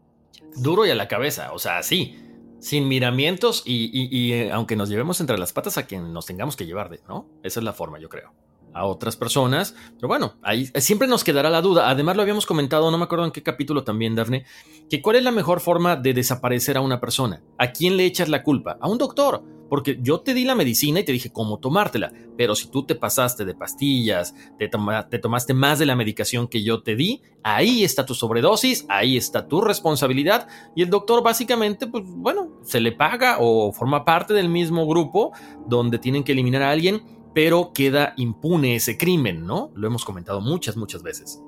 Duro 0.57 0.86
y 0.86 0.90
a 0.90 0.95
la 0.95 1.09
cabeza, 1.09 1.53
o 1.53 1.59
sea, 1.59 1.82
sí, 1.82 2.16
sin 2.61 2.88
miramientos 2.88 3.62
y, 3.64 4.32
eh, 4.32 4.53
aunque 4.53 4.76
nos 4.76 4.88
llevemos 4.88 5.20
entre 5.20 5.38
las 5.38 5.53
patas 5.53 5.78
a 5.78 5.86
quien 5.86 6.12
nos 6.12 6.26
tengamos 6.26 6.57
que 6.57 6.66
llevar, 6.66 6.90
¿no? 7.09 7.27
Esa 7.43 7.60
es 7.60 7.64
la 7.64 7.73
forma, 7.73 7.98
yo 7.98 8.09
creo. 8.09 8.32
A 8.74 8.86
otras 8.86 9.16
personas. 9.16 9.74
Pero 9.97 10.09
bueno, 10.09 10.35
ahí 10.43 10.70
siempre 10.77 11.09
nos 11.09 11.24
quedará 11.24 11.51
la 11.51 11.62
duda. 11.62 11.89
Además, 11.89 12.16
lo 12.16 12.23
habíamos 12.23 12.47
comentado, 12.47 12.90
no 12.90 12.99
me 12.99 13.05
acuerdo 13.05 13.24
en 13.24 13.32
qué 13.32 13.43
capítulo 13.43 13.85
también, 13.85 14.15
Daphne, 14.15 14.44
que 14.89 15.03
cuál 15.03 15.16
es 15.16 15.24
la 15.24 15.32
mejor 15.32 15.61
forma 15.61 15.97
de 15.97 16.15
desaparecer 16.15 16.77
a 16.77 16.81
una 16.81 17.01
persona. 17.01 17.43
¿A 17.59 17.73
quién 17.73 17.97
le 17.97 18.05
echas 18.05 18.28
la 18.28 18.43
culpa? 18.43 18.78
A 18.81 18.89
un 18.89 18.99
doctor. 18.99 19.43
Porque 19.73 19.99
yo 20.03 20.20
te 20.20 20.35
di 20.35 20.44
la 20.44 20.55
medicina 20.55 21.01
y 21.01 21.05
te 21.05 21.12
dije 21.12 21.32
cómo 21.32 21.59
tomártela. 21.59 22.12
Pero 22.36 22.55
si 22.55 22.70
tú 22.70 22.85
te 22.85 22.94
pasaste 22.94 23.47
de 23.47 23.55
pastillas, 23.55 24.35
te, 24.59 24.69
te 24.69 25.19
tomaste 25.19 25.55
más 25.55 25.78
de 25.78 25.86
la 25.86 25.97
medicación 25.97 26.47
que 26.47 26.62
yo 26.62 26.82
te 26.82 26.94
di, 26.94 27.23
ahí 27.43 27.82
está 27.82 28.05
tu 28.05 28.15
sobredosis, 28.15 28.85
ahí 28.90 29.16
está 29.16 29.49
tu 29.49 29.62
responsabilidad. 29.62 30.47
Y 30.77 30.82
el 30.82 30.90
doctor 30.90 31.23
básicamente, 31.23 31.86
pues 31.86 32.05
bueno, 32.07 32.51
se 32.62 32.82
le 32.82 32.93
paga 32.93 33.39
o 33.40 33.73
forma 33.73 34.05
parte 34.05 34.35
del 34.35 34.51
mismo 34.51 34.86
grupo 34.86 35.32
donde 35.66 35.99
tienen 35.99 36.23
que 36.23 36.32
eliminar 36.32 36.61
a 36.61 36.70
alguien 36.70 37.22
pero 37.34 37.72
queda 37.72 38.14
impune 38.16 38.76
ese 38.76 38.98
crimen, 38.98 39.46
¿no? 39.46 39.70
Lo 39.74 39.86
hemos 39.86 40.04
comentado 40.04 40.40
muchas, 40.40 40.76
muchas 40.76 41.02
veces. 41.02 41.42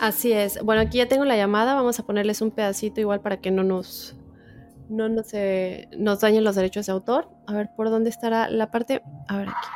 Así 0.00 0.32
es. 0.32 0.62
Bueno, 0.62 0.82
aquí 0.82 0.98
ya 0.98 1.08
tengo 1.08 1.24
la 1.24 1.36
llamada, 1.36 1.74
vamos 1.74 1.98
a 1.98 2.06
ponerles 2.06 2.40
un 2.40 2.50
pedacito 2.50 3.00
igual 3.00 3.20
para 3.20 3.40
que 3.40 3.50
no 3.50 3.62
nos 3.62 4.16
no 4.88 5.08
nos, 5.08 5.32
eh, 5.32 5.88
dañen 6.20 6.44
los 6.44 6.56
derechos 6.56 6.86
de 6.86 6.92
autor. 6.92 7.28
A 7.46 7.54
ver, 7.54 7.70
¿por 7.76 7.90
dónde 7.90 8.10
estará 8.10 8.48
la 8.50 8.70
parte? 8.70 9.02
A 9.28 9.38
ver 9.38 9.48
aquí. 9.48 9.68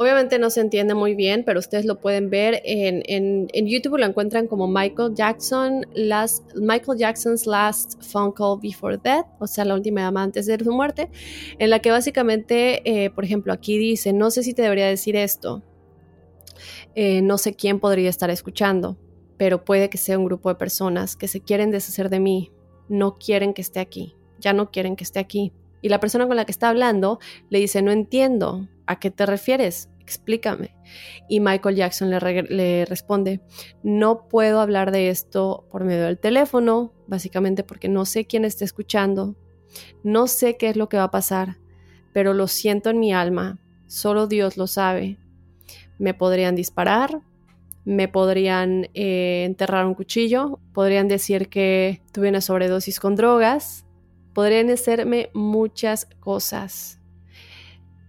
Obviamente 0.00 0.38
no 0.38 0.48
se 0.48 0.60
entiende 0.60 0.94
muy 0.94 1.16
bien, 1.16 1.42
pero 1.44 1.58
ustedes 1.58 1.84
lo 1.84 2.00
pueden 2.00 2.30
ver 2.30 2.62
en, 2.64 3.02
en, 3.08 3.66
YouTube, 3.66 3.98
lo 3.98 4.06
encuentran 4.06 4.46
como 4.46 4.68
Michael 4.68 5.12
Jackson, 5.12 5.84
last, 5.92 6.54
Michael 6.54 6.98
Jackson's 6.98 7.46
Last 7.46 8.00
Phone 8.04 8.30
Call 8.30 8.60
Before 8.62 8.96
Death, 8.96 9.26
o 9.40 9.48
sea, 9.48 9.64
la 9.64 9.74
última 9.74 10.02
llamada 10.02 10.24
antes 10.24 10.46
de 10.46 10.56
su 10.56 10.72
muerte, 10.72 11.10
en 11.58 11.70
la 11.70 11.80
que 11.80 11.90
básicamente, 11.90 12.80
eh, 12.84 13.10
por 13.10 13.24
ejemplo, 13.24 13.52
aquí 13.52 13.76
dice, 13.76 14.12
no 14.12 14.30
sé 14.30 14.44
si 14.44 14.54
te 14.54 14.62
debería 14.62 14.86
decir 14.86 15.16
esto, 15.16 15.64
eh, 16.94 17.20
no 17.20 17.36
sé 17.36 17.54
quién 17.54 17.80
podría 17.80 18.08
estar 18.08 18.30
escuchando, 18.30 18.96
pero 19.36 19.64
puede 19.64 19.90
que 19.90 19.98
sea 19.98 20.16
un 20.16 20.26
grupo 20.26 20.48
de 20.48 20.54
personas 20.54 21.16
que 21.16 21.26
se 21.26 21.40
quieren 21.40 21.72
deshacer 21.72 22.08
de 22.08 22.20
mí, 22.20 22.52
no 22.88 23.18
quieren 23.18 23.52
que 23.52 23.62
esté 23.62 23.80
aquí, 23.80 24.14
ya 24.38 24.52
no 24.52 24.70
quieren 24.70 24.94
que 24.94 25.02
esté 25.02 25.18
aquí. 25.18 25.52
Y 25.82 25.88
la 25.88 25.98
persona 25.98 26.28
con 26.28 26.36
la 26.36 26.44
que 26.44 26.52
está 26.52 26.68
hablando 26.68 27.18
le 27.50 27.58
dice, 27.58 27.82
no 27.82 27.90
entiendo, 27.90 28.68
¿a 28.88 28.98
qué 28.98 29.10
te 29.10 29.26
refieres? 29.26 29.90
Explícame. 30.00 30.74
Y 31.28 31.40
Michael 31.40 31.76
Jackson 31.76 32.10
le, 32.10 32.84
responde, 32.86 33.42
no 33.82 34.26
puedo 34.28 34.60
hablar 34.60 34.90
de 34.90 35.10
esto 35.10 35.66
por 35.70 35.84
medio 35.84 36.06
del 36.06 36.18
teléfono, 36.18 36.94
básicamente 37.06 37.62
porque 37.62 37.88
no 37.88 38.06
sé 38.06 38.24
quién 38.24 38.44
está 38.46 38.64
escuchando, 38.64 39.36
no 40.02 40.26
sé 40.26 40.56
qué 40.56 40.70
es 40.70 40.76
lo 40.76 40.88
que 40.88 40.96
va 40.96 41.04
a 41.04 41.10
pasar, 41.10 41.58
pero 42.14 42.32
lo 42.32 42.48
siento 42.48 42.88
en 42.88 42.98
mi 42.98 43.12
alma, 43.12 43.60
solo 43.86 44.26
Dios 44.26 44.56
lo 44.56 44.66
sabe. 44.66 45.18
Me 45.98 46.14
podrían 46.14 46.54
disparar, 46.54 47.20
me 47.84 48.08
podrían 48.08 48.88
eh, 48.94 49.44
enterrar 49.44 49.84
un 49.84 49.94
cuchillo, 49.94 50.58
podrían 50.72 51.08
decir 51.08 51.50
que 51.50 52.00
tuve 52.12 52.30
una 52.30 52.40
sobredosis 52.40 52.98
con 52.98 53.14
drogas, 53.14 53.84
podrían 54.32 54.70
hacerme 54.70 55.28
muchas 55.34 56.06
cosas. 56.20 56.97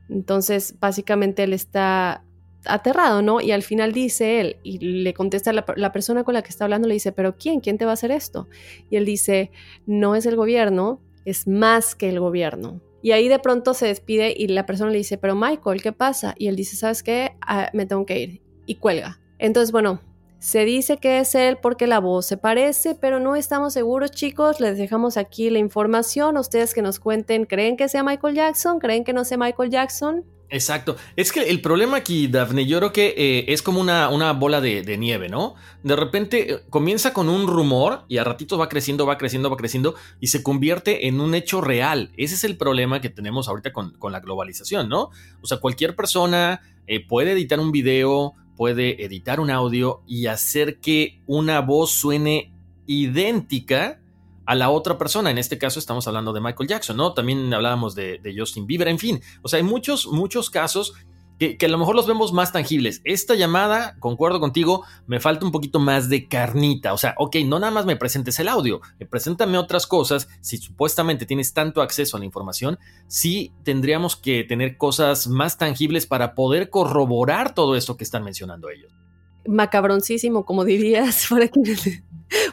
Entonces, 0.09 0.75
básicamente 0.79 1.43
él 1.43 1.53
está 1.53 2.23
aterrado, 2.65 3.21
¿no? 3.21 3.41
Y 3.41 3.51
al 3.51 3.63
final 3.63 3.93
dice 3.93 4.41
él, 4.41 4.57
y 4.63 4.79
le 4.79 5.13
contesta 5.13 5.53
la, 5.53 5.65
la, 5.75 5.91
persona 5.91 6.23
con 6.23 6.33
la 6.33 6.41
que 6.41 6.49
está 6.49 6.65
hablando, 6.65 6.87
le 6.87 6.95
dice, 6.95 7.11
pero 7.11 7.37
¿quién? 7.37 7.61
¿Quién 7.61 7.77
te 7.77 7.85
va 7.85 7.91
a 7.91 7.93
hacer 7.93 8.11
esto? 8.11 8.47
Y 8.89 8.97
él 8.97 9.05
dice, 9.05 9.51
no 9.85 10.15
es 10.15 10.25
el 10.25 10.35
gobierno, 10.35 10.99
es 11.25 11.47
más 11.47 11.95
que 11.95 12.09
el 12.09 12.19
gobierno. 12.19 12.81
Y 13.01 13.11
ahí 13.11 13.29
de 13.29 13.39
pronto 13.39 13.73
se 13.73 13.87
despide 13.87 14.33
y 14.35 14.47
la 14.47 14.65
persona 14.65 14.91
le 14.91 14.97
dice, 14.97 15.17
pero 15.17 15.35
Michael, 15.35 15.81
¿qué 15.81 15.93
pasa? 15.93 16.35
Y 16.37 16.47
él 16.47 16.55
dice, 16.55 16.75
¿sabes 16.75 17.01
qué? 17.01 17.37
Ah, 17.41 17.69
me 17.73 17.85
tengo 17.85 18.05
que 18.05 18.19
ir. 18.19 18.41
Y 18.65 18.75
cuelga. 18.75 19.19
Entonces, 19.37 19.71
bueno, 19.71 20.01
se 20.39 20.63
dice 20.63 20.97
que 20.97 21.19
es 21.19 21.35
él 21.35 21.57
porque 21.61 21.85
la 21.85 21.99
voz 21.99 22.25
se 22.25 22.37
parece, 22.37 22.95
pero 22.95 23.19
no 23.19 23.35
estamos 23.35 23.73
seguros, 23.73 24.11
chicos. 24.11 24.59
Les 24.59 24.77
dejamos 24.77 25.17
aquí 25.17 25.49
la 25.49 25.59
información. 25.59 26.37
Ustedes 26.37 26.73
que 26.73 26.81
nos 26.81 26.99
cuenten, 26.99 27.45
¿creen 27.45 27.75
que 27.75 27.89
sea 27.89 28.03
Michael 28.03 28.35
Jackson? 28.35 28.79
¿Creen 28.79 29.03
que 29.03 29.11
no 29.11 29.25
sea 29.25 29.37
Michael 29.37 29.69
Jackson? 29.69 30.23
Exacto. 30.49 30.95
Es 31.15 31.31
que 31.31 31.49
el 31.49 31.61
problema 31.61 31.97
aquí, 31.97 32.27
Daphne, 32.27 32.65
yo 32.65 32.79
creo 32.79 32.91
que 32.91 33.13
eh, 33.17 33.45
es 33.49 33.61
como 33.61 33.79
una, 33.79 34.09
una 34.09 34.33
bola 34.33 34.61
de, 34.61 34.97
nieve, 34.97 35.29
¿no? 35.29 35.55
De 35.83 35.95
repente 35.95 36.53
eh, 36.53 36.59
comienza 36.69 37.13
con 37.13 37.29
un 37.29 37.45
rumor 37.45 38.05
y 38.07 38.17
a 38.17 38.23
ratitos 38.23 38.59
va 38.59 38.67
creciendo, 38.67 39.05
va 39.05 39.17
creciendo, 39.17 39.49
va 39.49 39.57
creciendo 39.57 39.95
y 40.19 40.27
se 40.27 40.41
convierte 40.41 41.07
en 41.07 41.21
un 41.21 41.35
hecho 41.35 41.61
real. 41.61 42.11
Ese 42.17 42.35
es 42.35 42.43
el 42.43 42.57
problema 42.57 42.99
que 42.99 43.09
tenemos 43.09 43.47
ahorita 43.47 43.71
con, 43.71 43.93
la 44.11 44.19
globalización, 44.21 44.89
¿no? 44.89 45.11
O 45.41 45.47
sea, 45.47 45.59
cualquier 45.59 45.95
persona 45.95 46.61
eh, 46.87 47.05
puede 47.05 47.33
editar 47.33 47.59
un 47.59 47.71
video, 47.71 48.33
puede 48.59 49.05
editar 49.05 49.39
un 49.39 49.51
audio 49.51 50.03
y 50.05 50.25
hacer 50.25 50.81
que 50.81 51.21
una 51.27 51.61
voz 51.61 51.91
suene 51.91 52.51
idéntica 52.87 54.01
a 54.45 54.53
la 54.53 54.69
otra 54.69 54.97
persona. 54.97 55.31
En 55.31 55.37
este 55.37 55.57
caso 55.57 55.79
estamos 55.79 56.05
hablando 56.09 56.33
de 56.33 56.41
Michael 56.41 56.67
Jackson, 56.67 56.97
¿no? 56.97 57.13
También 57.13 57.53
hablábamos 57.53 57.95
de, 57.95 58.19
Justin 58.37 58.67
Bieber, 58.67 58.89
en 58.89 58.99
fin. 58.99 59.21
O 59.43 59.47
sea, 59.47 59.59
hay 59.59 59.63
muchos, 59.63 60.07
muchos 60.07 60.49
casos 60.49 60.93
que, 61.39 61.65
a 61.65 61.69
lo 61.69 61.77
mejor 61.77 61.95
los 61.95 62.05
vemos 62.05 62.33
más 62.33 62.51
tangibles. 62.51 63.01
Esta 63.05 63.33
llamada, 63.33 63.95
concuerdo 63.99 64.41
contigo, 64.41 64.83
me 65.07 65.21
falta 65.21 65.45
un 65.45 65.53
poquito 65.53 65.79
más 65.79 66.09
de 66.09 66.27
carnita. 66.27 66.93
O 66.93 66.97
sea, 66.97 67.15
ok, 67.17 67.37
no 67.45 67.59
nada 67.59 67.71
más 67.71 67.85
me 67.85 67.95
presentes 67.95 68.39
el 68.39 68.49
audio, 68.49 68.81
me 68.99 69.05
preséntame 69.05 69.57
otras 69.57 69.87
cosas. 69.87 70.27
Si 70.41 70.57
supuestamente 70.57 71.25
tienes 71.25 71.53
tanto 71.53 71.81
acceso 71.81 72.17
a 72.17 72.19
la 72.19 72.25
información, 72.25 72.77
sí 73.07 73.53
tendríamos 73.63 74.17
que 74.17 74.43
tener 74.43 74.75
cosas 74.75 75.27
más 75.27 75.57
tangibles 75.57 76.05
para 76.05 76.35
poder 76.35 76.69
corroborar 76.69 77.55
todo 77.55 77.77
esto 77.77 77.95
que 77.95 78.03
están 78.03 78.25
mencionando 78.25 78.69
ellos. 78.69 78.91
Macabroncísimo, 79.47 80.45
como 80.45 80.65
dirías, 80.65 81.27
por 81.29 81.41
aquí, 81.41 81.61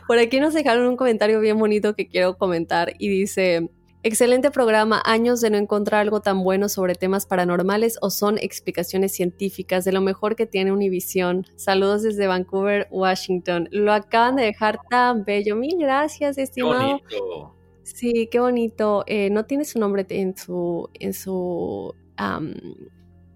por 0.07 0.19
aquí 0.19 0.39
nos 0.39 0.55
dejaron 0.55 0.87
un 0.87 0.97
comentario 0.97 1.41
bien 1.41 1.59
bonito 1.59 1.97
que 1.97 2.07
quiero 2.07 2.39
comentar 2.39 2.95
y 3.01 3.09
dice, 3.09 3.69
Excelente 4.07 4.53
programa, 4.53 5.03
años 5.05 5.41
de 5.41 5.51
no 5.51 5.57
encontrar 5.57 6.03
algo 6.03 6.21
tan 6.21 6.45
bueno 6.45 6.69
sobre 6.69 6.95
temas 6.95 7.27
paranormales 7.27 7.99
o 8.01 8.11
son 8.11 8.39
explicaciones 8.39 9.11
científicas 9.11 9.85
de 9.85 9.91
lo 9.91 10.01
mejor 10.01 10.37
que 10.37 10.47
tiene 10.47 10.71
Univision. 10.71 11.45
Saludos 11.57 12.05
desde 12.05 12.29
Vancouver, 12.29 12.87
Washington. 12.93 13.69
Lo 13.73 13.93
acaban 13.93 14.37
de 14.37 14.45
dejar 14.45 14.79
tan 14.89 15.25
bello. 15.25 15.57
Mil 15.57 15.77
gracias, 15.81 16.39
estimado. 16.39 17.01
Qué 17.09 17.19
bonito. 17.19 17.57
Sí, 17.83 18.29
qué 18.31 18.39
bonito. 18.39 19.03
Eh, 19.09 19.29
no 19.31 19.45
tiene 19.45 19.65
su 19.65 19.81
nombre 19.81 20.07
en 20.09 20.37
su, 20.37 20.89
en 20.95 21.13
su 21.13 21.93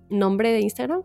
nombre 0.08 0.52
de 0.52 0.60
Instagram, 0.60 1.02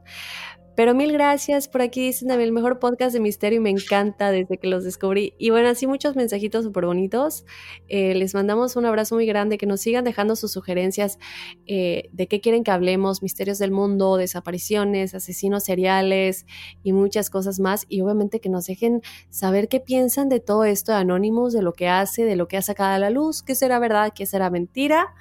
pero 0.75 0.93
mil 0.93 1.11
gracias. 1.11 1.67
Por 1.67 1.81
aquí 1.81 2.01
dicen 2.07 2.27
también 2.27 2.47
el 2.47 2.53
mejor 2.53 2.79
podcast 2.79 3.13
de 3.13 3.19
misterio 3.19 3.57
y 3.57 3.61
me 3.61 3.69
encanta 3.69 4.31
desde 4.31 4.57
que 4.57 4.67
los 4.67 4.83
descubrí. 4.83 5.33
Y 5.37 5.49
bueno, 5.49 5.69
así 5.69 5.87
muchos 5.87 6.15
mensajitos 6.15 6.63
súper 6.63 6.85
bonitos. 6.85 7.45
Eh, 7.87 8.13
les 8.15 8.33
mandamos 8.33 8.75
un 8.75 8.85
abrazo 8.85 9.15
muy 9.15 9.25
grande. 9.25 9.57
Que 9.57 9.65
nos 9.65 9.81
sigan 9.81 10.03
dejando 10.03 10.35
sus 10.35 10.51
sugerencias 10.51 11.17
eh, 11.65 12.09
de 12.11 12.27
qué 12.27 12.41
quieren 12.41 12.63
que 12.63 12.71
hablemos: 12.71 13.21
misterios 13.21 13.57
del 13.57 13.71
mundo, 13.71 14.17
desapariciones, 14.17 15.15
asesinos 15.15 15.63
seriales 15.63 16.45
y 16.83 16.93
muchas 16.93 17.29
cosas 17.29 17.59
más. 17.59 17.85
Y 17.89 18.01
obviamente 18.01 18.39
que 18.39 18.49
nos 18.49 18.65
dejen 18.65 19.01
saber 19.29 19.67
qué 19.67 19.79
piensan 19.79 20.29
de 20.29 20.39
todo 20.39 20.65
esto 20.65 20.91
de 20.91 20.99
Anonymous, 20.99 21.53
de 21.53 21.61
lo 21.61 21.73
que 21.73 21.87
hace, 21.87 22.25
de 22.25 22.35
lo 22.35 22.47
que 22.47 22.57
ha 22.57 22.61
sacado 22.61 22.93
a 22.93 22.99
la 22.99 23.09
luz, 23.09 23.43
qué 23.43 23.55
será 23.55 23.79
verdad, 23.79 24.13
qué 24.13 24.25
será 24.25 24.49
mentira 24.49 25.13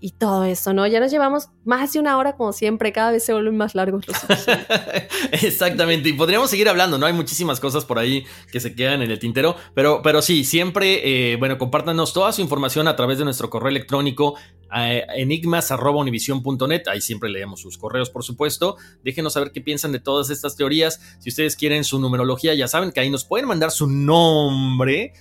y 0.00 0.12
todo 0.12 0.44
eso, 0.44 0.72
¿no? 0.72 0.86
Ya 0.86 1.00
nos 1.00 1.10
llevamos 1.10 1.48
más 1.64 1.92
de 1.92 2.00
una 2.00 2.16
hora 2.18 2.36
como 2.36 2.52
siempre, 2.52 2.92
cada 2.92 3.10
vez 3.10 3.24
se 3.24 3.32
vuelven 3.32 3.56
más 3.56 3.74
largos 3.74 4.06
los 4.06 4.16
Exactamente, 5.32 6.08
y 6.08 6.12
podríamos 6.12 6.50
seguir 6.50 6.68
hablando, 6.68 6.98
¿no? 6.98 7.06
Hay 7.06 7.12
muchísimas 7.12 7.58
cosas 7.58 7.84
por 7.84 7.98
ahí 7.98 8.24
que 8.52 8.60
se 8.60 8.74
quedan 8.74 9.02
en 9.02 9.10
el 9.10 9.18
tintero, 9.18 9.56
pero, 9.74 10.00
pero 10.02 10.22
sí, 10.22 10.44
siempre, 10.44 11.32
eh, 11.32 11.36
bueno, 11.36 11.58
compártanos 11.58 12.12
toda 12.12 12.32
su 12.32 12.40
información 12.40 12.86
a 12.86 12.96
través 12.96 13.18
de 13.18 13.24
nuestro 13.24 13.50
correo 13.50 13.70
electrónico 13.70 14.36
eh, 14.76 15.04
enigmas.univision.net, 15.16 16.82
ahí 16.88 17.00
siempre 17.00 17.30
leemos 17.30 17.60
sus 17.60 17.78
correos, 17.78 18.10
por 18.10 18.22
supuesto. 18.22 18.76
Déjenos 19.02 19.32
saber 19.32 19.50
qué 19.52 19.60
piensan 19.60 19.92
de 19.92 20.00
todas 20.00 20.30
estas 20.30 20.56
teorías. 20.56 21.00
Si 21.20 21.30
ustedes 21.30 21.56
quieren 21.56 21.84
su 21.84 21.98
numerología, 21.98 22.54
ya 22.54 22.68
saben 22.68 22.92
que 22.92 23.00
ahí 23.00 23.10
nos 23.10 23.24
pueden 23.24 23.48
mandar 23.48 23.70
su 23.70 23.86
nombre 23.86 25.12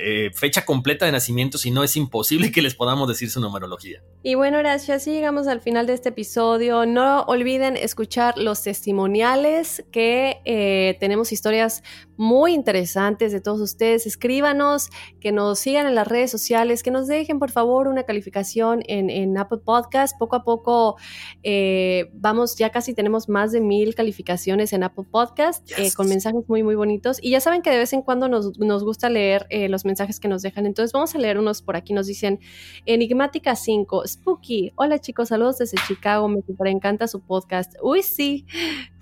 eh, 0.00 0.30
fecha 0.34 0.64
completa 0.64 1.06
de 1.06 1.12
nacimiento, 1.12 1.58
si 1.58 1.70
no 1.70 1.82
es 1.82 1.96
imposible 1.96 2.52
que 2.52 2.62
les 2.62 2.74
podamos 2.74 3.08
decir 3.08 3.30
su 3.30 3.40
numerología. 3.40 4.02
Y 4.22 4.34
bueno, 4.34 4.58
gracias. 4.58 5.02
Así 5.02 5.10
llegamos 5.10 5.48
al 5.48 5.60
final 5.60 5.86
de 5.86 5.94
este 5.94 6.10
episodio. 6.10 6.86
No 6.86 7.22
olviden 7.22 7.76
escuchar 7.76 8.38
los 8.38 8.62
testimoniales 8.62 9.84
que 9.90 10.40
eh, 10.44 10.96
tenemos 11.00 11.32
historias 11.32 11.82
muy 12.18 12.52
interesantes 12.52 13.32
de 13.32 13.40
todos 13.40 13.60
ustedes. 13.60 14.04
Escríbanos, 14.06 14.90
que 15.20 15.32
nos 15.32 15.60
sigan 15.60 15.86
en 15.86 15.94
las 15.94 16.06
redes 16.06 16.30
sociales, 16.30 16.82
que 16.82 16.90
nos 16.90 17.06
dejen 17.06 17.38
por 17.38 17.50
favor 17.50 17.88
una 17.88 18.02
calificación 18.02 18.82
en, 18.86 19.38
Apple 19.38 19.58
Podcast. 19.64 20.18
Poco 20.18 20.36
a 20.36 20.42
poco 20.42 20.96
eh, 21.44 22.10
vamos, 22.12 22.56
ya 22.56 22.70
casi 22.70 22.92
tenemos 22.92 23.28
más 23.28 23.52
de 23.52 23.60
mil 23.60 23.94
calificaciones 23.94 24.72
en 24.72 24.82
Apple 24.82 25.04
Podcast 25.08 25.70
con 25.94 26.08
mensajes 26.08 26.42
muy, 26.48 26.64
muy 26.64 26.74
bonitos. 26.74 27.18
Y 27.22 27.30
ya 27.30 27.40
saben 27.40 27.62
que 27.62 27.70
de 27.70 27.78
vez 27.78 27.92
en 27.92 28.02
cuando 28.02 28.28
nos, 28.28 28.58
nos 28.58 28.82
gusta 28.82 29.08
leer 29.08 29.46
eh, 29.50 29.68
los 29.68 29.84
mensajes 29.84 30.18
que 30.18 30.26
nos 30.26 30.42
dejan. 30.42 30.66
Entonces 30.66 30.92
vamos 30.92 31.14
a 31.14 31.18
leer 31.18 31.38
unos 31.38 31.62
por 31.62 31.76
aquí. 31.76 31.92
Nos 31.92 32.08
dicen 32.08 32.40
Enigmática 32.84 33.54
5, 33.54 34.08
Spooky. 34.08 34.72
Hola 34.74 34.98
chicos, 34.98 35.28
saludos 35.28 35.58
desde 35.58 35.78
Chicago. 35.86 36.28
Me 36.28 36.42
encanta 36.70 37.06
su 37.06 37.20
podcast. 37.20 37.74
Uy, 37.80 38.02
sí. 38.02 38.44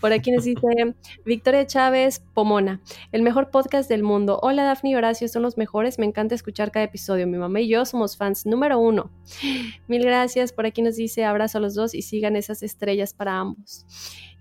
Por 0.01 0.13
aquí 0.13 0.31
nos 0.31 0.45
dice 0.45 0.95
Victoria 1.25 1.67
Chávez 1.67 2.23
Pomona, 2.35 2.81
el 3.13 3.23
mejor 3.23 3.51
podcast 3.51 3.89
del 3.89 4.03
mundo. 4.03 4.39
Hola 4.43 4.65
Daphne 4.65 4.91
y 4.91 4.95
Horacio, 4.95 5.27
son 5.29 5.43
los 5.43 5.57
mejores. 5.57 5.99
Me 5.99 6.07
encanta 6.07 6.35
escuchar 6.35 6.71
cada 6.71 6.85
episodio. 6.85 7.27
Mi 7.27 7.39
mamá 7.39 7.61
y 7.61 7.69
yo 7.69 7.85
somos 7.85 8.17
fans 8.17 8.45
número 8.45 8.79
uno. 8.79 9.11
Mil 9.89 10.03
gracias. 10.03 10.53
Por 10.53 10.67
aquí 10.67 10.83
nos 10.83 10.97
dice 10.97 11.25
abrazo 11.25 11.59
a 11.59 11.61
los 11.61 11.75
dos 11.75 11.95
y 11.95 12.03
sigan 12.03 12.37
esas 12.37 12.63
estrellas 12.63 13.15
para 13.15 13.39
ambos. 13.39 13.87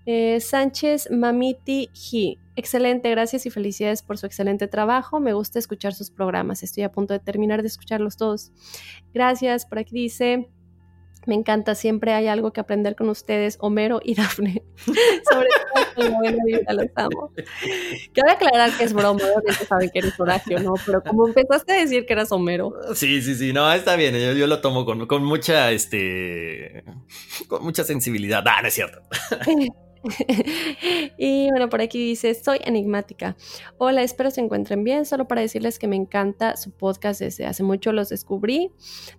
Eh, 0.04 0.40
Sánchez 0.40 1.10
Mamiti 1.10 1.90
G. 1.92 2.38
Excelente, 2.54 3.10
gracias 3.10 3.44
y 3.44 3.50
felicidades 3.50 4.02
por 4.02 4.18
su 4.18 4.26
excelente 4.26 4.68
trabajo. 4.68 5.20
Me 5.20 5.32
gusta 5.32 5.58
escuchar 5.58 5.94
sus 5.94 6.10
programas. 6.10 6.62
Estoy 6.62 6.84
a 6.84 6.92
punto 6.92 7.12
de 7.12 7.18
terminar 7.18 7.62
de 7.62 7.68
escucharlos 7.68 8.16
todos. 8.16 8.52
Gracias. 9.12 9.66
Por 9.66 9.78
aquí 9.78 9.94
dice. 9.94 10.48
Me 11.26 11.34
encanta, 11.34 11.74
siempre 11.74 12.12
hay 12.12 12.28
algo 12.28 12.52
que 12.52 12.60
aprender 12.60 12.94
con 12.94 13.08
ustedes, 13.08 13.58
Homero 13.60 14.00
y 14.02 14.14
Dafne. 14.14 14.62
Sobre 14.86 15.48
todo 15.96 16.10
con 16.10 16.22
la 16.22 16.72
los 16.72 16.86
amo. 16.94 17.32
Quiero 18.12 18.30
aclarar 18.30 18.70
que 18.76 18.84
es 18.84 18.92
broma, 18.92 19.20
obviamente 19.22 19.66
saben 19.66 19.90
que 19.90 19.98
eres 19.98 20.18
Horacio, 20.18 20.60
¿no? 20.60 20.74
Pero 20.84 21.02
como 21.02 21.26
empezaste 21.26 21.72
a 21.72 21.76
decir 21.80 22.06
que 22.06 22.12
eras 22.12 22.30
Homero. 22.30 22.72
Sí, 22.94 23.20
sí, 23.22 23.34
sí, 23.34 23.52
no, 23.52 23.70
está 23.72 23.96
bien, 23.96 24.14
yo, 24.14 24.32
yo 24.32 24.46
lo 24.46 24.60
tomo 24.60 24.84
con, 24.84 25.06
con 25.06 25.24
mucha, 25.24 25.72
este, 25.72 26.84
con 27.48 27.64
mucha 27.64 27.84
sensibilidad. 27.84 28.44
Ah, 28.46 28.62
no 28.62 28.68
es 28.68 28.74
cierto. 28.74 29.02
y 31.18 31.50
bueno, 31.50 31.68
por 31.68 31.80
aquí 31.80 31.98
dice, 31.98 32.34
soy 32.34 32.58
enigmática. 32.64 33.36
Hola, 33.78 34.02
espero 34.02 34.30
se 34.30 34.40
encuentren 34.40 34.84
bien. 34.84 35.04
Solo 35.04 35.28
para 35.28 35.40
decirles 35.40 35.78
que 35.78 35.88
me 35.88 35.96
encanta 35.96 36.56
su 36.56 36.70
podcast 36.70 37.20
desde 37.20 37.46
hace 37.46 37.62
mucho 37.62 37.92
los 37.92 38.08
descubrí. 38.08 38.72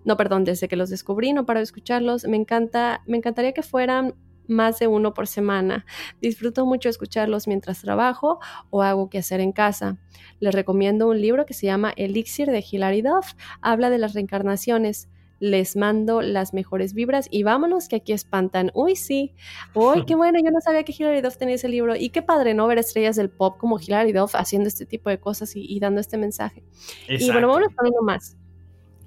No, 0.04 0.16
perdón, 0.16 0.44
desde 0.44 0.68
que 0.68 0.76
los 0.76 0.90
descubrí, 0.90 1.32
no 1.32 1.46
paro 1.46 1.60
de 1.60 1.64
escucharlos. 1.64 2.24
Me 2.24 2.36
encanta, 2.36 3.02
me 3.06 3.16
encantaría 3.16 3.52
que 3.52 3.62
fueran 3.62 4.14
más 4.46 4.78
de 4.78 4.86
uno 4.86 5.14
por 5.14 5.26
semana. 5.26 5.84
Disfruto 6.20 6.66
mucho 6.66 6.88
escucharlos 6.88 7.46
mientras 7.46 7.82
trabajo 7.82 8.40
o 8.70 8.82
hago 8.82 9.10
que 9.10 9.18
hacer 9.18 9.40
en 9.40 9.52
casa. 9.52 9.98
Les 10.40 10.54
recomiendo 10.54 11.08
un 11.08 11.20
libro 11.20 11.46
que 11.46 11.54
se 11.54 11.66
llama 11.66 11.92
Elixir 11.96 12.50
de 12.50 12.64
Hilary 12.68 13.02
Duff. 13.02 13.34
Habla 13.60 13.90
de 13.90 13.98
las 13.98 14.14
reencarnaciones 14.14 15.08
les 15.40 15.76
mando 15.76 16.22
las 16.22 16.52
mejores 16.54 16.94
vibras 16.94 17.28
y 17.30 17.42
vámonos 17.42 17.88
que 17.88 17.96
aquí 17.96 18.12
espantan. 18.12 18.70
Uy, 18.74 18.96
sí. 18.96 19.34
Uy, 19.74 20.04
qué 20.04 20.14
bueno, 20.16 20.38
yo 20.42 20.50
no 20.50 20.60
sabía 20.60 20.84
que 20.84 20.94
Hilary 20.96 21.20
Duff 21.20 21.36
tenía 21.36 21.54
ese 21.54 21.68
libro. 21.68 21.96
Y 21.96 22.10
qué 22.10 22.22
padre, 22.22 22.54
¿no? 22.54 22.66
Ver 22.66 22.78
estrellas 22.78 23.16
del 23.16 23.30
pop 23.30 23.56
como 23.58 23.78
Hilary 23.78 24.12
Duff 24.12 24.34
haciendo 24.34 24.68
este 24.68 24.86
tipo 24.86 25.10
de 25.10 25.18
cosas 25.18 25.52
y, 25.54 25.78
dando 25.80 26.00
este 26.00 26.18
mensaje. 26.18 26.64
Y 27.08 27.30
bueno, 27.30 27.48
vámonos 27.48 27.74
con 27.74 27.88
uno 27.88 28.02
más. 28.02 28.36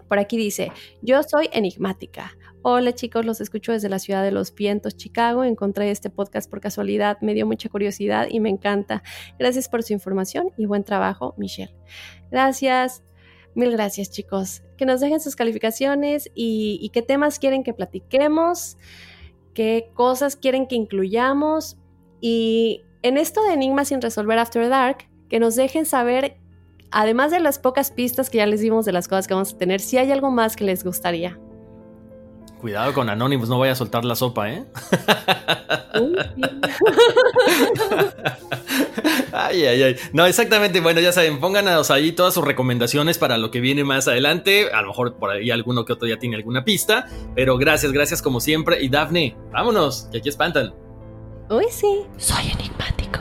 Por 0.07 0.19
aquí 0.19 0.37
dice, 0.37 0.71
yo 1.01 1.23
soy 1.23 1.49
enigmática. 1.53 2.33
Hola 2.63 2.93
chicos, 2.93 3.25
los 3.25 3.41
escucho 3.41 3.71
desde 3.71 3.89
la 3.89 3.97
ciudad 3.97 4.23
de 4.23 4.31
Los 4.31 4.53
Vientos, 4.53 4.95
Chicago. 4.95 5.43
Encontré 5.43 5.89
este 5.89 6.09
podcast 6.09 6.49
por 6.49 6.61
casualidad, 6.61 7.17
me 7.21 7.33
dio 7.33 7.47
mucha 7.47 7.69
curiosidad 7.69 8.27
y 8.29 8.39
me 8.39 8.49
encanta. 8.49 9.03
Gracias 9.39 9.67
por 9.67 9.83
su 9.83 9.93
información 9.93 10.49
y 10.57 10.65
buen 10.65 10.83
trabajo, 10.83 11.33
Michelle. 11.37 11.73
Gracias. 12.29 13.03
Mil 13.53 13.71
gracias, 13.71 14.09
chicos. 14.09 14.63
Que 14.77 14.85
nos 14.85 15.01
dejen 15.01 15.19
sus 15.19 15.35
calificaciones 15.35 16.29
y, 16.33 16.89
qué 16.93 17.01
temas 17.01 17.39
quieren 17.39 17.63
que 17.63 17.73
platiquemos, 17.73 18.77
qué 19.53 19.91
cosas 19.93 20.35
quieren 20.35 20.67
que 20.67 20.75
incluyamos. 20.75 21.77
Y 22.21 22.83
en 23.01 23.17
esto 23.17 23.43
de 23.43 23.53
Enigmas 23.53 23.89
sin 23.89 24.01
resolver 24.01 24.39
After 24.39 24.69
Dark, 24.69 25.09
que 25.29 25.39
nos 25.39 25.55
dejen 25.55 25.85
saber, 25.85 26.37
además 26.91 27.31
de 27.31 27.39
las 27.39 27.59
pocas 27.59 27.91
pistas 27.91 28.29
que 28.29 28.37
ya 28.37 28.45
les 28.45 28.61
dimos 28.61 28.85
de 28.85 28.93
las 28.93 29.07
cosas 29.07 29.27
que 29.27 29.33
vamos 29.33 29.53
a 29.53 29.57
tener, 29.57 29.81
si 29.81 29.97
hay 29.97 30.11
algo 30.11 30.31
más 30.31 30.55
que 30.55 30.63
les 30.63 30.83
gustaría. 30.83 31.37
Cuidado 32.59 32.93
con 32.93 33.09
Anonymous, 33.09 33.49
no 33.49 33.57
vaya 33.57 33.71
a 33.71 33.75
soltar 33.75 34.05
la 34.05 34.15
sopa, 34.15 34.51
¿eh? 34.51 34.65
ay, 39.31 39.65
ay, 39.65 39.83
ay. 39.83 39.95
No, 40.13 40.25
exactamente. 40.25 40.79
Bueno, 40.81 40.99
ya 40.99 41.11
saben, 41.11 41.39
pónganos 41.39 41.91
ahí 41.91 42.11
todas 42.11 42.33
sus 42.33 42.43
recomendaciones 42.43 43.17
para 43.17 43.37
lo 43.37 43.51
que 43.51 43.59
viene 43.59 43.83
más 43.83 44.07
adelante. 44.07 44.71
A 44.71 44.81
lo 44.81 44.89
mejor 44.89 45.15
por 45.15 45.31
ahí 45.31 45.51
alguno 45.51 45.85
que 45.85 45.93
otro 45.93 46.07
ya 46.07 46.17
tiene 46.19 46.35
alguna 46.35 46.63
pista. 46.63 47.07
Pero 47.35 47.57
gracias, 47.57 47.91
gracias 47.91 48.21
como 48.21 48.39
siempre. 48.39 48.81
Y 48.83 48.89
Daphne, 48.89 49.35
vámonos, 49.51 50.07
que 50.11 50.19
aquí 50.19 50.29
espantan. 50.29 50.73
Uy, 51.49 51.65
sí. 51.69 52.01
Soy 52.17 52.51
enigmático. 52.51 53.20